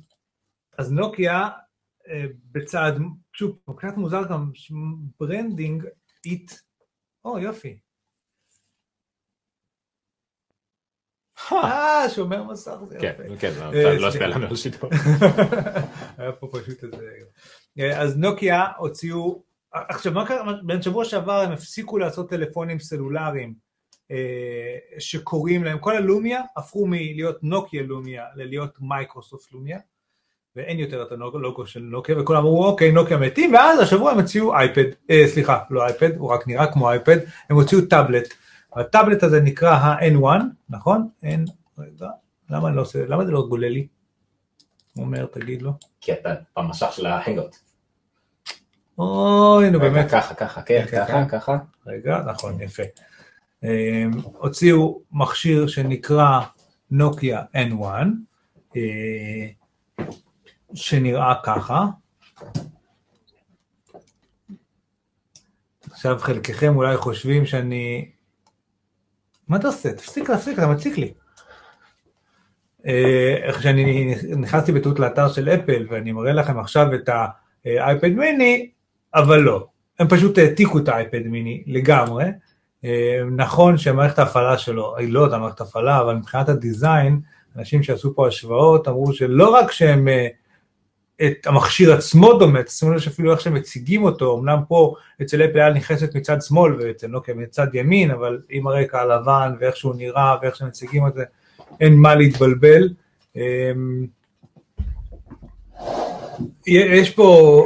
אז 0.78 0.92
נוקיה 0.92 1.50
אה, 2.08 2.26
בצעד, 2.52 3.02
שוב, 3.34 3.60
קצת 3.78 3.98
מוזר 3.98 4.22
גם, 4.30 4.52
ברנדינג, 5.20 5.86
איט, 6.26 6.52
או 7.26 7.40
יופי. 7.40 7.80
אה, 11.52 12.10
שומר 12.16 12.44
מסך 12.44 12.78
זה 12.90 13.00
כן, 13.00 13.14
יפה. 13.24 13.36
כן, 13.40 13.52
זה 13.52 13.64
אה, 13.64 14.00
לא 14.00 14.08
השפיע 14.08 14.28
לנו 14.28 14.46
על 14.48 14.56
שידור. 14.56 14.90
היה 16.18 16.32
פה 16.32 16.48
פשוט 16.52 16.84
איזה... 16.84 17.08
אה, 17.80 18.02
אז 18.02 18.18
נוקיה 18.18 18.66
הוציאו, 18.78 19.44
עכשיו 19.74 20.14
מה 20.14 20.28
קרה, 20.28 20.54
בין 20.64 20.82
שבוע 20.82 21.06
שעבר 21.06 21.40
הם 21.42 21.52
הפסיקו 21.52 21.98
לעשות 21.98 22.30
טלפונים 22.30 22.80
סלולריים 22.80 23.54
אה, 24.12 24.78
שקוראים 25.00 25.64
להם, 25.64 25.80
כל 25.80 25.96
ה 25.96 26.03
Lumia 26.03 26.42
הפכו 26.58 26.88
מלהיות 26.88 27.44
נוקיה 27.44 27.84
Lumia 27.84 28.24
ללהיות 28.36 28.78
מייקרוסופט 28.82 29.52
Lumia, 29.52 29.80
ואין 30.56 30.80
יותר 30.80 31.04
את 31.04 31.12
הלוגו 31.12 31.68
של 31.68 31.80
נוקיה, 31.80 32.20
וכולם 32.20 32.40
אמרו 32.40 32.66
אוקיי 32.66 32.92
נוקיה 32.92 33.18
מתים, 33.18 33.54
ואז 33.54 33.80
השבוע 33.80 34.12
הם 34.12 34.20
הוציאו 34.20 34.56
אייפד, 34.56 34.86
אה, 35.10 35.24
סליחה, 35.28 35.60
לא 35.70 35.86
אייפד, 35.86 36.18
הוא 36.18 36.30
רק 36.30 36.48
נראה 36.48 36.72
כמו 36.74 36.90
אייפד, 36.92 37.18
הם 37.50 37.56
הוציאו 37.56 37.82
טאבלט, 37.82 38.34
הטאבלט 38.76 39.24
הזה 39.24 39.42
נקרא 39.42 39.72
ה-N1, 39.72 40.26
נכון? 40.70 41.10
N, 41.24 41.52
רגע, 41.78 42.10
למה 42.50 42.70
לא 42.72 42.84
למה 43.08 43.26
זה 43.26 43.32
לא 43.32 43.46
גולה 43.50 43.70
לי? 43.70 43.88
הוא 44.94 45.06
אומר, 45.06 45.26
תגיד 45.26 45.62
לו. 45.62 45.74
כי 46.02 46.14
אתה 46.14 46.34
במסך 46.58 46.88
של 46.92 47.06
ההנגות. 47.06 47.60
אוי, 48.98 49.70
נו 49.70 49.80
באמת. 49.80 50.12
ככה, 50.12 50.36
ככה, 50.36 50.62
כן, 50.62 50.86
כן, 50.92 51.06
ככה, 51.06 51.26
כן. 51.26 51.28
ככה. 51.28 51.58
רגע, 51.88 52.20
נכון, 52.26 52.62
יפה. 52.62 52.84
אה, 53.64 54.04
הוציאו 54.24 55.02
מכשיר 55.12 55.68
שנקרא 55.68 56.40
נוקיה 56.92 57.44
N1, 57.56 57.86
אה, 58.78 59.48
שנראה 60.74 61.34
ככה. 61.44 61.86
עכשיו 65.92 66.18
חלקכם 66.20 66.76
אולי 66.76 66.98
חושבים 66.98 67.46
שאני... 67.46 68.15
מה 69.48 69.58
אתה 69.58 69.68
עושה? 69.68 69.94
תפסיק 69.94 70.30
להפסיק, 70.30 70.60
אתה 70.60 70.68
מציק 70.68 70.98
לי. 70.98 71.14
אה, 72.88 73.38
איך 73.44 73.62
שאני 73.62 74.16
נכנסתי 74.38 74.72
בטעות 74.72 75.00
לאתר 75.00 75.28
של 75.28 75.50
אפל 75.50 75.86
ואני 75.90 76.12
מראה 76.12 76.34
לכם 76.34 76.60
עכשיו 76.60 76.96
את 76.96 77.10
האייפד 77.66 78.10
מיני, 78.10 78.70
אבל 79.16 79.40
לא. 79.40 79.68
הם 80.00 80.08
פשוט 80.08 80.38
העתיקו 80.38 80.78
את 80.78 80.88
האייפד 80.88 81.28
מיני 81.28 81.64
לגמרי. 81.68 82.26
אה, 82.86 83.20
נכון 83.36 83.78
שמערכת 83.78 84.20
ההפעלה 84.20 84.58
שלו 84.58 84.98
היא 84.98 85.14
לא 85.14 85.26
אותה 85.26 85.38
מערכת 85.38 85.62
הפעלה, 85.62 86.02
אבל 86.02 86.16
מבחינת 86.16 86.50
הדיזיין, 86.50 87.20
אנשים 87.58 87.84
שעשו 87.84 88.16
פה 88.16 88.28
השוואות 88.28 88.88
אמרו 88.88 89.14
שלא 89.14 89.54
רק 89.54 89.72
שהם, 89.72 90.08
אה, 90.08 90.28
את 91.22 91.48
המכשיר 91.48 91.94
עצמו 91.94 92.34
דומה, 92.34 92.60
שימו 92.68 92.92
לב 92.92 93.00
שאפילו 93.00 93.32
איך 93.32 93.42
שמציגים 93.42 94.04
אותו, 94.04 94.40
אמנם 94.40 94.60
פה 94.68 94.96
אצל 95.22 95.46
אפל 95.46 95.60
היה 95.60 95.70
נכנסת 95.70 96.16
מצד 96.16 96.42
שמאל 96.42 96.74
ואצל 96.76 97.08
נוקיה 97.08 97.36
מצד 97.36 97.68
ימין, 97.74 98.12
אבל 98.12 98.42
עם 98.50 98.68
הרקע 98.68 99.02
הלבן 99.02 99.54
ואיך 99.60 99.76
שהוא 99.78 99.96
נראה 99.96 100.36
ואיך 100.42 100.56
שמציגים 100.56 101.08
את 101.08 101.14
זה, 101.14 101.24
אין 101.82 101.96
מה 101.96 102.16
להתבלבל. 102.16 102.90
אה, 103.38 103.72
יש 106.68 107.10
פה 107.10 107.64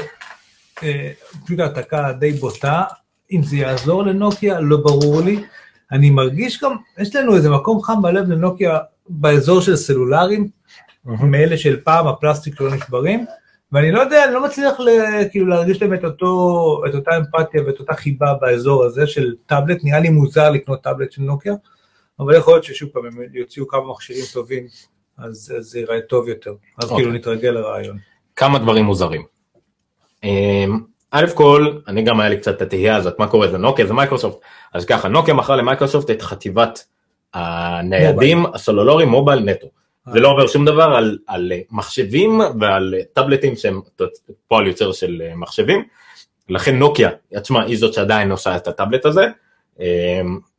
אה, 0.83 1.11
פשוט 1.45 1.59
העתקה 1.59 2.11
די 2.11 2.31
בוטה, 2.31 2.83
אם 3.31 3.43
זה 3.43 3.55
יעזור 3.55 4.03
לנוקיה, 4.03 4.59
לא 4.59 4.77
ברור 4.77 5.21
לי. 5.21 5.43
אני 5.91 6.09
מרגיש 6.09 6.63
גם, 6.63 6.75
יש 6.97 7.15
לנו 7.15 7.35
איזה 7.35 7.49
מקום 7.49 7.81
חם 7.81 8.01
בלב 8.01 8.29
לנוקיה 8.29 8.77
באזור 9.09 9.61
של 9.61 9.75
סלולרים, 9.75 10.49
מאלה 11.05 11.57
של 11.57 11.81
פעם 11.81 12.07
הפלסטיק 12.07 12.61
לא 12.61 12.75
נשברים, 12.75 13.25
ואני 13.71 13.91
לא 13.91 13.99
יודע, 13.99 14.23
אני 14.25 14.33
לא 14.33 14.43
מצליח 14.43 14.79
ל, 14.79 14.89
כאילו 15.31 15.47
להרגיש 15.47 15.81
להם 15.81 15.93
את, 15.93 16.03
אותו, 16.03 16.81
את 16.89 16.95
אותה 16.95 17.17
אמפתיה 17.17 17.63
ואת 17.65 17.79
אותה 17.79 17.93
חיבה 17.93 18.33
באזור 18.41 18.83
הזה 18.83 19.07
של 19.07 19.35
טאבלט, 19.45 19.77
נראה 19.83 19.99
לי 19.99 20.09
מוזר 20.09 20.49
לקנות 20.51 20.83
טאבלט 20.83 21.11
של 21.11 21.21
נוקיה, 21.21 21.53
אבל 22.19 22.35
יכול 22.35 22.53
להיות 22.53 22.63
ששוב 22.63 22.89
פעם 22.89 23.05
הם 23.05 23.13
יוציאו 23.33 23.67
כמה 23.67 23.91
מכשירים 23.91 24.25
טובים, 24.33 24.67
אז, 25.17 25.53
זה 25.59 25.79
ייראה 25.79 26.01
טוב 26.01 26.27
יותר, 26.27 26.53
אז 26.77 26.83
אוקיי. 26.83 26.97
כאילו 26.97 27.11
נתרגל 27.11 27.49
לרעיון. 27.49 27.97
כמה 28.35 28.59
דברים 28.59 28.85
מוזרים. 28.85 29.23
אמ, 30.23 30.79
א' 31.11 31.25
כל, 31.33 31.71
אני 31.87 32.03
גם 32.03 32.19
היה 32.19 32.29
לי 32.29 32.37
קצת 32.37 32.55
את 32.57 32.61
התהייה 32.61 32.95
הזאת, 32.95 33.19
מה 33.19 33.27
קורה 33.27 33.47
זה 33.47 33.57
נוקיה, 33.57 33.85
זה 33.85 33.93
מייקרוסופט. 33.93 34.37
אז 34.73 34.85
ככה, 34.85 35.07
נוקיה 35.07 35.33
מכרה 35.33 35.55
למייקרוסופט 35.55 36.09
את 36.09 36.21
חטיבת 36.21 36.85
הניידים 37.33 38.45
הסלולריים 38.45 39.09
מובייל 39.09 39.39
נטו. 39.39 39.67
זה 40.13 40.19
לא 40.19 40.27
אומר 40.27 40.47
שום 40.47 40.65
דבר 40.65 40.83
על, 40.83 41.17
על 41.27 41.51
מחשבים 41.71 42.41
ועל 42.59 42.95
טאבלטים 43.13 43.55
שהם 43.55 43.81
פועל 44.47 44.67
יוצר 44.67 44.91
של 44.91 45.21
מחשבים. 45.35 45.83
לכן 46.49 46.77
נוקיה 46.77 47.09
עצמה 47.33 47.63
היא 47.63 47.77
זאת 47.77 47.93
שעדיין 47.93 48.31
עושה 48.31 48.55
את 48.55 48.67
הטאבלט 48.67 49.05
הזה. 49.05 49.25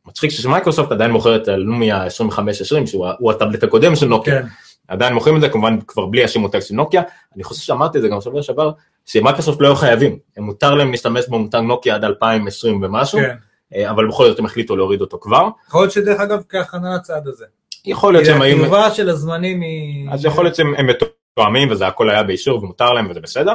מצחיק 0.05 0.31
שמייקרוסופט 0.31 0.91
עדיין 0.91 1.11
מוכרת 1.11 1.41
את 1.41 1.47
הלומיה 1.47 2.03
2520 2.03 2.87
שהוא 2.87 3.31
הטאבלט 3.31 3.63
הקודם 3.63 3.95
של 3.95 4.05
נוקיה. 4.05 4.41
כן, 4.41 4.47
עדיין 4.87 5.13
מוכרים 5.13 5.35
את 5.35 5.41
זה 5.41 5.49
כמובן 5.49 5.79
כבר 5.87 6.05
בלי 6.05 6.23
השימותג 6.23 6.59
של 6.59 6.75
נוקיה, 6.75 7.01
אני 7.35 7.43
חושב 7.43 7.61
שאמרתי 7.61 7.97
את 7.97 8.03
זה 8.03 8.09
גם 8.09 8.21
שבוע 8.21 8.41
שעבר, 8.43 8.71
שמייקרוסופט 9.05 9.61
לא 9.61 9.67
היו 9.67 9.75
חייבים, 9.75 10.19
הם 10.37 10.43
מותר 10.43 10.75
להם 10.75 10.91
להשתמש 10.91 11.29
במותג 11.29 11.57
נוקיה 11.57 11.95
עד 11.95 12.03
2020 12.03 12.83
ומשהו, 12.83 13.19
כן. 13.19 13.35
אה, 13.75 13.89
אבל 13.89 14.07
בכל 14.07 14.27
זאת 14.27 14.39
הם 14.39 14.45
החליטו 14.45 14.75
להוריד 14.75 15.01
אותו 15.01 15.17
כבר, 15.21 15.47
יכול 15.67 15.81
להיות 15.81 15.91
שדרך 15.91 16.19
אגב 16.19 16.43
כהכנה 16.49 16.95
לצעד 16.95 17.27
הזה. 17.27 17.45
יכול 17.85 18.13
להיות 18.13 18.25
שהם 18.25 18.41
היו, 18.41 18.65
הקרבה 18.65 18.91
של 18.91 19.09
הזמנים 19.09 19.61
היא... 19.61 20.09
אז 20.11 20.25
יכול 20.25 20.43
להיות 20.43 20.55
שהם 20.55 20.73
הם 20.77 20.87
מתואמים 20.87 21.71
וזה 21.71 21.87
הכל 21.87 22.09
היה 22.09 22.23
באישור 22.23 22.63
ומותר 22.63 22.91
להם 22.93 23.09
וזה 23.09 23.19
בסדר, 23.19 23.53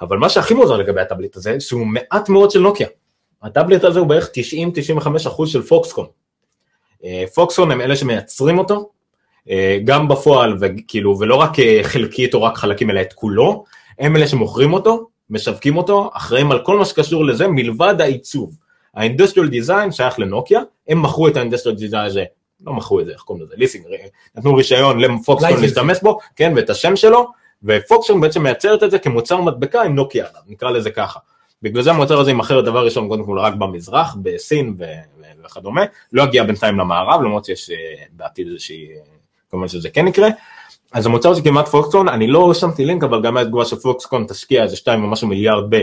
אבל 0.00 0.16
מה 0.16 0.28
שהכי 0.28 0.54
מוזר 0.54 0.76
לגבי 0.76 1.00
הטאבלט 1.00 1.36
הזה, 1.36 1.60
שהוא 1.60 1.86
מעט 1.86 2.28
מאוד 2.28 2.50
של 2.50 2.60
נוקיה, 2.60 2.88
הטאבלט 3.42 3.84
הזה 3.84 3.98
הוא 3.98 4.08
בערך 4.08 4.30
90-95% 5.28 5.46
של 5.46 5.62
פוקסקון, 5.62 6.06
אה, 7.04 7.24
פוקסקון 7.34 7.70
הם 7.70 7.80
אלה 7.80 7.96
שמייצרים 7.96 8.58
אותו, 8.58 8.90
אה, 9.50 9.78
גם 9.84 10.08
בפועל 10.08 10.56
וכאילו 10.60 11.18
ולא 11.18 11.34
רק 11.34 11.58
אה, 11.58 11.80
חלקית 11.82 12.34
או 12.34 12.42
רק 12.42 12.56
חלקים 12.56 12.90
אלא 12.90 13.00
את 13.00 13.12
כולו, 13.12 13.64
הם 13.98 14.16
אלה 14.16 14.26
שמוכרים 14.26 14.72
אותו, 14.72 15.08
משווקים 15.30 15.76
אותו, 15.76 16.10
אחראים 16.14 16.52
על 16.52 16.64
כל 16.64 16.78
מה 16.78 16.84
שקשור 16.84 17.24
לזה 17.24 17.48
מלבד 17.48 18.00
העיצוב. 18.00 18.56
ה 18.94 18.99
industrial 18.99 19.48
design 19.48 19.92
שייך 19.92 20.18
לנוקיה, 20.18 20.60
הם 20.88 21.02
מכרו 21.02 21.28
את 21.28 21.36
ה 21.36 21.40
industrial 21.40 21.76
design 21.78 22.04
הזה, 22.04 22.24
לא 22.60 22.72
מכרו 22.72 23.00
את 23.00 23.06
זה, 23.06 23.12
איך 23.12 23.20
קוראים 23.20 23.44
לזה, 23.44 23.54
licensing, 23.56 23.86
נתנו 24.34 24.54
רישיון 24.54 25.00
לפוקסקון. 25.00 25.62
להשתמש 25.62 25.98
בו, 26.02 26.18
כן, 26.36 26.52
ואת 26.56 26.70
השם 26.70 26.96
שלו, 26.96 27.26
ופוקסקון 27.62 28.20
בעצם 28.20 28.42
מייצרת 28.42 28.82
את 28.82 28.90
זה 28.90 28.98
כמוצר 28.98 29.40
מדבקה 29.40 29.82
עם 29.82 29.94
נוקיה 29.94 30.26
עליו, 30.28 30.42
נקרא 30.46 30.70
לזה 30.70 30.90
ככה. 30.90 31.18
בגלל 31.62 31.82
זה 31.82 31.90
המוצר 31.90 32.20
הזה 32.20 32.30
יימכר 32.30 32.60
דבר 32.60 32.84
ראשון 32.84 33.08
קודם 33.08 33.24
כל 33.24 33.38
רק 33.38 33.54
במזרח, 33.54 34.16
בסין 34.22 34.74
ו- 34.78 34.84
וכדומה, 35.44 35.84
לא 36.12 36.22
יגיע 36.22 36.44
בינתיים 36.44 36.78
למערב, 36.78 37.22
למרות 37.22 37.44
שיש 37.44 37.70
אה, 37.70 37.76
בעתיד 38.10 38.46
איזושהי, 38.46 38.88
אה, 38.90 39.00
כמובן 39.50 39.68
שזה 39.68 39.90
כן 39.90 40.08
יקרה. 40.08 40.28
אז 40.92 41.06
המוצר 41.06 41.30
הזה 41.30 41.42
כמעט 41.42 41.68
פוקסקון, 41.68 42.08
אני 42.08 42.26
לא 42.26 42.54
שמתי 42.54 42.84
לינק, 42.84 43.04
אבל 43.04 43.22
גם 43.22 43.36
היה 43.36 43.46
תגובה 43.46 43.64
שפוקסקון 43.64 44.26
תשקיע 44.28 44.62
איזה 44.62 44.76
שתיים 44.76 45.04
ומשהו 45.04 45.28
מיליארד 45.28 45.74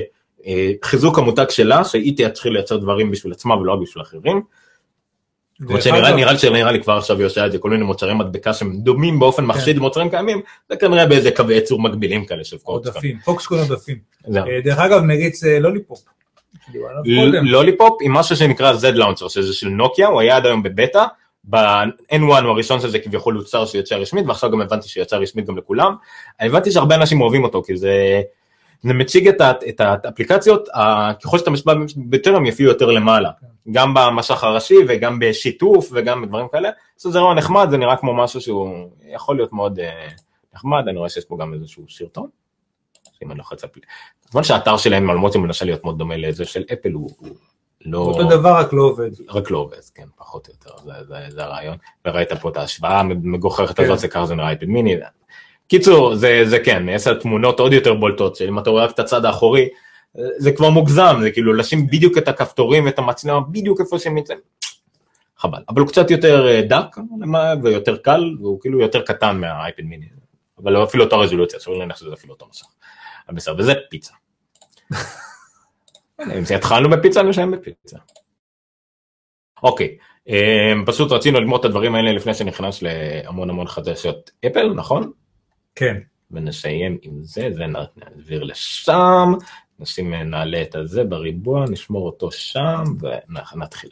אה, 0.45 0.71
חיזוק 0.83 1.19
המותג 1.19 1.45
שלה, 1.49 1.83
שהיא 1.83 2.17
תתחיל 2.17 2.53
לייצר 2.53 2.77
דברים 2.77 3.11
בשביל 3.11 3.33
עצמה 3.33 3.55
ולא 3.55 3.75
בשביל 3.75 4.03
אחרים. 4.03 4.41
למרות 5.59 5.81
שנראה 5.81 6.15
נראה 6.15 6.31
לי 6.31 6.37
שנראה 6.37 6.71
לי 6.71 6.81
כבר 6.81 6.93
עכשיו 6.93 7.23
עושה 7.23 7.45
את 7.45 7.51
זה 7.51 7.57
כל 7.57 7.69
מיני 7.69 7.83
מוצרי 7.83 8.13
מדבקה 8.13 8.53
שהם 8.53 8.77
דומים 8.77 9.19
באופן 9.19 9.45
מחשיד 9.45 9.77
למוצרים 9.77 10.09
קיימים, 10.09 10.41
זה 10.69 10.75
כנראה 10.75 11.05
באיזה 11.05 11.31
קווי 11.31 11.55
ייצור 11.55 11.81
מקבילים 11.81 12.25
כאלה 12.25 12.43
של 12.43 12.57
פוקסקון. 12.57 12.91
עודפים, 12.93 13.19
פוקסקון 13.25 13.59
עודפים. 13.59 13.97
אה, 14.35 14.61
דרך 14.63 14.79
אגב, 14.79 15.01
נריץ 15.01 15.43
אה, 15.43 15.59
לוליפופ. 15.59 15.99
לוליפופ 17.43 17.97
עם 18.01 18.13
משהו 18.13 18.35
שנקרא 18.35 18.73
Z 18.73 18.91
Launcher 18.91 19.27
שזה 19.27 19.53
של 19.53 19.67
נוקיה 19.67 20.07
הוא 20.07 20.21
היה 20.21 20.35
עד 20.37 20.45
היום 20.45 20.63
בבטא 20.63 21.05
ב-N1 21.43 22.17
הוא 22.19 22.33
הראשון 22.33 22.79
שזה 22.79 22.99
כביכול 22.99 23.35
ה 23.35 23.38
launcher 23.38 23.65
שיוצא 23.65 23.95
רשמית 23.95 24.25
ועכשיו 24.27 24.51
גם 24.51 24.61
הבנתי 24.61 24.87
שיצא 24.87 25.15
רשמית 25.15 25.45
גם 25.45 25.57
לכולם. 25.57 25.95
הבנתי 26.39 26.71
שהרבה 26.71 26.95
אנשים 26.95 27.21
אוהבים 27.21 27.43
אותו 27.43 27.63
כי 27.63 27.77
זה, 27.77 28.21
זה 28.83 28.93
מציג 28.93 29.27
את, 29.27 29.41
את 29.69 29.81
האפליקציות 30.05 30.69
ככל 31.23 31.37
שאתה 31.37 31.51
ביותר 31.95 32.35
הם 32.35 32.45
יופיעו 32.45 32.69
יותר 32.69 32.85
למעלה 32.85 33.29
גם 33.71 33.93
במשך 33.93 34.43
הראשי 34.43 34.75
וגם 34.87 35.19
בשיתוף 35.19 35.89
וגם 35.91 36.21
בדברים 36.21 36.47
כאלה. 36.51 36.69
זה 36.97 37.19
לא 37.19 37.35
נחמד 37.35 37.67
זה 37.69 37.77
נראה 37.77 37.97
כמו 37.97 38.13
משהו 38.13 38.41
שהוא 38.41 38.89
יכול 39.07 39.35
להיות 39.35 39.53
מאוד 39.53 39.79
אה, 39.79 40.07
נחמד 40.53 40.87
אני 40.87 40.97
רואה 40.97 41.09
שיש 41.09 41.25
פה 41.25 41.37
גם 41.39 41.53
איזשהו 41.53 41.85
סרטון. 41.89 42.29
אם 43.23 43.31
אני 43.31 43.37
לוחץ 43.37 43.63
אפל. 43.63 43.79
כמובן 44.31 44.43
שהאתר 44.43 44.77
שלהם 44.77 45.07
למרות 45.07 45.33
שהוא 45.33 45.43
מנסה 45.43 45.65
להיות 45.65 45.83
מאוד 45.83 45.97
דומה 45.97 46.17
לזה 46.17 46.45
של 46.45 46.63
אפל 46.73 46.91
הוא, 46.91 47.09
הוא 47.17 47.29
לא... 47.85 47.97
אותו 47.97 48.23
דבר 48.23 48.53
רק 48.59 48.73
לא 48.73 48.83
עובד. 48.83 49.09
רק 49.29 49.51
לא 49.51 49.57
עובד, 49.57 49.77
כן, 49.95 50.07
פחות 50.15 50.47
או 50.47 50.53
יותר, 50.53 50.83
זה, 50.83 51.03
זה, 51.07 51.15
זה 51.29 51.43
הרעיון. 51.43 51.77
וראית 52.07 52.33
פה 52.33 52.49
את 52.49 52.57
ההשוואה 52.57 52.99
המגוחכת 52.99 53.77
כן. 53.77 53.83
הזאת, 53.83 53.99
זה 53.99 54.07
ככה 54.07 54.25
זה 54.25 54.35
נראה 54.35 54.47
אייפד 54.47 54.65
מיני. 54.65 54.95
קיצור, 55.73 56.15
זה, 56.15 56.41
זה 56.45 56.59
כן, 56.59 56.85
לה 56.85 57.15
תמונות 57.21 57.59
עוד 57.59 57.73
יותר 57.73 57.93
בולטות, 57.93 58.35
שאם 58.35 58.59
אתה 58.59 58.69
רואה 58.69 58.85
רק 58.85 58.91
את 58.91 58.99
הצד 58.99 59.25
האחורי, 59.25 59.69
זה 60.37 60.51
כבר 60.51 60.69
מוגזם, 60.69 61.15
זה 61.21 61.31
כאילו 61.31 61.53
לשים 61.53 61.87
בדיוק 61.87 62.17
את 62.17 62.27
הכפתורים 62.27 62.85
ואת 62.85 62.99
המצלמה 62.99 63.39
בדיוק 63.39 63.81
איפה 63.81 63.99
שהם 63.99 64.15
נמצאים. 64.15 64.39
חבל, 65.37 65.63
אבל 65.69 65.81
הוא 65.81 65.87
קצת 65.87 66.11
יותר 66.11 66.47
אה, 66.47 66.61
דק 66.61 66.97
למה- 67.21 67.53
ויותר 67.63 67.97
קל, 67.97 68.35
והוא 68.39 68.61
כאילו 68.61 68.79
יותר 68.79 69.01
קטן 69.01 69.37
מהאייפד 69.37 69.83
מיני, 69.83 70.05
אבל 70.63 70.83
אפילו 70.83 71.03
אותה 71.03 71.15
רזולוציה, 71.15 71.59
סביר 71.59 71.77
להניח 71.77 71.97
שזה 71.97 72.13
אפילו 72.13 72.33
אותו 72.33 72.47
מסך. 72.49 72.65
אבל 73.27 73.35
בסדר, 73.35 73.55
וזה 73.57 73.73
פיצה. 73.89 74.13
אם 76.21 76.43
התחלנו 76.55 76.89
בפיצה, 76.89 77.23
נסיים 77.23 77.51
בפיצה. 77.51 77.97
אוקיי, 79.63 79.97
אמ, 80.27 80.85
פשוט 80.85 81.11
רצינו 81.11 81.39
ללמוד 81.39 81.59
את 81.59 81.65
הדברים 81.65 81.95
האלה 81.95 82.11
לפני 82.11 82.33
שנכנס 82.33 82.81
להמון 82.81 83.49
המון 83.49 83.67
חדשות 83.67 84.31
אפל, 84.45 84.73
נכון? 84.73 85.11
כן. 85.75 85.97
ונסיים 86.31 86.97
עם 87.01 87.23
זה, 87.23 87.49
זה 87.51 87.63
נעביר 87.67 88.43
לשם, 88.43 89.33
נשים, 89.79 90.13
נעלה 90.13 90.61
את 90.61 90.75
הזה 90.75 91.03
בריבוע, 91.03 91.65
נשמור 91.69 92.05
אותו 92.05 92.31
שם 92.31 92.83
ונתחיל. 92.99 93.91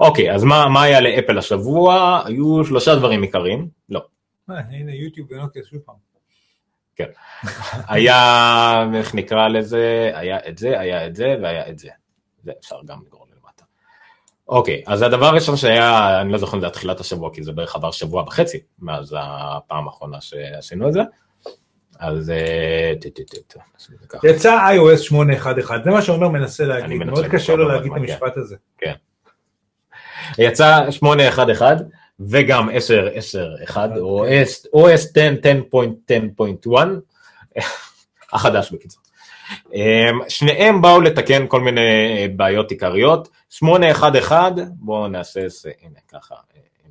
אוקיי, 0.00 0.34
אז 0.34 0.44
מה, 0.44 0.68
מה 0.68 0.82
היה 0.82 1.00
לאפל 1.00 1.38
השבוע? 1.38 2.20
היו 2.24 2.64
שלושה 2.64 2.94
דברים 2.94 3.22
עיקריים, 3.22 3.68
לא, 3.88 4.06
אה, 4.50 4.58
הנה 4.58 4.94
יוטיוב 4.94 5.32
ונוקיה 5.32 5.62
שוב 5.70 5.78
פעם. 5.78 5.96
היה, 7.88 8.90
איך 8.94 9.14
נקרא 9.14 9.48
לזה, 9.48 10.10
היה 10.14 10.48
את 10.48 10.58
זה, 10.58 10.80
היה 10.80 11.06
את 11.06 11.16
זה 11.16 11.36
והיה 11.42 11.68
את 11.68 11.78
זה. 11.78 11.88
זה 12.44 12.52
אפשר 12.60 12.76
גם 12.86 12.98
לגרום. 13.06 13.21
אוקיי, 14.48 14.82
אז 14.86 15.02
הדבר 15.02 15.26
הראשון 15.26 15.56
שהיה, 15.56 16.20
אני 16.20 16.32
לא 16.32 16.38
זוכר 16.38 16.56
אם 16.56 16.60
זה 16.60 16.66
היה 16.66 16.72
תחילת 16.72 17.00
השבוע, 17.00 17.34
כי 17.34 17.42
זה 17.42 17.52
בערך 17.52 17.76
עבר 17.76 17.90
שבוע 17.90 18.22
וחצי 18.22 18.60
מאז 18.78 19.16
הפעם 19.18 19.88
האחרונה 19.88 20.20
שעשינו 20.20 20.88
את 20.88 20.92
זה. 20.92 21.00
אז 21.98 22.30
אה. 22.30 22.92
יצא 24.24 24.68
iOS 24.76 24.96
811, 24.96 25.84
זה 25.84 25.90
מה 25.90 26.02
שעומר 26.02 26.28
מנסה 26.28 26.64
להגיד, 26.64 27.04
מאוד 27.04 27.26
קשה 27.26 27.54
לו 27.54 27.68
להגיד 27.68 27.92
את 27.92 27.98
מגיע. 27.98 28.14
המשפט 28.14 28.36
הזה. 28.36 28.56
יצא 30.38 30.90
811 30.90 31.74
וגם 32.20 32.68
10.10.1 32.68 33.76
או 34.00 34.26
OS 34.26 35.16
10.10.10.1 37.56 37.62
החדש 38.32 38.72
בקיצור. 38.72 39.01
אמ, 39.74 40.20
שניהם 40.28 40.82
באו 40.82 41.00
לתקן 41.00 41.46
כל 41.48 41.60
מיני 41.60 41.80
אה, 41.80 42.26
בעיות 42.36 42.70
עיקריות. 42.70 43.28
811 43.50 44.64
בואו 44.74 45.08
נעשה 45.08 45.48
זה 45.48 45.70
הנה 45.82 45.98
ככה. 46.08 46.34
אה, 46.34 46.40
אה, 46.56 46.90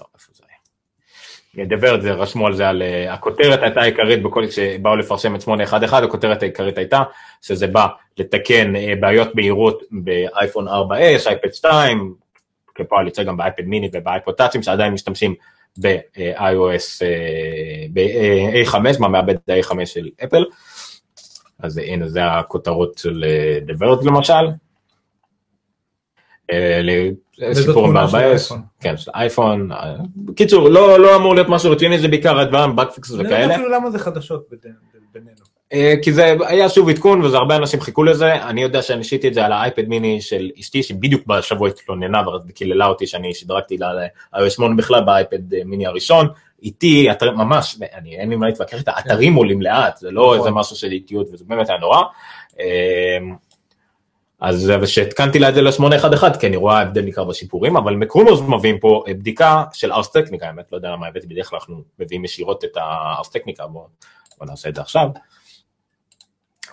לא, 0.00 0.04
איפה 0.14 0.32
זה 0.34 0.44
היה? 0.48 1.64
נדבר 1.64 1.94
את 1.94 2.02
זה, 2.02 2.12
רשמו 2.12 2.46
על 2.46 2.54
זה, 2.54 2.68
על 2.68 2.82
הכותרת 3.08 3.62
הייתה 3.62 3.82
עיקרית 3.82 4.22
בכל, 4.22 4.44
כשבאו 4.48 4.96
לפרשם 4.96 5.34
את 5.34 5.40
811, 5.40 5.98
הכותרת 6.04 6.42
העיקרית 6.42 6.78
הייתה 6.78 7.02
שזה 7.42 7.66
בא 7.66 7.86
לתקן 8.18 8.72
בעיות 9.00 9.34
בהירות 9.34 9.82
באייפון 9.90 10.68
4S, 10.68 11.28
אייפד 11.28 11.52
2, 11.52 12.14
כפועל 12.74 13.06
יוצא 13.06 13.22
גם 13.22 13.36
באייפד 13.36 13.64
מיני 13.64 13.90
ובאייפוד 13.92 14.34
טאצים 14.34 14.62
שעדיין 14.62 14.92
משתמשים 14.92 15.34
ב-iOS, 15.80 17.02
ב-A5, 17.92 18.74
במעבד 19.00 19.34
ה-A5 19.34 19.86
של 19.86 20.08
אפל. 20.24 20.44
אז 21.62 21.78
הנה 21.78 22.08
זה 22.08 22.24
הכותרות 22.26 22.98
של 22.98 23.24
דברת 23.66 24.04
למשל. 24.04 24.32
אה, 26.52 26.80
ל- 26.82 27.10
וזו 27.50 27.62
סיפורים 27.62 27.92
תמונה 27.92 28.08
של 28.08 28.16
ב-4S, 28.18 28.22
אייפון. 28.24 28.62
כן, 28.80 28.96
של 28.96 29.10
אייפון. 29.14 29.72
אה, 29.72 29.94
בקיצור, 30.16 30.68
לא 30.68 31.00
לא 31.00 31.16
אמור 31.16 31.34
להיות 31.34 31.48
משהו 31.48 31.70
רציני, 31.70 31.98
זה 31.98 32.08
בעיקר 32.08 32.38
הדברים, 32.38 32.76
באגפיקס 32.76 33.10
אני 33.10 33.18
לא 33.18 33.24
וכאלה. 33.24 33.42
יודע 33.42 33.54
אפילו 33.54 33.68
למה 33.68 33.90
זה 33.90 33.98
חדשות 33.98 34.48
בינינו-. 35.12 35.30
אה, 35.72 35.94
כי 36.02 36.12
זה 36.12 36.34
היה 36.46 36.68
שוב 36.68 36.88
עדכון 36.88 37.22
וזה 37.22 37.36
הרבה 37.36 37.56
אנשים 37.56 37.80
חיכו 37.80 38.04
לזה, 38.04 38.34
אני 38.48 38.62
יודע 38.62 38.82
שאני 38.82 39.04
שיתי 39.04 39.28
את 39.28 39.34
זה 39.34 39.44
על 39.46 39.52
האייפד 39.52 39.88
מיני 39.88 40.20
של 40.20 40.50
אשתי 40.60 40.82
שבדיוק 40.82 41.26
בשבוע 41.26 41.68
התלוננה 41.68 42.22
וקיללה 42.48 42.86
אותי 42.86 43.06
שאני 43.06 43.34
שדרגתי 43.34 43.76
ל-iOS 43.78 44.50
8 44.50 44.76
בכלל 44.76 45.04
באייפד 45.04 45.54
אה, 45.54 45.60
מיני 45.64 45.86
הראשון, 45.86 46.28
איתי, 46.62 47.10
אתר, 47.10 47.30
ממש, 47.30 47.78
אני, 47.94 48.18
אין 48.18 48.30
לי 48.30 48.36
מה 48.36 48.46
להתווכח 48.46 48.78
איתה, 48.78 48.92
אתרים 48.98 49.34
עולים 49.34 49.62
לאט, 49.62 49.96
זה 49.96 50.10
לא 50.10 50.22
נכון. 50.22 50.38
איזה 50.38 50.50
משהו 50.50 50.76
של 50.76 50.92
איטיות 50.92 51.26
וזה 51.32 51.44
באמת 51.48 51.68
היה 51.68 51.78
נורא. 51.78 52.02
אה, 52.60 53.18
אז 54.40 54.72
כשהתקנתי 54.84 55.38
לה 55.38 55.48
את 55.48 55.54
זה 55.54 55.62
ל-811, 55.62 56.38
כי 56.38 56.46
אני 56.46 56.56
רואה 56.56 56.80
הבדל 56.80 57.00
ניכר 57.00 57.24
בשיפורים, 57.24 57.76
אבל 57.76 57.94
מקרונוס 57.94 58.40
מביאים 58.40 58.78
פה 58.78 59.04
אה, 59.08 59.14
בדיקה 59.14 59.64
של 59.72 59.92
ארס 59.92 60.10
טכניקה, 60.10 60.46
האמת, 60.46 60.72
לא 60.72 60.76
יודע 60.76 60.90
למה 60.90 61.06
הבאתי, 61.06 61.26
בדרך 61.26 61.48
כלל 61.48 61.58
אנחנו 61.58 61.82
מביאים 61.98 62.24
ישירות 62.24 62.64
את 62.64 62.76
הארס 62.76 63.28
טכניקה, 63.28 63.66
בואו 63.66 63.86
בוא 64.38 64.46
נעשה 64.46 64.68
את 64.68 64.74
זה 64.74 64.80
עכשיו. 64.80 65.08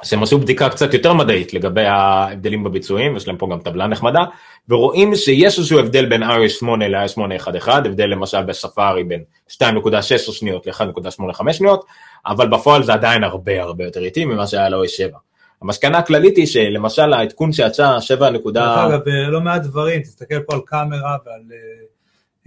אז 0.05 0.13
הם 0.13 0.23
עשו 0.23 0.39
בדיקה 0.39 0.69
קצת 0.69 0.93
יותר 0.93 1.13
מדעית 1.13 1.53
לגבי 1.53 1.85
ההבדלים 1.85 2.63
בביצועים, 2.63 3.15
יש 3.15 3.27
להם 3.27 3.37
פה 3.37 3.47
גם 3.51 3.59
טבלה 3.59 3.87
נחמדה, 3.87 4.23
ורואים 4.69 5.15
שיש 5.15 5.57
איזשהו 5.57 5.79
הבדל 5.79 6.05
בין 6.05 6.23
iOS 6.23 6.49
8 6.49 6.87
ל-iOS 6.87 7.07
811, 7.07 7.77
הבדל 7.77 8.05
למשל 8.05 8.43
בספארי 8.43 9.03
בין 9.03 9.23
2.6 9.51 10.01
שניות 10.17 10.67
ל-1.85 10.67 11.53
שניות, 11.53 11.85
אבל 12.25 12.47
בפועל 12.47 12.83
זה 12.83 12.93
עדיין 12.93 13.23
הרבה 13.23 13.61
הרבה 13.61 13.83
יותר 13.83 14.03
איטי 14.03 14.25
ממה 14.25 14.47
שהיה 14.47 14.69
ל-OS 14.69 14.87
7. 14.87 15.17
המסקנה 15.61 15.97
הכללית 15.97 16.37
היא 16.37 16.45
שלמשל 16.45 17.13
העדכון 17.13 17.53
שיצא 17.53 17.99
7. 17.99 18.29
דרך 18.29 18.77
אגב, 18.77 18.99
לא 19.07 19.41
מעט 19.41 19.61
דברים, 19.61 20.01
תסתכל 20.01 20.39
פה 20.39 20.53
על 20.53 20.61
קאמרה 20.65 21.17
ועל 21.25 21.41
אה, 21.51 21.57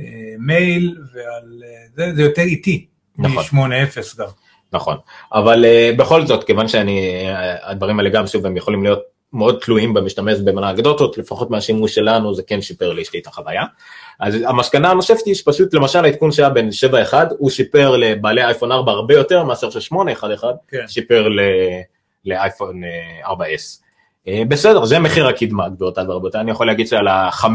אה, 0.00 0.34
מייל 0.38 0.96
ועל... 1.14 1.62
אה, 1.64 1.86
זה 1.94 2.14
זה 2.14 2.22
יותר 2.22 2.42
איטי. 2.42 2.86
נכון. 3.18 3.70
מ-8.0 3.70 4.18
גם. 4.18 4.28
נכון, 4.72 4.96
אבל 5.32 5.64
uh, 5.64 5.96
בכל 5.98 6.26
זאת, 6.26 6.44
כיוון 6.44 6.68
שאני, 6.68 7.24
uh, 7.32 7.38
הדברים 7.62 7.98
האלה 7.98 8.10
גם 8.10 8.26
שוב, 8.26 8.46
הם 8.46 8.56
יכולים 8.56 8.82
להיות 8.82 9.02
מאוד 9.32 9.58
תלויים 9.60 9.94
במשתמש 9.94 10.38
במנה 10.38 10.70
אנקדוטות, 10.70 11.18
לפחות 11.18 11.50
מהשימוש 11.50 11.94
שלנו 11.94 12.34
זה 12.34 12.42
כן 12.42 12.60
שיפר 12.60 12.92
לאשתי 12.92 13.18
את 13.18 13.26
החוויה. 13.26 13.64
אז 14.20 14.34
המסקנה 14.46 14.90
הנוספת 14.90 15.26
היא 15.26 15.34
שפשוט 15.34 15.74
למשל 15.74 16.04
העדכון 16.04 16.32
שהיה 16.32 16.50
בין 16.50 16.68
7.1, 17.12 17.14
הוא 17.38 17.50
שיפר 17.50 17.96
לבעלי 17.96 18.44
אייפון 18.44 18.72
4 18.72 18.92
הרבה 18.92 19.14
יותר 19.14 19.44
מאשר 19.44 19.70
ש-8.1 19.70 20.44
כן. 20.68 20.84
שיפר 20.88 21.28
ל- 21.28 21.40
לאייפון 22.24 22.84
אה, 22.84 23.32
4S. 23.32 23.82
אה, 24.28 24.42
בסדר, 24.48 24.84
זה 24.84 24.98
מחיר 24.98 25.26
הקדמה 25.26 25.68
גבירותיי 25.68 26.04
ורבותיי, 26.08 26.40
אני 26.40 26.50
יכול 26.50 26.66
להגיד 26.66 26.86
שעל 26.88 27.08
ה-5 27.08 27.46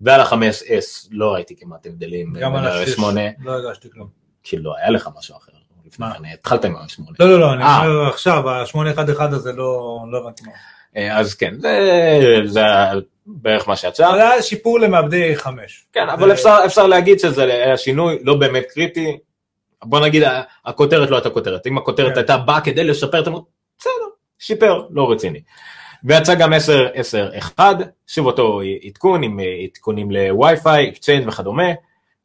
ועל 0.00 0.20
ה-5S 0.20 1.08
לא 1.10 1.34
ראיתי 1.34 1.56
כמעט 1.56 1.86
הבדלים 1.86 2.32
גם 2.40 2.56
על 2.56 2.66
השש. 2.66 2.94
8, 2.94 3.20
לא 3.44 3.52
הרגשתי 3.52 3.90
כלום. 3.90 4.08
כי 4.42 4.56
לא 4.58 4.76
היה 4.76 4.90
לך 4.90 5.08
משהו 5.18 5.36
אחר. 5.36 5.52
לפני? 5.92 6.06
כן, 6.18 6.24
התחלת 6.34 6.64
עם 6.64 6.76
ה-8. 6.76 7.02
לא, 7.20 7.28
לא, 7.28 7.40
לא, 7.40 7.52
אני 7.52 7.62
אה. 7.62 7.86
אומר 7.86 8.08
עכשיו, 8.08 8.50
ה-811 8.50 9.22
הזה 9.22 9.52
לא 9.52 9.98
לא 10.10 10.18
הבנתי 10.18 10.42
מה. 10.46 10.52
אה, 10.96 11.18
אז 11.18 11.34
כן, 11.34 11.54
זה, 11.58 12.40
זה 12.44 12.60
בערך 13.26 13.68
מה 13.68 13.76
שיצא. 13.76 14.10
זה 14.16 14.30
היה 14.30 14.42
שיפור 14.42 14.80
למעבדי 14.80 15.36
A5. 15.36 15.86
כן, 15.92 16.08
אבל 16.08 16.32
אפשר, 16.32 16.58
אפשר 16.66 16.86
להגיד 16.86 17.20
שזה 17.20 17.42
היה 17.42 17.76
שינוי 17.76 18.18
לא 18.22 18.34
באמת 18.34 18.64
קריטי. 18.74 19.18
בוא 19.84 20.00
נגיד, 20.00 20.22
הכותרת 20.64 21.10
לא 21.10 21.16
הייתה 21.16 21.30
כותרת. 21.30 21.66
אם 21.66 21.78
הכותרת 21.78 22.12
כן. 22.12 22.18
הייתה 22.18 22.36
באה 22.36 22.60
כדי 22.60 22.84
לשפר 22.84 23.20
את 23.20 23.26
המות, 23.26 23.44
בסדר, 23.78 23.90
שיפר, 24.38 24.82
לא 24.90 25.10
רציני. 25.10 25.40
ויצא 26.04 26.34
גם 26.34 26.52
10, 26.52 26.88
10, 26.94 27.30
1, 27.38 27.76
שוב 28.06 28.26
אותו 28.26 28.60
עדכון 28.84 29.22
עם 29.22 29.40
אה, 29.40 29.44
עדכונים 29.64 30.10
ל 30.10 30.21
Wi-Fi, 30.21 30.88
Exchange 30.88 31.28
וכדומה, 31.28 31.68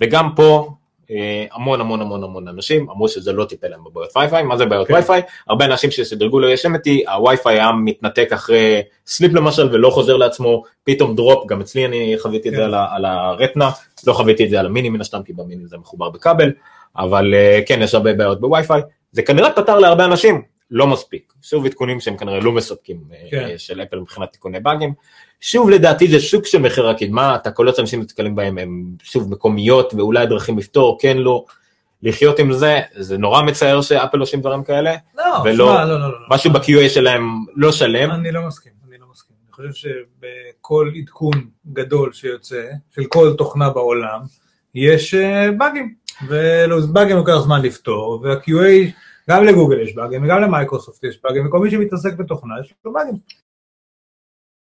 וגם 0.01 0.29
פה 0.35 0.71
המון 1.51 1.81
המון 1.81 2.01
המון 2.01 2.23
המון 2.23 2.47
אנשים. 2.47 2.89
אמרו 2.89 3.07
שזה 3.07 3.33
לא 3.33 3.45
טיפל 3.45 3.67
להם 3.67 3.83
בבעיות 3.83 4.17
וי-פיי, 4.17 4.43
מה 4.43 4.57
זה 4.57 4.65
בעיות 4.65 4.87
כן. 4.87 4.93
וי-פיי? 4.93 5.21
הרבה 5.47 5.65
אנשים 5.65 5.91
שסידרגו 5.91 6.39
ליושמתי, 6.39 7.03
הווי-פיי 7.15 7.55
היה 7.59 7.71
מתנתק 7.71 8.29
אחרי 8.33 8.81
sleep 9.07 9.33
למשל 9.33 9.69
ולא 9.71 9.89
חוזר 9.89 10.17
לעצמו, 10.17 10.63
פתאום 10.83 11.15
drop, 11.15 11.47
גם 11.47 11.61
אצלי 11.61 11.85
אני 11.85 12.15
חוויתי 12.21 12.49
את 12.49 12.53
כן. 12.53 12.59
זה 12.59 12.65
על 12.65 12.73
ה- 12.73 12.87
על 12.91 13.05
הרטינה, 13.05 13.69
לא 14.07 14.13
חוויתי 14.13 14.43
את 14.45 14.49
זה 14.49 14.59
על 14.59 14.65
המיני 14.65 14.89
מן 14.89 15.01
הסתם, 15.01 15.23
כי 15.23 15.33
במיני 15.33 15.67
זה 15.67 15.77
מחובר 15.77 16.09
בכבל, 16.09 16.51
אבל 16.97 17.33
אה, 17.33 17.59
כן, 17.65 17.81
יש 17.81 17.95
הרבה 17.95 18.13
בעיות 18.13 18.41
בווי-פיי, 18.41 18.81
זה 19.11 19.21
כנראה 19.21 19.51
פתר 19.51 19.79
להרבה 19.79 20.05
אנשים, 20.05 20.41
לא 20.73 20.87
מספיק. 20.87 21.33
שוב 21.41 21.65
עדכונים 21.65 21.99
שהם 21.99 22.17
כנראה 22.17 22.39
לא 22.39 22.51
מספקים 22.51 22.97
אה, 23.13 23.17
כן. 23.31 23.47
אה, 23.51 23.57
של 23.57 23.81
אפל 23.81 23.99
מבחינת 23.99 24.31
תיקוני 24.31 24.59
באגים. 24.59 24.93
שוב 25.41 25.69
לדעתי 25.69 26.07
זה 26.07 26.19
סוג 26.19 26.45
של 26.45 26.57
מחיר 26.61 26.87
הקדמה, 26.89 27.35
התקלות 27.35 27.75
שאנשים 27.75 28.01
נתקלים 28.01 28.35
בהם 28.35 28.57
הם 28.57 28.83
שוב 29.03 29.31
מקומיות 29.31 29.93
ואולי 29.93 30.25
דרכים 30.25 30.57
לפתור, 30.57 30.97
כן 31.01 31.17
לא. 31.17 31.45
לחיות 32.03 32.39
עם 32.39 32.53
זה, 32.53 32.79
זה 32.95 33.17
נורא 33.17 33.41
מצער 33.41 33.81
שאפל 33.81 34.19
עושים 34.19 34.39
דברים 34.41 34.63
כאלה, 34.63 34.95
לא, 35.17 35.23
ולא- 35.45 35.73
שמע, 35.73 35.85
לא, 35.85 35.99
לא, 35.99 36.11
לא. 36.11 36.17
משהו 36.29 36.51
ב-QA 36.51 36.89
שלהם 36.89 37.23
לא 37.55 37.71
שלם, 37.71 38.11
אני 38.11 38.31
לא 38.31 38.47
מסכים, 38.47 38.71
אני 38.89 38.97
לא 38.97 39.05
מסכים. 39.11 39.35
אני 39.59 39.71
חושב 39.71 39.89
שבכל 40.53 40.91
עדכון 41.01 41.33
גדול 41.73 42.13
שיוצא, 42.13 42.63
של 42.95 43.05
כל 43.05 43.33
תוכנה 43.37 43.69
בעולם, 43.69 44.19
יש 44.75 45.13
אה, 45.13 45.51
באגים. 45.57 45.93
ובאגים 46.27 47.17
לוקח 47.17 47.37
זמן 47.37 47.61
לפתור, 47.61 48.21
וה-QA, 48.23 48.91
גם 49.29 49.43
לגוגל 49.43 49.79
יש 49.79 49.95
באגים, 49.95 50.23
וגם 50.23 50.41
למייקרוסופט 50.41 51.03
יש 51.03 51.19
באגים, 51.23 51.47
וכל 51.47 51.59
מי 51.59 51.71
שמתעסק 51.71 52.13
בתוכנה 52.13 52.53
יש 52.61 52.73
לו 52.85 52.93
באגים. 52.93 53.15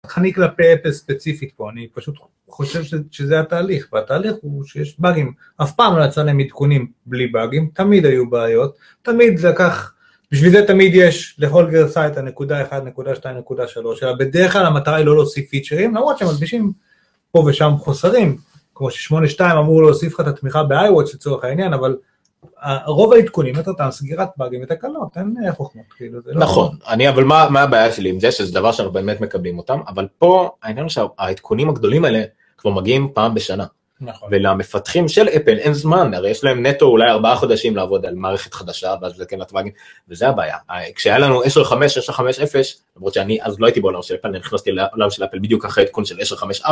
חניק 0.07 0.35
כלפי 0.35 0.73
אפל 0.73 0.91
ספציפית 0.91 1.53
פה, 1.55 1.69
אני 1.69 1.87
פשוט 1.93 2.15
חושב 2.49 2.83
ש- 2.83 2.93
שזה 3.11 3.39
התהליך, 3.39 3.87
והתהליך 3.93 4.35
הוא 4.41 4.63
שיש 4.63 4.99
באגים, 4.99 5.33
אף 5.61 5.75
פעם 5.75 5.97
לא 5.97 6.03
יצא 6.03 6.23
להם 6.23 6.39
עדכונים 6.39 6.91
בלי 7.05 7.27
באגים, 7.27 7.69
תמיד 7.73 8.05
היו 8.05 8.29
בעיות, 8.29 8.77
תמיד 9.01 9.39
לקח 9.39 9.93
בשביל 10.31 10.51
זה 10.51 10.67
תמיד 10.67 10.91
יש 10.95 11.35
לכל 11.39 11.67
גרסה 11.71 12.07
את 12.07 12.17
הנקודה 12.17 12.61
1, 12.61 12.83
נקודה 12.83 13.15
2, 13.15 13.37
נקודה 13.37 13.67
3, 13.67 14.03
אלא 14.03 14.13
בדרך 14.13 14.53
כלל 14.53 14.65
המטרה 14.65 14.95
היא 14.95 15.05
לא 15.05 15.15
להוסיף 15.15 15.49
פיצ'רים, 15.49 15.95
למרות 15.95 16.17
שהם 16.17 16.27
מלבישים 16.27 16.71
פה 17.31 17.43
ושם 17.47 17.71
חוסרים, 17.77 18.37
כמו 18.75 18.91
ש-8.2 18.91 19.41
אמור 19.59 19.83
להוסיף 19.83 20.13
לך 20.13 20.19
את 20.19 20.27
התמיכה 20.27 20.63
ב-iWatch 20.63 21.13
לצורך 21.13 21.43
העניין, 21.43 21.73
אבל 21.73 21.97
רוב 22.85 23.13
העדכונים 23.13 23.55
מטרתם 23.55 23.91
סגירת 23.91 24.29
באגים 24.37 24.61
ותקלות, 24.63 25.17
אין 25.17 25.35
אה, 25.45 25.53
חוכמות, 25.53 25.85
כאילו, 25.97 26.19
לא... 26.25 26.41
נכון, 26.41 26.75
אני 26.87 27.09
אבל 27.09 27.23
מה, 27.23 27.49
מה 27.49 27.61
הבעיה 27.61 27.91
שלי 27.91 28.09
עם 28.09 28.19
זה 28.19 28.31
שזה 28.31 28.53
דבר 28.53 28.71
שאנחנו 28.71 28.93
באמת 28.93 29.21
מקבלים 29.21 29.57
אותם, 29.57 29.79
אבל 29.87 30.07
פה 30.17 30.49
העניין 30.63 30.83
הוא 30.83 30.89
שהעדכונים 30.89 31.69
הגדולים 31.69 32.05
האלה 32.05 32.23
כבר 32.57 32.71
מגיעים 32.71 33.09
פעם 33.13 33.33
בשנה, 33.33 33.65
נכון. 34.01 34.29
ולמפתחים 34.31 35.07
של 35.07 35.27
אפל 35.27 35.57
אין 35.57 35.73
זמן, 35.73 36.13
הרי 36.13 36.29
יש 36.29 36.43
להם 36.43 36.65
נטו 36.65 36.85
אולי 36.85 37.11
ארבעה 37.11 37.35
חודשים 37.35 37.75
לעבוד 37.75 38.05
על 38.05 38.15
מערכת 38.15 38.53
חדשה 38.53 38.95
ואז 39.01 39.19
לתקן 39.19 39.41
את 39.41 39.51
הבאגים, 39.51 39.71
וזה 40.09 40.27
הבעיה. 40.27 40.57
כשהיה 40.95 41.19
לנו 41.19 41.43
10.5, 41.43 41.47
10.5.0, 41.47 42.21
למרות 42.97 43.13
שאני 43.13 43.39
אז 43.41 43.59
לא 43.59 43.65
הייתי 43.65 43.81
בעולם 43.81 44.01
של 44.01 44.15
אפל, 44.15 44.27
אני 44.27 44.39
נכנסתי 44.39 44.71
לעולם 44.71 45.09
של 45.09 45.23
אפל 45.23 45.39
בדיוק 45.39 45.65
אחרי 45.65 45.83
עדכון 45.83 46.05
של 46.05 46.19
10.5.4, 46.19 46.69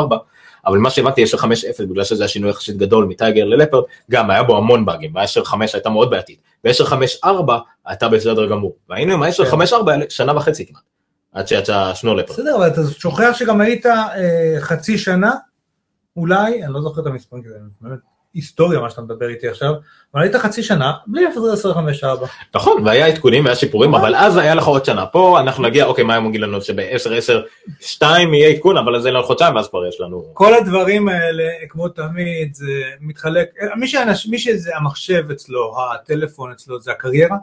אבל 0.65 0.77
מה 0.77 0.89
שהבנתי 0.89 1.23
10.5.0 1.23 1.85
בגלל 1.89 2.03
שזה 2.03 2.23
היה 2.23 2.27
שינוי 2.27 2.49
יחסית 2.49 2.77
גדול 2.77 3.05
מטייגר 3.05 3.45
ללפרד, 3.45 3.83
גם 4.11 4.29
היה 4.29 4.43
בו 4.43 4.57
המון 4.57 4.85
באגים, 4.85 5.15
וה-10.5 5.15 5.55
הייתה 5.73 5.89
מאוד 5.89 6.09
בעייתית, 6.09 6.41
ו-10.5.4 6.65 7.51
הייתה 7.85 8.09
בסדר 8.09 8.49
גמור, 8.49 8.75
והיינו 8.89 9.13
עם 9.13 9.23
ה-10.5.4 9.23 9.91
האלה 9.91 10.05
שנה 10.09 10.37
וחצי 10.37 10.65
כמעט, 10.65 10.81
עד 11.33 11.47
שיצא 11.47 11.91
שנו 11.93 12.15
לפרד. 12.15 12.37
בסדר, 12.37 12.55
אבל 12.55 12.67
אתה 12.67 12.81
שוכח 12.99 13.31
שגם 13.33 13.61
היית 13.61 13.85
אה, 13.85 14.55
חצי 14.59 14.97
שנה, 14.97 15.31
אולי, 16.19 16.63
אני 16.63 16.73
לא 16.73 16.81
זוכר 16.81 17.01
את 17.01 17.05
המספרים, 17.05 17.43
כי 17.43 17.49
זה 17.49 17.55
באמת 17.81 17.99
היסטוריה 18.33 18.79
מה 18.79 18.89
שאתה 18.89 19.01
מדבר 19.01 19.29
איתי 19.29 19.47
עכשיו, 19.47 19.73
אבל 20.13 20.21
היית 20.23 20.35
חצי 20.35 20.63
שנה 20.63 20.93
בלי 21.07 21.27
0.25.4. 21.27 22.07
נכון, 22.55 22.83
והיה 22.85 23.07
עדכונים 23.07 23.45
והיה 23.45 23.55
שיפורים, 23.55 23.95
אבל 23.95 24.15
אז 24.15 24.37
היה 24.37 24.55
לך 24.55 24.67
עוד 24.67 24.85
שנה. 24.85 25.05
פה 25.05 25.39
אנחנו 25.39 25.63
נגיע, 25.63 25.85
אוקיי, 25.85 26.03
מה 26.03 26.15
הם 26.15 26.25
אומרים 26.25 26.41
לנו 26.41 26.61
שב-10, 26.61 27.13
10, 27.17 27.41
2 27.79 28.33
יהיה 28.33 28.49
עדכון, 28.49 28.77
אבל 28.77 29.01
זה 29.01 29.11
לא 29.11 29.21
חודשיים, 29.21 29.55
ואז 29.55 29.69
כבר 29.69 29.87
יש 29.87 30.01
לנו... 30.01 30.23
כל 30.33 30.53
הדברים 30.53 31.09
האלה, 31.09 31.43
כמו 31.69 31.89
תמיד, 31.89 32.53
זה 32.53 32.83
מתחלק, 33.01 33.49
מי, 33.75 33.87
שאנש, 33.87 34.27
מי 34.27 34.39
שזה 34.39 34.71
המחשב 34.75 35.31
אצלו, 35.31 35.75
הטלפון 35.93 36.51
אצלו, 36.51 36.79
זה 36.79 36.91
הקריירה, 36.91 37.37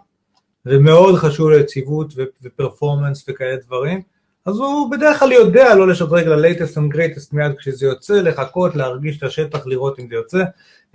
ומאוד 0.66 1.14
חשוב 1.14 1.50
ליציבות 1.50 2.14
ופרפורמנס 2.42 3.24
וכאלה 3.28 3.56
דברים, 3.66 4.02
אז 4.46 4.58
הוא 4.58 4.90
בדרך 4.90 5.18
כלל 5.18 5.32
יודע 5.32 5.74
לא 5.74 5.88
לשדרג 5.88 6.26
ל-latest 6.26 6.76
and 6.76 6.96
greatest 6.96 7.28
מיד 7.32 7.52
כשזה 7.58 7.86
יוצא, 7.86 8.14
לחכות, 8.14 8.76
להרגיש 8.76 9.18
את 9.18 9.22
השטח, 9.22 9.66
לראות 9.66 9.98
אם 9.98 10.08
זה 10.08 10.14
יוצא. 10.14 10.42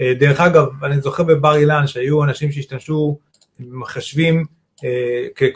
אה, 0.02 0.14
דרך 0.20 0.40
אגב, 0.42 0.66
אני 0.84 1.02
זוכר 1.02 1.24
בבר 1.24 1.56
אילן 1.56 1.88
שהיו 1.88 2.24
אנשים 2.24 2.52
שהשתמשו 2.52 3.18
במחשבים 3.60 4.46
אה, 4.84 5.48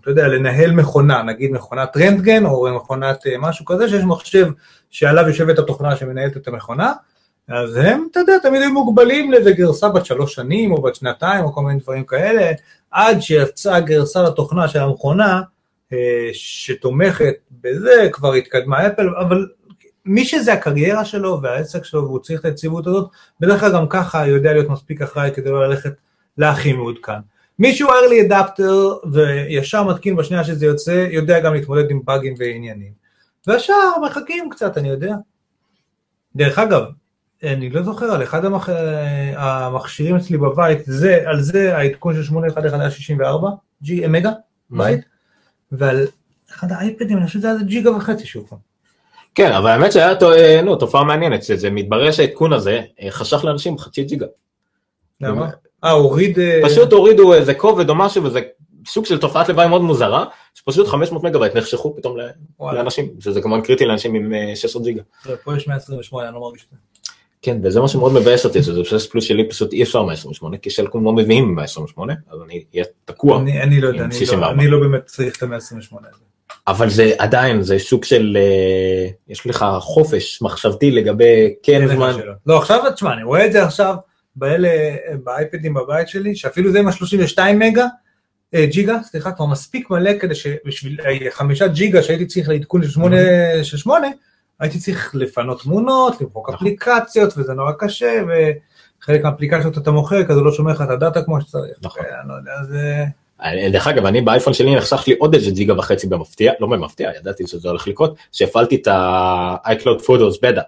אתה 0.00 0.10
יודע, 0.10 0.28
לנהל 0.28 0.70
מכונה, 0.70 1.22
נגיד 1.22 1.52
מכונת 1.52 1.96
רנטגן 1.96 2.46
או 2.46 2.76
מכונת 2.76 3.26
אה, 3.26 3.38
משהו 3.38 3.64
כזה, 3.64 3.88
שיש 3.88 4.04
מחשב 4.04 4.46
שעליו 4.90 5.28
יושבת 5.28 5.58
התוכנה 5.58 5.96
שמנהלת 5.96 6.36
את 6.36 6.48
המכונה, 6.48 6.92
אז 7.48 7.76
הם, 7.76 8.06
אתה 8.10 8.20
יודע, 8.20 8.38
תמיד 8.42 8.62
היו 8.62 8.72
מוגבלים 8.72 9.32
לאיזה 9.32 9.52
גרסה 9.52 9.88
בת 9.88 10.06
שלוש 10.06 10.34
שנים 10.34 10.72
או 10.72 10.82
בת 10.82 10.94
שנתיים 10.94 11.44
או 11.44 11.52
כל 11.52 11.62
מיני 11.62 11.80
דברים 11.80 12.04
כאלה, 12.04 12.52
עד 12.90 13.20
שיצאה 13.20 13.80
גרסה 13.80 14.22
לתוכנה 14.22 14.68
של 14.68 14.78
המכונה 14.78 15.42
שתומכת 16.32 17.34
בזה, 17.62 18.08
כבר 18.12 18.32
התקדמה 18.32 18.86
אפל, 18.86 19.08
אבל 19.08 19.46
מי 20.04 20.24
שזה 20.24 20.52
הקריירה 20.52 21.04
שלו 21.04 21.42
והעסק 21.42 21.84
שלו 21.84 22.04
והוא 22.04 22.18
צריך 22.18 22.40
את 22.40 22.44
היציבות 22.44 22.86
הזאת, 22.86 23.10
בדרך 23.40 23.60
כלל 23.60 23.72
גם 23.72 23.88
ככה 23.88 24.26
יודע 24.26 24.52
להיות 24.52 24.68
מספיק 24.68 25.02
אחראי 25.02 25.30
כדי 25.34 25.50
לא 25.50 25.68
ללכת 25.68 25.92
להכי 26.38 26.72
מעודכן. 26.72 27.20
מישהו 27.58 27.88
early 27.88 28.30
adapter 28.30 29.06
וישר 29.12 29.84
מתקין 29.84 30.16
בשנייה 30.16 30.44
שזה 30.44 30.66
יוצא, 30.66 31.06
יודע 31.10 31.40
גם 31.40 31.54
להתמודד 31.54 31.90
עם 31.90 32.00
באגים 32.04 32.34
ועניינים. 32.38 32.92
והשאר 33.46 33.92
מחכים 34.06 34.50
קצת, 34.50 34.78
אני 34.78 34.88
יודע. 34.88 35.14
דרך 36.36 36.58
אגב, 36.58 36.82
אני 37.42 37.70
לא 37.70 37.82
זוכר, 37.82 38.06
על 38.06 38.22
אחד 38.22 38.44
המח... 38.44 38.68
המכשירים 39.36 40.16
אצלי 40.16 40.38
בבית, 40.38 40.78
זה, 40.84 41.22
על 41.26 41.40
זה 41.40 41.76
העדכון 41.76 42.14
של 42.14 42.22
811 42.22 42.80
היה 42.80 42.90
64 42.90 43.50
ג'י 43.82 44.06
מגה 44.06 44.32
בית, 44.70 45.00
ועל 45.72 46.06
אחד 46.50 46.72
האייפדים, 46.72 47.18
אני 47.18 47.26
חושב 47.26 47.38
שזה 47.38 47.50
היה 47.50 47.62
ג'יגה 47.62 47.96
וחצי 47.96 48.26
שוב 48.26 48.46
פעם. 48.48 48.58
כן, 49.34 49.52
אבל 49.52 49.70
האמת 49.70 49.92
שהיה 49.92 50.12
אה, 50.22 50.62
נו, 50.62 50.76
תופעה 50.76 51.04
מעניינת, 51.04 51.42
שזה 51.42 51.70
מתברר 51.70 52.12
שהעדכון 52.12 52.52
הזה 52.52 52.80
אה, 53.02 53.10
חשך 53.10 53.44
לאנשים 53.44 53.78
חצי 53.78 54.04
ג'יגה. 54.04 54.26
למה? 55.20 55.50
אה, 55.84 55.90
הוריד... 55.90 56.38
אה, 56.38 56.60
פשוט 56.64 56.92
הורידו 56.92 57.34
איזה 57.34 57.54
כובד 57.54 57.88
או 57.90 57.94
משהו, 57.94 58.24
וזה 58.24 58.40
סוג 58.86 59.06
של 59.06 59.18
תופעת 59.18 59.48
לוואי 59.48 59.68
מאוד 59.68 59.82
מוזרה, 59.82 60.24
שפשוט 60.54 60.86
500 60.86 61.22
מגה-בייט 61.22 61.56
נחשכו 61.56 61.96
פתאום. 61.96 62.16
לאנשים, 62.60 63.08
שזה 63.20 63.42
כמובן 63.42 63.62
קריטי 63.62 63.84
לאנשים 63.84 64.14
עם 64.14 64.34
אה, 64.34 64.56
16 64.56 64.82
ג'יגה. 64.82 65.02
פה 65.44 65.56
יש 65.56 65.68
128, 65.68 66.28
אני 66.28 66.34
לא 66.34 66.40
מרגיש 66.40 66.64
את 66.64 66.70
זה. 66.70 66.76
כן, 67.44 67.56
וזה 67.62 67.80
מה 67.80 67.88
שמאוד 67.88 68.12
מבאס 68.12 68.44
אותי, 68.44 68.62
שזה 68.62 68.84
פשוט 68.84 69.10
פלוס 69.10 69.24
שלי 69.24 69.48
פשוט 69.48 69.72
אי 69.72 69.82
אפשר 69.82 70.02
128, 70.02 70.56
כי 70.56 70.70
סלקום 70.70 71.04
לא 71.04 71.12
מביאים 71.12 71.54
128, 71.54 72.14
אז 72.30 72.38
אני 72.44 72.64
אהיה 72.74 72.84
תקוע. 73.04 73.40
אני 73.40 73.62
אני 73.62 73.80
לא 73.80 73.88
יודע, 73.88 74.00
אני 74.04 74.08
לא- 74.08 74.18
64. 74.18 74.52
אני 74.52 74.68
לא 74.68 74.80
באמת 74.80 75.06
צריך 75.06 75.36
את 75.36 75.42
ה-128 75.42 75.98
הזה. 75.98 76.24
אבל 76.66 76.90
זה 76.90 77.12
עדיין, 77.18 77.62
זה 77.62 77.78
סוג 77.78 78.04
של, 78.04 78.36
אה, 78.40 79.08
יש 79.28 79.46
לך 79.46 79.64
חופש 79.80 80.42
מחשבתי 80.42 80.90
לגבי 80.90 81.54
כן 81.62 81.86
זמן. 81.86 82.16
לא, 82.46 82.58
עכשיו, 82.58 82.92
תשמע, 82.94 83.12
אני 83.12 83.22
רואה 83.22 83.46
את 83.46 83.52
זה 83.52 83.64
עכשיו 83.64 83.94
באלה, 84.36 84.68
באייפדים 85.24 85.74
בבית 85.74 86.08
שלי, 86.08 86.36
שאפילו 86.36 86.72
זה 86.72 86.78
עם 86.78 86.88
ה-32 86.88 87.38
מגה, 87.54 87.86
אה, 88.54 88.66
ג'יגה, 88.66 88.98
סליחה, 89.02 89.32
כבר 89.32 89.46
מספיק 89.46 89.90
מלא 89.90 90.18
כדי 90.18 90.34
שבשביל 90.34 91.00
אה, 91.00 91.30
חמישה 91.30 91.66
ג'יגה 91.66 92.02
שהייתי 92.02 92.26
צריך 92.26 92.48
לעדכון 92.48 92.82
של 92.82 92.90
שמונה, 92.90 93.16
של 93.62 93.76
שמונה, 93.76 94.08
הייתי 94.60 94.78
צריך 94.78 95.14
לפנות 95.14 95.62
תמונות, 95.62 96.20
למחוק 96.20 96.48
נכון. 96.48 96.54
אפליקציות, 96.54 97.32
וזה 97.36 97.54
נורא 97.54 97.72
קשה, 97.78 98.22
וחלק 99.02 99.22
מהאפליקציות 99.22 99.78
אתה 99.78 99.90
מוכר, 99.90 100.26
כי 100.26 100.34
זה 100.34 100.40
לא 100.40 100.52
שומר 100.52 100.72
לך 100.72 100.82
את 100.82 100.90
הדאטה 100.90 101.22
כמו 101.22 101.40
שצריך. 101.40 101.78
נכון. 101.82 102.02
אני 102.20 102.28
לא 102.28 102.34
יודע, 102.34 102.52
זה... 102.68 103.04
אה, 103.42 103.70
דרך 103.72 103.86
אגב, 103.86 104.06
אני 104.06 104.20
באייפון 104.20 104.52
שלי 104.52 104.76
נחסך 104.76 105.04
לי 105.06 105.14
עוד 105.18 105.34
איזה 105.34 105.50
ג'יגה 105.50 105.78
וחצי 105.78 106.06
במפתיע, 106.06 106.52
לא 106.60 106.66
במפתיע, 106.66 107.10
ידעתי 107.20 107.46
שזה 107.46 107.68
הולך 107.68 107.88
לקרות, 107.88 108.16
שהפעלתי 108.32 108.76
את 108.76 108.86
ה-iCloud 108.86 110.00
Photos 110.06 110.38
בטא, 110.42 110.60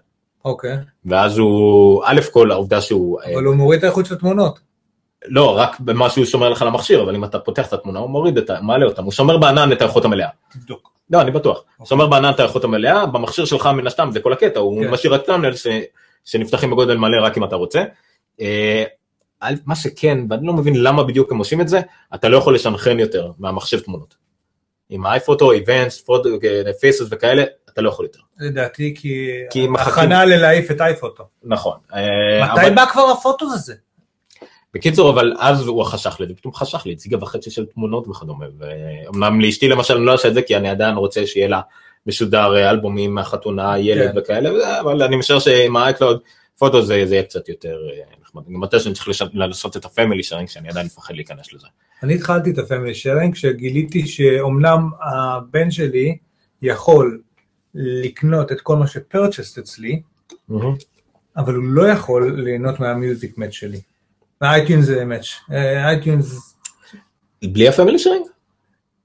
אוקיי, 0.45 0.77
ואז 1.05 1.39
הוא, 1.39 2.03
א' 2.07 2.21
כל 2.33 2.51
העובדה 2.51 2.81
שהוא, 2.81 3.21
אה, 3.21 3.35
אבל 3.35 3.45
הוא 3.45 3.55
מוריד 3.55 3.79
את 3.79 3.85
האיכות 3.85 4.07
של 4.07 4.15
התמונות. 4.15 4.61
לא, 5.29 5.59
רק 5.59 5.81
במה 5.81 6.11
שהוא 6.11 6.25
שומר 6.25 6.49
לך 6.49 6.63
למכשיר, 6.63 7.03
אבל 7.03 7.15
אם 7.15 7.25
אתה 7.25 7.39
פותח 7.39 7.69
את 7.69 7.73
התמונה, 7.73 7.99
הוא 7.99 8.11
מוריד 8.11 8.39
את 8.39 8.51
ה... 8.51 8.61
מעלה 8.61 8.87
אותם, 8.87 9.05
הוא 9.05 9.13
שומר 9.13 9.39
בענן 9.39 9.73
את 9.73 9.83
האיכות 9.83 10.05
המלאה. 10.05 10.29
תבדוק. 10.53 10.96
לא, 11.11 11.21
אני 11.21 11.31
בטוח. 11.31 11.65
שומר 11.85 12.07
בענן 12.07 12.31
את 12.31 12.41
האיכות 12.41 12.65
המלאה, 12.65 13.07
במכשיר 13.07 13.45
שלך 13.45 13.67
מן 13.67 13.87
הסתם 13.87 14.09
זה 14.13 14.21
כל 14.21 14.33
הקטע, 14.33 14.61
הוא 14.61 14.85
כן. 14.85 14.91
משאיר 14.91 15.15
רק 15.15 15.23
טאמנל 15.27 15.51
שנפתחים 16.25 16.71
בגודל 16.71 16.97
מלא 16.97 17.23
רק 17.23 17.39
אם 17.39 17.45
אתה 17.45 17.57
רוצה. 17.57 17.85
אה, 18.41 18.85
מה 19.67 19.77
שכן, 19.77 20.19
ואני 20.31 20.47
לא 20.47 20.53
מבין 20.53 20.83
למה 20.83 21.05
בדיוק 21.05 21.33
הם 21.33 21.39
עושים 21.39 21.61
את 21.61 21.69
זה, 21.69 21.81
אתה 22.15 22.29
לא 22.29 22.37
יכול 22.37 22.55
לשנכן 22.55 22.99
יותר 22.99 23.31
מהמחשב 23.39 23.81
תמונות. 23.81 24.15
עם 24.89 25.07
האייפוטו, 25.07 25.53
איבנטס, 25.53 26.05
פייסס 26.81 27.07
וכאלה, 27.11 27.45
אתה 27.73 27.83
לא 27.83 27.89
יכול 27.89 28.05
יותר. 28.05 28.19
לדעתי 28.39 28.95
כי... 28.99 29.29
כי 29.51 29.69
מחכים- 29.69 29.93
הכנה 29.93 30.25
ללהעיף 30.25 30.71
את 30.71 30.81
אייפוטו. 30.81 31.25
נכון. 31.45 31.77
אה, 31.95 32.01
מתי 32.53 32.61
אבל- 32.67 32.75
בא 32.75 32.85
כבר 32.93 33.03
הפוטו 33.11 33.47
הזה? 33.53 33.75
בקיצור, 34.77 35.11
אבל 35.11 35.33
אז 35.39 35.67
הוא 35.67 35.85
חשך 35.85 36.17
לי, 36.21 36.27
ופתאום 36.33 36.55
חשך 36.55 36.87
לי, 36.87 36.93
הציגה 36.93 37.19
וחצי 37.23 37.51
של 37.51 37.67
תמונות 37.67 38.09
וכדומה, 38.09 38.47
ואומנם 38.59 39.41
לאשתי 39.41 39.69
למשל 39.69 39.97
אני 39.97 40.07
לא 40.07 40.13
אעשה 40.13 40.29
את 40.29 40.35
זה, 40.35 40.43
כי 40.43 40.57
אני 40.57 40.69
עדיין 40.69 40.95
רוצה 40.95 41.27
שיהיה 41.27 41.49
לה 41.49 41.61
משודר 42.07 42.57
אה, 42.57 42.71
אלבומים 42.71 43.15
מהחתונה, 43.15 43.79
ילד 43.79 44.13
כן. 44.13 44.19
וכאלה, 44.19 44.81
אבל 44.81 45.03
אני 45.03 45.17
משער 45.17 45.39
שעם 45.39 45.77
ה 45.77 45.83
iCloud 45.83 46.21
Photo 46.59 46.83
זה 46.83 47.07
זה 47.07 47.15
יהיה 47.15 47.23
קצת 47.23 47.49
יותר 47.49 47.77
אה, 47.91 48.03
נחמד. 48.23 48.43
גם 48.55 48.61
מתי 48.61 48.81
שאני 48.81 48.95
צריך 48.95 49.09
לעשות 49.35 49.77
את 49.77 49.85
ה 49.85 49.90
family 49.90 50.23
sharing, 50.23 50.49
שאני 50.49 50.69
עדיין 50.69 50.87
מפחד 50.87 51.15
להיכנס 51.15 51.53
לזה. 51.53 51.67
אני 52.03 52.15
התחלתי 52.15 52.51
את 52.51 52.59
ה 52.59 52.64
family 52.64 52.95
sharing 52.95 53.35
כשגיליתי 53.35 54.07
שאומנם 54.07 54.91
הבן 55.03 55.71
שלי 55.71 56.17
יכול 56.63 57.21
לקנות 57.75 58.53
את 58.53 58.61
כל 58.61 58.77
מה 58.77 58.87
ש 58.87 59.00
purchased 59.00 59.59
אצלי, 59.59 60.01
אבל 61.37 61.55
הוא 61.55 61.65
לא 61.65 61.89
יכול 61.89 62.41
ליהנות 62.41 62.81
מה 62.81 62.97
music 62.97 63.39
match 63.39 63.53
שלי. 63.53 63.81
ה 64.41 64.47
iTunes 64.47 64.85
זה 64.85 65.05
match. 65.05 65.27
iTunes 65.51 66.57
בלי 67.45 67.69
ה 67.69 67.73
family 67.73 67.99
sharing? 67.99 68.27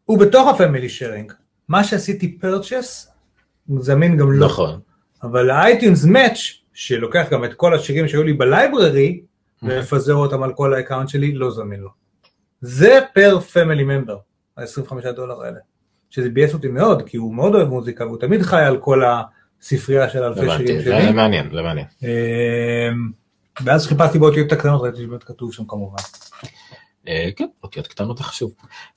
הוא 0.06 0.20
בתוך 0.20 0.48
ה 0.48 0.54
family 0.54 0.90
sharing. 0.90 1.32
מה 1.68 1.84
שעשיתי 1.84 2.38
purchase, 2.38 3.12
זמין 3.80 4.18
גם 4.18 4.32
לו. 4.32 4.46
נכון. 4.46 4.80
אבל 5.24 5.50
ה 5.50 5.58
iTunes 5.58 6.06
Match, 6.06 6.40
שלוקח 6.74 7.28
גם 7.32 7.46
את 7.46 7.54
כל 7.54 7.76
השירים 7.76 8.08
שהיו 8.08 8.24
לי 8.24 8.34
ב 8.34 8.43
library, 8.43 9.22
ומפזר 9.64 10.16
אותם 10.16 10.44
על 10.44 10.54
כל 10.54 10.74
ה 10.74 10.78
account 10.78 11.10
שלי, 11.10 11.34
לא 11.34 11.52
זמין 11.52 11.80
לו. 11.80 11.90
זה 12.62 13.00
per 13.14 13.40
family 13.40 13.84
member, 13.84 14.18
ה-25 14.58 15.12
דולר 15.12 15.42
האלה. 15.42 15.58
שזה 16.10 16.30
ביאס 16.30 16.54
אותי 16.54 16.68
מאוד, 16.68 17.10
כי 17.10 17.18
הוא 17.18 17.36
מאוד 17.36 17.56
אוהב 17.56 17.68
מוזיקה, 17.68 18.06
והוא 18.06 18.18
תמיד 18.20 18.42
חי 18.42 18.62
על 18.62 18.78
כל 18.78 19.02
הספרייה 19.62 20.10
של 20.10 20.24
אלפי 20.24 20.40
שירים 20.40 20.56
הבנתי, 20.56 20.84
שלי. 20.84 21.06
זה 21.06 21.12
מעניין, 21.12 21.50
זה 21.54 21.62
מעניין. 21.62 21.86
ואז 23.60 23.88
חיפשתי 23.88 24.20
באותיות 24.20 24.52
הקטנות, 24.52 24.82
ראיתי 24.82 24.98
שבאמת 24.98 25.24
כתוב 25.24 25.54
שם 25.54 25.64
כמובן. 25.68 26.04
אה, 27.08 27.30
כן, 27.36 27.48
אותיות 27.64 27.88
קטנות 27.88 28.18
זה 28.18 28.24
חשוב. 28.24 28.54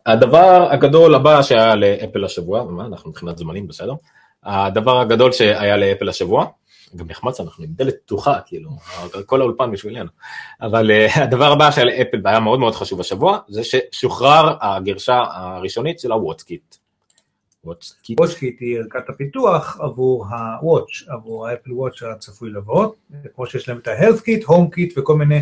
הדבר 0.07 0.69
הגדול 0.71 1.15
הבא 1.15 1.43
שהיה 1.43 1.75
לאפל 1.75 2.25
השבוע, 2.25 2.65
מה 2.65 2.87
אנחנו 2.87 3.11
מבחינת 3.11 3.39
זמנים 3.39 3.69
בסדר? 3.69 3.95
הדבר 4.43 5.01
הגדול 5.01 5.33
שהיה 5.33 5.77
לאפל 5.77 6.09
השבוע, 6.09 6.47
גם 6.97 7.07
נחמץ 7.09 7.41
אנחנו 7.41 7.65
עם 7.65 7.71
דלת 7.73 7.95
פתוחה 8.05 8.39
כאילו, 8.47 8.71
כל 9.27 9.41
האולפן 9.41 9.71
בשבילנו, 9.71 10.11
אבל 10.63 10.91
אה, 10.91 11.23
הדבר 11.23 11.53
הבא 11.53 11.71
שהיה 11.71 11.85
לאפל 11.85 12.21
והיה 12.25 12.41
מאוד 12.41 12.59
מאוד 12.59 12.75
חשוב 12.75 13.01
השבוע, 13.01 13.39
זה 13.49 13.63
ששוחרר 13.65 14.57
הגרסה 14.61 15.23
הראשונית 15.31 16.01
של 16.01 16.13
ה 16.12 16.19
WatchKit. 16.19 16.77
WatchKit. 17.65 18.21
WatchKit 18.21 18.61
היא 18.61 18.79
ערכת 18.79 19.09
הפיתוח 19.09 19.81
עבור 19.81 20.27
ה-Watch, 20.27 21.12
עבור 21.12 21.49
ה 21.49 21.53
Apple 21.53 21.73
Watch 21.73 22.03
הצפוי 22.03 22.51
לבוא, 22.51 22.93
כמו 23.35 23.47
שיש 23.47 23.69
להם 23.69 23.79
את 23.79 23.89
ה-Health 23.89 24.21
Kit, 24.21 24.45
Home 24.47 24.77
Kit 24.77 24.93
וכל 24.97 25.17
מיני 25.17 25.41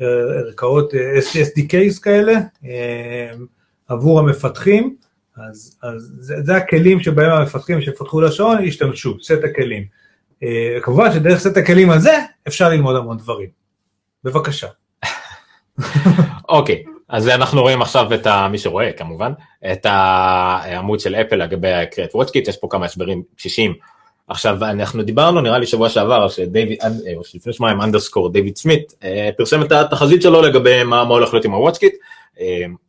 אה, 0.00 0.06
ערכות 0.38 0.94
אה, 0.94 1.18
SDKs 1.18 2.02
כאלה 2.02 2.32
אה, 2.64 3.32
עבור 3.88 4.18
המפתחים, 4.18 4.96
אז, 5.36 5.78
אז 5.82 6.12
זה, 6.18 6.42
זה 6.42 6.56
הכלים 6.56 7.00
שבהם 7.00 7.30
המפתחים 7.30 7.80
שיפתחו 7.80 8.20
לשעון 8.20 8.64
ישתמשו, 8.64 9.16
סט 9.22 9.44
הכלים. 9.44 10.00
כמובן 10.82 11.12
שדרך 11.12 11.38
סט 11.38 11.56
הכלים 11.56 11.90
הזה 11.90 12.18
אפשר 12.48 12.68
ללמוד 12.68 12.96
המון 12.96 13.16
דברים. 13.16 13.48
בבקשה. 14.24 14.66
אוקיי, 16.48 16.84
אז 17.10 17.28
אנחנו 17.28 17.62
רואים 17.62 17.82
עכשיו 17.82 18.14
את 18.14 18.26
ה... 18.26 18.48
מי 18.48 18.58
שרואה 18.58 18.92
כמובן, 18.92 19.32
את 19.72 19.86
העמוד 19.86 21.00
של 21.00 21.14
אפל 21.14 21.36
לגבי 21.36 21.72
הקריאת 21.72 22.14
WatchKit, 22.14 22.48
יש 22.48 22.56
פה 22.56 22.66
כמה 22.70 22.84
הסברים 22.84 23.22
קשישים. 23.36 23.74
עכשיו, 24.28 24.64
אנחנו 24.64 25.02
דיברנו 25.02 25.40
נראה 25.40 25.58
לי 25.58 25.66
שבוע 25.66 25.88
שעבר, 25.88 26.28
שדייוויד, 26.28 26.78
אה, 26.82 26.88
או 27.16 27.24
שלפני 27.24 27.52
שבועיים 27.52 27.80
underscore, 27.80 28.32
דיוויד 28.32 28.56
סמית, 28.56 28.94
אה, 29.04 29.30
פרסם 29.36 29.62
את 29.62 29.72
התחזית 29.72 30.22
שלו 30.22 30.42
לגבי 30.42 30.84
מה 30.84 31.04
מה 31.04 31.14
הולך 31.14 31.32
להיות 31.32 31.44
עם 31.44 31.52
ה 31.52 31.56
WatchKit, 31.56 31.92
אה, 31.94 31.98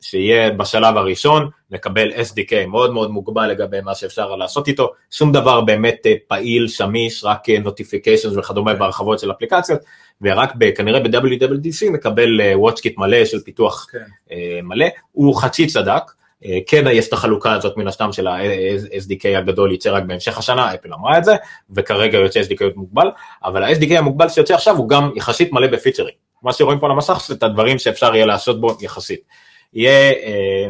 שיהיה 0.01 0.51
בשלב 0.51 0.97
הראשון 0.97 1.49
לקבל 1.71 2.11
SDK 2.11 2.67
מאוד 2.67 2.93
מאוד 2.93 3.11
מוגבל 3.11 3.47
לגבי 3.47 3.81
מה 3.81 3.95
שאפשר 3.95 4.35
לעשות 4.35 4.67
איתו, 4.67 4.91
שום 5.11 5.31
דבר 5.31 5.61
באמת 5.61 6.01
אה, 6.05 6.13
פעיל, 6.27 6.67
שמיש, 6.67 7.23
רק 7.23 7.49
notifications 7.49 8.37
וכדומה 8.37 8.73
בהרחבות 8.73 9.19
של 9.19 9.31
אפליקציות, 9.31 9.79
ורק 10.21 10.53
ב- 10.57 10.71
כנראה 10.71 10.99
ב-WWDC 10.99 11.89
מקבל 11.91 12.41
אה, 12.41 12.53
WatchKit 12.53 12.93
מלא 12.97 13.25
של 13.25 13.39
פיתוח 13.39 13.87
כן. 13.91 13.97
אה, 14.31 14.59
מלא, 14.63 14.85
הוא 15.11 15.41
חצי 15.41 15.67
צדק, 15.67 16.03
אה, 16.45 16.59
כן 16.67 16.83
יש 16.91 17.07
את 17.07 17.13
החלוקה 17.13 17.53
הזאת 17.53 17.77
מן 17.77 17.87
הסתם 17.87 18.11
של 18.11 18.27
ה-SDK 18.27 19.37
הגדול 19.37 19.73
יצא 19.73 19.91
רק 19.91 20.03
בהמשך 20.03 20.37
השנה, 20.37 20.73
אפל 20.73 20.93
אמרה 20.93 21.17
את 21.17 21.23
זה, 21.23 21.35
וכרגע 21.75 22.17
יוצא 22.17 22.41
SDK 22.41 22.63
מוגבל, 22.75 23.11
אבל 23.43 23.63
ה-SDK 23.63 23.93
המוגבל 23.97 24.29
שיוצא 24.29 24.53
עכשיו 24.53 24.77
הוא 24.77 24.89
גם 24.89 25.11
יחסית 25.15 25.53
מלא 25.53 25.67
בפיצ'רים. 25.67 26.30
מה 26.43 26.53
שרואים 26.53 26.79
פה 26.79 26.85
על 26.85 26.91
המסך 26.91 27.23
זה 27.27 27.33
את 27.33 27.43
הדברים 27.43 27.79
שאפשר 27.79 28.15
יהיה 28.15 28.25
לעשות 28.25 28.61
בו 28.61 28.77
יחסית. 28.81 29.21
יהיה, 29.73 30.11
אה, 30.11 30.67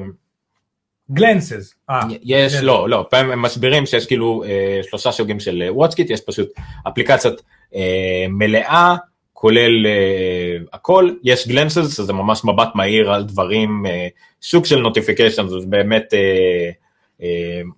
גלנסס. 1.12 1.74
אה, 1.90 2.02
יש, 2.24 2.56
כן. 2.56 2.66
לא, 2.66 2.90
לא, 2.90 3.06
פעם 3.10 3.32
הם 3.32 3.42
מסבירים 3.42 3.86
שיש 3.86 4.06
כאילו 4.06 4.44
אה, 4.44 4.82
שלושה 4.90 5.12
סוגים 5.12 5.40
של 5.40 5.64
וואטסקיט, 5.70 6.10
יש 6.10 6.22
פשוט 6.22 6.50
אפליקציית 6.88 7.42
אה, 7.76 8.26
מלאה, 8.30 8.96
כולל 9.34 9.86
אה, 9.86 10.58
הכל, 10.74 11.12
יש 11.24 11.48
גלנסס, 11.48 11.98
שזה 11.98 12.14
ממש 12.14 12.46
מבט 12.46 12.70
מהיר 12.76 13.12
על 13.12 13.24
דברים, 13.24 13.86
אה, 13.86 14.08
סוג 14.42 14.66
של 14.66 14.80
notification, 14.80 15.48
זה 15.48 15.58
באמת 15.68 16.14
אה, 16.14 16.20
אה, 16.20 16.72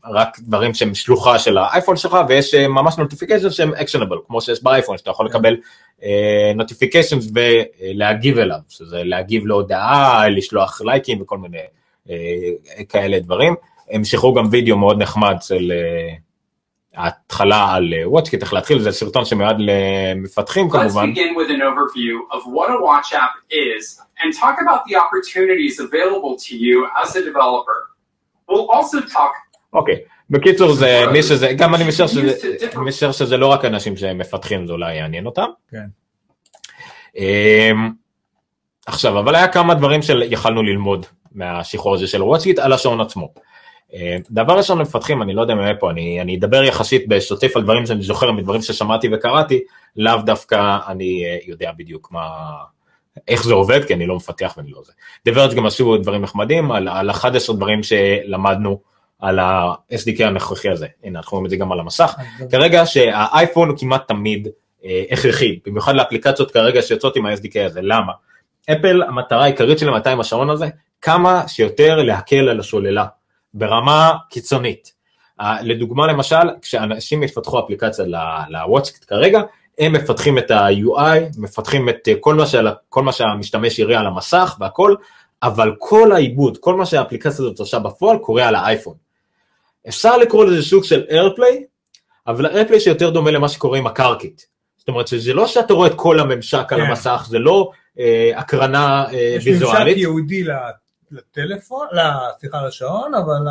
רק 0.06 0.40
דברים 0.40 0.74
שהם 0.74 0.96
שלוחה 0.96 1.40
של 1.40 1.58
האייפון 1.58 1.98
שלך, 1.98 2.18
ויש 2.28 2.54
אה, 2.54 2.68
ממש 2.68 2.98
notification 2.98 3.50
שהם 3.50 3.74
actionable, 3.74 4.18
כמו 4.28 4.42
שיש 4.42 4.64
באייפון, 4.64 4.98
שאתה 4.98 5.10
יכול 5.10 5.30
כן. 5.30 5.38
לקבל 5.38 5.56
notification 6.56 7.18
ולהגיב 7.34 8.38
אליו, 8.38 8.58
שזה 8.70 9.04
להגיב 9.04 9.46
להודעה, 9.46 10.30
לשלוח 10.30 10.82
לייקים 10.82 11.22
וכל 11.22 11.38
מיני 11.38 11.58
אה, 12.10 12.84
כאלה 12.90 13.20
דברים. 13.20 13.56
הם 13.90 14.04
שחררו 14.04 14.34
גם 14.34 14.46
וידאו 14.52 14.78
מאוד 14.78 15.02
נחמד 15.02 15.36
של 15.42 15.72
אה, 15.72 16.16
ההתחלה 16.96 17.74
על 17.74 17.94
WatchKit, 18.06 18.42
איך 18.42 18.54
להתחיל, 18.54 18.80
זה 18.80 18.92
סרטון 18.92 19.26
שמיועד 19.26 19.56
למפתחים 19.60 20.68
Let's 20.68 20.72
כמובן. 20.72 21.14
begin 21.14 21.36
with 21.36 21.50
an 21.50 21.62
overview 21.62 22.38
of 22.38 22.42
what 22.46 22.70
a 22.70 22.84
watch 22.84 23.14
app 23.14 23.36
is 23.50 24.00
and 24.20 24.34
talk 24.34 24.58
about 24.62 24.82
the 24.88 24.96
opportunities 24.96 25.80
available 25.80 26.38
to 26.38 26.56
you 26.56 26.88
as 27.04 27.16
a 27.16 27.24
developer. 27.26 27.93
We'll 28.52 28.76
also 28.76 29.14
talk 29.14 29.44
אוקיי, 29.74 29.96
בקיצור 30.30 30.74
זה 30.74 31.04
מי 31.12 31.24
שזה, 31.24 31.54
גם 31.54 31.76
אני 31.76 31.88
משער 31.88 32.08
שזה, 32.08 32.36
אני 32.76 32.86
משער 32.86 33.12
שזה 33.12 33.38
לא 33.38 33.48
רק 33.48 33.66
אנשים 33.66 33.98
שמפתחים, 33.98 34.68
זה 34.68 34.74
אולי 34.74 34.96
יעניין 34.96 35.26
אותם. 35.26 35.46
כן. 35.72 35.86
אמ, 37.18 37.92
עכשיו, 38.86 39.20
אבל 39.20 39.36
היה 39.36 39.48
כמה 39.48 39.74
דברים 39.74 40.02
שיכלנו 40.02 40.64
ללמוד 40.64 41.06
מהשחרור 41.32 41.96
הזה 41.96 42.08
של 42.08 42.24
וואטסקיט 42.24 42.60
על 42.60 42.74
השעון 42.74 43.02
עצמו. 43.02 43.34
אמ, 43.94 44.20
דבר 44.32 44.58
ראשון 44.58 44.78
למפתחים, 44.78 45.22
אני 45.22 45.34
לא 45.34 45.42
יודע 45.42 45.56
מאיפה, 45.56 45.92
אני, 45.92 46.22
אני 46.22 46.36
אדבר 46.36 46.64
יחסית 46.64 47.08
בשוטף 47.08 47.58
על 47.58 47.64
דברים 47.64 47.86
שאני 47.86 48.02
זוכר 48.02 48.32
מדברים 48.32 48.62
ששמעתי 48.62 49.10
וקראתי, 49.14 49.60
לאו 49.96 50.18
דווקא 50.26 50.78
אני 50.88 51.26
אה, 51.26 51.38
יודע 51.48 51.72
בדיוק 51.78 52.12
מה, 52.12 52.30
איך 53.28 53.44
זה 53.44 53.54
עובד, 53.54 53.86
כי 53.86 53.94
אני 53.94 54.06
לא 54.06 54.16
מפתח 54.16 54.54
ואני 54.58 54.72
לא 54.72 54.82
זה. 54.86 54.92
דברת 55.26 55.54
גם 55.54 55.66
עשו 55.66 55.98
דברים 55.98 56.22
נחמדים 56.22 56.72
על, 56.72 56.88
על 56.88 57.10
11 57.10 57.56
דברים 57.56 57.84
שלמדנו 57.84 58.80
על 59.20 59.40
ה-SDK 59.40 60.24
הנוכחי 60.24 60.70
הזה. 60.70 60.88
הנה, 61.04 61.20
אנחנו 61.20 61.36
רואים 61.36 61.46
את 61.46 61.50
זה 61.50 61.56
גם 61.56 61.72
על 61.72 61.80
המסך. 61.80 62.16
כרגע 62.52 62.86
שהאייפון 62.86 63.70
הוא 63.70 63.78
כמעט 63.78 64.08
תמיד 64.08 64.48
אה, 64.86 65.04
הכרחי, 65.12 65.60
במיוחד 65.66 65.96
לאפליקציות 65.96 66.52
כרגע 66.52 66.82
שיוצאות 66.82 67.16
עם 67.16 67.26
ה-SDK 67.26 67.60
הזה, 67.66 67.80
למה? 67.84 68.14
אפל, 68.72 69.04
המטרה 69.04 69.44
העיקרית 69.44 69.80
שלהם 69.80 69.94
הייתה 69.94 70.12
עם 70.12 70.20
השעון 70.20 70.50
הזה, 70.50 70.68
כמה 71.02 71.48
שיותר 71.48 71.96
להקל 71.96 72.50
על 72.50 72.60
השוללה, 72.60 73.06
ברמה 73.54 74.14
קיצונית. 74.30 74.94
אה, 75.42 75.58
לדוגמה 75.62 76.08
למשל, 76.08 76.50
כשאנשים 76.62 77.24
יפתחו 77.24 77.60
אפליקציה 77.60 78.06
לוואטסקט 78.50 79.06
כרגע, 79.08 79.42
הם 79.80 79.94
מפתחים 79.94 80.38
את 80.38 80.52
ה-UI, 80.52 81.20
מפתחים 81.38 81.90
את 81.90 82.08
אה, 82.08 82.14
כל 82.20 82.36
מה, 82.36 82.46
שעל, 82.46 82.68
כל 82.90 83.04
מה 83.04 83.12
שהמשתמש 83.12 83.80
יראה 83.80 84.00
על 84.00 84.08
המסך 84.08 84.58
והכל, 84.60 84.96
אבל 85.44 85.76
כל 85.80 86.12
העיבוד, 86.12 86.58
כל 86.58 86.76
מה 86.76 86.86
שהאפליקציה 86.86 87.32
הזאת 87.32 87.60
עושה 87.60 87.80
בפועל, 87.80 88.18
קורה 88.18 88.48
על 88.48 88.56
האייפון. 88.56 88.96
אפשר 89.88 90.18
לקרוא 90.18 90.46
לזה 90.46 90.64
סוג 90.64 90.84
של 90.84 91.04
איירפליי, 91.10 91.64
אבל 92.28 92.46
האיירפליי 92.46 92.80
שיותר 92.80 93.10
דומה 93.10 93.32
למה 93.32 93.50
שקורה 93.50 93.78
עם 93.78 93.88
הקרקיט. 93.88 94.42
זאת 94.78 94.88
אומרת 94.88 95.08
שזה 95.08 95.34
לא 95.34 95.48
שאתה 95.48 95.74
רואה 95.74 95.88
את 95.88 95.94
כל 95.96 96.20
הממשק 96.20 96.74
על 96.74 96.80
כן. 96.80 96.86
המסך, 96.86 97.26
זה 97.30 97.40
לא 97.40 97.72
אה, 98.00 98.32
הקרנה 98.36 99.06
אה, 99.14 99.18
יש 99.18 99.48
ממשק 99.48 99.62
ויזואלית. 99.62 99.98
ייעודי 99.98 100.44
ל- 100.44 100.52
לטלפון, 101.14 101.88
סליחה 102.40 102.68
לשעון, 102.68 103.14
אבל 103.14 103.42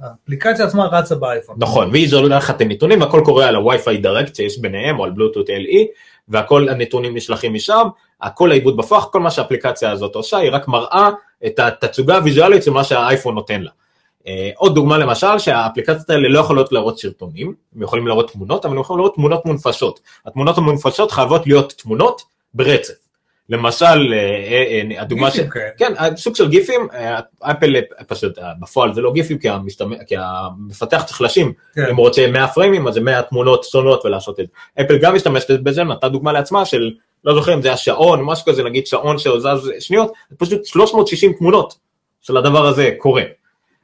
האפליקציה 0.00 0.64
עצמה 0.64 0.86
רצה 0.86 1.14
באייפון. 1.14 1.56
נכון, 1.58 1.90
והיא 1.90 2.08
זולה 2.08 2.36
לך 2.36 2.50
את 2.50 2.60
הנתונים, 2.60 3.02
הכל 3.02 3.22
קורה 3.24 3.48
על 3.48 3.56
הווי-פיי 3.56 3.96
דירקט 3.96 4.34
שיש 4.34 4.58
ביניהם, 4.58 4.98
או 4.98 5.04
על 5.04 5.10
בלוטות 5.10 5.48
LE, 5.48 5.86
והכל 6.28 6.68
הנתונים 6.68 7.16
נשלחים 7.16 7.54
משם, 7.54 7.88
הכל 8.20 8.50
העיבוד 8.50 8.76
בפח, 8.76 9.04
כל 9.12 9.20
מה 9.20 9.30
שהאפליקציה 9.30 9.90
הזאת 9.90 10.14
עושה, 10.14 10.36
היא 10.36 10.50
רק 10.52 10.68
מראה 10.68 11.10
את 11.46 11.58
התצוגה 11.58 12.16
הוויזואלית 12.16 12.62
של 12.62 12.70
מה 12.70 12.84
שהאייפון 12.84 13.34
נותן 13.34 13.62
לה. 13.62 13.70
אה, 14.26 14.50
עוד 14.56 14.74
דוגמה 14.74 14.98
למשל, 14.98 15.38
שהאפליקציות 15.38 16.10
האלה 16.10 16.28
לא 16.28 16.38
יכולות 16.38 16.72
להראות 16.72 16.98
סרטונים, 16.98 17.54
הם 17.76 17.82
יכולים 17.82 18.06
להראות 18.06 18.30
תמונות, 18.30 18.64
אבל 18.64 18.74
הם 18.74 18.80
יכולים 18.80 18.98
להראות 18.98 19.14
תמונות 19.14 19.46
מונפשות. 19.46 20.00
התמונות 20.26 20.58
המונפשות 20.58 21.10
חייבות 21.10 21.46
להיות 21.46 21.72
תמונות 21.72 22.22
ברצף. 22.54 23.07
למשל, 23.48 23.84
אה, 23.84 24.18
אה, 24.18 24.82
אה, 24.96 25.02
הדוגמה 25.02 25.30
גיפים 25.30 25.46
ש... 25.46 25.52
כאלה. 25.52 25.70
כן, 25.78 26.16
סוג 26.16 26.36
של 26.36 26.48
גיפים, 26.48 26.88
אפל 27.40 27.74
פשוט, 28.06 28.38
בפועל 28.60 28.94
זה 28.94 29.00
לא 29.00 29.12
גיפים, 29.12 29.38
כי, 29.38 29.48
המשתמ... 29.48 29.90
כי 30.06 30.14
המפתח 30.18 31.02
צריך 31.06 31.20
להשלים, 31.20 31.52
כן. 31.74 31.86
אם 31.90 31.96
הוא 31.96 32.06
רוצה 32.06 32.26
100 32.26 32.48
פריימים, 32.48 32.88
אז 32.88 32.94
זה 32.94 33.00
100 33.00 33.22
תמונות 33.22 33.64
שונות 33.64 34.04
ולעשות 34.04 34.40
את 34.40 34.46
זה. 34.46 34.82
אפל 34.84 34.98
גם 34.98 35.14
משתמשת 35.14 35.50
בזה, 35.50 35.84
נתנה 35.84 36.10
דוגמה 36.10 36.32
לעצמה 36.32 36.64
של, 36.64 36.90
לא 37.24 37.34
זוכר 37.34 37.54
אם 37.54 37.62
זה 37.62 37.72
השעון, 37.72 38.24
משהו 38.24 38.46
כזה, 38.46 38.62
נגיד 38.62 38.86
שעון 38.86 39.18
שזז 39.18 39.70
שניות, 39.80 40.12
פשוט 40.38 40.64
360 40.64 41.32
תמונות 41.32 41.74
של 42.20 42.36
הדבר 42.36 42.66
הזה 42.66 42.90
קורה. 42.98 43.22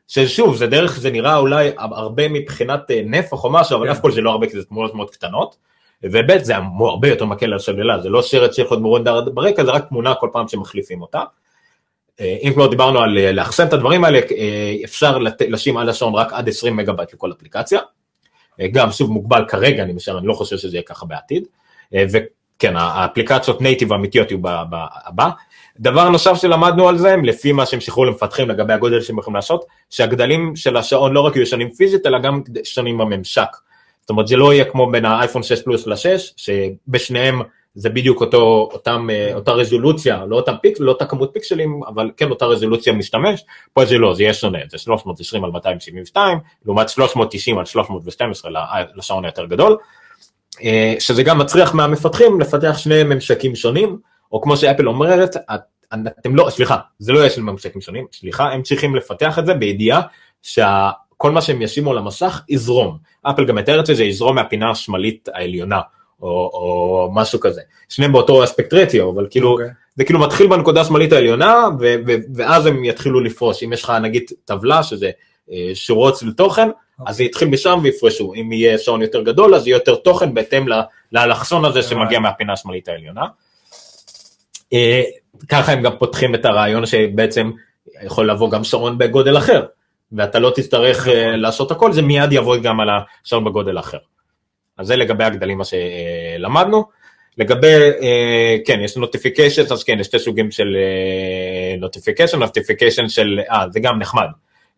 ששוב, 0.09 0.57
זה 0.57 0.67
דרך, 0.67 0.99
זה 0.99 1.11
נראה 1.11 1.37
אולי 1.37 1.71
הרבה 1.77 2.29
מבחינת 2.29 2.81
נפח 3.05 3.45
או 3.45 3.51
משהו, 3.51 3.77
אבל 3.77 3.87
כן. 3.87 3.93
אף 3.93 4.01
כל 4.01 4.12
זה 4.12 4.21
לא 4.21 4.31
הרבה, 4.31 4.47
כי 4.47 4.53
זה 4.53 4.65
תמונות 4.65 4.95
מאוד 4.95 5.11
קטנות. 5.11 5.57
וב' 6.03 6.38
זה 6.42 6.55
הרבה 6.57 7.09
יותר 7.09 7.24
מקל 7.24 7.53
על 7.53 7.59
סוללה, 7.59 8.01
זה 8.01 8.09
לא 8.09 8.22
שרט 8.22 8.55
שיכול 8.55 8.76
להיות 8.76 8.82
מרונדר 8.82 9.20
ברקע, 9.30 9.64
זה 9.64 9.70
רק 9.70 9.88
תמונה 9.88 10.14
כל 10.14 10.28
פעם 10.32 10.49
שמחליפים 10.49 11.03
אותה. 11.03 11.22
אה, 12.20 12.36
אם 12.42 12.53
כבר 12.55 12.66
דיברנו 12.66 12.99
על 12.99 13.18
אה, 13.18 13.32
לאחסן 13.32 13.66
את 13.66 13.72
הדברים 13.72 14.05
האלה, 14.05 14.18
אה, 14.18 14.76
אפשר 14.84 15.18
לשים 15.49 15.76
על 15.76 15.88
השעון 15.88 16.14
רק 16.14 16.32
עד 16.32 16.49
20 16.49 16.76
מגה 16.76 16.92
בייט 16.92 17.12
לכל 17.14 17.32
אפליקציה. 17.32 17.80
גם 18.72 18.92
שוב 18.92 19.11
מוגבל 19.11 19.45
כרגע, 19.49 19.82
אני 19.82 19.92
משער, 19.92 20.18
אני 20.18 20.26
לא 20.26 20.32
חושב 20.32 20.57
שזה 20.57 20.76
יהיה 20.76 20.82
ככה 20.82 21.07
בעתיד. 21.07 21.45
וכן, 21.92 22.76
האפליקציות 22.76 23.61
נייטיב 23.61 23.92
האמיתיות 23.92 24.30
יהיו 24.30 24.40
הבא. 25.07 25.30
דבר 25.80 26.09
נוסף 26.09 26.34
שלמדנו 26.34 26.88
על 26.88 26.99
זה, 26.99 27.16
לפי 27.22 27.53
מה 27.53 27.66
שהם 27.66 27.80
שחררו 27.80 28.05
למפתחים 28.05 28.49
לגבי 28.49 28.72
הגודל 28.72 29.01
שהם 29.01 29.18
יכולים 29.18 29.34
לעשות, 29.34 29.64
שהגדלים 29.90 30.57
של 30.57 30.76
השעון 30.76 31.12
לא 31.12 31.20
רק 31.20 31.36
יהיו 31.36 31.47
שונים 31.47 31.70
פיזית, 31.70 32.07
אלא 32.07 32.18
גם 32.18 32.42
שונים 32.64 32.99
בממשק. 32.99 33.57
זאת 34.05 34.11
אומרת, 34.11 34.27
זה 34.29 34.37
לא 34.37 34.53
יהיה 34.53 34.65
כמו 34.65 34.91
בין 34.91 35.05
האייפון 35.05 35.43
6 35.43 35.63
פלוס 35.63 35.87
ל-6, 35.87 35.97
שבשניהם 36.37 37.41
זה 37.75 37.89
בדיוק 37.89 38.21
אותו, 38.21 38.69
אותם, 38.73 39.09
אה, 39.13 39.35
אותה 39.35 39.53
רזולוציה, 39.53 40.25
לא 40.29 40.37
אותם 40.37 40.55
פיקסל, 40.63 40.85
לא 40.85 40.93
אותה 40.93 41.07
כמות 41.07 41.31
פיקסלים, 41.33 41.81
אבל 41.89 42.11
כן 42.17 42.31
אותה 42.31 42.45
רזולוציה 42.47 42.93
משתמש, 42.93 43.45
פה 43.73 43.85
זה 43.85 43.99
לא, 43.99 44.15
זה 44.15 44.23
יהיה 44.23 44.35
שונה, 44.35 44.59
זה 44.71 44.79
320 44.79 45.45
על 45.45 45.51
272, 45.51 46.39
לעומת 46.65 46.89
390 46.89 47.59
על 47.59 47.65
312 47.65 48.51
לשעון 48.95 49.25
היותר 49.25 49.45
גדול, 49.47 49.77
אה, 50.65 50.95
שזה 50.99 51.23
גם 51.23 51.39
מצריח 51.39 51.75
מהמפתחים 51.75 52.41
לפתח 52.41 52.79
שני 52.79 53.03
ממשקים 53.03 53.55
שונים, 53.55 53.99
או 54.33 54.41
כמו 54.41 54.57
שאפל 54.57 54.89
אומרת, 54.89 55.37
את- 55.37 55.61
אתם 56.21 56.37
לא, 56.37 56.47
סליחה, 56.51 56.77
זה 56.99 57.13
לא 57.13 57.29
של 57.29 57.43
ממשקים 57.43 57.81
שונים, 57.81 58.07
סליחה, 58.13 58.53
הם 58.53 58.63
צריכים 58.63 58.95
לפתח 58.97 59.39
את 59.39 59.47
זה 59.47 59.55
בידיעה 59.55 60.01
שכל 61.15 61.31
מה 61.31 61.43
שהם 61.43 61.62
ישימו 61.62 61.91
על 61.91 61.99
המסך 61.99 62.43
יזרום. 62.49 62.99
אפל 63.23 63.45
גם 63.45 63.55
מתארת 63.55 63.87
שזה 63.87 64.05
יזרום 64.05 64.35
מהפינה 64.35 64.71
השמאלית 64.71 65.29
העליונה, 65.35 65.81
או, 66.23 66.29
או 66.29 67.11
משהו 67.15 67.41
כזה. 67.41 67.61
שניהם 67.89 68.12
באותו 68.12 68.45
אספקט 68.45 68.75
רטיו, 68.75 69.11
אבל 69.11 69.27
כאילו, 69.31 69.53
אוקיי. 69.53 69.69
זה 69.97 70.05
כאילו 70.05 70.21
מתחיל 70.21 70.47
בנקודה 70.47 70.81
השמאלית 70.81 71.12
העליונה, 71.12 71.65
ו- 71.81 71.95
ו- 72.07 72.17
ואז 72.35 72.67
הם 72.67 72.85
יתחילו 72.85 73.21
לפרוש. 73.21 73.62
אם 73.62 73.73
יש 73.73 73.83
לך 73.83 73.93
נגיד 74.03 74.23
טבלה 74.45 74.83
שזה 74.83 75.11
אה, 75.53 75.71
שורות 75.75 76.17
של 76.17 76.33
תוכן, 76.33 76.69
אז 77.07 77.17
זה 77.17 77.25
יתחיל 77.25 77.49
משם 77.49 77.79
ויפרשו. 77.83 78.33
אם 78.35 78.53
יהיה 78.53 78.79
שעון 78.79 79.03
יותר 79.03 79.23
גדול, 79.23 79.55
אז 79.55 79.67
יהיה 79.67 79.77
יותר 79.77 79.95
תוכן 79.95 80.35
בהתאם 80.35 80.67
לאלכסון 81.12 81.65
הזה 81.65 81.83
שמגיע 81.83 82.19
מהפינה 82.19 82.53
השמאלית 82.53 82.89
העליונה. 82.89 83.25
אה, 84.73 85.03
ככה 85.49 85.73
הם 85.73 85.83
גם 85.83 85.93
פותחים 85.99 86.35
את 86.35 86.45
הרעיון 86.45 86.87
שבעצם 86.87 87.51
יכול 88.03 88.31
לבוא 88.31 88.51
גם 88.51 88.65
שעון 88.65 88.99
בגודל 88.99 89.39
אחר, 89.39 89.67
ואתה 90.13 90.39
לא 90.39 90.53
תצטרך 90.55 91.09
אה, 91.09 91.37
לעשות 91.37 91.71
הכל, 91.71 91.93
זה 91.93 92.03
מיד 92.03 92.33
יבוא 92.33 92.57
גם 92.57 92.81
על 92.81 92.89
השעון 93.25 93.45
בגודל 93.45 93.79
אחר. 93.79 93.99
אז 94.79 94.87
זה 94.87 94.97
לגבי 94.97 95.25
הגדלים 95.25 95.59
מה 95.59 95.65
שלמדנו. 95.65 96.85
לגבי, 97.39 97.75
אה, 98.03 98.57
כן, 98.67 98.81
יש 98.81 98.97
notification, 98.97 99.62
אז 99.73 99.85
כן, 99.85 100.01
יש 100.01 100.07
שתי 100.07 100.19
סוגים 100.19 100.51
של 100.51 100.77
notification, 101.79 102.39
notification 102.39 103.09
של, 103.09 103.41
אה, 103.51 103.65
זה 103.71 103.81
גם 103.81 103.99
נחמד. 103.99 104.27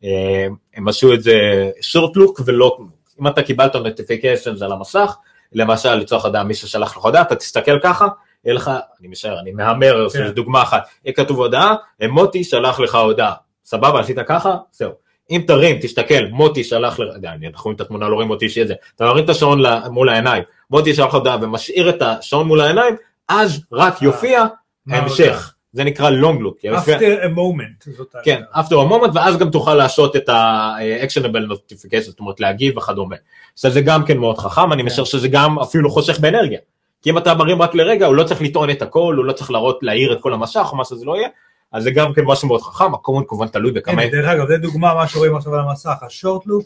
אה, 0.04 0.46
הם 0.74 0.88
עשו 0.88 1.14
את 1.14 1.22
זה 1.22 1.70
short 1.80 2.16
look 2.16 2.40
ולא, 2.44 2.78
אם 3.20 3.26
אתה 3.26 3.42
קיבלת 3.42 3.76
notification 3.76 4.62
על 4.62 4.72
המסך, 4.72 5.16
למשל 5.52 5.94
לצורך 5.94 6.24
הדעה 6.24 6.44
מישהו 6.44 6.68
שלח 6.68 6.96
לך 6.96 7.04
הודעה, 7.04 7.22
אתה 7.22 7.36
תסתכל 7.36 7.78
ככה, 7.82 8.08
יהיה 8.44 8.54
לך, 8.54 8.70
אני 9.00 9.08
משער, 9.08 9.40
אני 9.40 9.52
מהמר, 9.52 10.08
כן. 10.12 10.28
דוגמה 10.30 10.62
אחת, 10.62 10.88
יהיה 11.04 11.14
כתוב 11.14 11.38
הודעה, 11.38 11.74
אה, 12.02 12.08
מוטי 12.08 12.44
שלח 12.44 12.80
לך 12.80 12.94
הודעה, 12.94 13.34
סבבה, 13.64 14.00
עשית 14.00 14.18
ככה, 14.28 14.56
זהו. 14.72 15.05
אם 15.30 15.42
תרים, 15.46 15.78
תסתכל, 15.80 16.26
מוטי 16.30 16.64
שלח 16.64 17.00
די, 17.20 17.28
אנחנו 17.28 17.64
רואים 17.64 17.76
את 17.76 17.80
התמונה, 17.80 18.08
לא 18.08 18.14
רואים 18.14 18.30
אותי 18.30 18.48
שיהיה 18.48 18.66
זה, 18.66 18.74
אתה 18.96 19.04
מרים 19.04 19.24
את 19.24 19.30
השעון 19.30 19.62
מול 19.90 20.08
העיניים, 20.08 20.42
מוטי 20.70 20.94
שלח 20.94 21.14
הודעה 21.14 21.36
ומשאיר 21.42 21.88
את 21.88 22.02
השעון 22.02 22.46
מול 22.46 22.60
העיניים, 22.60 22.96
אז 23.28 23.64
רק 23.72 24.02
יופיע 24.02 24.44
מה 24.86 24.96
המשך. 24.96 25.52
זה 25.72 25.84
נקרא 25.84 26.10
long 26.10 26.42
look. 26.42 26.64
after 26.76 27.24
a 27.24 27.36
moment. 27.36 27.90
כן, 28.24 28.42
after 28.54 28.72
a 28.72 28.90
moment, 28.90 29.10
ואז 29.14 29.36
גם 29.36 29.50
תוכל 29.50 29.74
לעשות 29.74 30.16
את 30.16 30.28
ה-actionable 30.28 31.52
notification, 31.52 32.00
זאת 32.00 32.20
אומרת 32.20 32.40
להגיב 32.40 32.78
וכדומה. 32.78 33.16
אז 33.64 33.72
זה 33.72 33.80
גם 33.80 34.04
כן 34.04 34.18
מאוד 34.18 34.38
חכם, 34.38 34.72
אני 34.72 34.82
משער 34.82 35.04
שזה 35.04 35.28
גם 35.28 35.58
אפילו 35.58 35.90
חוסך 35.90 36.20
באנרגיה. 36.20 36.58
כי 37.02 37.10
אם 37.10 37.18
אתה 37.18 37.34
מרים 37.34 37.62
רק 37.62 37.74
לרגע, 37.74 38.06
הוא 38.06 38.14
לא 38.14 38.24
צריך 38.24 38.42
לטעון 38.42 38.70
את 38.70 38.82
הכל, 38.82 39.14
הוא 39.16 39.24
לא 39.24 39.32
צריך 39.32 39.50
להראות, 39.50 39.78
להאיר 39.82 40.12
את 40.12 40.20
כל 40.20 40.32
המשך 40.32 40.68
או 40.72 40.76
מה 40.76 40.84
שזה 40.84 41.04
לא 41.04 41.16
יהיה, 41.16 41.28
אז 41.72 41.82
זה 41.82 41.90
גם 41.90 42.14
כן 42.14 42.22
משהו 42.24 42.48
מאוד 42.48 42.62
חכם, 42.62 42.94
הכל 42.94 43.22
כמובן 43.28 43.48
תלוי 43.48 43.72
בכמה... 43.72 44.02
הנה, 44.02 44.12
דרך 44.12 44.26
אגב, 44.26 44.46
זה 44.48 44.58
דוגמה 44.58 44.94
מה 44.94 45.08
שרואים 45.08 45.36
עכשיו 45.36 45.54
על 45.54 45.60
המסך, 45.60 46.02
ה 46.02 46.10
short 46.10 46.46
look, 46.46 46.64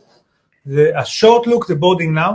ה 0.95 1.03
short 1.03 1.47
look 1.47 1.67
זה 1.67 1.75
boarding 1.75 2.15
now, 2.15 2.33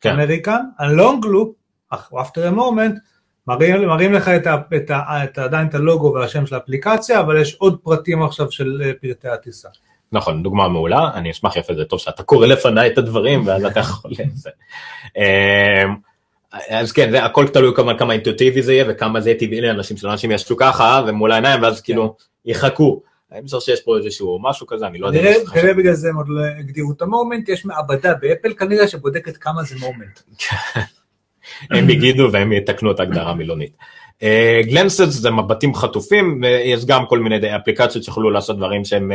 כן. 0.00 0.12
American, 0.12 0.60
ה 0.78 0.88
long 0.88 1.26
look, 1.26 1.54
after 1.94 2.52
a 2.52 2.56
moment, 2.56 2.98
מראים, 3.46 3.88
מראים 3.88 4.12
לך 4.12 4.28
את, 4.28 4.46
ה, 4.46 4.56
את, 4.76 4.90
ה, 4.90 5.24
את 5.24 5.38
ה, 5.38 5.44
עדיין 5.44 5.68
את 5.68 5.74
הלוגו 5.74 6.12
והשם 6.14 6.46
של 6.46 6.54
האפליקציה, 6.54 7.20
אבל 7.20 7.40
יש 7.40 7.54
עוד 7.54 7.78
פרטים 7.82 8.22
עכשיו 8.22 8.50
של 8.50 8.82
אה, 8.84 8.92
פרטי 9.00 9.28
הטיסה. 9.28 9.68
נכון, 10.12 10.42
דוגמה 10.42 10.68
מעולה, 10.68 11.10
אני 11.14 11.30
אשמח 11.30 11.56
יפה, 11.56 11.74
זה 11.74 11.84
טוב 11.84 11.98
שאתה 11.98 12.22
קורא 12.22 12.46
לפניי 12.46 12.92
את 12.92 12.98
הדברים, 12.98 13.46
ואז 13.46 13.64
אתה 13.64 13.80
יכול... 13.80 14.10
אז 16.68 16.92
כן, 16.92 17.10
זה 17.10 17.24
הכל 17.24 17.48
תלוי 17.48 17.74
כמה, 17.76 17.98
כמה 17.98 18.12
אינטואיטיבי 18.12 18.62
זה 18.62 18.72
יהיה, 18.72 18.84
וכמה 18.88 19.20
זה 19.20 19.30
יהיה 19.30 19.38
טבעי 19.38 19.60
לאנשים, 19.60 19.96
שלאנשים 19.96 20.30
ישבו 20.30 20.56
ככה, 20.56 21.02
ומול 21.06 21.32
העיניים, 21.32 21.62
ואז 21.62 21.80
כאילו 21.80 22.16
יחכו. 22.44 23.02
אני 23.32 23.42
חושב 23.44 23.60
שיש 23.60 23.80
פה 23.80 23.96
איזשהו 23.96 24.38
משהו 24.42 24.66
כזה, 24.66 24.86
אני 24.86 24.98
לא 24.98 25.06
יודע. 25.06 25.32
כנראה 25.52 25.74
בגלל 25.74 25.94
זה 25.94 26.08
הם 26.08 26.16
עוד 26.16 26.28
לא 26.28 26.40
הגדירו 26.58 26.92
את 26.92 27.02
ה 27.02 27.08
moment, 27.08 27.48
יש 27.48 27.64
מעבדה 27.64 28.14
באפל 28.14 28.54
כנראה 28.54 28.88
שבודקת 28.88 29.36
כמה 29.36 29.62
זה 29.62 29.76
moment. 29.80 30.20
הם 31.70 31.90
יגידו 31.90 32.28
והם 32.32 32.52
יתקנו 32.52 32.90
את 32.90 33.00
ההגדרה 33.00 33.30
המילונית. 33.30 33.76
glances 34.62 35.08
זה 35.08 35.30
מבטים 35.30 35.74
חטופים, 35.74 36.40
ויש 36.42 36.86
גם 36.86 37.06
כל 37.06 37.18
מיני 37.18 37.56
אפליקציות 37.56 38.04
שיכולו 38.04 38.30
לעשות 38.30 38.56
דברים 38.56 38.84
שהם 38.84 39.12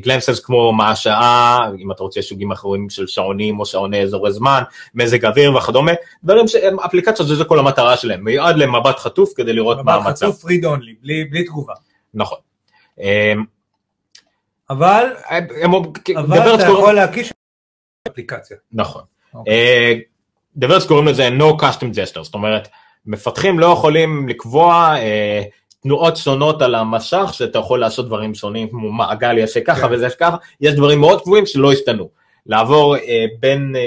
glances 0.00 0.40
כמו 0.40 0.72
מה 0.72 0.90
השעה, 0.90 1.60
אם 1.78 1.92
אתה 1.92 2.02
רוצה 2.02 2.22
סוגים 2.22 2.52
אחרים 2.52 2.90
של 2.90 3.06
שעונים 3.06 3.60
או 3.60 3.66
שעוני 3.66 4.02
אזורי 4.02 4.32
זמן, 4.32 4.62
מזג 4.94 5.24
אוויר 5.24 5.56
וכדומה, 5.56 5.92
דברים 6.24 6.48
שהם 6.48 6.80
אפליקציות, 6.80 7.28
זה 7.28 7.44
כל 7.44 7.58
המטרה 7.58 7.96
שלהם, 7.96 8.24
מיועד 8.24 8.56
למבט 8.56 8.98
חטוף 8.98 9.32
כדי 9.36 9.52
לראות 9.52 9.76
מה 9.76 9.96
מבט 9.96 10.06
המצב. 10.06 10.26
חצוף 10.26 10.44
read 10.44 10.64
only, 10.64 10.94
בלי, 11.02 11.24
בלי 11.24 11.44
תגובה. 11.44 11.74
נכון. 12.14 12.38
אמ, 13.00 13.04
אבל, 14.70 15.06
הם- 15.30 15.74
אבל 16.16 16.40
דבר 16.40 16.54
אתה 16.54 16.62
יכול 16.62 16.92
להקיש 16.92 17.32
אפליקציה. 18.08 18.56
נכון. 18.72 19.02
אוקיי. 19.34 19.52
אה, 19.54 19.94
דבר 20.56 20.80
שקוראים 20.80 21.06
לזה 21.08 21.28
no 21.38 21.62
custom 21.62 21.84
gesture, 21.94 22.22
זאת 22.22 22.34
אומרת, 22.34 22.68
מפתחים 23.06 23.58
לא 23.58 23.66
יכולים 23.66 24.28
לקבוע 24.28 24.94
אה, 24.98 25.42
תנועות 25.82 26.16
שונות 26.16 26.62
על 26.62 26.74
המשך, 26.74 27.28
שאתה 27.32 27.58
יכול 27.58 27.80
לעשות 27.80 28.06
דברים 28.06 28.34
שונים, 28.34 28.68
כמו 28.68 28.92
מעגל 28.92 29.38
יעשה 29.38 29.60
ככה 29.60 29.88
כן. 29.88 29.94
וזה 29.94 30.08
ככה, 30.20 30.36
יש 30.60 30.74
דברים 30.74 31.00
מאוד 31.00 31.22
קבועים 31.22 31.46
שלא 31.46 31.72
השתנו. 31.72 32.08
לעבור 32.46 32.96
אה, 32.96 33.24
בין 33.40 33.76
אה, 33.76 33.80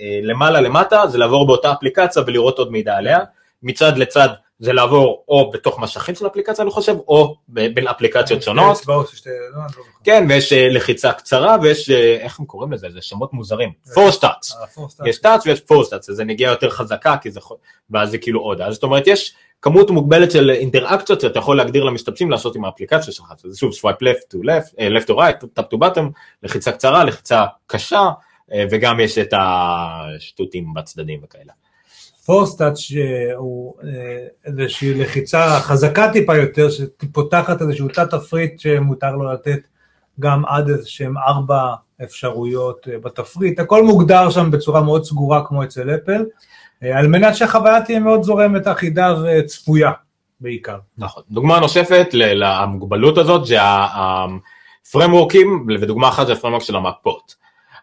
אה, 0.00 0.20
למעלה 0.22 0.60
למטה, 0.60 1.06
זה 1.06 1.18
לעבור 1.18 1.46
באותה 1.46 1.72
אפליקציה 1.72 2.22
ולראות 2.26 2.58
עוד 2.58 2.72
מידע 2.72 2.96
עליה, 2.96 3.18
מצד 3.62 3.98
לצד 3.98 4.28
זה 4.58 4.72
לעבור 4.72 5.24
או 5.28 5.50
בתוך 5.50 5.78
משכים 5.80 6.14
של 6.14 6.26
אפליקציה, 6.26 6.62
אני 6.62 6.70
חושב, 6.70 6.94
או 7.08 7.36
בין 7.48 7.88
אפליקציות 7.88 8.42
שונות. 8.42 8.76
אצבעות 8.76 9.08
ששתי- 9.08 9.28
לא, 9.54 9.60
לא. 9.76 9.82
כן, 10.04 10.26
ויש 10.28 10.52
אה, 10.52 10.68
לחיצה 10.68 11.12
קצרה, 11.12 11.56
ויש, 11.62 11.90
אה, 11.90 12.16
איך 12.20 12.40
הם 12.40 12.46
קוראים 12.46 12.72
לזה? 12.72 12.86
זה 12.90 13.02
שמות 13.02 13.32
מוזרים. 13.32 13.72
four 13.86 14.12
stats. 14.20 14.60
אה, 14.60 14.66
פורסט 14.74 15.00
יש 15.06 15.18
טאץ' 15.18 15.46
ויש 15.46 15.60
פור 15.60 15.84
סטאץ', 15.84 16.08
אז 16.08 16.16
זה 16.16 16.24
נגיעה 16.24 16.52
יותר 16.52 16.70
חזקה, 16.70 17.16
ואז 17.90 18.10
זה 18.10 18.18
כאילו 18.18 18.40
עוד. 18.40 18.60
אז 18.60 18.74
זאת 18.74 18.82
אומרת, 18.82 19.06
יש 19.06 19.34
כמות 19.62 19.90
מוגבלת 19.90 20.30
של 20.30 20.50
אינטראקציות 20.50 21.20
שאתה 21.20 21.38
יכול 21.38 21.56
להגדיר 21.56 21.84
למשתמשים 21.84 22.30
לעשות 22.30 22.56
עם 22.56 22.64
האפליקציה 22.64 23.12
שלך. 23.12 23.32
אז 23.44 23.56
שוב, 23.56 23.72
swipe 23.72 24.02
left 24.02 24.34
to 24.34 24.44
left, 24.44 24.74
אה, 24.80 24.88
left 24.88 25.06
to 25.06 25.12
right, 25.12 25.60
top 25.60 25.64
to 25.74 25.78
bottom, 25.78 26.02
לחיצה 26.42 26.72
קצרה, 26.72 27.04
לחיצה 27.04 27.44
קשה, 27.66 28.10
אה, 28.52 28.64
וגם 28.70 29.00
יש 29.00 29.18
את 29.18 29.34
השטותים 29.36 30.74
בצדדים 30.74 31.20
וכאלה. 31.24 31.52
פורסטאץ' 32.26 32.78
הוא 33.36 33.74
אה, 33.84 34.26
איזושהי 34.44 34.94
לחיצה 34.94 35.60
חזקה 35.60 36.12
טיפה 36.12 36.36
יותר, 36.36 36.68
שפותחת 36.70 37.62
איזשהו 37.62 37.88
תת 37.88 38.10
תפריט 38.10 38.60
שמותר 38.60 39.16
לו 39.16 39.32
לתת 39.32 39.60
גם 40.20 40.44
עד 40.44 40.68
איזה 40.68 40.88
שהם 40.88 41.18
ארבע 41.18 41.74
אפשרויות 42.02 42.88
בתפריט, 43.04 43.60
הכל 43.60 43.84
מוגדר 43.84 44.30
שם 44.30 44.50
בצורה 44.50 44.82
מאוד 44.82 45.04
סגורה 45.04 45.46
כמו 45.46 45.64
אצל 45.64 45.94
אפל, 45.94 46.24
על 46.82 47.06
מנת 47.06 47.36
שהחוויה 47.36 47.82
תהיה 47.82 48.00
מאוד 48.00 48.22
זורמת, 48.22 48.66
אחידה 48.66 49.14
וצפויה 49.24 49.92
בעיקר. 50.40 50.78
נכון. 50.98 51.22
דוגמה 51.30 51.60
נוספת 51.60 52.06
למוגבלות 52.12 53.18
הזאת 53.18 53.46
זה 53.46 53.58
הפרמורקים, 53.62 55.66
ודוגמה 55.80 56.08
אחת 56.08 56.26
זה 56.26 56.32
הפרמורק 56.32 56.62
של 56.62 56.76
המפות. 56.76 57.34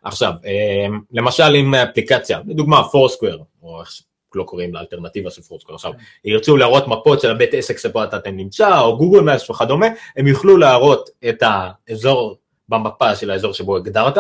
עכשיו, 0.03 0.33
אה, 0.45 0.87
למשל 1.11 1.55
עם 1.55 1.75
אפליקציה, 1.75 2.39
לדוגמה 2.45 2.83
פורסקוור, 2.83 3.45
או 3.63 3.81
איך 3.81 3.89
שלא 4.33 4.43
קוראים 4.43 4.73
לאלטרנטיבה 4.73 5.31
של 5.31 5.41
פורסקוור 5.41 5.75
עכשיו, 5.75 5.91
ירצו 6.25 6.57
להראות 6.57 6.87
מפות 6.87 7.21
של 7.21 7.31
הבית 7.31 7.53
עסק 7.53 7.77
שבו 7.77 8.03
אתה 8.03 8.31
נמצא, 8.31 8.79
או 8.79 8.97
גוגל 8.97 9.19
מאפס 9.19 9.49
וכדומה, 9.49 9.87
הם 10.17 10.27
יוכלו 10.27 10.57
להראות 10.57 11.09
את 11.29 11.43
האזור 11.45 12.37
במפה 12.69 13.15
של 13.15 13.31
האזור 13.31 13.53
שבו 13.53 13.77
הגדרת, 13.77 14.17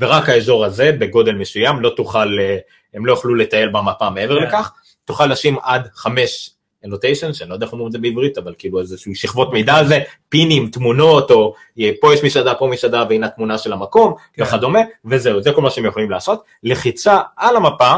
ורק 0.00 0.28
האזור 0.28 0.64
הזה 0.64 0.92
בגודל 0.98 1.34
מסוים, 1.34 1.80
לא 1.80 1.92
תוכל, 1.96 2.38
אה, 2.40 2.56
הם 2.94 3.06
לא 3.06 3.12
יוכלו 3.12 3.34
לטייל 3.34 3.68
במפה 3.68 4.10
מעבר 4.10 4.40
כן. 4.40 4.46
לכך, 4.46 4.72
תוכל 5.04 5.26
לשים 5.26 5.56
עד 5.62 5.88
חמש 5.94 6.50
annotation, 6.86 7.32
שאני 7.32 7.50
לא 7.50 7.54
יודע 7.54 7.66
איך 7.66 7.72
אומרים 7.72 7.86
את 7.86 7.92
זה 7.92 7.98
בעברית, 7.98 8.38
אבל 8.38 8.54
כאילו 8.58 8.80
איזשהו 8.80 9.14
שכבות 9.14 9.52
מידע 9.52 9.74
על 9.74 9.86
זה, 9.86 9.98
פינים, 10.28 10.68
תמונות, 10.68 11.30
או 11.30 11.54
אה, 11.80 11.90
פה 12.00 12.14
יש 12.14 12.24
מסעדה, 12.24 12.54
פה 12.54 12.66
מסעדה, 12.66 13.04
והנה 13.08 13.26
התמונה 13.26 13.58
של 13.58 13.72
המקום, 13.72 14.14
כן. 14.32 14.42
וכדומה, 14.42 14.80
וזהו, 15.04 15.42
זה 15.42 15.52
כל 15.52 15.62
מה 15.62 15.70
שהם 15.70 15.86
יכולים 15.86 16.10
לעשות. 16.10 16.42
לחיצה 16.62 17.18
על 17.36 17.56
המפה, 17.56 17.94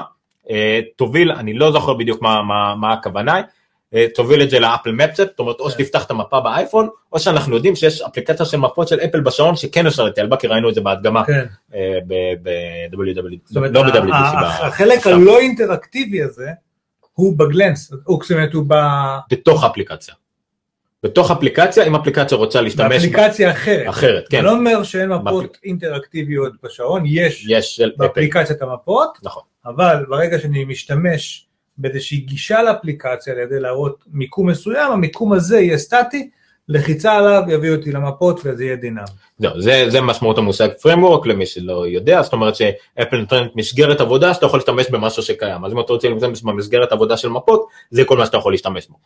אה, 0.50 0.80
תוביל, 0.96 1.32
אני 1.32 1.54
לא 1.54 1.72
זוכר 1.72 1.94
בדיוק 1.94 2.22
מה, 2.22 2.42
מה, 2.42 2.74
מה 2.74 2.92
הכוונה, 2.92 3.40
תוביל 4.14 4.42
את 4.42 4.50
זה 4.50 4.58
לאפל 4.60 4.92
מפצ'פ, 4.92 5.18
זאת 5.30 5.38
אומרת, 5.38 5.60
או 5.60 5.64
כן. 5.64 5.70
שתפתח 5.70 6.04
את 6.04 6.10
המפה 6.10 6.40
באייפון, 6.40 6.88
או 7.12 7.18
שאנחנו 7.18 7.54
יודעים 7.56 7.76
שיש 7.76 8.02
אפליקציה 8.02 8.46
של 8.46 8.56
מפות 8.56 8.88
של 8.88 9.00
אפל 9.00 9.20
בשעון 9.20 9.56
שכן 9.56 9.86
אפשר 9.86 10.04
לטייל 10.04 10.26
בה, 10.26 10.36
כי 10.36 10.46
ראינו 10.46 10.68
את 10.68 10.74
זה 10.74 10.80
בהדגמה 10.80 11.24
כן. 11.24 11.44
אה, 11.74 11.98
אומרת, 13.56 13.72
לא 13.72 13.82
ה- 14.14 14.66
החלק 14.66 15.06
הלא 15.06 15.38
אינטראקטיבי 15.38 16.22
הזה, 16.22 16.48
הוא 17.12 17.38
בגלנס, 17.38 17.92
הוא 18.54 18.64
ב- 18.68 19.18
בתוך 19.30 19.64
האפליקציה. 19.64 20.14
בתוך 21.02 21.30
אפליקציה, 21.30 21.84
אם 21.86 21.94
אפליקציה 21.96 22.38
רוצה 22.38 22.60
להשתמש 22.60 22.92
באפליקציה 23.06 23.50
אחרת. 23.50 23.88
אחרת, 23.88 24.28
כן, 24.28 24.36
זה 24.36 24.42
לא 24.42 24.52
אומר 24.52 24.82
שאין 24.82 25.08
מפות 25.08 25.24
באפליק- 25.44 25.60
אינטראקטיביות 25.64 26.52
בשעון, 26.62 27.02
יש 27.06 27.46
יש 27.48 27.76
של 27.76 27.88
אפל, 27.88 27.96
באפליקציית 27.96 28.62
המפות, 28.62 29.18
נכון. 29.22 29.42
אבל 29.66 30.04
ברגע 30.08 30.38
שאני 30.38 30.64
משתמש 30.64 31.46
באיזושהי 31.82 32.18
גישה 32.18 32.62
לאפליקציה 32.62 33.32
על 33.32 33.38
ידי 33.38 33.60
להראות 33.60 34.04
מיקום 34.12 34.48
מסוים, 34.48 34.92
המיקום 34.92 35.32
הזה 35.32 35.60
יהיה 35.60 35.78
סטטי, 35.78 36.30
לחיצה 36.68 37.12
עליו 37.12 37.42
יביא 37.48 37.72
אותי 37.72 37.92
למפות 37.92 38.40
וזה 38.44 38.64
יהיה 38.64 38.76
דינמי. 38.76 39.00
זהו, 39.38 39.60
זה, 39.60 39.84
זה 39.88 40.00
משמעות 40.00 40.38
המושג 40.38 40.68
framework 40.68 41.28
למי 41.28 41.46
שלא 41.46 41.86
יודע, 41.88 42.22
זאת 42.22 42.32
אומרת 42.32 42.54
שאפל 42.56 43.16
נותנת 43.16 43.56
מסגרת 43.56 44.00
עבודה 44.00 44.34
שאתה 44.34 44.46
יכול 44.46 44.58
להשתמש 44.58 44.90
במשהו 44.90 45.22
שקיים, 45.22 45.64
אז 45.64 45.72
אם 45.72 45.80
אתה 45.80 45.92
רוצה 45.92 46.08
להשתמש 46.08 46.42
במסגרת 46.42 46.92
עבודה 46.92 47.16
של 47.16 47.28
מפות, 47.28 47.66
זה 47.90 48.04
כל 48.04 48.16
מה 48.16 48.26
שאתה 48.26 48.36
יכול 48.36 48.52
להשתמש 48.52 48.86
בו. 48.86 48.96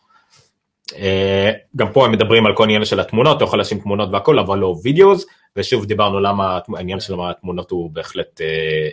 אה, 0.95 1.51
גם 1.75 1.93
פה 1.93 2.05
הם 2.05 2.11
מדברים 2.11 2.45
על 2.45 2.55
כל 2.55 2.63
העניין 2.63 2.85
של 2.85 2.99
התמונות, 2.99 3.37
אתה 3.37 3.43
יכול 3.43 3.59
לשים 3.59 3.79
תמונות 3.79 4.09
והכל, 4.11 4.39
אבל 4.39 4.57
לא 4.57 4.75
וידאוס, 4.83 5.25
ושוב 5.55 5.85
דיברנו 5.85 6.19
למה 6.19 6.59
העניין 6.75 6.99
של 6.99 7.13
התמונות 7.29 7.71
הוא 7.71 7.91
בהחלט 7.91 8.41
אה, 8.41 8.45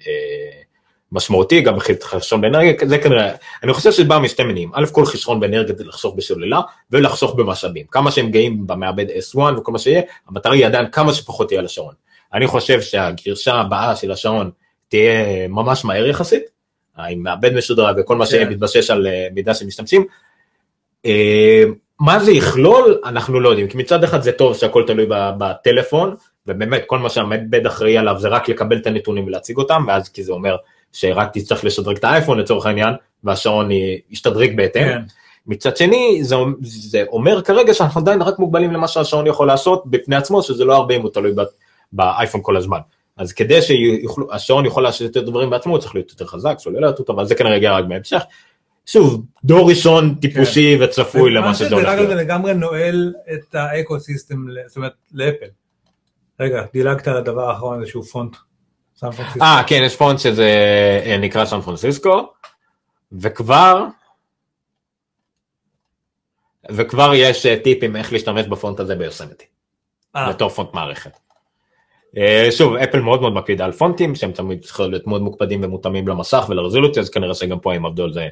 אה, 0.06 0.62
משמעותי, 1.14 1.60
גם 1.60 1.74
חסכון 2.02 2.40
באנרגיה, 2.40 2.72
זה 2.84 2.98
כנראה, 2.98 3.34
אני 3.62 3.72
חושב 3.72 3.92
שזה 3.92 4.04
בא 4.04 4.18
משתי 4.18 4.42
מינים, 4.44 4.70
א' 4.74 4.84
כל 4.92 5.06
חסכון 5.06 5.40
באנרגיה 5.40 5.74
זה 5.76 5.84
לחסוך 5.84 6.14
בסוללה 6.14 6.60
ולחסוך 6.90 7.34
במשאבים, 7.34 7.86
כמה 7.90 8.10
שהם 8.10 8.30
גאים 8.30 8.66
במעבד 8.66 9.06
S1 9.08 9.38
וכל 9.58 9.72
מה 9.72 9.78
שיהיה, 9.78 10.02
המטרה 10.28 10.52
היא 10.54 10.66
עדיין 10.66 10.86
כמה 10.90 11.12
שפחות 11.12 11.48
תהיה 11.48 11.62
לשעון. 11.62 11.94
אני 12.34 12.46
חושב 12.46 12.80
שהגרשה 12.80 13.54
הבאה 13.54 13.96
של 13.96 14.12
השעון 14.12 14.50
תהיה 14.88 15.48
ממש 15.48 15.84
מהר 15.84 16.06
יחסית, 16.06 16.42
עם 16.98 17.22
מעבד 17.22 17.54
משודרג 17.54 17.96
וכל 17.98 18.16
מה 18.16 18.26
כן. 18.26 18.30
שמתבסס 18.30 18.90
על 18.90 19.06
אה, 19.06 19.26
מידע 19.34 19.54
של 19.54 19.66
משתמשים. 19.66 20.04
אה, 21.06 21.64
מה 22.00 22.18
זה 22.18 22.32
יכלול, 22.32 23.00
אנחנו 23.04 23.40
לא 23.40 23.48
יודעים, 23.48 23.68
כי 23.68 23.76
מצד 23.76 24.04
אחד 24.04 24.22
זה 24.22 24.32
טוב 24.32 24.56
שהכל 24.56 24.84
תלוי 24.86 25.06
בטלפון, 25.08 26.14
ובאמת 26.46 26.82
כל 26.86 26.98
מה 26.98 27.08
שהמעבד 27.08 27.66
אחראי 27.66 27.98
עליו 27.98 28.16
זה 28.18 28.28
רק 28.28 28.48
לקבל 28.48 28.76
את 28.76 28.86
הנתונים 28.86 29.26
ולהציג 29.26 29.56
אותם, 29.56 29.84
ואז 29.88 30.08
כי 30.08 30.22
זה 30.22 30.32
אומר 30.32 30.56
שרק 30.94 31.30
תצטרך 31.32 31.64
לשדרג 31.64 31.96
את 31.96 32.04
האייפון 32.04 32.38
לצורך 32.38 32.66
העניין, 32.66 32.94
והשעון 33.24 33.68
ישתדרג 34.10 34.56
בהתאם. 34.56 34.84
כן. 34.84 35.02
מצד 35.46 35.76
שני, 35.76 36.18
זה, 36.22 36.36
זה 36.62 37.04
אומר 37.08 37.42
כרגע 37.42 37.74
שאנחנו 37.74 38.00
עדיין 38.00 38.22
רק 38.22 38.38
מוגבלים 38.38 38.72
למה 38.72 38.88
שהשעון 38.88 39.26
יכול 39.26 39.46
לעשות 39.46 39.82
בפני 39.86 40.16
עצמו, 40.16 40.42
שזה 40.42 40.64
לא 40.64 40.76
הרבה 40.76 40.96
אם 40.96 41.02
הוא 41.02 41.10
תלוי 41.10 41.32
באייפון 41.92 42.40
כל 42.44 42.56
הזמן. 42.56 42.78
אז 43.16 43.32
כדי 43.32 43.58
שהשעון 43.62 44.66
יכול 44.66 44.82
לעשות 44.82 45.00
יותר 45.00 45.22
דברים 45.22 45.50
בעצמו, 45.50 45.72
הוא 45.72 45.80
צריך 45.80 45.94
להיות 45.94 46.10
יותר 46.10 46.26
חזק, 46.26 46.56
סוללת 46.58 46.98
אותו, 46.98 47.12
אבל 47.12 47.26
זה 47.26 47.34
כנראה 47.34 47.56
יגיע 47.56 47.72
רק 47.72 47.84
בהמשך. 47.84 48.22
שוב, 48.86 49.24
דור 49.44 49.68
ראשון 49.68 50.14
טיפוסי 50.14 50.78
וצפוי 50.80 51.30
למה 51.30 51.46
מה 51.46 51.54
שזה 51.54 51.74
הולך 51.74 51.88
להיות. 51.88 52.08
זה 52.08 52.14
לגמרי 52.14 52.54
נועל 52.54 53.12
את 53.32 53.54
ה 53.54 54.00
ecosystem, 54.00 54.46
זאת 54.66 54.76
אומרת, 54.76 54.92
לאפל. 55.12 55.46
רגע, 56.40 56.62
דילגת 56.72 57.08
על 57.08 57.16
הדבר 57.16 57.50
האחרון, 57.50 57.80
איזשהו 57.80 58.02
פונט. 58.02 58.36
אה, 59.42 59.62
כן, 59.66 59.80
יש 59.84 59.96
פונט 59.96 60.18
שזה 60.18 60.50
אה, 61.06 61.18
נקרא 61.18 61.44
סן 61.44 61.60
פרנסיסקו, 61.60 62.32
וכבר, 63.12 63.84
וכבר 66.70 67.12
יש 67.14 67.46
אה, 67.46 67.56
טיפים 67.64 67.96
איך 67.96 68.12
להשתמש 68.12 68.46
בפונט 68.46 68.80
הזה 68.80 68.94
ביוסמיטי. 68.94 69.44
אה, 70.16 70.32
בתור 70.32 70.48
פונט 70.48 70.74
מערכת. 70.74 71.18
שוב, 72.50 72.74
אפל 72.74 73.00
מאוד 73.00 73.20
מאוד 73.20 73.32
מקפידה 73.32 73.64
על 73.64 73.72
פונטים, 73.72 74.14
שהם 74.14 74.32
תמיד 74.32 74.64
צריכים 74.64 74.90
להיות 74.90 75.06
מאוד 75.06 75.22
מוקפדים 75.22 75.64
ומותאמים 75.64 76.08
למסך 76.08 76.46
ולרזולוציה, 76.48 77.02
אז 77.02 77.10
כנראה 77.10 77.34
שגם 77.34 77.60
פה 77.60 77.74
הם 77.74 77.86
עבדו 77.86 78.04
על 78.04 78.12
זה 78.12 78.28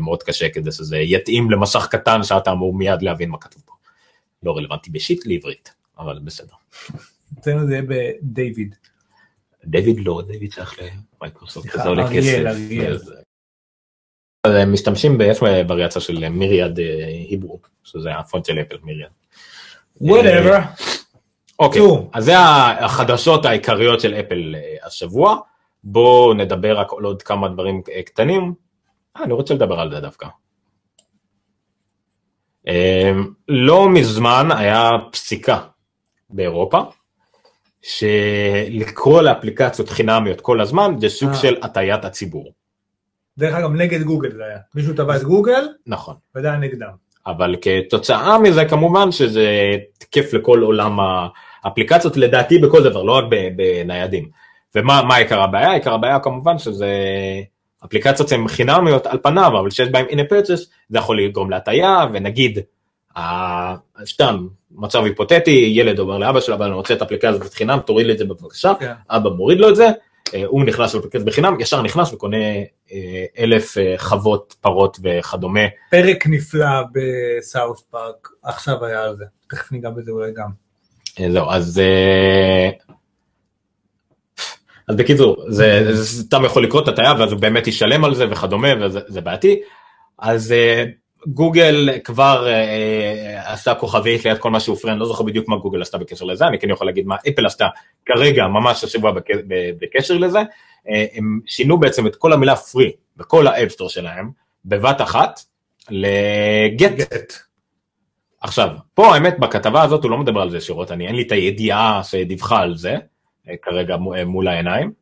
מאוד 0.00 0.22
קשה 0.22 0.48
כדי 0.48 0.72
שזה 0.72 0.98
יתאים 0.98 1.50
למסך 1.50 1.86
קטן 1.90 2.22
שאתה 2.22 2.52
אמור 2.52 2.74
מיד 2.74 3.02
להבין 3.02 3.30
מה 3.30 3.38
כתוב 3.38 3.62
פה. 3.66 3.72
לא 4.42 4.56
רלוונטי 4.56 4.90
ב 4.90 4.97
shit 4.97 5.26
לעברית, 5.26 5.74
אבל 5.98 6.18
בסדר. 6.24 6.54
אצלנו 7.38 7.66
זה 7.66 7.72
יהיה 7.72 7.82
בדיוויד. 7.88 8.74
דיוויד 9.64 10.00
לא, 10.06 10.22
דיוויד 10.26 10.52
שייך 10.52 10.78
למייקרוסופט, 11.20 11.72
זה 11.72 11.88
עולה 11.88 12.04
כסף. 12.10 12.42
אז- 12.88 13.12
הם 14.44 14.72
משתמשים 14.72 15.18
באיזה 15.18 15.46
וריאציה 15.68 16.00
של 16.00 16.28
Myriad 16.28 16.80
אה, 16.80 17.06
Hebrew, 17.30 17.60
שזה 17.84 18.14
הפונט 18.14 18.44
של 18.44 18.60
אפל 18.60 18.76
Myriad. 18.82 19.10
Whatever. 20.00 20.58
אוקיי, 21.58 21.80
טוב. 21.80 22.10
אז 22.12 22.24
זה 22.24 22.32
החדשות 22.38 23.44
העיקריות 23.44 24.00
של 24.00 24.14
אפל 24.14 24.54
אה, 24.58 24.86
השבוע. 24.86 25.36
בואו 25.84 26.34
נדבר 26.34 26.78
רק 26.78 26.88
על 26.98 27.04
עוד 27.04 27.22
כמה 27.22 27.48
דברים 27.48 27.82
אה, 27.92 28.02
קטנים. 28.02 28.54
אה, 29.16 29.24
אני 29.24 29.32
רוצה 29.32 29.54
לדבר 29.54 29.80
על 29.80 29.90
זה 29.94 30.00
דווקא. 30.00 30.26
אה, 32.68 33.12
לא 33.48 33.88
מזמן 33.88 34.48
היה 34.58 34.90
פסיקה 35.12 35.60
באירופה, 36.30 36.78
שלקרוא 37.82 39.22
לאפליקציות 39.22 39.88
חינמיות 39.88 40.40
כל 40.40 40.60
הזמן 40.60 40.94
זה 41.00 41.08
סוג 41.08 41.28
אה. 41.28 41.34
של 41.34 41.56
הטיית 41.62 42.04
הציבור. 42.04 42.52
דרך 43.38 43.54
אגב, 43.54 43.72
נגד 43.72 44.02
גוגל 44.02 44.32
זה 44.32 44.44
היה. 44.44 44.58
מישהו 44.74 44.94
תבע 44.94 45.16
את 45.16 45.22
גוגל, 45.22 45.68
נכון. 45.86 46.14
וזה 46.36 46.46
היה 46.46 46.56
נגדם. 46.56 46.90
אבל 47.26 47.56
כתוצאה 47.60 48.38
מזה 48.38 48.64
כמובן 48.64 49.12
שזה 49.12 49.76
תקף 49.98 50.32
לכל 50.32 50.60
עולם 50.62 50.98
האפליקציות 51.64 52.16
לדעתי 52.16 52.58
בכל 52.58 52.82
דבר 52.82 53.02
לא 53.02 53.12
רק 53.12 53.24
בניידים. 53.56 54.28
ומה 54.74 55.02
מה 55.02 55.16
עיקר 55.16 55.40
הבעיה? 55.40 55.72
עיקר 55.72 55.94
הבעיה 55.94 56.18
כמובן 56.20 56.58
שזה 56.58 56.88
אפליקציות 57.84 58.32
הן 58.32 58.48
חינמיות 58.48 59.06
על 59.06 59.18
פניו 59.22 59.60
אבל 59.60 59.70
שיש 59.70 59.88
בהן 59.88 60.06
הנה 60.10 60.24
פרצ'ס 60.24 60.70
זה 60.88 60.98
יכול 60.98 61.22
לגרום 61.22 61.50
להטעיה 61.50 62.06
ונגיד 62.12 62.58
סתם 64.04 64.46
מצב 64.74 65.04
היפותטי 65.04 65.72
ילד 65.74 65.98
אומר 65.98 66.18
לאבא 66.18 66.40
שלו 66.40 66.54
אבל 66.54 66.66
אני 66.66 66.74
רוצה 66.74 66.94
את 66.94 67.02
האפליקציה 67.02 67.30
הזאת 67.30 67.54
חינם 67.54 67.78
תוריד 67.86 68.06
לי 68.06 68.12
את 68.12 68.18
זה 68.18 68.24
בבקשה 68.24 68.72
כן. 68.80 68.92
אבא 69.10 69.30
מוריד 69.30 69.58
לו 69.58 69.68
את 69.68 69.76
זה 69.76 69.88
אה, 70.34 70.44
הוא 70.46 70.64
נכנס 70.64 70.94
לאפליקציה 70.94 71.24
בחינם 71.24 71.60
ישר 71.60 71.82
נכנס 71.82 72.12
וקונה 72.12 72.36
אה, 72.92 73.24
אלף 73.38 73.78
אה, 73.78 73.94
חוות 73.98 74.54
פרות 74.60 74.98
וכדומה 75.02 75.60
פרק 75.90 76.26
נפלא 76.26 76.82
בסאוף 76.92 77.80
פארק, 77.90 78.28
עכשיו 78.42 78.84
היה 78.84 79.02
על 79.02 79.16
זה. 79.16 79.24
תכף 79.50 79.72
ניגע 79.72 79.90
בזה 79.90 80.10
אולי 80.10 80.32
גם. 80.32 80.48
זהו, 81.32 81.50
אז... 81.50 81.80
אז 84.88 84.96
בקיצור, 84.96 85.44
זה 85.48 85.90
סתם 85.94 86.44
יכול 86.44 86.64
לקרות 86.64 86.88
הטעיה 86.88 87.14
ואז 87.18 87.32
הוא 87.32 87.40
באמת 87.40 87.66
ישלם 87.66 88.04
על 88.04 88.14
זה 88.14 88.30
וכדומה 88.30 88.68
וזה 88.80 89.00
זה 89.06 89.20
בעייתי. 89.20 89.60
אז 90.18 90.54
גוגל 91.26 91.88
כבר 92.04 92.48
אה, 92.48 93.52
עשתה 93.52 93.74
כוכבית 93.74 94.24
ליד 94.24 94.38
כל 94.38 94.50
מה 94.50 94.60
שהוא 94.60 94.76
free, 94.76 94.98
לא 95.00 95.06
זוכר 95.06 95.24
בדיוק 95.24 95.48
מה 95.48 95.56
גוגל 95.56 95.82
עשתה 95.82 95.98
בקשר 95.98 96.24
לזה, 96.24 96.46
אני 96.46 96.58
כן 96.58 96.70
יכול 96.70 96.86
להגיד 96.86 97.06
מה 97.06 97.16
אפל 97.28 97.46
עשתה 97.46 97.68
כרגע, 98.06 98.46
ממש 98.46 98.84
השבוע 98.84 99.12
בק- 99.12 99.26
בקשר 99.80 100.18
לזה. 100.18 100.38
אה, 100.88 101.04
הם 101.14 101.40
שינו 101.46 101.80
בעצם 101.80 102.06
את 102.06 102.16
כל 102.16 102.32
המילה 102.32 102.56
free 102.56 102.92
בכל 103.16 103.46
ה 103.46 103.51
App 103.51 103.65
Store 103.65 103.88
שלהם 103.88 104.30
בבת 104.64 105.00
אחת 105.00 105.40
לגט. 105.90 106.92
גט. 106.92 107.32
עכשיו, 108.40 108.68
פה 108.94 109.14
האמת 109.14 109.38
בכתבה 109.38 109.82
הזאת 109.82 110.02
הוא 110.04 110.10
לא 110.10 110.18
מדבר 110.18 110.40
על 110.40 110.50
זה 110.50 110.56
ישירות, 110.56 110.92
אני 110.92 111.06
אין 111.06 111.14
לי 111.14 111.22
את 111.22 111.32
הידיעה 111.32 112.00
שדיווחה 112.04 112.60
על 112.60 112.76
זה 112.76 112.96
אה, 113.48 113.54
כרגע 113.62 113.96
אה, 114.16 114.24
מול 114.24 114.48
העיניים, 114.48 114.92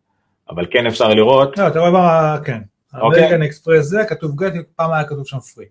אבל 0.51 0.67
כן 0.71 0.87
אפשר 0.87 1.09
לראות, 1.09 1.59
לא, 1.59 1.67
אתה 1.69 1.79
רואה 1.79 1.91
מה, 1.91 2.37
כן. 2.45 2.61
אוקיי. 2.95 3.21
אמריקן 3.21 3.43
אקספרס 3.43 3.87
זה, 3.87 4.05
כתוב 4.09 4.37
גט, 4.37 4.53
פעם 4.77 4.93
היה 4.93 5.05
כתוב 5.05 5.27
שם 5.27 5.39
פרי. 5.41 5.65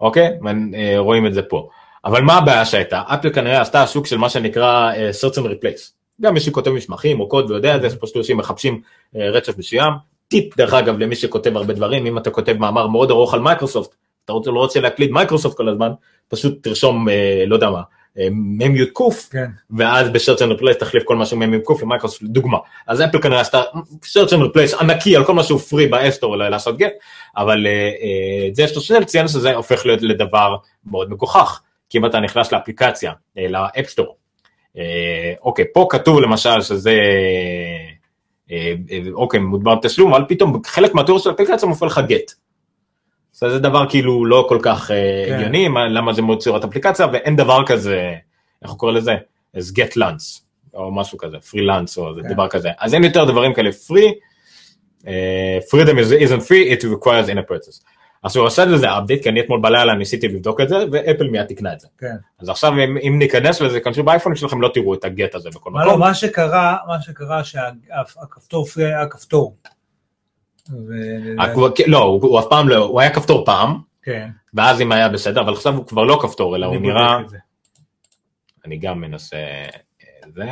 אוקיי? 0.00 0.38
אה, 0.74 0.94
רואים 0.98 1.26
את 1.26 1.34
זה 1.34 1.42
פה. 1.42 1.68
אבל 2.04 2.22
מה 2.22 2.34
הבעיה 2.38 2.64
שהייתה? 2.64 3.02
אפל 3.06 3.30
כנראה 3.32 3.60
עשתה 3.60 3.86
שוק 3.86 4.06
של 4.06 4.18
מה 4.18 4.28
שנקרא 4.28 4.92
אה, 4.92 5.10
search 5.20 5.34
and 5.34 5.46
replace. 5.46 5.92
גם 6.20 6.34
מי 6.34 6.40
שכותב 6.40 6.70
מסמכים 6.70 7.20
או 7.20 7.28
קוד 7.28 7.50
ויודע 7.50 7.76
את 7.76 7.82
זה, 7.82 8.00
פשוט 8.00 8.16
אנשים 8.16 8.36
מחפשים 8.36 8.80
אה, 9.16 9.30
רצף 9.30 9.58
מסוים. 9.58 9.92
טיפ 10.28 10.56
דרך 10.56 10.74
אגב 10.74 10.98
למי 10.98 11.16
שכותב 11.16 11.56
הרבה 11.56 11.74
דברים, 11.74 12.06
אם 12.06 12.18
אתה 12.18 12.30
כותב 12.30 12.56
מאמר 12.58 12.86
מאוד 12.86 13.10
ארוך 13.10 13.34
על 13.34 13.40
מייקרוסופט, 13.40 13.94
אתה 14.24 14.32
רוצה, 14.32 14.50
לא 14.50 14.58
רוצה 14.58 14.80
להקליד 14.80 15.10
מייקרוסופט 15.10 15.56
כל 15.56 15.68
הזמן, 15.68 15.92
פשוט 16.28 16.62
תרשום, 16.62 17.08
אה, 17.08 17.44
לא 17.46 17.54
יודע 17.54 17.70
מה, 17.70 17.82
מ"ם 18.30 18.76
י"ק, 18.76 18.98
כן. 19.30 19.46
ואז 19.70 20.08
ב-search 20.08 20.38
and 20.38 20.60
replace 20.60 20.78
תחליף 20.78 21.02
כל 21.04 21.16
מ"ם 21.16 21.54
י"ק 21.54 21.82
למייקרוסופט, 21.82 22.22
דוגמה. 22.22 22.58
אז 22.86 23.02
אפל 23.02 23.22
כנראה 23.22 23.40
עשתה 23.40 23.62
search 24.04 24.30
and 24.30 24.42
replace 24.42 24.80
ענקי 24.80 25.16
על 25.16 25.24
כל 25.24 25.34
מה 25.34 25.42
שהוא 25.42 25.60
free 25.60 25.86
ב 25.86 25.92
App 25.92 26.08
Store 26.08 26.36
לעשות 26.36 26.78
get, 26.78 26.92
אבל 27.36 27.66
אה, 27.66 27.72
אה, 27.72 28.48
זה 28.52 28.62
יש 28.62 28.76
לו 28.76 29.04
ציין 29.04 29.28
שזה 29.28 29.54
הופך 29.54 29.86
להיות 29.86 30.02
לדבר 30.02 30.56
מאוד 30.86 31.10
מגוחך, 31.10 31.60
כי 31.90 31.98
אם 31.98 32.06
אתה 32.06 32.20
נכנס 32.20 32.52
לאפליקציה, 32.52 33.12
אה, 33.38 33.46
ל 33.48 33.55
App 33.55 33.75
Store, 33.75 34.16
אה, 34.78 35.32
אוקיי, 35.42 35.64
פה 35.74 35.86
כתוב 35.90 36.20
למשל 36.20 36.60
שזה, 36.60 36.90
אה, 38.50 38.74
אה, 38.90 39.00
אוקיי, 39.12 39.40
מדובר 39.40 39.74
בתשלום, 39.74 40.14
אבל 40.14 40.24
פתאום 40.28 40.62
חלק 40.66 40.94
מהתיאור 40.94 41.18
של 41.18 41.30
האפליקציה 41.30 41.68
מופיע 41.68 41.88
לך 41.88 42.00
גט. 42.08 42.32
אז 43.42 43.52
זה 43.52 43.58
דבר 43.58 43.88
כאילו 43.88 44.24
לא 44.24 44.46
כל 44.48 44.58
כך 44.62 44.90
אה, 44.90 45.24
כן. 45.28 45.34
הגיוני, 45.34 45.68
מה- 45.68 45.88
למה 45.88 46.12
זה 46.12 46.22
מאוד 46.22 46.42
צורת 46.42 46.64
אפליקציה, 46.64 47.06
ואין 47.12 47.36
דבר 47.36 47.66
כזה, 47.66 48.14
איך 48.62 48.70
הוא 48.70 48.78
קורא 48.78 48.92
לזה? 48.92 49.16
אז 49.54 49.72
get 49.78 49.92
lunch, 49.98 50.40
או 50.74 50.92
משהו 50.92 51.18
כזה, 51.18 51.36
פרילנס, 51.38 51.98
או 51.98 52.10
כן. 52.22 52.28
דבר 52.34 52.48
כזה. 52.48 52.68
אז 52.78 52.94
אין 52.94 53.04
יותר 53.04 53.24
דברים 53.24 53.54
כאלה 53.54 53.70
free, 53.70 54.12
אה, 55.06 55.58
freedom 55.72 55.88
is- 55.94 56.28
isn't 56.28 56.42
free, 56.42 56.78
it 56.78 56.84
requires 56.84 57.28
in 57.28 57.38
a 57.38 57.52
purchase. 57.52 57.84
אז 58.24 58.36
הוא 58.36 58.46
עשה 58.46 58.64
לזה 58.64 58.86
update, 58.96 59.22
כי 59.22 59.28
אני 59.28 59.40
אתמול 59.40 59.60
בלילה 59.60 59.94
ניסיתי 59.94 60.28
לבדוק 60.28 60.60
את 60.60 60.68
זה, 60.68 60.76
ואפל 60.92 61.28
מיד 61.28 61.46
תקנה 61.46 61.72
את 61.72 61.80
זה. 61.80 61.88
כן. 61.98 62.14
אז 62.40 62.48
עכשיו 62.48 62.72
אם, 62.72 62.98
אם 63.08 63.16
ניכנס 63.18 63.60
לזה, 63.60 63.80
כנסו 63.80 64.02
באייפון 64.02 64.34
שלכם, 64.36 64.60
לא 64.60 64.70
תראו 64.74 64.94
את 64.94 65.04
הגט 65.04 65.34
הזה 65.34 65.50
בכל 65.50 65.70
מה 65.70 65.84
לא, 65.84 65.88
מקום. 65.90 66.00
מה 66.00 66.14
שקרה, 66.14 66.76
מה 66.86 67.02
שקרה 67.02 67.44
שהכפתור 67.44 68.64
פרי 68.66 68.84
היה 68.84 69.06
כפתור. 69.06 69.56
ו- 69.64 69.68
הכ- 69.68 69.72
לא, 71.86 72.02
הוא, 72.02 72.40
אף 72.40 72.44
פעם 72.50 72.68
לא, 72.68 72.76
הוא 72.76 73.00
היה 73.00 73.14
כפתור 73.14 73.44
פעם, 73.44 73.78
כן. 74.02 74.28
ואז 74.54 74.80
אם 74.80 74.92
היה 74.92 75.08
בסדר, 75.08 75.40
אבל 75.40 75.52
עכשיו 75.52 75.76
הוא 75.76 75.86
כבר 75.86 76.04
לא 76.04 76.18
כפתור, 76.22 76.56
אלא 76.56 76.66
הוא 76.66 76.76
נראה. 76.76 77.18
אני 78.66 78.78
גם 78.78 79.00
מנסה 79.00 79.36
אה, 79.36 80.30
זה, 80.34 80.44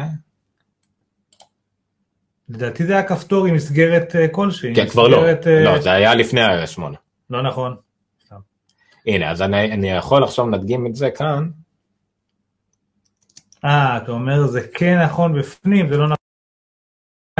לדעתי 2.48 2.86
זה 2.86 2.92
היה 2.92 3.02
כפתור 3.02 3.46
עם 3.46 3.54
מסגרת 3.54 4.16
אה, 4.16 4.28
כלשהי. 4.28 4.74
כן, 4.74 4.88
כבר 4.88 5.08
לא, 5.08 5.26
אה, 5.26 5.64
לא, 5.64 5.80
זה 5.80 5.92
היה 5.92 6.14
לפני 6.14 6.40
ה 6.42 6.66
8. 6.66 6.96
לא 7.30 7.42
נכון. 7.42 7.76
הנה, 9.06 9.30
אז 9.30 9.42
אני, 9.42 9.72
אני 9.72 9.90
יכול 9.90 10.24
עכשיו 10.24 10.46
נדגים 10.46 10.86
את 10.86 10.94
זה 10.94 11.10
כאן, 11.10 11.48
אה, 13.64 13.96
אתה 13.96 14.12
אומר 14.12 14.46
זה 14.46 14.60
כן 14.74 15.02
נכון 15.02 15.38
בפנים, 15.38 15.88
זה 15.88 15.96
לא 15.96 16.04
נכון. 16.04 16.15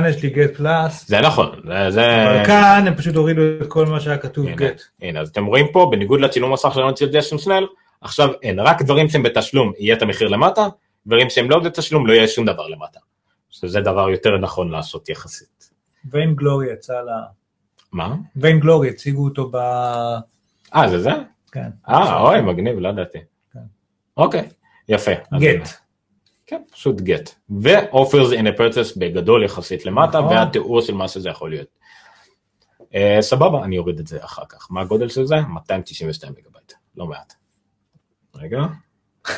כאן 0.00 0.08
יש 0.08 0.22
לי 0.22 0.30
גט 0.30 0.56
פלאס, 0.56 1.08
זה 1.08 1.20
נכון, 1.20 1.60
זה. 1.88 2.24
אבל 2.24 2.46
כאן 2.46 2.84
הם 2.86 2.94
פשוט 2.94 3.16
הורידו 3.16 3.42
את 3.62 3.66
כל 3.68 3.86
מה 3.86 4.00
שהיה 4.00 4.18
כתוב 4.18 4.46
גט. 4.46 4.82
הנה, 5.02 5.20
אז 5.20 5.28
אתם 5.28 5.46
רואים 5.46 5.66
פה, 5.72 5.88
בניגוד 5.90 6.20
לצילום 6.20 6.52
מסך 6.52 6.70
שלנו 6.74 6.96
של 6.96 7.12
ג'סון 7.12 7.38
שנל, 7.38 7.66
עכשיו 8.00 8.28
אין, 8.42 8.60
רק 8.60 8.82
דברים 8.82 9.08
שהם 9.08 9.22
בתשלום 9.22 9.72
יהיה 9.78 9.96
את 9.96 10.02
המחיר 10.02 10.28
למטה, 10.28 10.66
דברים 11.06 11.30
שהם 11.30 11.50
לא 11.50 11.58
בתשלום 11.58 12.06
לא 12.06 12.12
יהיה 12.12 12.28
שום 12.28 12.46
דבר 12.46 12.68
למטה. 12.68 13.00
שזה 13.50 13.80
דבר 13.80 14.10
יותר 14.10 14.38
נכון 14.38 14.70
לעשות 14.70 15.08
יחסית. 15.08 15.70
ויין 16.10 16.34
גלורי 16.34 16.72
יצא 16.72 16.92
ל... 16.92 17.08
מה? 17.92 18.16
ויין 18.36 18.60
גלורי 18.60 18.88
הציגו 18.88 19.24
אותו 19.24 19.50
ב... 19.50 19.56
אה, 20.74 20.88
זה 20.88 20.98
זה? 20.98 21.10
כן. 21.52 21.68
אה, 21.88 22.20
אוי, 22.20 22.40
מגניב, 22.40 22.78
לא 22.78 22.88
ידעתי. 22.88 23.18
כן. 23.52 23.60
אוקיי, 24.16 24.48
יפה. 24.88 25.12
אז 25.32 25.42
גט. 25.42 25.85
כן, 26.46 26.62
פשוט 26.72 27.00
גט. 27.00 27.34
ו-offers 27.50 28.32
in 28.32 28.46
a 28.46 28.58
purchase 28.58 28.98
בגדול 28.98 29.44
יחסית 29.44 29.86
למטה, 29.86 30.20
נכון. 30.20 30.36
והתיאור 30.36 30.80
של 30.80 30.94
מה 30.94 31.08
שזה 31.08 31.28
יכול 31.28 31.50
להיות. 31.50 31.68
אה, 32.94 33.18
סבבה, 33.20 33.64
אני 33.64 33.78
אוריד 33.78 33.98
את 33.98 34.06
זה 34.06 34.24
אחר 34.24 34.42
כך. 34.48 34.68
מה 34.70 34.80
הגודל 34.80 35.08
של 35.08 35.26
זה? 35.26 35.36
292 35.48 36.32
מגבייט, 36.32 36.72
לא 36.96 37.06
מעט. 37.06 37.34
רגע. 38.34 38.58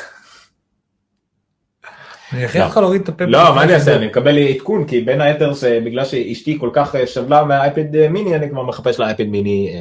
אני 2.33 2.45
אכריח 2.45 2.65
אותך 2.65 2.77
להוריד 2.77 3.01
את 3.01 3.09
הפה. 3.09 3.25
לא, 3.25 3.55
מה 3.55 3.63
אני 3.63 3.73
אעשה? 3.73 3.95
אני 3.95 4.07
מקבל 4.07 4.37
עדכון, 4.37 4.87
כי 4.87 5.01
בין 5.01 5.21
היתר, 5.21 5.53
שבגלל 5.53 6.05
שאשתי 6.05 6.59
כל 6.59 6.69
כך 6.73 6.95
אה, 6.95 7.07
שבלה 7.07 7.43
מהאייפד 7.43 7.95
אה, 7.95 8.09
מיני, 8.09 8.35
אני 8.35 8.49
כבר 8.49 8.63
מחפש 8.63 8.99
לאייפד 8.99 9.25
מיני 9.25 9.73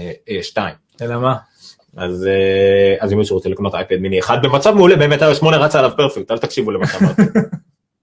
2. 0.42 0.74
אלא 1.02 1.20
מה? 1.20 1.36
אז 1.96 2.26
אה, 2.26 2.96
אז 3.00 3.12
אם 3.12 3.18
מישהו 3.18 3.36
רוצה 3.36 3.48
לקנות 3.48 3.74
אייפד 3.74 3.96
מיני 3.96 4.18
אחד 4.18 4.38
במצב 4.42 4.74
מעולה, 4.74 4.96
באמת 4.96 5.22
iOS 5.22 5.34
8 5.34 5.56
רצה 5.56 5.78
עליו 5.78 5.90
פרפקט, 5.96 6.30
אל 6.30 6.38
תקשיבו 6.38 6.70
למה 6.70 6.86
שאמרתי. 6.86 7.22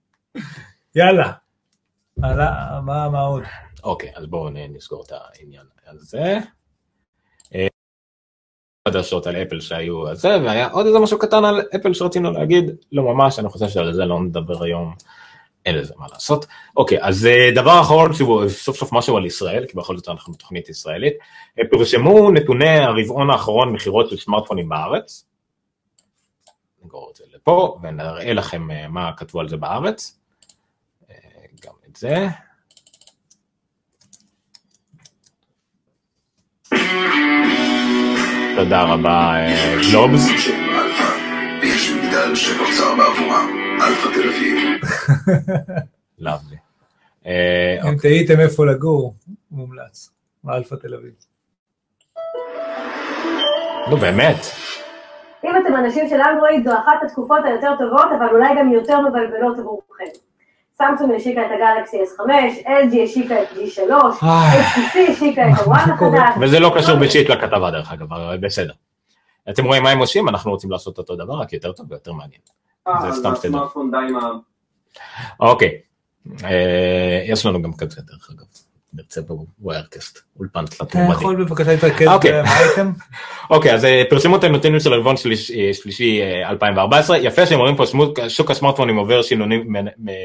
יאללה. 0.96 1.32
הלאה, 2.22 2.80
מה 2.80 3.08
מה 3.08 3.20
עוד? 3.20 3.42
אוקיי, 3.84 4.12
אז 4.14 4.26
בואו 4.26 4.50
נסגור 4.52 5.04
את 5.06 5.12
העניין 5.12 5.66
הזה. 5.86 6.38
אה, 7.54 7.66
חדשות 8.88 9.26
על 9.26 9.36
אפל 9.36 9.60
שהיו 9.60 10.06
על 10.06 10.16
זה, 10.16 10.28
והיה 10.28 10.68
עוד 10.68 10.86
איזה 10.86 10.98
משהו 10.98 11.18
קטן 11.18 11.44
על 11.44 11.60
אפל 11.76 11.94
שרצינו 11.94 12.30
להגיד, 12.30 12.70
לא 12.92 13.02
ממש, 13.02 13.38
אני 13.38 13.48
חושב 13.48 13.68
שעל 13.68 13.92
זה 13.92 14.04
לא 14.04 14.20
נדבר 14.20 14.64
היום, 14.64 14.94
אין 15.66 15.74
לזה 15.74 15.94
מה 15.96 16.06
לעשות. 16.12 16.46
אוקיי, 16.76 16.98
אז 17.00 17.26
אה, 17.26 17.50
דבר 17.54 17.80
אחרון 17.80 18.12
שהוא 18.12 18.48
סוף 18.48 18.76
סוף 18.76 18.92
משהו 18.92 19.16
על 19.16 19.26
ישראל, 19.26 19.66
כי 19.66 19.76
בכל 19.76 19.96
זאת 19.96 20.08
אנחנו 20.08 20.32
בתוכנית 20.32 20.68
ישראלית, 20.68 21.14
אה, 21.58 21.64
פרסמו 21.70 22.30
נתוני 22.30 22.78
הרבעון 22.78 23.30
האחרון 23.30 23.72
מכירות 23.72 24.10
של 24.10 24.16
סמארטפונים 24.16 24.68
בארץ. 24.68 25.24
נגרור 26.86 27.10
את 27.10 27.16
זה 27.16 27.24
לפה 27.34 27.78
ונראה 27.82 28.32
לכם 28.32 28.70
אה, 28.70 28.88
מה 28.88 29.10
כתבו 29.16 29.40
על 29.40 29.48
זה 29.48 29.56
בארץ. 29.56 30.18
אה, 31.10 31.16
גם 31.64 31.72
את 31.90 31.96
זה. 31.96 32.28
תודה 38.56 38.82
רבה, 38.82 39.34
אה, 39.36 39.76
גלובס. 39.90 40.26
ויש 41.62 41.90
מגדל 41.90 42.34
שנוצר 42.34 42.94
בעבורם, 42.96 43.65
אלפא 43.82 44.08
תל 44.14 44.28
אביב. 44.28 44.80
lovely. 46.18 46.56
אה, 47.26 47.88
אם 47.88 47.96
תהיתם 47.96 48.40
איפה 48.40 48.66
לגור, 48.66 49.14
מומלץ. 49.50 50.10
באלפא 50.44 50.74
תל 50.74 50.94
אביב. 50.94 51.12
נו 53.90 53.96
באמת, 53.96 54.36
אם 55.44 55.50
אתם 55.62 55.76
אנשים 55.76 56.08
של 56.08 56.20
אנדרואיד, 56.20 56.68
זו 56.68 56.74
אחת 56.74 57.02
התקופות 57.06 57.38
היותר 57.44 57.72
טובות, 57.78 58.06
אבל 58.18 58.26
אולי 58.32 58.48
גם 58.58 58.72
יותר 58.72 59.00
מבלבלות 59.00 59.58
עבורכם. 59.58 60.04
סמסונג 60.78 61.14
השיקה 61.14 61.40
את 61.46 61.50
הגלקסי 61.50 61.96
S5, 61.96 62.20
LG 62.66 63.02
השיקה 63.04 63.42
את 63.42 63.48
G3, 63.48 63.80
איי. 64.22 64.60
HTC 64.60 65.12
השיקה 65.12 65.42
את 65.48 65.58
ה 65.58 65.66
One 65.66 65.90
החדש. 65.90 66.34
וזה 66.40 66.60
לא 66.60 66.72
קשור 66.76 66.96
בשיט 66.98 67.30
לכתבה 67.30 67.70
דרך 67.70 67.92
אגב, 67.92 68.12
אבל 68.12 68.38
בסדר. 68.38 68.72
אתם 69.50 69.64
רואים 69.64 69.82
מה 69.82 69.90
הם 69.90 69.98
עושים, 69.98 70.28
אנחנו 70.28 70.50
רוצים 70.50 70.70
לעשות 70.70 70.98
אותו 70.98 71.16
דבר, 71.16 71.34
רק 71.34 71.52
יותר 71.52 71.72
טוב 71.72 71.86
ויותר 71.90 72.12
מעניין. 72.12 72.40
זה 73.02 73.18
סתם 73.18 73.32
שתדע. 73.36 73.58
אוקיי, 75.40 75.78
אה, 76.44 77.22
יש 77.26 77.46
לנו 77.46 77.62
גם 77.62 77.72
כזה 77.72 78.00
דרך 78.06 78.30
אגב, 78.30 78.44
נרצה 78.94 79.20
בוויירקסט, 79.22 80.18
אולפן 80.38 80.66
תלת 80.66 80.82
אתה 80.82 80.98
מועמדי. 80.98 81.14
יכול 81.20 81.44
בבקשה 81.44 81.70
להתרכז 81.70 82.06
אוקיי. 82.08 82.32
באייטם? 82.42 82.92
אוקיי, 83.50 83.74
אז 83.74 83.84
אה, 83.84 84.02
פרסמו 84.10 84.36
את 84.36 84.44
הנתונים 84.44 84.80
של 84.80 84.92
הרבעון 84.92 85.16
שליש- 85.16 85.50
אה, 85.50 85.70
שלישי 85.74 86.22
אה, 86.22 86.50
2014, 86.50 87.18
יפה 87.18 87.46
שהם 87.46 87.58
אומרים 87.58 87.76
פה 87.76 87.84
שוק 88.28 88.50
הסמארטפונים 88.50 88.96
עובר 88.96 89.22
שינויים 89.22 89.72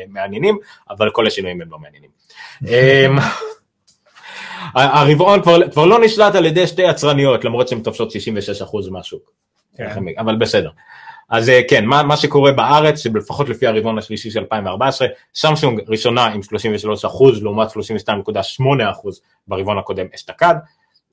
מעניינים, 0.10 0.58
אבל 0.90 1.10
כל 1.10 1.28
השינויים 1.28 1.62
הם 1.62 1.72
לא 1.72 1.78
מעניינים. 1.80 2.10
אמ, 2.68 3.18
הרבעון 4.76 5.42
כבר, 5.42 5.86
לא 5.86 6.00
נשלט 6.00 6.36
על 6.36 6.46
ידי 6.46 6.68
שתי 6.68 6.82
יצרניות, 6.82 7.46
למרות 7.46 7.68
שהן 7.68 7.80
תופסות 7.80 8.12
66% 8.12 8.14
מהשוק, 8.92 9.32
כן. 9.78 9.90
אבל 10.18 10.36
בסדר. 10.36 10.70
אז 11.32 11.49
אה, 11.49 11.62
כן, 11.70 11.86
מה, 11.86 12.03
מה 12.03 12.18
שקורה 12.18 12.52
בארץ, 12.52 12.99
שלפחות 12.99 13.49
לפי 13.49 13.68
הרבעון 13.68 13.98
השלישי 13.98 14.32
של 14.32 14.40
2014, 14.40 15.08
סמסונג 15.36 15.82
ראשונה 15.88 16.26
עם 16.26 16.40
33% 16.40 17.41
לעומת 17.41 17.68
32.8% 17.70 17.74
ברבעון 19.48 19.78
הקודם 19.78 20.06
אשתקד. 20.16 20.56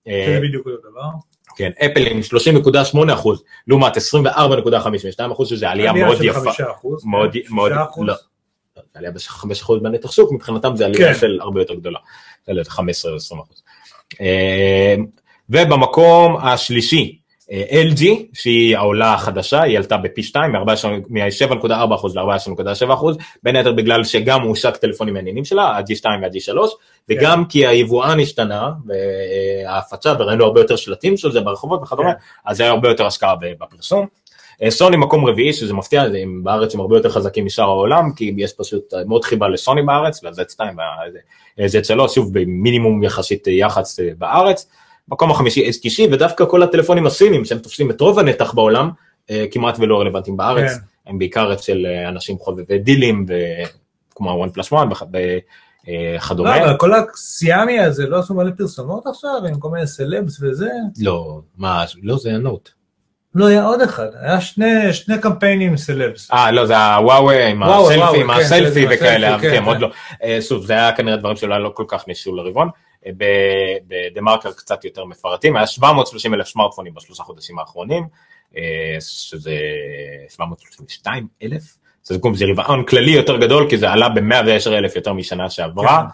אה, 0.09 0.24
זה 0.27 0.40
בדיוק 0.40 0.66
אותו 0.66 0.90
דבר. 0.90 1.09
כן, 1.57 1.70
אפל 1.85 2.07
עם 2.07 2.20
30.8 3.09 3.15
אחוז, 3.15 3.43
לעומת 3.66 3.97
24.52 3.97 5.32
אחוז, 5.32 5.49
שזה 5.49 5.70
עלייה 5.70 5.93
מאוד 5.93 6.16
של 6.16 6.24
יפה. 6.24 6.40
חמישה 6.40 6.70
אחוז, 6.70 7.05
מאוד, 7.05 7.32
כן, 7.32 7.55
מאוד, 7.55 7.73
שישה 7.73 7.85
אחוז. 7.85 8.07
לא. 8.07 8.15
זה 8.77 8.81
עלייה 8.95 9.12
ב-5 9.12 9.53
אחוז 9.53 9.82
בנתח 9.82 10.11
שוק, 10.11 10.32
מבחינתם 10.32 10.77
זה 10.77 10.86
עלייה 10.86 11.15
כן. 11.15 11.20
של 11.20 11.39
הרבה 11.40 11.61
יותר 11.61 11.74
גדולה. 11.74 11.99
זה 12.47 12.70
15 12.70 13.11
או 13.11 13.16
20 13.16 13.40
אחוז. 13.40 13.62
אה, 14.20 14.95
ובמקום 15.51 16.36
השלישי, 16.36 17.19
LG, 17.51 18.05
שהיא 18.33 18.77
העולה 18.77 19.15
החדשה, 19.15 19.62
היא 19.62 19.79
עלתה 19.79 19.97
בפי 19.97 20.23
2, 20.23 20.53
מ-7.4% 20.53 21.70
ל-14.7%, 22.15 22.93
בין 23.43 23.57
היתר 23.57 23.73
בגלל 23.73 24.05
שגם 24.05 24.43
הושק 24.43 24.77
טלפונים 24.77 25.15
מעניינים 25.15 25.45
שלה, 25.45 25.62
ה-G2 25.62 26.05
וה-G3, 26.05 26.59
וגם 27.09 27.45
כי 27.45 27.66
היבואן 27.66 28.20
השתנה, 28.20 28.70
וההפצה, 28.87 30.12
וראינו 30.19 30.45
הרבה 30.45 30.61
יותר 30.61 30.77
שלטים 30.77 31.16
של 31.16 31.33
זה 31.33 31.41
ברחובות 31.41 31.83
וכדומה, 31.83 32.12
אז 32.45 32.61
היה 32.61 32.70
הרבה 32.70 32.89
יותר 32.89 33.07
השקעה 33.07 33.35
בפרסום. 33.61 34.07
אה, 34.62 34.70
סוני 34.70 34.97
מקום 34.97 35.25
רביעי, 35.25 35.53
שזה 35.53 35.75
מפתיע, 35.75 36.03
הם 36.03 36.45
בארץ 36.45 36.75
הם 36.75 36.81
הרבה 36.81 36.97
יותר 36.97 37.09
חזקים 37.09 37.47
משאר 37.47 37.65
העולם, 37.65 38.12
כי 38.16 38.35
יש 38.37 38.53
פשוט 38.53 38.95
מאוד 39.07 39.25
חיבה 39.25 39.49
לסוני 39.49 39.83
בארץ, 39.83 40.23
ל-Z2 40.23 40.61
וה-Z3, 40.77 42.09
שוב 42.09 42.39
במינימום 42.39 43.03
יחסית 43.03 43.47
יח"צ 43.47 44.01
אה, 44.01 44.11
בארץ. 44.19 44.69
מקום 45.10 45.30
החמישי 45.30 45.70
HTC, 45.70 46.12
ודווקא 46.12 46.44
כל 46.44 46.62
הטלפונים 46.62 47.06
הסינים 47.06 47.44
שהם 47.44 47.59
תופסים 47.59 47.90
את 47.90 48.01
רוב 48.01 48.18
הנתח 48.18 48.52
בעולם, 48.52 48.90
אה, 49.30 49.44
כמעט 49.51 49.76
ולא 49.78 50.01
רלוונטיים 50.01 50.36
בארץ, 50.36 50.70
כן. 50.72 51.10
הם 51.10 51.18
בעיקר 51.18 51.52
אצל 51.52 51.86
אנשים 52.09 52.39
חובבי 52.39 52.78
דילים, 52.78 53.26
כמו 54.10 54.30
ה-one 54.30 54.51
plus 54.51 54.72
one 54.72 54.94
וכדומה. 54.94 56.59
לא, 56.59 56.64
אבל 56.64 56.76
כל 56.76 56.94
הסיאמי 56.94 57.80
הזה, 57.80 58.06
לא 58.06 58.18
עשו 58.18 58.35
מלא 58.35 58.51
פרסומות 58.56 59.06
עכשיו, 59.06 59.47
עם 59.48 59.60
כל 59.60 59.68
מיני 59.70 59.86
סלבס 59.86 60.39
וזה? 60.43 60.70
לא, 61.01 61.40
מה, 61.56 61.85
לא 62.02 62.18
זה 62.18 62.30
הנוט. 62.30 62.70
לא, 63.35 63.47
היה 63.47 63.64
עוד 63.64 63.80
אחד, 63.80 64.06
היה 64.20 64.40
שני, 64.40 64.93
שני 64.93 65.18
קמפיינים 65.18 65.76
סלבס. 65.76 66.30
אה, 66.32 66.51
לא, 66.51 66.66
זה 66.66 66.94
הוואוי 66.94 67.51
עם 67.51 67.62
הסלפי, 67.62 68.20
עם 68.20 68.32
כן, 68.35 68.40
הסלפי 68.40 68.86
וכאלה, 68.90 69.35
הסלפי, 69.35 69.51
כן, 69.51 69.60
כן, 69.60 69.64
עוד 69.64 69.76
כן. 69.76 69.82
לא. 69.82 69.90
אה, 70.22 70.39
שוב, 70.40 70.66
זה 70.66 70.72
היה 70.72 70.93
כנראה 70.93 71.16
דברים 71.16 71.36
שאולי 71.36 71.62
לא 71.62 71.72
כל 71.74 71.85
כך 71.89 72.09
ניסו 72.09 72.35
לרבעון. 72.35 72.68
אה, 73.07 73.12
בדה 73.87 74.20
מרקר 74.20 74.53
קצת 74.53 74.85
יותר 74.85 75.05
מפרטים, 75.05 75.57
היה 75.57 75.66
730 75.66 76.35
אלף 76.35 76.47
סמארטפונים 76.47 76.95
בשלושה 76.95 77.23
חודשים 77.23 77.59
האחרונים, 77.59 78.07
אה, 78.57 78.97
שזה 79.01 79.57
732 80.29 81.29
אלף, 81.43 81.79
זה 82.03 82.19
זה 82.35 82.45
רבעון 82.53 82.85
כללי 82.85 83.11
יותר 83.11 83.37
גדול, 83.37 83.70
כי 83.70 83.79
זה 83.79 83.91
עלה 83.91 84.09
ב-110 84.09 84.69
אלף 84.69 84.97
יותר 84.97 85.12
משנה 85.12 85.51
שעברה. 85.51 86.05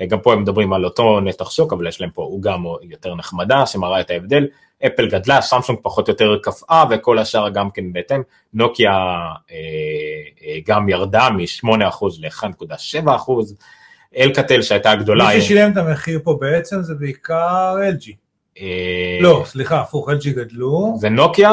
אה, 0.00 0.06
גם 0.06 0.20
פה 0.20 0.32
הם 0.32 0.42
מדברים 0.42 0.72
על 0.72 0.84
אותו 0.84 1.20
נתח 1.20 1.50
שוק, 1.50 1.72
אבל 1.72 1.86
יש 1.86 2.00
להם 2.00 2.10
פה 2.10 2.22
עוגה 2.22 2.56
יותר 2.82 3.14
נחמדה, 3.14 3.66
שמראה 3.66 4.00
את 4.00 4.10
ההבדל. 4.10 4.46
אפל 4.86 5.08
גדלה, 5.08 5.40
סמסונג 5.40 5.78
פחות 5.82 6.08
או 6.08 6.12
יותר 6.12 6.36
קפאה, 6.42 6.84
וכל 6.90 7.18
השאר 7.18 7.48
גם 7.48 7.70
כן 7.70 7.92
בהתאם. 7.92 8.22
נוקיה 8.54 8.92
אה, 8.92 9.56
אה, 10.44 10.58
גם 10.66 10.88
ירדה 10.88 11.28
מ-8% 11.30 12.04
ל-1.7%. 12.20 13.30
אלקטל 14.16 14.62
שהייתה 14.62 14.90
הגדולה, 14.90 15.28
מי 15.34 15.40
ששילם 15.40 15.72
את 15.72 15.76
המחיר 15.76 16.20
פה 16.24 16.38
בעצם 16.40 16.82
זה 16.82 16.94
בעיקר 16.94 17.76
LG. 17.94 18.12
אה, 18.60 19.18
לא, 19.20 19.42
סליחה, 19.46 19.80
הפוך, 19.80 20.08
LG 20.08 20.28
גדלו. 20.28 20.94
זה 20.98 21.08
נוקיה 21.08 21.52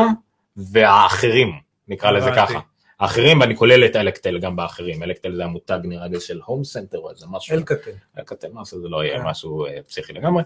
והאחרים, 0.57 1.51
נקרא 1.88 2.11
לזה. 2.11 2.31
ככה. 2.35 2.59
האחרים, 2.99 3.39
ואני 3.39 3.55
כולל 3.55 3.85
את 3.85 3.95
אלקטל 3.95 4.39
גם 4.39 4.55
באחרים. 4.55 5.03
אלקטל 5.03 5.35
זה 5.35 5.43
המותג 5.43 5.79
נראה 5.84 6.07
לי 6.07 6.19
של 6.19 6.39
הום 6.45 6.63
סנטר 6.63 6.97
או 6.97 7.09
איזה 7.09 7.25
משהו. 7.29 7.55
אלקטל. 7.55 7.91
אלקטל, 8.19 8.47
מה 8.53 8.61
זה 8.65 8.89
לא 8.89 9.03
יהיה 9.03 9.19
כן. 9.19 9.25
משהו 9.25 9.65
אה, 9.65 9.77
פסיכי 9.88 10.13
לגמרי. 10.13 10.43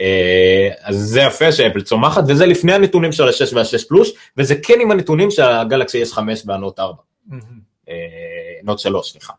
אה, 0.00 0.68
אז 0.80 0.96
זה 0.96 1.20
יפה 1.20 1.52
שאפל 1.52 1.80
צומחת, 1.80 2.24
וזה 2.28 2.46
לפני 2.46 2.72
הנתונים 2.72 3.12
של 3.12 3.24
ה-6 3.28 3.54
וה-6 3.54 3.88
פלוס, 3.88 4.10
וזה 4.36 4.54
כן 4.62 4.74
עם 4.80 4.90
הנתונים 4.90 5.30
של 5.30 5.42
הגלקסי 5.42 6.02
S5 6.02 6.18
והנוט 6.46 6.78
4. 6.78 7.02
אה, 7.88 7.94
נוט 8.62 8.78
3, 8.78 9.12
סליחה. 9.12 9.32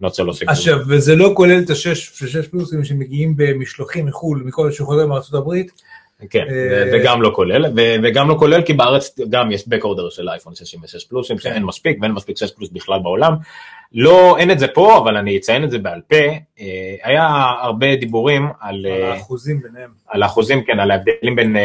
נוט 0.00 0.14
3. 0.14 0.42
עכשיו, 0.42 0.78
וזה 0.88 1.16
לא 1.16 1.32
כולל 1.34 1.58
את 1.64 1.70
השש 1.70 2.10
שש 2.26 2.48
פלוסים 2.48 2.84
שמגיעים 2.84 3.34
במשלוחים 3.36 4.06
מחו"ל, 4.06 4.42
מכל 4.44 4.72
שחוזר 4.72 5.06
מארצות 5.06 5.34
הברית. 5.34 5.72
כן, 6.30 6.46
אה, 6.50 6.90
וגם 6.92 7.22
לא 7.22 7.32
כולל, 7.34 7.64
וגם 8.02 8.28
לא 8.28 8.36
כולל 8.38 8.62
כי 8.62 8.72
בארץ 8.72 9.18
גם 9.30 9.50
יש 9.50 9.62
back 9.62 9.82
order 9.82 10.10
של 10.10 10.28
אייפון 10.28 10.54
66 10.54 11.04
פלוסים 11.04 11.38
שאין 11.38 11.62
מספיק 11.62 11.98
ואין 12.00 12.12
מספיק 12.12 12.36
6 12.36 12.50
פלוס 12.50 12.70
בכלל 12.70 13.00
בעולם. 13.02 13.34
לא, 13.92 14.36
אין 14.38 14.50
את 14.50 14.58
זה 14.58 14.68
פה, 14.68 14.98
אבל 14.98 15.16
אני 15.16 15.36
אציין 15.36 15.64
את 15.64 15.70
זה 15.70 15.78
בעל 15.78 16.00
פה. 16.08 16.16
אה, 16.60 16.94
היה 17.02 17.28
הרבה 17.60 17.96
דיבורים 17.96 18.46
על, 18.60 18.86
על 18.86 18.86
אה, 18.86 19.12
האחוזים 19.12 19.62
ביניהם. 19.62 19.90
על 20.06 20.22
האחוזים, 20.22 20.64
כן, 20.64 20.80
על 20.80 20.90
ההבדלים 20.90 21.36
בין 21.36 21.56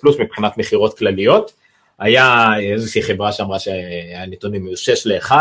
פלוס 0.00 0.16
מבחינת 0.20 0.58
מכירות 0.58 0.98
כלליות. 0.98 1.52
היה 1.98 2.46
איזושהי 2.72 3.02
חברה 3.02 3.32
שאמרה 3.32 3.58
שהנתונים 3.58 4.66
היו 4.66 4.76
6 4.76 5.06
ל-1, 5.06 5.32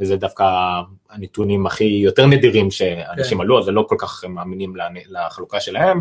וזה 0.00 0.16
דווקא 0.16 0.44
הנתונים 1.10 1.66
הכי 1.66 1.84
יותר 1.84 2.26
נדירים 2.26 2.70
שאנשים 2.70 3.38
כן. 3.38 3.44
עלו, 3.44 3.58
אז 3.58 3.68
לא 3.68 3.84
כל 3.88 3.96
כך 3.98 4.24
מאמינים 4.28 4.74
לחלוקה 5.08 5.60
שלהם. 5.60 6.00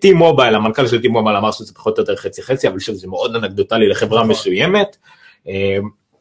טי 0.00 0.12
מובייל, 0.12 0.54
המנכ"ל 0.54 0.86
של 0.86 1.02
טי 1.02 1.08
מובייל 1.08 1.36
אמר 1.36 1.50
שזה 1.50 1.74
פחות 1.74 1.98
או 1.98 2.02
יותר 2.02 2.16
חצי 2.16 2.42
חצי, 2.42 2.68
אבל 2.68 2.78
שוב 2.78 2.94
זה 2.94 3.08
מאוד 3.08 3.36
אנקדוטלי 3.36 3.88
לחברה 3.88 4.18
נכון. 4.20 4.30
מסוימת. 4.30 4.96
אה, 5.48 5.76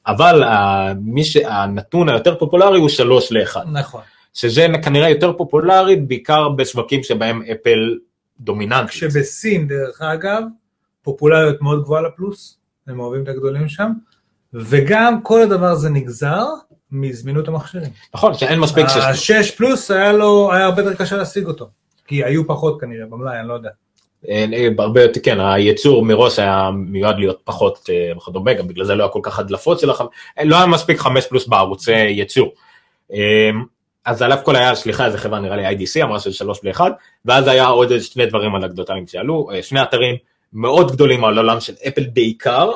אבל 0.08 0.44
ה- 0.44 0.94
מי 1.02 1.24
ש- 1.24 1.38
הנתון 1.38 2.10
היותר 2.10 2.36
פופולרי 2.40 2.80
הוא 2.80 2.90
3 2.90 3.32
ל-1. 3.32 3.58
נכון. 3.74 4.02
שזה 4.34 4.68
כנראה 4.84 5.10
יותר 5.10 5.34
פופולרי 5.34 5.96
בעיקר 5.96 6.50
בשווקים 6.50 7.04
שבהם 7.04 7.42
אפל 7.52 7.98
דומיננטית. 8.40 8.92
שבסין, 8.92 9.68
דרך 9.68 10.02
אגב, 10.02 10.44
פופולריות 11.02 11.62
מאוד 11.62 11.84
גבוהה 11.84 12.02
לפלוס, 12.02 12.58
הם 12.88 13.00
אוהבים 13.00 13.24
את 13.24 13.28
הגדולים 13.28 13.70
שם, 13.70 13.92
וגם 14.54 15.22
כל 15.22 15.42
הדבר 15.42 15.66
הזה 15.66 15.90
נגזר 15.90 16.46
מזמינות 16.94 17.48
המכשירים. 17.48 17.90
נכון, 18.14 18.34
שאין 18.34 18.60
מספיק 18.60 18.88
שש. 18.88 18.98
השש 18.98 19.52
פלוס 19.52 19.92
היה 19.92 20.14
לו, 20.14 20.54
היה 20.54 20.66
הרבה 20.66 20.82
יותר 20.82 20.94
קשה 20.94 21.18
להשיג 21.18 21.46
אותו, 21.46 21.70
כי 22.08 22.24
היו 22.24 22.48
פחות 22.48 22.82
כנראה 22.82 23.06
במלאי, 23.06 23.40
אני 23.40 23.48
לא 23.48 23.54
יודע. 23.54 23.70
אה, 24.30 24.46
אה, 24.54 24.68
הרבה 24.78 25.02
יותר, 25.02 25.20
כן, 25.24 25.40
הייצור 25.40 26.06
מראש 26.06 26.40
היה 26.40 26.70
מיועד 26.74 27.18
להיות 27.18 27.42
פחות 27.44 27.90
אה, 27.90 28.18
וכדומה, 28.18 28.54
גם 28.54 28.68
בגלל 28.68 28.86
זה 28.86 28.96
לא 28.96 29.04
היה 29.04 29.12
כל 29.12 29.20
כך 29.24 29.40
הדלפות 29.40 29.80
של 29.80 29.90
החמש, 29.90 30.08
לא 30.44 30.56
היה 30.56 30.66
מספיק 30.66 31.00
חמש 31.00 31.26
פלוס 31.28 31.48
בערוצי 31.48 31.92
ייצור. 31.92 32.54
אה, 33.14 33.50
אז 34.06 34.22
על 34.22 34.34
אף 34.34 34.44
כל 34.44 34.56
היה, 34.56 34.76
סליחה, 34.76 35.06
איזה 35.06 35.18
חברה 35.18 35.40
נראה 35.40 35.56
לי 35.56 35.70
IDC, 35.70 36.04
אמרה 36.04 36.20
שזה 36.20 36.36
שלוש 36.36 36.60
לאחד, 36.64 36.92
ואז 37.26 37.48
היה 37.48 37.68
עוד 37.68 38.00
שני 38.00 38.26
דברים 38.26 38.56
אנקדוטליים 38.56 39.08
שעלו, 39.08 39.50
אה, 39.54 39.64
שני 39.64 39.84
אתרים 39.84 40.16
מאוד 40.54 40.92
גדולים 40.92 41.26
על 41.26 41.38
העולם 41.38 41.60
של 41.60 41.74
אפל 41.88 42.04
בעיקר, 42.14 42.72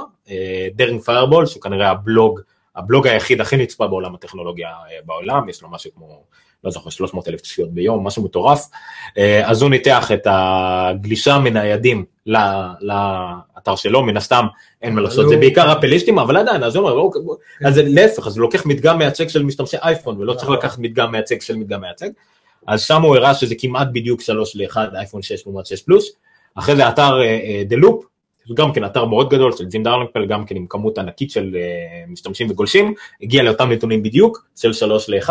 Daring 0.75 1.01
Fireball, 1.01 1.45
שהוא 1.45 1.61
כנראה 1.61 1.89
הבלוג, 1.89 2.39
הבלוג 2.77 3.07
היחיד 3.07 3.41
הכי 3.41 3.57
נצפה 3.57 3.87
בעולם 3.87 4.15
הטכנולוגיה 4.15 4.67
אה, 4.67 4.97
בעולם, 5.05 5.49
יש 5.49 5.61
לו 5.61 5.69
משהו 5.71 5.91
כמו, 5.95 6.23
לא 6.63 6.71
זוכר, 6.71 6.89
300 6.89 7.27
אלף 7.27 7.41
צפיות 7.41 7.71
ביום, 7.71 8.07
משהו 8.07 8.23
מטורף, 8.23 8.69
אה, 9.17 9.49
אז 9.49 9.61
הוא 9.61 9.69
ניתח 9.69 10.11
את 10.11 10.27
הגלישה 10.29 11.39
מניידים 11.39 12.05
לאתר 12.81 13.75
שלו, 13.75 14.03
מן 14.03 14.17
הסתם 14.17 14.45
אין 14.81 14.95
מה 14.95 15.01
לעשות, 15.01 15.29
זה 15.29 15.37
בעיקר 15.37 15.77
אפליסטים, 15.77 16.19
אבל 16.19 16.37
עדיין, 16.37 16.63
אז 16.63 16.75
הוא 16.75 16.89
אומר, 16.89 16.97
"אוקיי, 16.99 17.21
בוא- 17.21 17.35
אז 17.65 17.77
להפך, 17.77 18.27
אז 18.27 18.37
הוא 18.37 18.41
לוקח 18.41 18.65
מדגם 18.65 18.97
מייצג 18.97 19.27
של 19.29 19.43
משתמשי 19.43 19.77
אייפון, 19.83 20.17
ולא 20.17 20.33
צריך 20.33 20.43
נכון. 20.43 20.55
לקחת 20.55 20.79
מדגם 20.79 21.11
מייצג 21.11 21.41
של 21.41 21.55
מדגם 21.55 21.81
מייצג, 21.81 22.09
אז 22.67 22.81
שם 22.81 23.01
הוא 23.01 23.15
הראה 23.15 23.33
שזה 23.33 23.55
כמעט 23.59 23.87
בדיוק 23.91 24.21
3 24.21 24.55
ל-1, 24.55 24.77
אייפון 24.95 25.21
6 25.21 25.47
לעומת 25.47 25.65
6 25.65 25.81
פלוס, 25.81 26.11
אחרי 26.55 26.75
זה 26.75 26.89
אתר 26.89 27.11
דה 27.67 27.75
לופ, 27.75 28.03
זה 28.03 28.07
גם 28.53 28.73
כן 28.73 28.85
אתר 28.85 29.05
מאוד 29.05 29.29
גדול 29.29 29.51
של 29.51 29.65
ג'ים 29.65 29.83
דרלנפל, 29.83 30.25
גם 30.25 30.45
כן 30.45 30.55
עם 30.55 30.65
כמות 30.69 30.97
ענקית 30.97 31.31
של 31.31 31.55
אה, 31.55 32.03
משתמשים 32.07 32.51
וגולשים, 32.51 32.93
הגיע 33.21 33.43
לאותם 33.43 33.71
נתונים 33.71 34.03
בדיוק, 34.03 34.45
של 34.55 34.73
3 34.73 35.09
ל-1, 35.09 35.29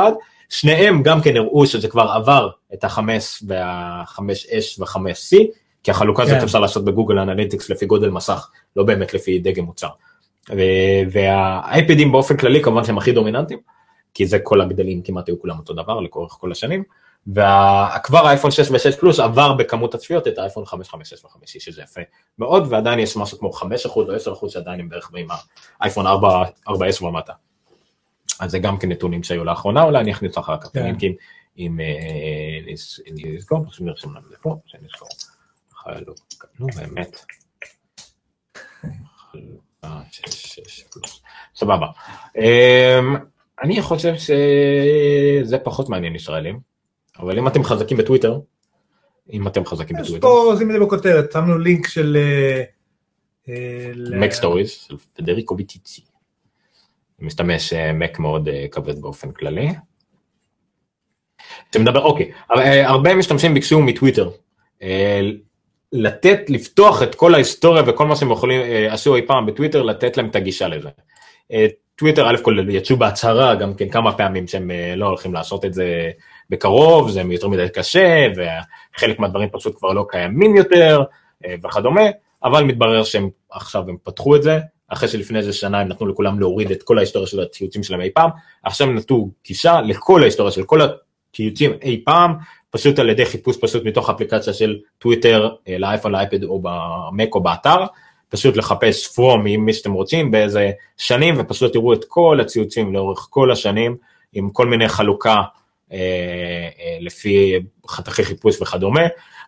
שניהם 0.48 1.02
גם 1.02 1.20
כן 1.20 1.36
הראו 1.36 1.66
שזה 1.66 1.88
כבר 1.88 2.02
עבר 2.02 2.48
את 2.74 2.84
החמש 2.84 3.42
והחמש 3.46 4.46
S 4.46 4.78
וחמש 4.78 5.32
C, 5.32 5.36
כי 5.82 5.90
החלוקה 5.90 6.22
הזאת 6.22 6.38
כן. 6.38 6.44
אפשר 6.44 6.60
לעשות 6.60 6.84
ב 6.84 6.89
Google 6.89 7.18
Analytics 7.18 7.70
לפי 7.70 7.86
גודל 7.86 8.10
מסך, 8.10 8.50
לא 8.76 8.84
באמת 8.84 9.14
לפי 9.14 9.38
דגם 9.38 9.64
מוצר. 9.64 9.88
והאייפדים 11.10 12.12
באופן 12.12 12.36
כללי 12.36 12.62
כמובן 12.62 12.84
שהם 12.84 12.98
הכי 12.98 13.12
דומיננטיים, 13.12 13.60
כי 14.14 14.26
זה 14.26 14.38
כל 14.38 14.60
הגדלים 14.60 15.02
כמעט 15.02 15.28
היו 15.28 15.40
כולם 15.40 15.58
אותו 15.58 15.72
דבר 15.72 16.00
לאורך 16.00 16.32
כל 16.32 16.52
השנים, 16.52 16.82
וכבר 17.28 18.26
האייפון 18.26 18.50
6 18.50 18.70
ו-6 18.70 19.00
פלוס 19.00 19.20
עבר 19.20 19.52
בכמות 19.54 19.94
הצפיות 19.94 20.28
את 20.28 20.38
האייפון 20.38 20.66
5, 20.66 20.88
5, 20.88 21.08
6 21.08 21.24
ו-5, 21.24 21.30
שזה 21.46 21.82
יפה 21.82 22.00
מאוד, 22.38 22.66
ועדיין 22.72 22.98
יש 22.98 23.16
משהו 23.16 23.38
כמו 23.38 23.50
5% 23.50 23.62
או 23.96 24.16
10% 24.46 24.48
שעדיין 24.48 24.80
הם 24.80 24.88
בערך 24.88 25.10
עם 25.16 25.26
האייפון 25.80 26.06
4, 26.06 26.44
4S 26.68 27.02
ומטה. 27.02 27.32
אז 28.40 28.50
זה 28.50 28.58
גם 28.58 28.78
כן 28.78 28.88
נתונים 28.88 29.22
שהיו 29.22 29.44
לאחרונה, 29.44 29.82
אולי 29.82 29.98
אני 30.00 30.12
אכניס 30.12 30.38
אחר 30.38 30.56
כך, 30.60 30.68
כן. 30.72 30.82
לינקים 30.82 31.14
עם, 31.56 31.80
אה, 31.80 31.86
נס- 32.72 33.00
נזכור, 33.14 33.64
פשוט 33.70 33.86
נרשום 33.86 34.16
לנו 34.16 34.26
לפה, 34.30 34.56
שנזכור. 34.66 35.08
חלוקה, 35.74 36.46
נו 36.60 36.66
באמת. 36.76 37.16
סבבה. 41.54 41.86
אמ, 42.36 43.16
אני 43.62 43.82
חושב 43.82 44.14
שזה 44.16 45.58
פחות 45.58 45.88
מעניין 45.88 46.14
ישראלים, 46.14 46.75
אבל 47.18 47.38
אם 47.38 47.48
אתם 47.48 47.64
חזקים 47.64 47.96
בטוויטר, 47.96 48.38
אם 49.32 49.48
אתם 49.48 49.64
חזקים 49.64 49.96
יש 49.96 50.02
בטוויטר, 50.02 50.28
פה, 50.28 50.54
שים 50.58 50.70
את 50.70 50.74
זה 50.74 50.80
בכותרת, 50.80 51.32
שמנו 51.32 51.58
לינק 51.58 51.88
של... 51.88 52.16
אה, 52.16 52.62
אה, 53.48 53.92
Mac 54.10 54.32
Stories 54.32 54.70
של 54.70 54.96
פדריקו 55.16 55.54
ויטיצ'י. 55.54 56.02
משתמש 57.18 57.72
אה, 57.72 57.92
מק 57.92 58.18
מאוד 58.18 58.48
אה, 58.48 58.66
כבד 58.70 59.00
באופן 59.00 59.32
כללי. 59.32 59.68
שמדבר, 61.74 62.02
אוקיי, 62.02 62.32
אה, 62.56 62.88
הרבה 62.88 63.14
משתמשים 63.14 63.54
ביקשו 63.54 63.80
מטוויטר 63.80 64.30
אה, 64.82 65.20
לתת, 65.92 66.40
לפתוח 66.48 67.02
את 67.02 67.14
כל 67.14 67.34
ההיסטוריה 67.34 67.82
וכל 67.86 68.06
מה 68.06 68.16
שהם 68.16 68.30
יכולים, 68.30 68.60
אה, 68.60 68.92
עשו 68.92 69.16
אי 69.16 69.26
פעם 69.26 69.46
בטוויטר, 69.46 69.82
לתת 69.82 70.16
להם 70.16 70.28
את 70.28 70.36
הגישה 70.36 70.68
לזה. 70.68 70.88
אה, 71.52 71.66
טוויטר, 71.96 72.30
א' 72.30 72.36
כל 72.42 72.66
יצאו 72.70 72.96
בהצהרה 72.96 73.54
גם 73.54 73.74
כן 73.74 73.88
כמה 73.88 74.12
פעמים 74.12 74.46
שהם 74.46 74.70
אה, 74.70 74.94
לא 74.96 75.06
הולכים 75.06 75.34
לעשות 75.34 75.64
את 75.64 75.74
זה 75.74 76.10
בקרוב, 76.50 77.10
זה 77.10 77.22
יותר 77.30 77.48
מדי 77.48 77.66
קשה, 77.74 78.26
וחלק 78.36 79.18
מהדברים 79.18 79.48
פשוט 79.52 79.78
כבר 79.78 79.92
לא 79.92 80.06
קיימים 80.08 80.56
יותר, 80.56 81.02
אה, 81.44 81.54
וכדומה, 81.64 82.04
אבל 82.44 82.64
מתברר 82.64 83.04
שהם 83.04 83.30
עכשיו 83.50 83.82
הם 83.88 83.96
פתחו 84.02 84.36
את 84.36 84.42
זה, 84.42 84.58
אחרי 84.88 85.08
שלפני 85.08 85.38
איזה 85.38 85.52
שנה 85.52 85.80
הם 85.80 85.88
נתנו 85.88 86.06
לכולם 86.06 86.40
להוריד 86.40 86.70
את 86.70 86.82
כל 86.82 86.98
ההיסטוריה 86.98 87.26
של 87.26 87.40
הציוצים 87.40 87.82
שלהם 87.82 88.00
אי 88.00 88.10
פעם, 88.14 88.30
עכשיו 88.62 88.88
הם 88.88 88.94
נתנו 88.94 89.30
גישה 89.46 89.80
לכל 89.80 90.22
ההיסטוריה 90.22 90.52
של 90.52 90.64
כל 90.64 90.80
הציוצים 90.82 91.72
אי 91.82 92.02
פעם, 92.04 92.34
פשוט 92.70 92.98
על 92.98 93.10
ידי 93.10 93.26
חיפוש 93.26 93.56
פשוט 93.60 93.84
מתוך 93.84 94.10
אפליקציה 94.10 94.52
של 94.52 94.78
טוויטר 94.98 95.48
אה, 95.68 95.78
לאייפון, 95.78 96.12
לאייפד 96.12 96.44
או 96.44 96.62
במק 96.62 97.34
או 97.34 97.42
באתר, 97.42 97.84
פשוט 98.28 98.56
לחפש 98.56 99.14
פרום 99.14 99.46
עם 99.46 99.64
מי 99.64 99.72
שאתם 99.72 99.92
רוצים 99.92 100.30
באיזה 100.30 100.70
שנים 100.96 101.34
ופשוט 101.38 101.72
תראו 101.72 101.92
את 101.92 102.04
כל 102.08 102.38
הציוצים 102.40 102.94
לאורך 102.94 103.26
כל 103.30 103.50
השנים 103.50 103.96
עם 104.32 104.50
כל 104.50 104.66
מיני 104.66 104.88
חלוקה 104.88 105.42
לפי 107.00 107.60
חתכי 107.88 108.24
חיפוש 108.24 108.62
וכדומה. 108.62 109.00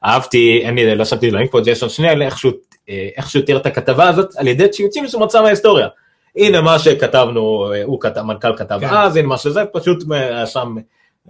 אהבתי, 0.05 0.61
אין 0.63 0.75
לי, 0.75 0.95
לא 0.95 1.05
שמתי 1.05 1.31
לינק 1.31 1.51
פה, 1.51 1.61
ג'ייסון 1.61 1.89
שניאל, 1.89 2.23
איכשהו, 2.23 2.51
אה, 2.89 3.09
איכשהו 3.17 3.43
תיאר 3.43 3.57
את 3.57 3.67
הכתבה 3.67 4.09
הזאת 4.09 4.37
על 4.37 4.47
ידי 4.49 4.69
ציוצים 4.69 5.09
שהוא 5.09 5.23
מצא 5.23 5.43
מההיסטוריה. 5.43 5.89
הנה 6.37 6.61
מה 6.61 6.79
שכתבנו, 6.79 7.73
אה, 7.73 7.83
הוא 7.85 8.01
כתב, 8.01 8.19
המנכ"ל 8.21 8.57
כתב 8.57 8.79
כן. 8.81 8.87
אז, 8.91 9.17
הנה 9.17 9.29
מה 9.29 9.39
שזה, 9.39 9.65
פשוט 9.73 10.13
אה, 10.13 10.47
שם 10.47 10.75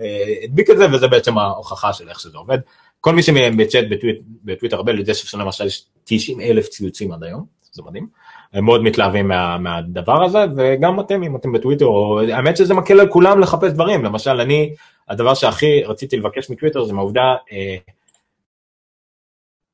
אה, 0.01 0.25
הדביק 0.45 0.71
את 0.71 0.79
זה, 0.79 0.87
וזה 0.93 1.09
בעצם 1.09 1.39
ההוכחה 1.39 1.93
של 1.93 2.09
איך 2.09 2.21
שזה 2.21 2.39
עובד. 2.39 2.59
כל 3.01 3.15
מי 3.15 3.23
שבצ'אט 3.23 3.85
בטוויט- 3.91 4.23
בטוויטר 4.45 4.77
הרבה, 4.77 4.93
לג'ייסון 4.93 5.41
למשל 5.41 5.67
יש 5.67 5.85
90 6.05 6.41
אלף 6.41 6.69
ציוצים 6.69 7.13
עד 7.13 7.25
היום, 7.25 7.45
זה 7.73 7.83
מדהים. 7.83 8.07
הם 8.53 8.65
מאוד 8.65 8.83
מתלהבים 8.83 9.29
מה, 9.29 9.59
מהדבר 9.59 10.25
הזה, 10.25 10.45
וגם 10.57 11.01
אתם, 11.01 11.23
אם 11.23 11.37
אתם 11.37 11.53
בטוויטר, 11.53 11.85
או, 11.85 12.21
האמת 12.21 12.57
שזה 12.57 12.75
מקל 12.75 13.01
על 13.01 13.09
כולם 13.09 13.41
לחפש 13.41 13.73
דברים, 13.73 14.05
למשל 14.05 14.41
אני, 14.41 14.75
הדבר 15.09 15.35
שהכי 15.35 15.83
רציתי 15.85 16.17
לבקש 16.17 16.51
מטוויטר 16.51 16.85
זה 16.85 16.93
מהעובדה 16.93 17.35
אה, 17.53 17.77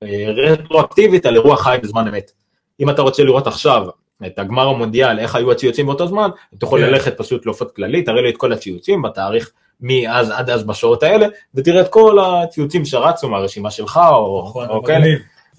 אה, 0.03 0.27
רטרואקטיבית 0.29 1.27
על 1.27 1.35
אירוע 1.35 1.57
חי 1.57 1.77
בזמן 1.83 2.09
אמת. 2.09 2.33
אם 2.81 2.91
אתה 2.91 3.03
רוצה 3.03 3.25
לראות 3.25 3.47
עכשיו 3.47 3.87
את 4.27 4.39
הגמר 4.39 4.69
המונדיאל, 4.69 5.19
איך 5.19 5.35
היו 5.35 5.53
הציוצים 5.53 5.87
באותו 5.87 6.07
זמן, 6.07 6.31
אתה 6.55 6.67
יכול 6.67 6.81
כן. 6.81 6.87
ללכת 6.87 7.19
פשוט 7.19 7.47
לעופות 7.47 7.75
כללי, 7.77 8.03
תראה 8.03 8.23
לי 8.23 8.31
את 8.31 8.37
כל 8.37 8.53
הציוצים 8.53 9.03
בתאריך 9.03 9.51
מאז 9.81 10.31
עד 10.31 10.51
אז 10.51 10.65
בשעות 10.65 11.03
האלה, 11.03 11.27
ותראה 11.55 11.81
את 11.81 11.89
כל 11.89 12.19
הציוצים 12.19 12.85
שרצו 12.85 13.29
מהרשימה 13.29 13.71
שלך, 13.71 14.01
או, 14.13 14.45
נכון, 14.49 14.69
או 14.69 14.83
כאלה. 14.83 15.07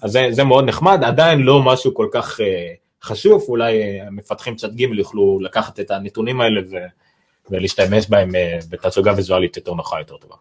אז 0.02 0.12
זה, 0.12 0.28
זה 0.30 0.44
מאוד 0.44 0.64
נחמד, 0.64 1.04
עדיין 1.04 1.40
לא 1.40 1.62
משהו 1.62 1.94
כל 1.94 2.08
כך 2.12 2.40
אה, 2.40 2.72
חשוב, 3.02 3.44
אולי 3.48 3.82
אה, 3.82 4.06
המפתחים 4.06 4.56
צד 4.56 4.74
ג' 4.76 4.80
יוכלו 4.80 5.38
לקחת 5.40 5.80
את 5.80 5.90
הנתונים 5.90 6.40
האלה 6.40 6.60
ו, 6.70 6.76
ולהשתמש 7.50 8.06
בהם 8.08 8.34
אה, 8.34 8.58
בתצוגה 8.70 9.12
ויזואלית 9.16 9.56
יותר 9.56 9.74
נוחה, 9.74 9.98
יותר 9.98 10.16
טובה. 10.16 10.34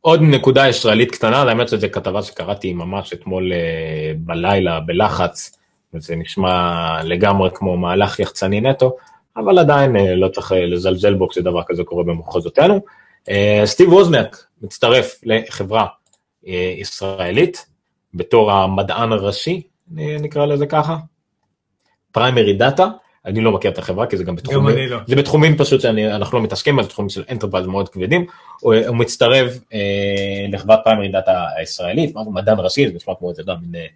עוד 0.00 0.20
נקודה 0.22 0.68
ישראלית 0.68 1.10
קטנה, 1.10 1.42
האמת 1.42 1.68
שזו 1.68 1.86
כתבה 1.92 2.22
שקראתי 2.22 2.72
ממש 2.72 3.12
אתמול 3.12 3.52
אה, 3.52 4.12
בלילה 4.16 4.80
בלחץ, 4.80 5.58
וזה 5.94 6.16
נשמע 6.16 7.02
לגמרי 7.02 7.50
כמו 7.54 7.76
מהלך 7.76 8.18
יחצני 8.20 8.60
נטו, 8.60 8.96
אבל 9.36 9.58
עדיין 9.58 9.96
לא 9.96 10.28
צריך 10.28 10.52
לזלזל 10.56 11.14
בו 11.14 11.28
כשדבר 11.28 11.62
כזה 11.66 11.84
קורה 11.84 12.04
במחוזותינו. 12.04 12.80
סטיב 13.64 13.92
ווזניאק 13.92 14.46
מצטרף 14.62 15.20
לחברה 15.22 15.86
ישראלית 16.76 17.66
בתור 18.14 18.52
המדען 18.52 19.12
הראשי, 19.12 19.62
נקרא 19.90 20.46
לזה 20.46 20.66
ככה, 20.66 20.96
Primary 22.12 22.52
Data, 22.52 22.88
אני 23.26 23.40
לא 23.40 23.52
מכיר 23.52 23.70
את 23.70 23.78
החברה 23.78 24.06
כי 24.06 24.16
זה 24.16 24.24
גם 24.24 24.36
בתחומים, 24.36 24.68
אני 24.68 24.88
לא. 24.88 24.98
זה 25.06 25.16
בתחומים 25.16 25.56
פשוט 25.56 25.80
שאנחנו 25.80 26.38
לא 26.38 26.44
מתעסקים, 26.44 26.74
אבל 26.74 26.82
זה 26.82 26.88
תחומים 26.88 27.08
של 27.08 27.22
enterprise 27.30 27.66
מאוד 27.66 27.88
כבדים, 27.88 28.26
הוא, 28.60 28.74
הוא 28.86 28.96
מצטרף 28.96 29.58
אה, 29.74 30.46
לחברת 30.48 30.78
Primary 30.84 31.08
Data 31.08 31.44
הישראלית, 31.56 32.14
מדען 32.32 32.60
ראשי, 32.60 32.88
זה 32.88 32.94
נשמע 32.94 33.14
כמו 33.18 33.30
איזה 33.30 33.42
גם 33.46 33.56
מין 33.60 33.74
אה, 33.74 33.86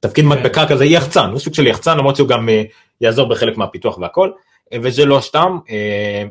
תפקיד 0.00 0.24
מדבקה 0.24 0.66
כזה, 0.68 0.84
יחצן, 0.84 1.30
הוא 1.30 1.38
סוג 1.38 1.54
של 1.54 1.66
יחצן, 1.66 1.98
למרות 1.98 2.16
שהוא 2.16 2.28
גם 2.28 2.48
אה, 2.48 2.62
יעזור 3.00 3.28
בחלק 3.28 3.56
מהפיתוח 3.56 3.98
והכל, 3.98 4.30
אה, 4.72 4.78
וזה 4.82 5.04
לא 5.04 5.20
סתם, 5.20 5.58
אה, 5.70 6.24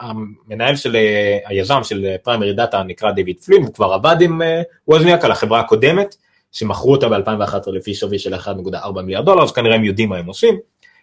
המנהל 0.00 0.76
של 0.76 0.96
אה, 0.96 1.38
היזם 1.46 1.80
של 1.84 2.16
Primary 2.22 2.52
Data 2.52 2.82
נקרא 2.82 3.10
דיוויד 3.10 3.40
פלין, 3.40 3.62
הוא 3.62 3.74
כבר 3.74 3.92
עבד 3.92 4.16
עם 4.20 4.42
אה, 4.42 4.62
ווזניאק 4.88 5.24
על 5.24 5.30
החברה 5.30 5.60
הקודמת, 5.60 6.16
שמכרו 6.52 6.92
אותה 6.92 7.08
ב-2011 7.08 7.70
לפי 7.72 7.94
שווי 7.94 8.18
של 8.18 8.34
1.4 8.34 9.00
מיליארד 9.00 9.24
דולר, 9.24 9.42
אז 9.42 9.52
כנראה 9.52 9.74
הם 9.74 9.84
יודעים 9.84 10.08
מה 10.08 10.16
הם 10.16 10.26
עושים, 10.26 10.58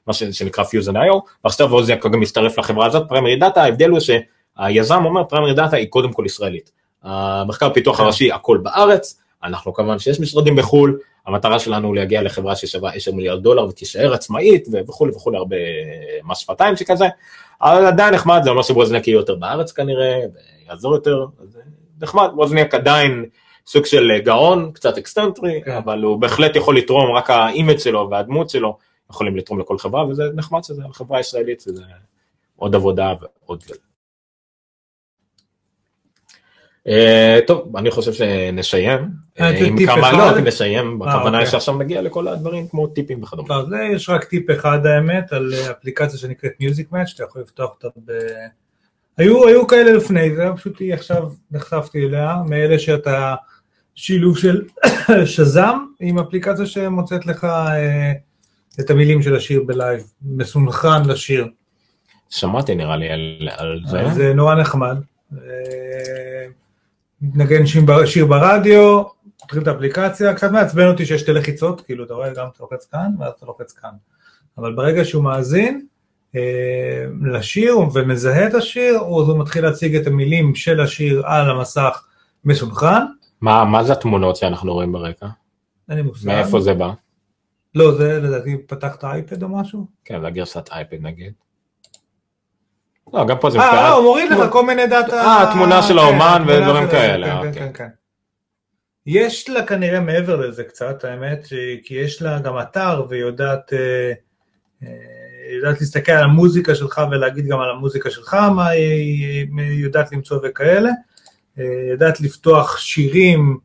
מה 0.08 0.14
ש- 0.14 0.24
שנקרא 0.24 0.64
Fusion-io, 0.64 1.20
ועכשיו 1.44 1.68
ווזניאק 1.68 2.06
גם 2.06 2.20
מצטרף 2.20 2.58
לחברה 2.60 2.86
הזאת, 2.86 3.10
Primary 3.10 3.36
Data, 3.36 3.64
ההבדל 3.64 3.90
הוא 3.90 4.00
שהיזם 4.00 5.06
אומר 5.06 5.24
Primary 5.24 5.54
Data 5.54 5.76
היא 5.78 5.88
קודם 5.88 6.14
כל 6.14 6.24
ישראלית. 6.26 6.72
המחקר 7.04 7.74
פיתוח 7.74 8.00
הראשי 8.00 8.32
הכל 8.32 8.58
בארץ, 8.58 9.20
אנחנו 9.44 9.74
כמובן 9.74 10.00
שיש 10.00 10.20
משרדים 10.20 10.56
בחו"ל, 10.56 11.00
המטרה 11.28 11.60
שלנו 11.60 11.94
להגיע 11.94 12.22
לחברה 12.22 12.56
ששווה 12.56 12.92
10 12.94 13.12
מיליארד 13.12 13.44
דולר 13.44 13.66
ותישאר 13.68 14.14
עצמאית 14.14 14.68
וכולי 14.88 15.12
וכולי, 15.12 15.38
הרבה 15.38 15.56
מס 16.24 16.38
שפתיים 16.38 16.76
שכזה, 16.76 17.06
אבל 17.62 17.86
עדיין 17.86 18.14
נחמד, 18.14 18.42
זה 18.44 18.50
אומר 18.50 18.62
שווזניאק 18.62 19.08
יהיה 19.08 19.16
יותר 19.16 19.36
בארץ 19.36 19.72
כנראה, 19.72 20.20
ויעזור 20.68 20.94
יותר, 20.94 21.26
אז 21.42 21.50
זה 21.52 21.60
נחמד, 22.02 22.30
ווזניאק 22.36 22.76
עדיין 22.76 23.26
סוג 23.68 23.86
של 23.86 24.20
גאון, 24.24 24.72
קצת 24.74 24.98
אקסצנטרי, 24.98 25.62
כן. 25.66 25.72
אבל 25.72 26.04
הוא 26.04 26.22
בהחלט 26.22 26.56
יכול 26.56 26.78
לתרום, 26.78 27.16
רק 27.16 27.30
ה 27.30 27.38
image 27.38 27.78
שלו 27.78 28.08
והדמות 28.12 28.50
שלו 28.50 28.78
יכולים 29.10 29.38
לתרום 29.38 29.60
לכל 29.60 29.78
חברה, 29.78 30.08
וזה 30.08 30.24
נחמד 30.36 30.64
שזה 30.64 30.82
על 30.86 30.94
חברה 30.94 31.20
ישראלית, 31.20 31.60
זה 31.60 31.84
עוד 32.56 32.76
עבודה 32.76 33.14
ועוד... 33.22 33.64
אה, 36.88 37.40
טוב, 37.48 37.78
אני 37.78 37.92
חושב 37.92 38.14
שנסיים, 38.14 39.00
אה, 39.40 39.52
אה, 39.52 39.66
עם 39.66 39.86
כמה, 39.86 40.10
אחד? 40.10 40.18
לא, 40.18 40.42
נסיים, 40.42 41.00
בכוונה 41.00 41.38
אוקיי. 41.38 41.52
שעכשיו 41.52 41.78
נגיע 41.78 42.02
לכל 42.02 42.28
הדברים 42.28 42.68
כמו 42.68 42.88
טיפים 42.88 43.24
וכדומה. 43.24 43.50
לא, 43.50 43.66
זה 43.70 43.78
יש 43.96 44.10
רק 44.10 44.24
טיפ 44.24 44.52
אחד 44.52 44.86
האמת, 44.86 45.34
על 45.34 45.54
אה, 45.54 45.72
אפליקציה 45.72 46.20
שנקראת 46.20 46.52
Musixmatch, 46.60 47.08
שאתה 47.08 47.24
יכול 47.24 47.42
לפתוח 47.42 47.70
אותה 47.70 47.88
ב... 48.06 48.12
היו, 49.18 49.48
היו 49.48 49.68
כאלה 49.68 49.92
לפני 49.94 50.36
זה, 50.36 50.46
פשוט 50.56 50.80
היא 50.80 50.94
עכשיו 50.94 51.30
נחשפתי 51.52 52.06
אליה, 52.06 52.36
מאלה 52.50 52.80
שאתה 52.80 53.36
שילוב 53.96 54.38
של 54.38 54.62
שזם 55.36 55.78
עם 56.00 56.20
אפליקציה 56.20 56.66
שמוצאת 56.66 57.26
לך 57.26 57.44
אה, 57.44 58.12
את 58.80 58.90
המילים 58.90 59.22
של 59.22 59.36
השיר 59.36 59.64
בלייב, 59.64 60.04
מסונכרן 60.22 61.06
לשיר. 61.06 61.48
שמעתי 62.30 62.76
נראה 62.76 62.98
לי 62.98 63.10
על, 63.10 63.50
על 63.58 63.80
זה. 63.88 64.00
זה 64.14 64.34
נורא 64.34 64.56
נחמד. 64.56 64.98
אה, 65.34 66.46
נגן 67.22 67.66
שיר 68.06 68.26
ברדיו, 68.26 69.04
פותחים 69.40 69.62
את 69.62 69.68
האפליקציה, 69.68 70.34
קצת 70.34 70.52
מעצבן 70.52 70.88
אותי 70.88 71.06
שיש 71.06 71.22
שתי 71.22 71.34
לחיצות, 71.34 71.82
כאילו 71.82 72.06
אתה 72.06 72.14
רואה 72.14 72.34
גם 72.34 72.48
אתה 72.54 72.58
לוחץ 72.60 72.86
כאן 72.92 73.12
ואז 73.20 73.34
אתה 73.38 73.46
לוחץ 73.46 73.72
כאן. 73.72 73.90
אבל 74.58 74.76
ברגע 74.76 75.06
שהוא 75.06 75.24
מאזין 75.24 75.86
אה, 76.36 77.06
לשיר 77.22 77.78
ומזהה 77.94 78.48
את 78.48 78.54
השיר, 78.54 78.98
הוא 78.98 79.40
מתחיל 79.40 79.64
להציג 79.64 79.96
את 79.96 80.08
המילים 80.08 80.56
של 80.56 80.82
השיר 80.82 81.22
על 81.26 81.50
המסך 81.50 82.06
מסונכרן. 82.46 83.06
מה, 83.44 83.66
מה 83.66 83.84
זה 83.84 83.94
התמונות 83.94 84.36
שאנחנו 84.36 84.74
רואים 84.74 84.92
ברקע? 84.92 85.28
אין 85.90 85.98
לי 85.98 86.04
מושג. 86.04 86.28
מאיפה 86.28 86.60
זה 86.62 86.74
בא? 86.74 86.92
לא, 87.76 87.96
זה 87.98 88.20
לדעתי 88.20 88.58
פתחת 88.68 89.04
אייפד 89.04 89.44
או 89.44 89.50
משהו? 89.50 89.88
כן, 90.06 90.22
זה 90.22 90.28
הגרסת 90.28 90.70
אייפד 90.72 90.98
נגיד. 91.02 91.34
לא, 93.14 93.26
גם 93.28 93.38
פה 93.42 93.50
זה 93.50 93.60
אה, 93.60 93.66
מופיע- 93.66 93.82
לא, 93.90 93.96
הוא 93.96 94.04
מוריד 94.04 94.32
לך 94.32 94.52
כל 94.52 94.66
מיני 94.66 94.88
דאטה. 94.88 95.22
אה, 95.22 95.50
תמונה 95.54 95.82
של 95.84 96.00
האומן 96.00 96.38
כן, 96.38 96.44
תמונה 96.54 96.68
ודברים 96.68 96.88
כאלה, 96.90 97.42
כן, 97.44 97.54
כן, 97.54 97.68
אוקיי. 97.68 97.88
יש 99.06 99.50
לה 99.50 99.66
כנראה 99.66 100.00
מעבר 100.00 100.36
לזה 100.36 100.64
קצת, 100.64 101.04
האמת, 101.04 101.46
ש- 101.46 101.54
כי 101.84 101.94
יש 101.96 102.22
לה 102.22 102.40
גם 102.40 102.60
אתר 102.60 103.06
והיא 103.10 103.22
יודעת, 103.22 103.74
אה, 103.74 104.12
אה, 104.84 104.88
יודעת 105.56 105.82
להסתכל 105.82 106.12
על 106.12 106.24
המוזיקה 106.24 106.76
שלך 106.76 107.02
ולהגיד 107.12 107.46
גם 107.48 107.60
על 107.60 107.70
המוזיקה 107.70 108.10
שלך, 108.10 108.34
מה 108.34 108.68
היא 108.68 109.48
יודעת 109.84 110.12
למצוא 110.12 110.40
וכאלה. 110.44 110.90
אה, 111.60 111.90
יודעת 111.92 112.22
לפתוח 112.22 112.78
שירים, 112.78 113.58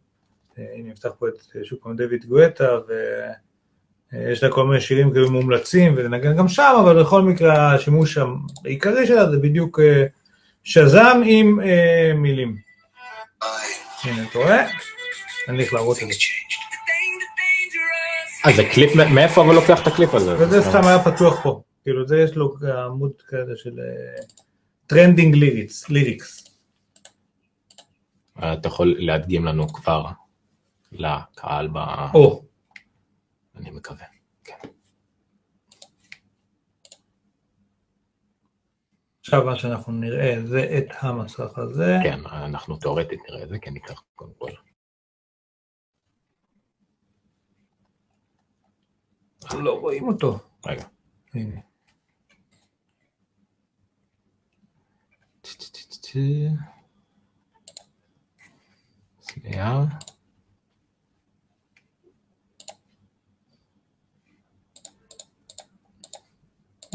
אה, 0.59 0.65
הנה 0.75 0.91
נפתח 0.91 1.11
פה 1.19 1.29
את 1.29 1.35
אה, 1.57 1.65
שוב 1.65 1.79
פעם 1.83 1.97
דויד 1.97 2.25
גואטה, 2.25 2.69
ויש 4.13 4.43
לה 4.43 4.51
כל 4.51 4.67
מיני 4.67 4.81
שירים 4.81 5.11
כאילו 5.11 5.31
מומלצים 5.31 5.95
ולנגן 5.97 6.37
גם 6.37 6.49
שם, 6.49 6.77
אבל 6.83 7.03
בכל 7.03 7.23
מקרה 7.23 7.75
השימוש 7.75 8.19
העיקרי 8.65 9.07
שלה 9.07 9.31
זה 9.31 9.39
בדיוק 9.39 9.81
שזם 10.65 11.21
עם 11.25 11.61
מילים. 12.17 12.57
הנה, 14.05 14.25
אתה 14.31 14.39
רואה? 14.39 14.67
אני 15.49 15.57
הולך 15.57 15.73
להראות 15.73 15.97
את 16.03 16.09
זה. 16.09 16.15
אה, 18.47 18.53
זה 18.57 18.65
קליפ, 18.65 18.95
מאיפה 18.97 19.45
אבל 19.45 19.55
לוקח 19.55 19.83
את 19.83 19.87
הקליפ 19.87 20.15
הזה? 20.15 20.35
וזה 20.39 20.63
סתם 20.63 20.87
היה 20.87 20.99
פתוח 20.99 21.43
פה. 21.43 21.63
כאילו 21.83 22.07
זה 22.07 22.19
יש 22.19 22.37
לו 22.37 22.55
עמוד 22.87 23.13
כזה 23.29 23.53
של 23.57 23.73
trending 24.87 25.37
lyrics. 25.89 26.48
אה, 28.43 28.53
אתה 28.53 28.69
יכול 28.69 28.97
להדגים 28.99 29.45
לנו 29.45 29.69
כבר. 29.69 30.05
לקהל 30.93 31.69
ב... 31.69 31.77
או, 32.15 32.45
אני 33.57 33.71
מקווה. 33.71 34.07
כן. 34.45 34.69
עכשיו 39.21 39.45
מה 39.45 39.59
שאנחנו 39.59 39.93
נראה 39.93 40.37
זה 40.47 40.79
את 40.79 40.87
המסך 41.01 41.59
הזה. 41.59 41.97
כן, 42.03 42.21
אנחנו 42.27 42.77
תאורטית 42.77 43.21
נראה 43.29 43.43
את 43.43 43.49
זה, 43.49 43.59
כן 43.59 43.73
ניקח 43.73 44.03
קודם 44.15 44.33
כל. 44.39 44.51
לא 49.55 49.81
רואים 49.81 50.09
אותו. 50.09 50.39
רגע. 50.67 50.85
הנה. 51.35 51.61
שנייה. 59.43 59.85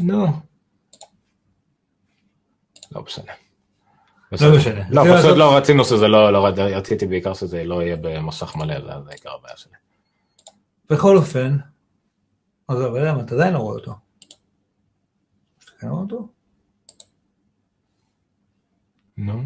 נו. 0.00 0.26
לא 2.92 3.02
משנה. 3.02 3.32
לא 4.32 4.56
משנה. 4.58 4.80
לא, 4.90 5.02
פשוט 5.02 5.14
לעשות- 5.14 5.38
לא 5.38 5.56
רצינו 5.56 5.84
שזה 5.84 6.08
לא, 6.08 6.32
לא 6.32 6.46
רציתי 6.76 7.06
בעיקר 7.06 7.34
שזה 7.34 7.64
לא 7.64 7.82
יהיה 7.82 7.96
במסך 7.96 8.56
מלא, 8.56 8.80
זה 8.80 9.04
זה 9.04 9.10
עיקר 9.10 9.30
הבעיה 9.30 9.56
שלי. 9.56 9.72
בכל 10.90 11.16
אופן, 11.16 11.56
עזוב, 12.68 12.94
ראם, 12.94 13.20
אתה 13.20 13.34
עדיין 13.34 13.52
לא 13.54 13.58
רואה 13.58 13.74
אותו. 13.74 13.92
אתה 15.58 15.72
כן 15.78 15.88
רואה 15.88 16.02
אותו? 16.02 16.28
נו. 19.16 19.42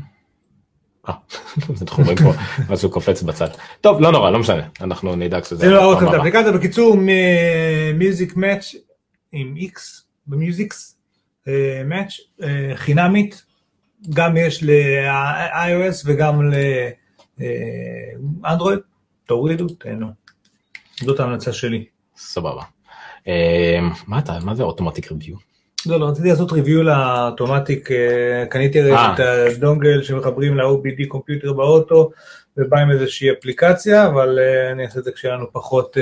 אה, 1.09 1.15
אנחנו 1.83 2.05
רואים 2.05 2.19
פה 2.19 2.33
משהו 2.71 2.91
קופץ 2.91 3.23
בצד. 3.23 3.49
טוב, 3.81 4.01
לא 4.01 4.13
נורא, 4.13 4.31
לא 4.31 4.39
משנה, 4.39 4.69
אנחנו 4.81 5.17
נדאג 5.17 5.45
שזה... 5.45 5.57
זה 5.57 5.71
לא 5.71 5.95
בפעם 5.95 6.09
הבאה. 6.09 6.17
האפליקציה. 6.17 6.53
בקיצור, 6.53 6.97
מיוזיק 7.95 8.37
מאץ' 8.37 8.75
עם 9.33 9.55
X 9.57 9.81
במיוזיקס 10.27 10.97
מאץ' 11.85 12.13
חינמית, 12.75 13.45
גם 14.11 14.37
יש 14.37 14.63
ל-iOS 14.63 16.03
וגם 16.05 16.53
לאנדרואיד, 17.39 18.79
תורידו, 19.27 19.67
תהנו. 19.69 20.07
זאת 21.01 21.21
ההמלצה 21.21 21.53
שלי. 21.53 21.85
סבבה. 22.17 22.63
אה, 23.29 23.79
מה 24.45 24.55
זה 24.55 24.63
אוטומטיק 24.63 25.13
ריוויו? 25.13 25.48
לא, 25.87 26.01
לא, 26.01 26.07
רציתי 26.07 26.29
לעשות 26.29 26.53
ריוויו 26.53 26.83
לאוטומטיק, 26.83 27.91
אה, 27.91 28.47
קניתי 28.51 28.93
אה. 28.93 29.15
את 29.15 29.21
הדונגל 29.21 30.03
שמחברים 30.03 30.57
ל-OBD 30.57 31.07
קומפיוטר 31.09 31.53
באוטו, 31.53 32.11
ובא 32.57 32.81
עם 32.81 32.91
איזושהי 32.91 33.33
אפליקציה, 33.33 34.07
אבל 34.07 34.39
אה, 34.39 34.73
אני 34.73 34.85
אעשה 34.85 34.99
את 34.99 35.05
זה 35.05 35.13
כשיהיה 35.13 35.35
לנו 35.35 35.53
פחות 35.53 35.97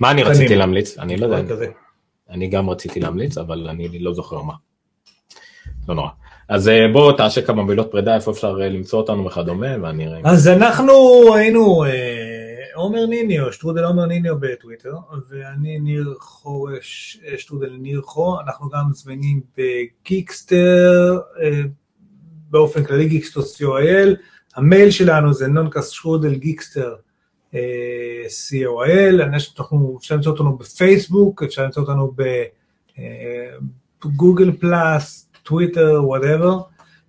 מה 0.00 0.10
אני. 0.10 0.22
רציתי 0.22 0.54
להמליץ? 0.54 0.98
אני 0.98 1.16
לא 1.16 1.26
יודע. 1.26 1.66
אני 2.30 2.48
גם 2.48 2.70
רציתי 2.70 3.00
להמליץ, 3.00 3.38
אבל 3.38 3.68
אני 3.68 3.98
לא 3.98 4.14
זוכר 4.14 4.42
מה. 4.42 4.54
לא 5.88 5.94
נורא. 5.94 6.08
אז 6.48 6.68
אה, 6.68 6.88
בוא 6.92 7.12
תעשה 7.12 7.42
כמה 7.42 7.62
מילות 7.62 7.90
פרידה, 7.90 8.14
איפה 8.14 8.30
אפשר 8.30 8.52
למצוא 8.52 8.98
אותנו 8.98 9.26
וכדומה, 9.26 9.66
ואני 9.82 10.06
אראה. 10.06 10.20
אז 10.24 10.48
אנחנו 10.48 10.92
היינו 11.34 11.84
עומר 12.80 13.06
ניניו, 13.06 13.52
שטרודל 13.52 13.84
עומר 13.84 14.06
ניניו 14.06 14.40
בטוויטר, 14.40 14.94
ואני 15.28 15.78
ניר 15.78 16.14
חורש, 16.20 17.20
אה, 17.26 17.38
שטרודל 17.38 17.76
ניר 17.80 18.02
חו, 18.02 18.40
אנחנו 18.40 18.68
גם 18.68 18.92
זמינים 18.92 19.40
בגיקסטר, 19.56 21.18
אה, 21.42 21.62
באופן 22.50 22.84
כללי 22.84 23.08
גיקסטר 23.08 23.40
co.il, 23.40 24.16
המייל 24.56 24.90
שלנו 24.90 25.32
זה 25.32 25.48
נונקאסט 25.48 25.92
שטרודל 25.92 26.34
גיקסטר 26.34 26.94
אה, 27.54 28.22
co.il, 28.26 29.22
אנחנו- 29.22 29.96
אפשר 30.00 30.14
למצוא 30.14 30.32
אותנו 30.32 30.58
בפייסבוק, 30.58 31.42
אפשר 31.42 31.64
למצוא 31.64 31.82
אותנו 31.82 32.12
בגוגל 34.04 34.52
פלאס, 34.52 35.30
טוויטר, 35.42 36.00
whatever. 36.04 36.58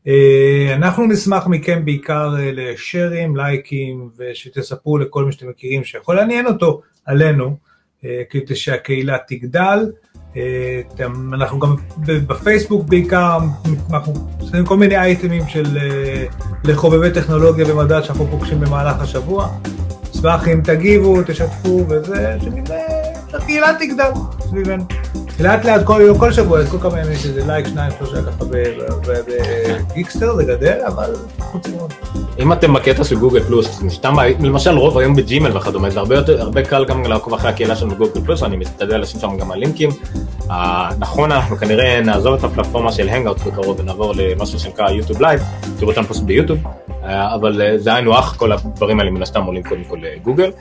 אה, 0.07 0.73
אנחנו 0.75 1.07
נשמח 1.07 1.47
מכם 1.47 1.85
בעיקר 1.85 2.35
אה, 2.39 2.51
לשיירים, 2.53 3.35
לייקים, 3.35 4.09
ושתספרו 4.17 4.97
לכל 4.97 5.25
מי 5.25 5.31
שאתם 5.31 5.49
מכירים 5.49 5.83
שיכול 5.83 6.15
לעניין 6.15 6.45
אותו 6.45 6.81
עלינו, 7.05 7.57
אה, 8.05 8.21
כדי 8.29 8.55
שהקהילה 8.55 9.17
תגדל. 9.27 9.91
אנחנו 11.33 11.59
גם 11.59 11.75
בפייסבוק 12.05 12.85
בעיקר, 12.85 13.37
אנחנו 13.89 14.13
עושים 14.39 14.65
כל 14.65 14.77
מיני 14.77 14.97
אייטמים 14.97 15.43
של 15.47 15.77
לחובבי 16.63 17.11
טכנולוגיה 17.11 17.73
ומדע 17.73 18.03
שאנחנו 18.03 18.27
פוגשים 18.27 18.59
במהלך 18.59 19.01
השבוע. 19.01 19.49
אשמח 20.11 20.47
אם 20.47 20.61
תגיבו, 20.63 21.23
תשתפו, 21.27 21.85
וזה, 21.89 22.37
שנראה 22.41 23.03
שהקהילה 23.31 23.67
תגדל 23.79 24.11
סביבנו. 24.39 24.83
לאט 25.41 25.65
לאט 25.65 25.85
כל 25.85 26.01
יום, 26.05 26.17
כל 26.17 26.31
שבוע, 26.31 26.65
כל 26.65 26.77
כמה 26.79 26.99
ימים 26.99 27.11
יש 27.11 27.25
איזה 27.25 27.45
לייק, 27.47 27.67
שניים, 27.67 27.91
שלושה 27.97 28.21
ככה 28.21 28.45
בגיקסטר, 29.91 30.35
זה 30.35 30.43
גדל, 30.43 30.79
אבל 30.87 31.13
רוצים 31.53 31.75
מאוד. 31.77 31.93
אם 32.39 32.53
אתם 32.53 32.73
בקטע 32.73 33.03
של 33.03 33.19
גוגל 33.19 33.43
פלוס, 33.43 33.81
סתם, 33.89 34.15
למשל 34.39 34.77
רוב 34.77 34.97
היום 34.97 35.15
בג'ימל 35.15 35.57
וכדומה, 35.57 35.89
זה 35.89 35.99
הרבה 35.99 36.15
יותר, 36.15 36.41
הרבה 36.41 36.63
קל 36.63 36.85
גם 36.85 37.03
לעקוב 37.03 37.33
אחרי 37.33 37.49
הקהילה 37.49 37.75
שלנו 37.75 37.95
בגוגל 37.95 38.21
פלוס, 38.21 38.43
אני 38.43 38.57
משתדל 38.57 38.97
לשים 38.97 39.19
שם 39.19 39.37
גם 39.37 39.51
הלינקים. 39.51 39.89
אה, 40.51 40.89
נכון, 40.99 41.31
אנחנו 41.31 41.57
כנראה 41.57 42.01
נעזוב 42.01 42.33
את 42.33 42.43
הפלטפורמה 42.43 42.91
של 42.91 43.09
ה 43.09 43.13
Hangout 43.13 43.39
בקרוב 43.39 43.79
ונעבור 43.79 44.13
למשהו 44.15 44.59
שנקרא 44.59 44.91
YouTube 44.91 45.21
Live, 45.21 45.41
תראו 45.79 45.91
אותנו 45.91 46.07
פשוט 46.07 46.23
ביוטיוב, 46.23 46.59
אה, 47.03 47.35
אבל 47.35 47.61
אה, 47.61 47.77
זה 47.77 47.93
היינו 47.93 48.17
הך, 48.17 48.35
כל 48.37 48.51
הדברים 48.51 48.99
האלה 48.99 49.11
מן 49.11 49.21
הסתם 49.21 49.43
עולים 49.43 49.63
קודם 49.63 49.83
כל 49.83 49.97
לגוגל. 50.01 50.51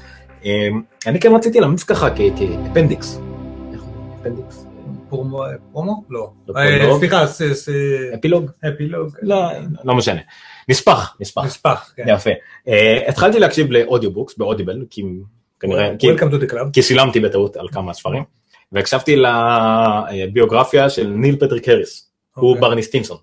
אני 1.07 1.21
כן 1.21 1.35
רציתי 1.35 1.61
להמליץ 1.61 1.83
ככה 1.83 2.09
כ 2.11 2.31
appendix. 2.31 3.21
appendix? 4.21 4.60
פרומו? 5.11 5.43
פרומו? 5.73 6.05
לא. 6.11 6.31
לא 6.49 6.55
אה. 6.57 6.99
סליחה, 6.99 7.25
אפילוג? 8.19 8.51
אפילוג. 8.75 9.17
לא, 9.23 9.37
לא 9.85 9.95
משנה. 9.95 10.21
נספח, 10.69 11.17
נספח. 11.21 11.45
נספח, 11.45 11.93
כן. 11.97 12.05
יפה. 12.09 12.31
אה, 12.69 13.09
התחלתי 13.09 13.39
להקשיב 13.39 13.73
ל 13.73 13.79
audiobooks 13.79 14.39
ב 14.39 14.44
Audible, 14.44 14.85
כי 14.91 15.03
כנראה, 15.61 15.91
כי- 15.99 16.13
Welcome 16.13 16.33
to 16.33 16.45
the 16.49 16.53
club. 16.53 16.71
כי 16.73 16.83
שילמתי 16.83 17.21
בטעות 17.21 17.57
על 17.57 17.69
כמה 17.69 17.93
ספרים, 17.93 18.25
והקשבתי 18.73 19.17
לביוגרפיה 20.13 20.91
של 20.91 21.07
ניל 21.07 21.37
פטריק 21.37 21.69
האריס, 21.69 22.11
הוא 22.35 22.49
אוקיי. 22.51 22.61
ברני 22.61 22.83
סטינסון, 22.83 23.17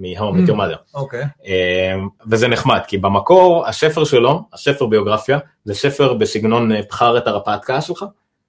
Met 0.00 0.02
Your 0.48 0.52
Mother. 0.54 0.76
אוקיי. 0.94 1.24
אה, 1.46 1.94
וזה 2.30 2.48
נחמד, 2.48 2.80
כי 2.88 2.98
במקור 2.98 3.66
הספר 3.66 4.04
שלו, 4.04 4.40
הספר 4.52 4.86
ביוגרפיה, 4.86 5.38
זה 5.64 5.74
ספר 5.74 6.14
בסגנון 6.14 6.70
בחר 6.88 7.18
את 7.18 7.26
הרפתקה 7.26 7.80
שלך, 7.80 8.04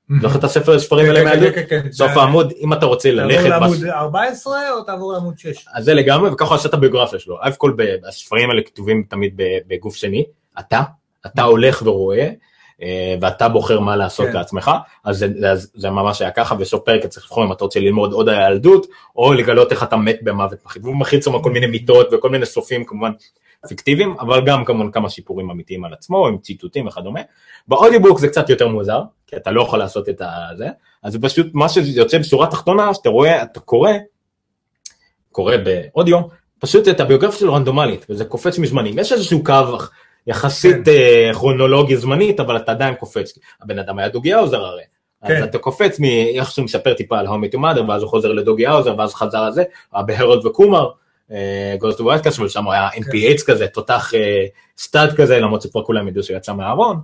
זוכר 0.22 0.40
את 0.40 0.44
הספר 0.44 0.76
הספרים 0.76 1.06
האלה 1.06 1.20
כן, 1.20 1.26
כן, 1.26 1.30
מהילדות? 1.40 1.56
כן, 1.56 1.64
כן, 1.70 1.82
כן. 1.84 1.92
סוף 1.92 2.12
העמוד, 2.18 2.54
אם 2.60 2.74
אתה 2.74 2.86
רוצה 2.86 3.10
תעבור 3.10 3.24
ללכת, 3.24 3.50
לעמוד 3.50 3.78
בס- 3.78 3.84
14 3.84 4.72
או 4.72 4.84
תעבור 4.84 5.14
לעמוד 5.14 5.40
6? 5.40 5.66
אז 5.74 5.86
זה 5.86 5.94
לגמרי, 5.94 6.30
וככה 6.30 6.50
הוא 6.50 6.56
עושה 6.56 6.70
את 6.70 6.74
הביוגרפיה 6.74 7.20
שלו. 7.20 7.38
א' 7.42 7.52
כל 7.58 7.74
הספרים 8.08 8.50
האלה 8.50 8.62
כתובים 8.62 9.04
תמיד 9.10 9.34
בגוף 9.68 9.96
שני, 9.96 10.26
אתה, 10.60 10.82
אתה 11.26 11.44
הולך 11.44 11.82
ורואה, 11.86 12.30
אה, 12.82 13.16
ואתה 13.22 13.50
בוחר 13.50 13.80
מה 13.80 13.96
לעשות 13.96 14.28
כן. 14.28 14.34
לעצמך, 14.34 14.72
אז 15.04 15.26
זה, 15.74 15.90
ממש 15.90 16.22
היה 16.22 16.32
ככה, 16.32 16.56
בסוף 16.56 16.82
פרק 16.86 17.00
אתה 17.00 17.08
צריך 17.08 17.26
לבחור 17.26 17.44
אם 17.46 17.52
אתה 17.52 17.64
רוצה 17.64 17.80
ללמוד 17.80 18.14
עוד 18.14 18.30
על 18.30 18.36
הילדות, 18.36 18.86
או 19.16 19.34
לגלות 19.34 19.72
איך 19.72 19.84
אתה 19.84 19.96
מת 19.96 20.20
במוות 20.24 20.66
מחית. 20.66 20.84
והוא 20.84 20.96
מכיל 20.96 21.22
שם 21.22 21.42
כל 21.42 21.52
מיני 21.52 21.66
מיטות 21.68 22.08
וכל 22.14 22.30
מיני 22.30 22.46
סופים 22.46 22.86
כמובן 22.86 23.12
פיקטיביים, 23.68 24.16
אבל 24.20 24.46
גם 24.46 24.66
כמובן 24.66 24.92
כמה 24.92 25.10
שיפורים 25.10 25.50
אמיתיים 25.50 25.86
על 25.86 25.94
עצמו, 25.94 26.28
עם 26.28 26.38
ציטוטים 26.38 26.88
וכדומה. 26.88 27.20
באודיובוק 27.68 28.20
זה 28.20 28.28
קצת 28.28 28.50
יותר 28.50 28.68
מוזר, 28.68 29.02
כי 29.28 29.36
אתה 29.36 29.52
לא 29.52 29.62
יכול 29.62 29.80
לעשות 29.80 30.10
את 30.10 30.22
זה, 30.58 30.68
אז 31.04 31.14
זה 31.14 31.20
פשוט 31.22 31.48
מה 31.54 31.70
שיוצא 31.70 32.18
בשורה 32.18 32.48
תחתונה, 32.48 32.94
שאתה 32.94 33.10
רואה, 33.10 33.44
אתה 33.44 33.60
קורא, 33.60 33.92
קורא 35.32 35.54
באודיו, 35.58 36.20
פשוט 36.60 36.88
את 36.88 37.00
הביוגרפיה 37.00 37.40
שלו 37.40 37.54
רנדומלית, 37.54 38.06
וזה 38.10 38.26
קופץ 38.26 38.60
מזמנים. 38.60 39.00
יש 39.00 39.14
איזשהו 39.14 39.44
קו 39.44 39.78
יחסית 40.28 40.86
כן. 40.86 40.92
אה, 40.92 41.30
כרונולוגי 41.34 41.98
זמנית, 41.98 42.40
אבל 42.40 42.58
אתה 42.58 42.72
עדיין 42.72 42.96
קופץ. 42.96 43.38
הבן 43.62 43.80
אדם 43.80 44.00
היה 44.00 44.10
Doogie 44.10 44.34
Howser 44.34 44.66
הרי. 44.66 44.84
אז 45.22 45.30
כן. 45.30 45.44
אתה 45.44 45.58
קופץ 45.58 46.00
מאיך 46.00 46.52
שהוא 46.52 46.66
מספר 46.66 46.94
טיפה 46.94 47.20
על 47.20 47.28
How 47.28 47.50
I 47.50 47.51
Met 47.51 47.55
Your 47.55 47.60
Mother, 47.60 47.90
ואז 47.90 48.02
הוא 48.02 48.10
חוזר 48.10 48.32
ל 48.32 48.37
Doogie 48.37 48.68
Howser, 48.68 48.96
ואז 48.98 49.14
חזר 49.14 49.38
על 49.38 49.52
זה, 49.52 49.64
היה 49.94 50.04
בהרולד 50.04 50.46
וקומר, 50.46 50.90
גוסט 51.80 52.02
ווייטקאסט, 52.02 52.40
אבל 52.40 52.50
שם 52.50 52.64
הוא 52.64 52.74
היה 52.74 52.90
NPH 52.90 53.46
כזה, 53.46 53.68
תותח 53.68 54.12
אה, 54.16 54.46
stud 54.78 55.16
כזה, 55.16 55.40
למרות 55.40 55.62
שכבר 55.62 55.84
כולם 55.84 56.08
ידעו 56.08 56.24
שהוא 56.24 56.38
יצא 56.38 56.54
מהארון. 56.54 57.00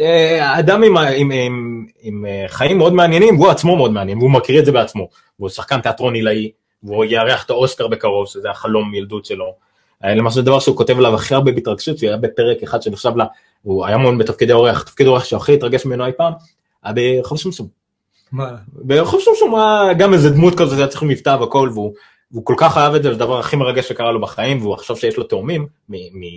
אה, 0.00 0.58
אדם 0.58 0.82
עם, 0.82 0.96
ה- 0.96 1.08
עם, 1.08 1.30
עם, 1.30 1.86
עם 2.02 2.26
אה, 2.26 2.44
חיים 2.48 2.78
מאוד 2.78 2.92
מעניינים, 2.92 3.40
והוא 3.40 3.50
עצמו 3.50 3.76
מאוד 3.76 3.92
מעניין, 3.92 4.18
והוא 4.18 4.30
מכיר 4.30 4.60
את 4.60 4.64
זה 4.64 4.72
בעצמו. 4.72 5.08
והוא 5.38 5.48
שחקן 5.48 5.80
תיאטרון 5.80 6.14
עילאי, 6.14 6.50
והוא 6.82 7.04
יארח 7.04 7.44
את 7.44 7.50
האוסקר 7.50 7.88
בקרוב, 7.88 8.26
שזה 8.26 8.50
החלום 8.50 8.90
מילדות 8.90 9.24
שלו. 9.24 9.54
אה, 10.04 10.14
למשל 10.14 10.34
זה 10.34 10.42
דבר 10.42 10.60
שהוא 10.60 10.76
כותב 10.76 10.98
עליו 10.98 11.14
הכי 11.14 11.34
הרבה 11.34 11.52
בהתרגשות, 11.52 11.98
שהוא 11.98 12.08
היה 12.08 12.16
בפרק 12.16 12.62
אחד 12.62 12.82
שנחשב 12.82 13.16
לה, 13.16 13.24
הוא 13.62 13.86
היה 13.86 13.98
מאוד 13.98 14.18
בתפקידי 14.18 14.52
אורח, 14.52 14.82
תפקיד 14.82 15.06
אורח 15.06 15.24
שהכי 15.24 15.54
התרגש 15.54 15.86
ממנו 15.86 16.06
אי 16.06 16.12
פעם, 16.16 16.32
היה 16.84 16.94
ברחוב 16.94 17.38
שמשום. 17.38 17.66
מה? 18.32 18.50
ברחוב 18.72 19.20
שמשום 19.20 19.54
היה 19.54 19.92
גם 19.92 20.14
איזה 20.14 20.30
דמות 20.30 20.58
כזאת, 20.58 20.78
היה 20.78 20.86
צריך 20.86 21.02
מבטא 21.02 21.36
והכל, 21.40 21.70
והוא 21.72 21.92
והוא 22.32 22.44
כל 22.44 22.54
כך 22.56 22.76
אהב 22.76 22.94
את 22.94 23.02
זה, 23.02 23.08
זה 23.08 23.14
הדבר 23.14 23.38
הכי 23.38 23.56
מרגש 23.56 23.88
שקרה 23.88 24.12
לו 24.12 24.20
בחיים, 24.20 24.62
והוא 24.62 24.76
חשב 24.76 24.96
שיש 24.96 25.16
לו 25.16 25.24
תאומים, 25.24 25.66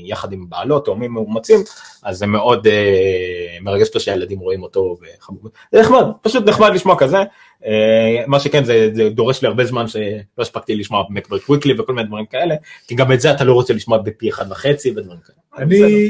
יחד 0.06 0.34
עם 0.34 0.50
בעלו, 0.50 0.80
תאומים 0.80 1.12
מאומצים, 1.12 1.60
אז 2.04 2.18
זה 2.18 2.26
מאוד 2.26 2.68
אה, 2.68 3.58
מרגש 3.62 3.88
אותו 3.88 4.00
שהילדים 4.00 4.40
רואים 4.40 4.64
אותו, 4.64 4.98
וחמוד. 5.02 5.52
זה 5.72 5.82
נחמד, 5.82 6.04
פשוט 6.22 6.50
נחמד 6.50 6.72
לשמוע 6.74 7.00
כזה. 7.00 7.18
אה, 7.66 8.24
מה 8.28 8.40
שכן, 8.40 8.64
זה, 8.64 8.90
זה 8.94 9.10
דורש 9.10 9.42
לי 9.42 9.48
הרבה 9.48 9.66
זמן 9.66 9.88
שלא 9.88 10.02
הספקתי 10.40 10.76
לשמוע 10.76 11.04
מקברק 11.10 11.50
וויקלי 11.50 11.80
וכל 11.80 11.94
מיני 11.94 12.08
דברים 12.08 12.26
כאלה, 12.26 12.56
כי 12.88 12.96
גם 12.96 13.12
את 13.12 13.22
זה 13.22 13.32
אתה 13.32 13.44
לא 13.44 13.54
רוצה 13.54 13.74
לשמוע 13.74 13.98
בפי 13.98 14.30
אחד 14.30 14.52
וחצי 14.52 14.92
ודברים 14.92 15.20
כאלה. 15.26 15.66
אני 15.66 16.10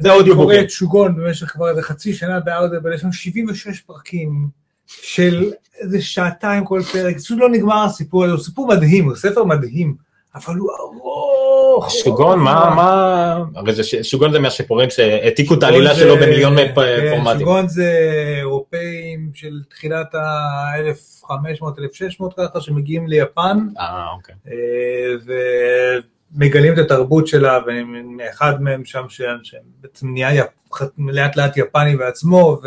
זה 0.00 0.12
אודיובוק. 0.12 0.44
קורא 0.44 0.60
את 0.60 0.70
שוגון 0.70 1.16
במשך 1.16 1.46
כבר 1.46 1.70
איזה 1.70 1.82
חצי 1.82 2.14
שנה 2.14 2.40
באודיובל, 2.40 2.94
יש 2.94 3.02
לנו 3.02 3.12
76 3.12 3.80
פרקים 3.80 4.59
של 5.02 5.52
איזה 5.80 6.02
שעתיים 6.02 6.64
כל 6.64 6.82
פרק, 6.92 7.16
פשוט 7.16 7.38
לא 7.38 7.48
נגמר 7.48 7.84
הסיפור 7.84 8.24
הזה, 8.24 8.32
הוא 8.32 8.40
סיפור 8.40 8.66
מדהים, 8.66 9.04
הוא 9.04 9.16
ספר 9.16 9.44
מדהים, 9.44 9.94
אבל 10.34 10.56
הוא 10.56 10.70
ארוך. 10.80 11.40
שוגון. 11.88 12.38
מה, 12.38 12.72
מה, 12.76 13.38
הרי 13.54 13.74
זה, 13.74 13.82
שוגון 14.02 14.32
זה 14.32 14.38
מהסיפורים 14.38 14.90
שהעתיקו 14.90 15.54
את 15.54 15.62
העלילה 15.62 15.94
שלו 15.94 16.16
במיליון 16.16 16.56
כן, 16.56 16.72
פורמטים. 16.74 17.38
שוגון 17.38 17.68
זה 17.68 17.92
אירופאים 18.38 19.30
של 19.34 19.60
תחילת 19.70 20.14
ה-1500-1600 20.14 22.24
ככה, 22.36 22.60
שמגיעים 22.60 23.08
ליפן, 23.08 23.58
אה, 23.78 24.06
אוקיי. 24.16 24.34
אה, 24.48 24.54
ומגלים 26.36 26.72
את 26.72 26.78
התרבות 26.78 27.26
שלה, 27.26 27.58
ואחד 28.18 28.62
מהם 28.62 28.84
שם 28.84 29.04
שבעצם 29.08 30.12
נהיה 30.12 30.44
לאט 30.98 31.36
לאט 31.36 31.56
יפני 31.56 31.96
בעצמו, 31.96 32.60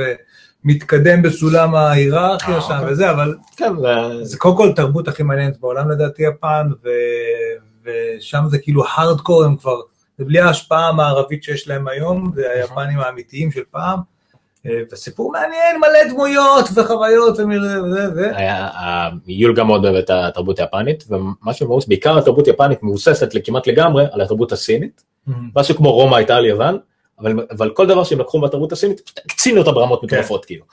ומתקדם 0.66 1.22
בסולם 1.22 1.76
ההיררכיה 1.76 2.56
אה, 2.56 2.62
שם 2.62 2.74
אוקיי. 2.74 2.92
וזה, 2.92 3.12
אבל 3.12 3.36
כן, 3.58 3.72
זה... 4.22 4.38
קודם 4.38 4.58
כל 4.58 4.72
תרבות 4.76 5.08
הכי 5.08 5.24
מעניינת 5.24 5.60
בעולם 5.60 5.92
לדעתי 5.92 6.24
יפן, 6.24 6.70
ו... 6.84 6.90
ושם 7.86 8.44
זה 8.48 8.58
כאילו 8.58 8.84
הארדקור, 8.88 9.44
הם 9.44 9.56
כבר, 9.56 9.76
זה 10.18 10.26
בלי 10.26 10.40
ההשפעה 10.40 10.88
המערבית 10.90 11.44
שיש 11.44 11.68
להם 11.68 11.88
היום, 11.88 12.32
זה 12.36 12.52
היפנים 12.56 13.00
האמיתיים 13.00 13.52
של 13.52 13.62
פעם. 13.72 14.00
אה, 14.66 14.82
וסיפור 14.92 15.32
מעניין, 15.32 15.80
מלא 15.80 16.14
דמויות 16.14 16.66
וחוויות 16.76 17.34
וזה 17.40 17.84
וזה. 17.84 18.32
היה- 18.38 18.68
ה- 18.68 19.10
יול 19.28 19.56
גם 19.56 19.68
מאוד 19.68 19.86
אוהב 19.86 19.96
את 19.96 20.10
התרבות 20.10 20.60
היפנית, 20.60 21.04
ומה 21.10 21.54
שמאוס, 21.54 21.88
בעיקר 21.88 22.18
התרבות 22.18 22.48
היפנית 22.48 22.84
מבוססת 22.84 23.30
כמעט 23.44 23.68
לגמרי 23.68 24.06
על 24.12 24.22
התרבות 24.22 24.52
הסינית, 24.52 25.04
משהו 25.56 25.76
כמו 25.76 25.92
רומא 25.92 26.16
הייתה 26.16 26.36
על 26.36 26.46
יוון, 26.46 26.78
אבל, 27.20 27.48
אבל 27.52 27.70
כל 27.70 27.88
דבר 27.88 28.04
שהם 28.04 28.20
לקחו 28.20 28.40
מהתרבות 28.40 28.72
הסינית, 28.72 29.00
פשוט 29.00 29.20
הקצינו 29.26 29.60
אותה 29.60 29.72
ברמות 29.72 30.02
כן. 30.02 30.08
מטורפות, 30.08 30.46
כאילו. 30.46 30.66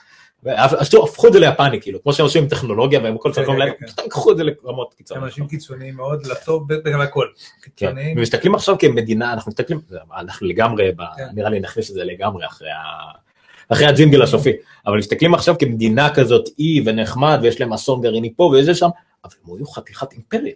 הפכו 1.04 1.28
את 1.28 1.32
זה 1.32 1.40
ליפני, 1.40 1.80
כאילו, 1.80 2.02
כמו 2.02 2.12
שהם 2.12 2.24
עושים 2.24 2.42
עם 2.42 2.48
טכנולוגיה 2.48 3.00
והם 3.02 3.18
כל 3.18 3.32
כן, 3.32 3.46
כן, 3.46 3.56
להם, 3.56 3.72
כן. 3.80 3.86
פשוט 3.86 4.00
לקחו 4.06 4.32
את 4.32 4.36
זה 4.36 4.44
לרמות 4.44 4.92
הם 4.92 4.96
קיצוניות. 4.96 5.26
אנשים 5.26 5.46
קיצוניים 5.46 5.94
מאוד, 5.94 6.26
לטוב 6.26 6.68
בגלל 6.68 7.00
הכל. 7.02 7.26
קיצוניים. 7.60 8.18
ומסתכלים 8.18 8.54
עכשיו 8.54 8.78
כמדינה, 8.78 9.32
אנחנו 9.32 9.50
מסתכלים, 9.50 9.80
אנחנו 10.16 10.46
לגמרי. 10.46 10.92
נראה 11.34 11.50
לי 11.50 11.60
נכניס 11.60 11.90
את 11.90 11.94
זה 11.94 12.04
לגמרי 12.04 12.46
אחרי 12.46 12.70
ה... 12.70 12.80
אחרי 13.68 13.86
הג'ינגל 13.86 14.22
הסופי, 14.22 14.52
אבל 14.86 14.98
מסתכלים 14.98 15.34
עכשיו 15.34 15.54
כמדינה 15.58 16.14
כזאת 16.14 16.48
אי 16.58 16.82
ונחמד 16.86 17.38
ויש 17.42 17.60
להם 17.60 17.72
אסון 17.72 18.00
גרעיני 18.00 18.34
פה 18.36 18.52
וזה 18.54 18.74
שם, 18.74 18.88
אבל 19.24 19.32
הם 19.44 19.56
היו 19.56 19.66
חתיכת 19.66 20.12
אימפריה. 20.12 20.54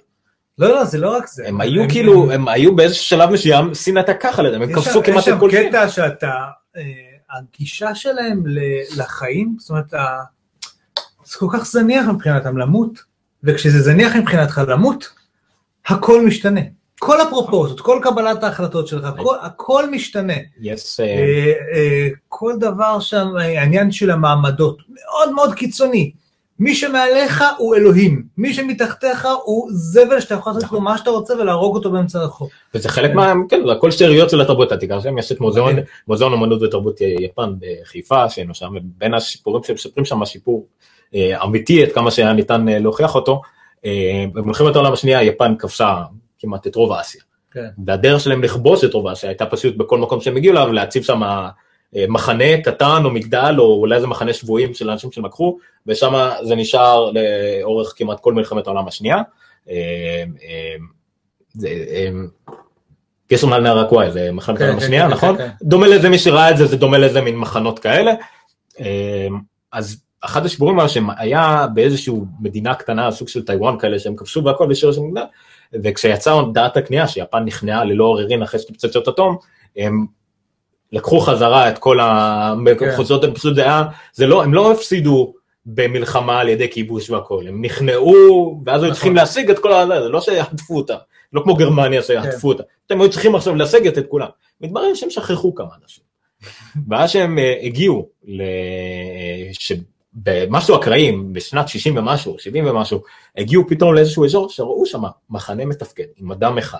לא, 0.59 0.69
לא, 0.69 0.85
זה 0.85 0.99
לא 0.99 1.17
רק 1.17 1.27
זה. 1.27 1.49
הם 1.49 1.61
היו 1.61 1.83
כאילו, 1.89 2.33
הם 2.33 2.49
היו 2.49 2.77
באיזה 2.77 2.95
שלב 2.95 3.31
מסוים, 3.31 3.75
סין 3.75 3.97
הייתה 3.97 4.15
ככה 4.15 4.43
לידם, 4.43 4.63
הם 4.63 4.71
יש 4.71 4.77
כבשו 4.77 4.91
שם- 4.93 5.03
כמעט 5.03 5.19
יש 5.19 5.29
את 5.29 5.35
שם 5.35 5.41
כל 5.41 5.51
סין. 5.51 5.69
קטע 5.69 5.89
שאתה, 5.89 6.33
אה, 6.77 6.83
הגישה 7.39 7.95
שלהם 7.95 8.43
לחיים, 8.97 9.57
זאת 9.59 9.71
אומרת, 9.71 9.91
זה 11.25 11.39
כל 11.39 11.47
כך 11.53 11.67
זניח 11.67 12.07
מבחינתם 12.09 12.59
למות, 12.59 12.99
וכשזה 13.45 13.83
זניח 13.83 14.17
מבחינתך 14.17 14.63
למות, 14.69 15.11
הכל 15.87 16.27
משתנה. 16.27 16.61
כל 16.99 17.21
הפרופורציות, 17.21 17.81
כל 17.81 18.01
קבלת 18.03 18.43
ההחלטות 18.45 18.89
שלך, 18.89 19.05
הכל, 19.05 19.37
הכל 19.43 19.91
משתנה. 19.91 20.33
יש, 20.61 21.01
אה, 21.01 21.07
אה, 21.75 22.09
כל 22.29 22.53
דבר 22.61 23.01
שם, 23.01 23.27
העניין 23.37 23.93
של 23.93 24.11
המעמדות, 24.11 24.79
מאוד 24.89 25.33
מאוד 25.35 25.55
קיצוני. 25.55 26.13
מי 26.59 26.75
שמעליך 26.75 27.45
הוא 27.59 27.75
אלוהים, 27.75 28.23
מי 28.39 28.55
שמתחתיך 28.55 29.29
הוא 29.45 29.69
זבל 29.73 30.21
שאתה 30.21 30.35
יכול 30.35 30.53
לעשות 30.53 30.73
לו 30.73 30.81
מה 30.81 30.99
שאתה 30.99 31.11
רוצה 31.11 31.35
ולהרוג 31.35 31.77
אותו 31.77 31.91
באמצע 31.91 32.21
הרחוב. 32.21 32.49
וזה 32.75 32.89
חלק 32.89 33.15
מה, 33.15 33.33
כן, 33.49 33.61
זה 33.67 33.73
הכל 33.73 33.91
שאריות 33.91 34.31
של 34.31 34.41
התרבות 34.41 34.73
העתיקה 34.73 35.01
שם, 35.01 35.19
יש 35.19 35.33
את 35.33 35.41
מוזיאון, 35.41 35.73
מדהים. 35.73 35.85
מוזיאון 36.09 36.33
אומנות 36.33 36.63
ותרבות 36.63 37.01
יפן 37.01 37.55
בחיפה, 37.61 38.29
שהיינו 38.29 38.55
שם, 38.55 38.75
ובין 38.77 39.15
הסיפורים 39.15 39.65
שמספרים 39.65 40.05
שם 40.05 40.23
הסיפור 40.23 40.67
אה, 41.15 41.45
אמיתי, 41.45 41.83
עד 41.83 41.93
כמה 41.93 42.11
שהיה 42.11 42.33
ניתן 42.33 42.69
אה, 42.69 42.79
להוכיח 42.79 43.15
אותו, 43.15 43.43
אה, 43.85 44.25
במלחמת 44.33 44.77
העולם 44.77 44.93
השנייה 44.93 45.23
יפן 45.23 45.55
כבשה 45.59 46.03
כמעט 46.39 46.67
את 46.67 46.75
רוב 46.75 46.93
אסיה. 46.93 47.23
כן. 47.53 47.69
והדרך 47.87 48.21
שלהם 48.21 48.43
לכבוש 48.43 48.85
את 48.85 48.95
רוב 48.95 49.07
אסיה 49.07 49.31
הייתה 49.31 49.47
פשוט 49.47 49.77
בכל 49.77 49.99
מקום 49.99 50.21
שהם 50.21 50.37
הגיעו 50.37 50.57
אליו, 50.57 50.73
להציב 50.73 51.03
שם 51.03 51.23
מחנה 52.09 52.63
קטן 52.65 53.03
או 53.05 53.11
מגדל, 53.11 53.55
או 53.59 53.81
אולי 53.81 53.97
איזה 53.97 54.07
מחנה 54.07 54.33
שבויים 54.33 54.75
של 54.75 54.91
אנשים 54.91 55.13
שהם 55.13 55.25
לקחו, 55.25 55.59
ושם 55.87 56.31
זה 56.43 56.55
נשאר 56.55 57.11
לאורך 57.11 57.93
כמעט 57.97 58.21
כל 58.21 58.33
מלחמת 58.35 58.67
העולם 58.67 58.89
השנייה. 58.89 59.17
אה, 59.71 60.25
אה, 60.43 60.75
זה, 61.55 61.69
אה, 61.69 62.11
קשר 63.29 63.47
מעל 63.47 63.63
נהר 63.63 63.79
הקוואי, 63.79 64.13
זה 64.13 64.33
מלחמת 64.33 64.59
כן, 64.59 64.65
העולם 64.65 64.79
כן, 64.79 64.85
השנייה, 64.85 65.07
כן, 65.07 65.13
נכון? 65.13 65.37
כן, 65.37 65.49
דומה 65.63 65.87
לזה, 65.87 66.09
מי 66.09 66.19
שראה 66.19 66.51
את 66.51 66.57
זה, 66.57 66.67
זה 66.67 66.77
דומה 66.77 66.99
לזה 66.99 67.21
מין 67.21 67.37
מחנות 67.37 67.79
כאלה. 67.79 68.13
אה, 68.81 69.29
אז 69.73 70.01
אחד 70.21 70.47
השיפורים 70.47 70.81
היה 70.81 70.89
שהיה 70.89 71.67
באיזשהו 71.75 72.27
מדינה 72.41 72.75
קטנה, 72.75 73.11
סוג 73.11 73.29
של 73.29 73.45
טיוואן 73.45 73.79
כאלה, 73.79 73.99
שהם 73.99 74.17
כבשו 74.17 74.45
והכל 74.45 74.67
בשיר 74.67 74.93
של 74.93 75.01
מדינה, 75.01 75.25
וכשיצאה 75.73 76.43
דעת 76.55 76.77
הקנייה, 76.77 77.09
שיפן 77.09 77.45
נכנעה 77.45 77.85
ללא 77.85 78.05
עוררין 78.05 78.43
אחרי 78.43 78.61
שתי 78.61 78.73
פצצות 78.73 79.09
אטום, 79.09 79.37
הם 79.77 80.07
לקחו 80.95 81.21
חזרה 81.21 81.69
את 81.69 81.79
כל 81.79 81.99
המחוזות, 82.01 83.25
הם 83.25 83.35
פשוט, 83.35 83.55
זה 83.55 83.63
היה, 83.63 83.85
זה 84.13 84.27
לא, 84.27 84.43
הם 84.43 84.55
לא 84.55 84.73
הפסידו 84.73 85.35
במלחמה 85.67 86.41
על 86.41 86.49
ידי 86.49 86.69
כיבוש 86.71 87.11
והכל, 87.11 87.45
הם 87.49 87.65
נכנעו, 87.65 88.63
ואז 88.67 88.83
היו 88.83 88.93
צריכים 88.93 89.17
להשיג 89.17 89.51
את 89.51 89.59
כל 89.59 89.73
ה... 89.73 89.87
זה 89.87 90.09
לא 90.09 90.21
שיעטפו 90.21 90.77
אותה, 90.77 90.97
לא 91.33 91.41
כמו 91.41 91.55
גרמניה 91.55 92.03
שיעטפו 92.03 92.49
אותה, 92.49 92.63
הם 92.91 93.01
היו 93.01 93.11
צריכים 93.11 93.35
עכשיו 93.35 93.55
לסגת 93.55 93.99
את 93.99 94.07
כולם. 94.09 94.29
מתברר 94.61 94.95
שהם 94.95 95.11
שכחו 95.11 95.55
כמה 95.55 95.69
אנשים. 95.83 96.05
ואז 96.89 97.11
שהם 97.11 97.39
אה, 97.39 97.55
הגיעו, 97.63 98.09
ל... 98.25 98.43
שבמשהו 99.53 100.77
אקראיים, 100.77 101.33
בשנת 101.33 101.69
60 101.69 101.97
ומשהו, 101.97 102.37
70 102.39 102.67
ומשהו, 102.67 103.03
הגיעו 103.37 103.69
פתאום 103.69 103.95
לאיזשהו 103.95 104.25
אזור 104.25 104.49
שראו 104.49 104.87
שם 104.87 105.03
מחנה 105.31 105.65
מתפקד 105.65 106.05
עם 106.17 106.33
אדם 106.33 106.59
אחד, 106.59 106.79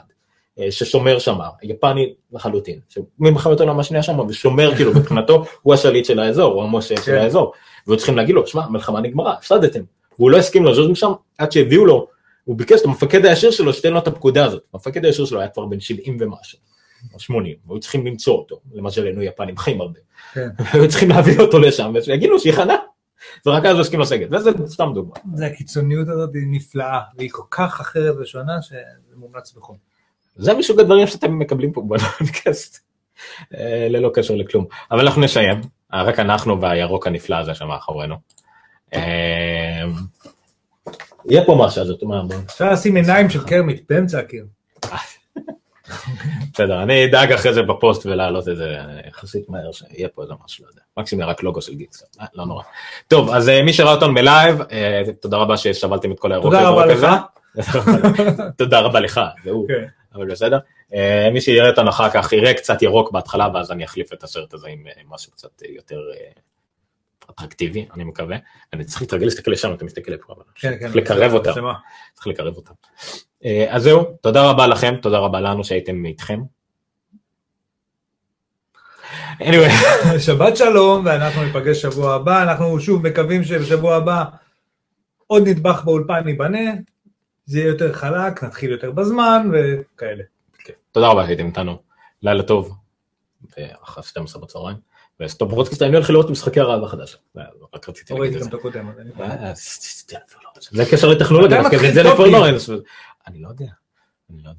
ששומר 0.71 1.19
שם, 1.19 1.39
יפני 1.63 2.15
לחלוטין, 2.33 2.79
ממלחמת 3.19 3.61
העולם 3.61 3.81
השנייה 3.81 4.03
שם, 4.03 4.19
ושומר 4.19 4.75
כאילו 4.77 4.95
מבחינתו, 4.95 5.45
הוא 5.63 5.75
השליט 5.75 6.05
של 6.05 6.19
האזור, 6.19 6.55
הוא 6.55 6.63
המשה 6.63 6.97
של 6.97 7.03
כן. 7.03 7.15
האזור, 7.15 7.53
והיו 7.87 7.97
צריכים 7.97 8.17
להגיד 8.17 8.35
לו, 8.35 8.47
שמע, 8.47 8.65
המלחמה 8.65 9.01
נגמרה, 9.01 9.33
הפסדתם, 9.33 9.81
והוא 10.19 10.31
לא 10.31 10.37
הסכים 10.37 10.65
לזוז 10.65 10.91
משם 10.91 11.13
עד 11.39 11.53
שהביאו 11.53 11.87
לו, 11.87 12.07
הוא 12.45 12.57
ביקש 12.57 12.81
את 12.81 12.85
המפקד 12.85 13.27
הישיר 13.27 13.51
שלו 13.51 13.73
שתן 13.73 13.93
לו 13.93 13.99
את 13.99 14.07
הפקודה 14.07 14.45
הזאת, 14.45 14.63
המפקד 14.75 15.05
הישיר 15.05 15.25
שלו 15.25 15.41
היה 15.41 15.49
כבר 15.49 15.67
בן 15.67 15.81
70 15.81 16.17
ומשהו, 16.21 16.59
או 17.15 17.21
80, 17.21 17.57
והיו 17.67 17.81
צריכים 17.81 18.07
למצוא 18.07 18.35
אותו, 18.35 18.61
למזלנו 18.73 19.23
יפנים 19.23 19.57
חיים 19.57 19.81
הרבה, 19.81 20.01
כן. 20.33 20.49
היו 20.73 20.89
צריכים 20.89 21.09
להביא 21.09 21.39
אותו 21.39 21.59
לשם, 21.59 21.93
ושיגידו 21.95 22.39
שיכנע, 22.39 22.77
ורק 23.47 23.65
אז 23.65 23.75
הוא 23.75 23.81
הסכים 23.81 24.01
לסגת, 24.01 24.29
וזה 24.33 24.51
סתם 24.67 24.91
דוגמה. 24.95 25.15
זה 25.35 25.47
הקיצוניות 25.47 26.09
הזאת 26.09 26.31
היא 26.35 26.47
נפלאה, 26.51 27.01
והיא 27.17 27.31
כל 27.33 27.43
כך 27.51 27.81
אחרת 27.81 28.15
ושונה 28.21 28.63
שזה 28.63 28.77
מומלץ 29.17 29.53
בחום. 29.53 29.94
זה 30.37 30.55
מסוג 30.55 30.81
הדברים 30.81 31.07
שאתם 31.07 31.39
מקבלים 31.39 31.73
פה 31.73 31.83
בפודקאסט, 31.89 32.79
אה, 33.55 33.87
ללא 33.91 34.11
קשר 34.15 34.35
לכלום. 34.35 34.67
אבל 34.91 35.01
אנחנו 35.01 35.23
נסיים, 35.23 35.61
אה, 35.95 36.03
רק 36.03 36.19
אנחנו 36.19 36.61
והירוק 36.61 37.07
הנפלא 37.07 37.37
הזה 37.37 37.55
שם 37.55 37.69
מאחורינו. 37.69 38.17
אה, 38.95 39.85
יהיה 41.29 41.45
פה 41.45 41.57
משהו, 41.61 41.85
זאת 41.85 42.03
אומרת, 42.03 42.25
אפשר 42.47 42.73
לשים 42.73 42.97
עיניים 42.97 43.31
של 43.31 43.45
קרמיט 43.45 43.83
באמצע 43.89 44.19
הקיר. 44.19 44.47
בסדר, 46.53 46.83
אני 46.83 47.05
אדאג 47.05 47.33
אחרי 47.33 47.55
זה 47.55 47.63
בפוסט 47.63 48.07
ולהעלות 48.07 48.49
את 48.49 48.57
זה 48.57 48.77
יחסית 49.09 49.49
מהר, 49.49 49.73
שיהיה 49.73 50.09
פה 50.09 50.23
איזה 50.23 50.35
משהו, 50.45 50.65
לא 50.65 50.71
יודע. 50.71 50.81
מקסימום 50.97 51.25
רק 51.25 51.43
לוגו 51.43 51.63
של 51.63 51.75
Geeks, 51.75 52.03
לא 52.35 52.47
נורא. 52.47 52.63
טוב, 53.09 53.31
אז 53.31 53.49
מי 53.65 53.73
שראה 53.73 53.95
אותנו 53.95 54.15
ב 54.15 54.22
live, 54.22 54.59
תודה 55.21 55.37
רבה 55.37 55.57
שסבלתם 55.57 56.13
את 56.13 56.19
כל 56.19 56.33
האירוע. 56.33 56.51
תודה 56.51 56.69
רבה 56.69 56.87
לך. 56.87 57.07
תודה 58.59 58.81
רבה 58.81 59.01
לך, 59.01 59.21
והוא. 59.45 59.69
אבל 60.15 60.31
בסדר. 60.31 60.59
אה, 60.95 61.29
מי 61.33 61.41
שיראה 61.41 61.71
אותנו 61.71 61.91
אחר 61.91 62.11
כך 62.11 62.33
יראה 62.33 62.55
קצת 62.55 62.83
ירוק 62.83 63.13
בהתחלה, 63.13 63.49
ואז 63.55 63.73
אני 63.73 63.85
אחליף 63.85 64.13
את 64.13 64.23
הסרט 64.23 64.55
הזה 64.55 64.69
עם 64.69 64.87
אה, 64.87 65.03
משהו 65.09 65.33
קצת 65.33 65.63
אה, 65.63 65.71
יותר 65.71 66.01
אטרקטיבי, 67.31 67.87
אני 67.95 68.05
מקווה. 68.05 68.37
אני 68.73 68.85
צריך 68.85 69.03
להתרגל 69.03 69.25
להסתכל 69.25 69.51
לשם, 69.51 69.75
אתה 69.75 69.85
מסתכל 69.85 70.13
לפה, 70.13 70.33
אבל 70.33 70.43
כן, 70.55 70.71
כן. 70.71 70.79
צריך 70.79 70.97
לקרב 70.97 71.33
אותם? 71.33 71.53
צריך 72.15 72.27
לקרב 72.27 72.57
אותם. 72.57 72.73
אז 73.69 73.83
זהו, 73.83 74.05
תודה 74.21 74.51
רבה 74.51 74.67
לכם, 74.67 74.95
תודה 75.03 75.19
רבה 75.19 75.41
לנו 75.41 75.65
שהייתם 75.65 76.05
איתכם. 76.05 76.41
anyway, 79.41 79.73
שבת 80.27 80.57
שלום, 80.57 81.07
ואנחנו 81.07 81.45
ניפגש 81.45 81.83
שבוע 81.83 82.15
הבא, 82.15 82.43
אנחנו 82.43 82.81
שוב 82.81 83.09
מקווים 83.09 83.45
שבשבוע 83.45 83.97
הבא 83.97 84.25
עוד 85.27 85.49
נדבך 85.49 85.83
באולפן 85.85 86.29
ייבנה, 86.29 86.71
זה 87.47 87.59
יהיה 87.59 87.69
יותר 87.69 87.93
חלק, 87.93 88.45
נתחיל 88.45 88.71
יותר 88.71 88.91
בזמן 88.91 89.51
וכאלה. 89.53 90.23
כן. 90.59 90.73
תודה 90.93 91.09
רבה 91.09 91.25
שהייתם 91.27 91.47
איתנו, 91.47 91.79
לילה 92.23 92.43
טוב, 92.43 92.75
אחרי 93.83 94.03
12 94.05 94.43
בצהריים, 94.43 94.77
ו 95.21 95.27
stop 95.27 95.51
broadcast, 95.51 95.83
אני 95.83 95.95
הולך 95.97 96.11
לראות 96.11 96.31
משחקי 96.31 96.61
הרעב 96.61 96.85
החדש, 96.85 97.17
זה- 97.35 97.41
רק 97.75 97.89
רציתי 97.89 98.15
לא 98.15 98.21
להגיד 98.21 98.37
את 98.37 98.45
זה. 98.45 98.51
אה, 99.21 99.53
זה 100.71 100.85
קשר 100.91 101.09
לטכנולוגיה, 101.09 101.63
זה? 101.95 102.03
לא 102.03 102.11
רואה, 102.39 102.51
אני 103.27 103.43
לא 103.43 103.49
יודע, 103.49 103.67
אני 104.31 104.43
לא. 104.43 104.51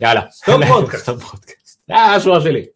יאללה, 0.00 0.20
stop 0.98 1.22
broadcast, 1.22 1.80
אה, 1.90 2.14
השורה 2.14 2.40
שלי. 2.40 2.66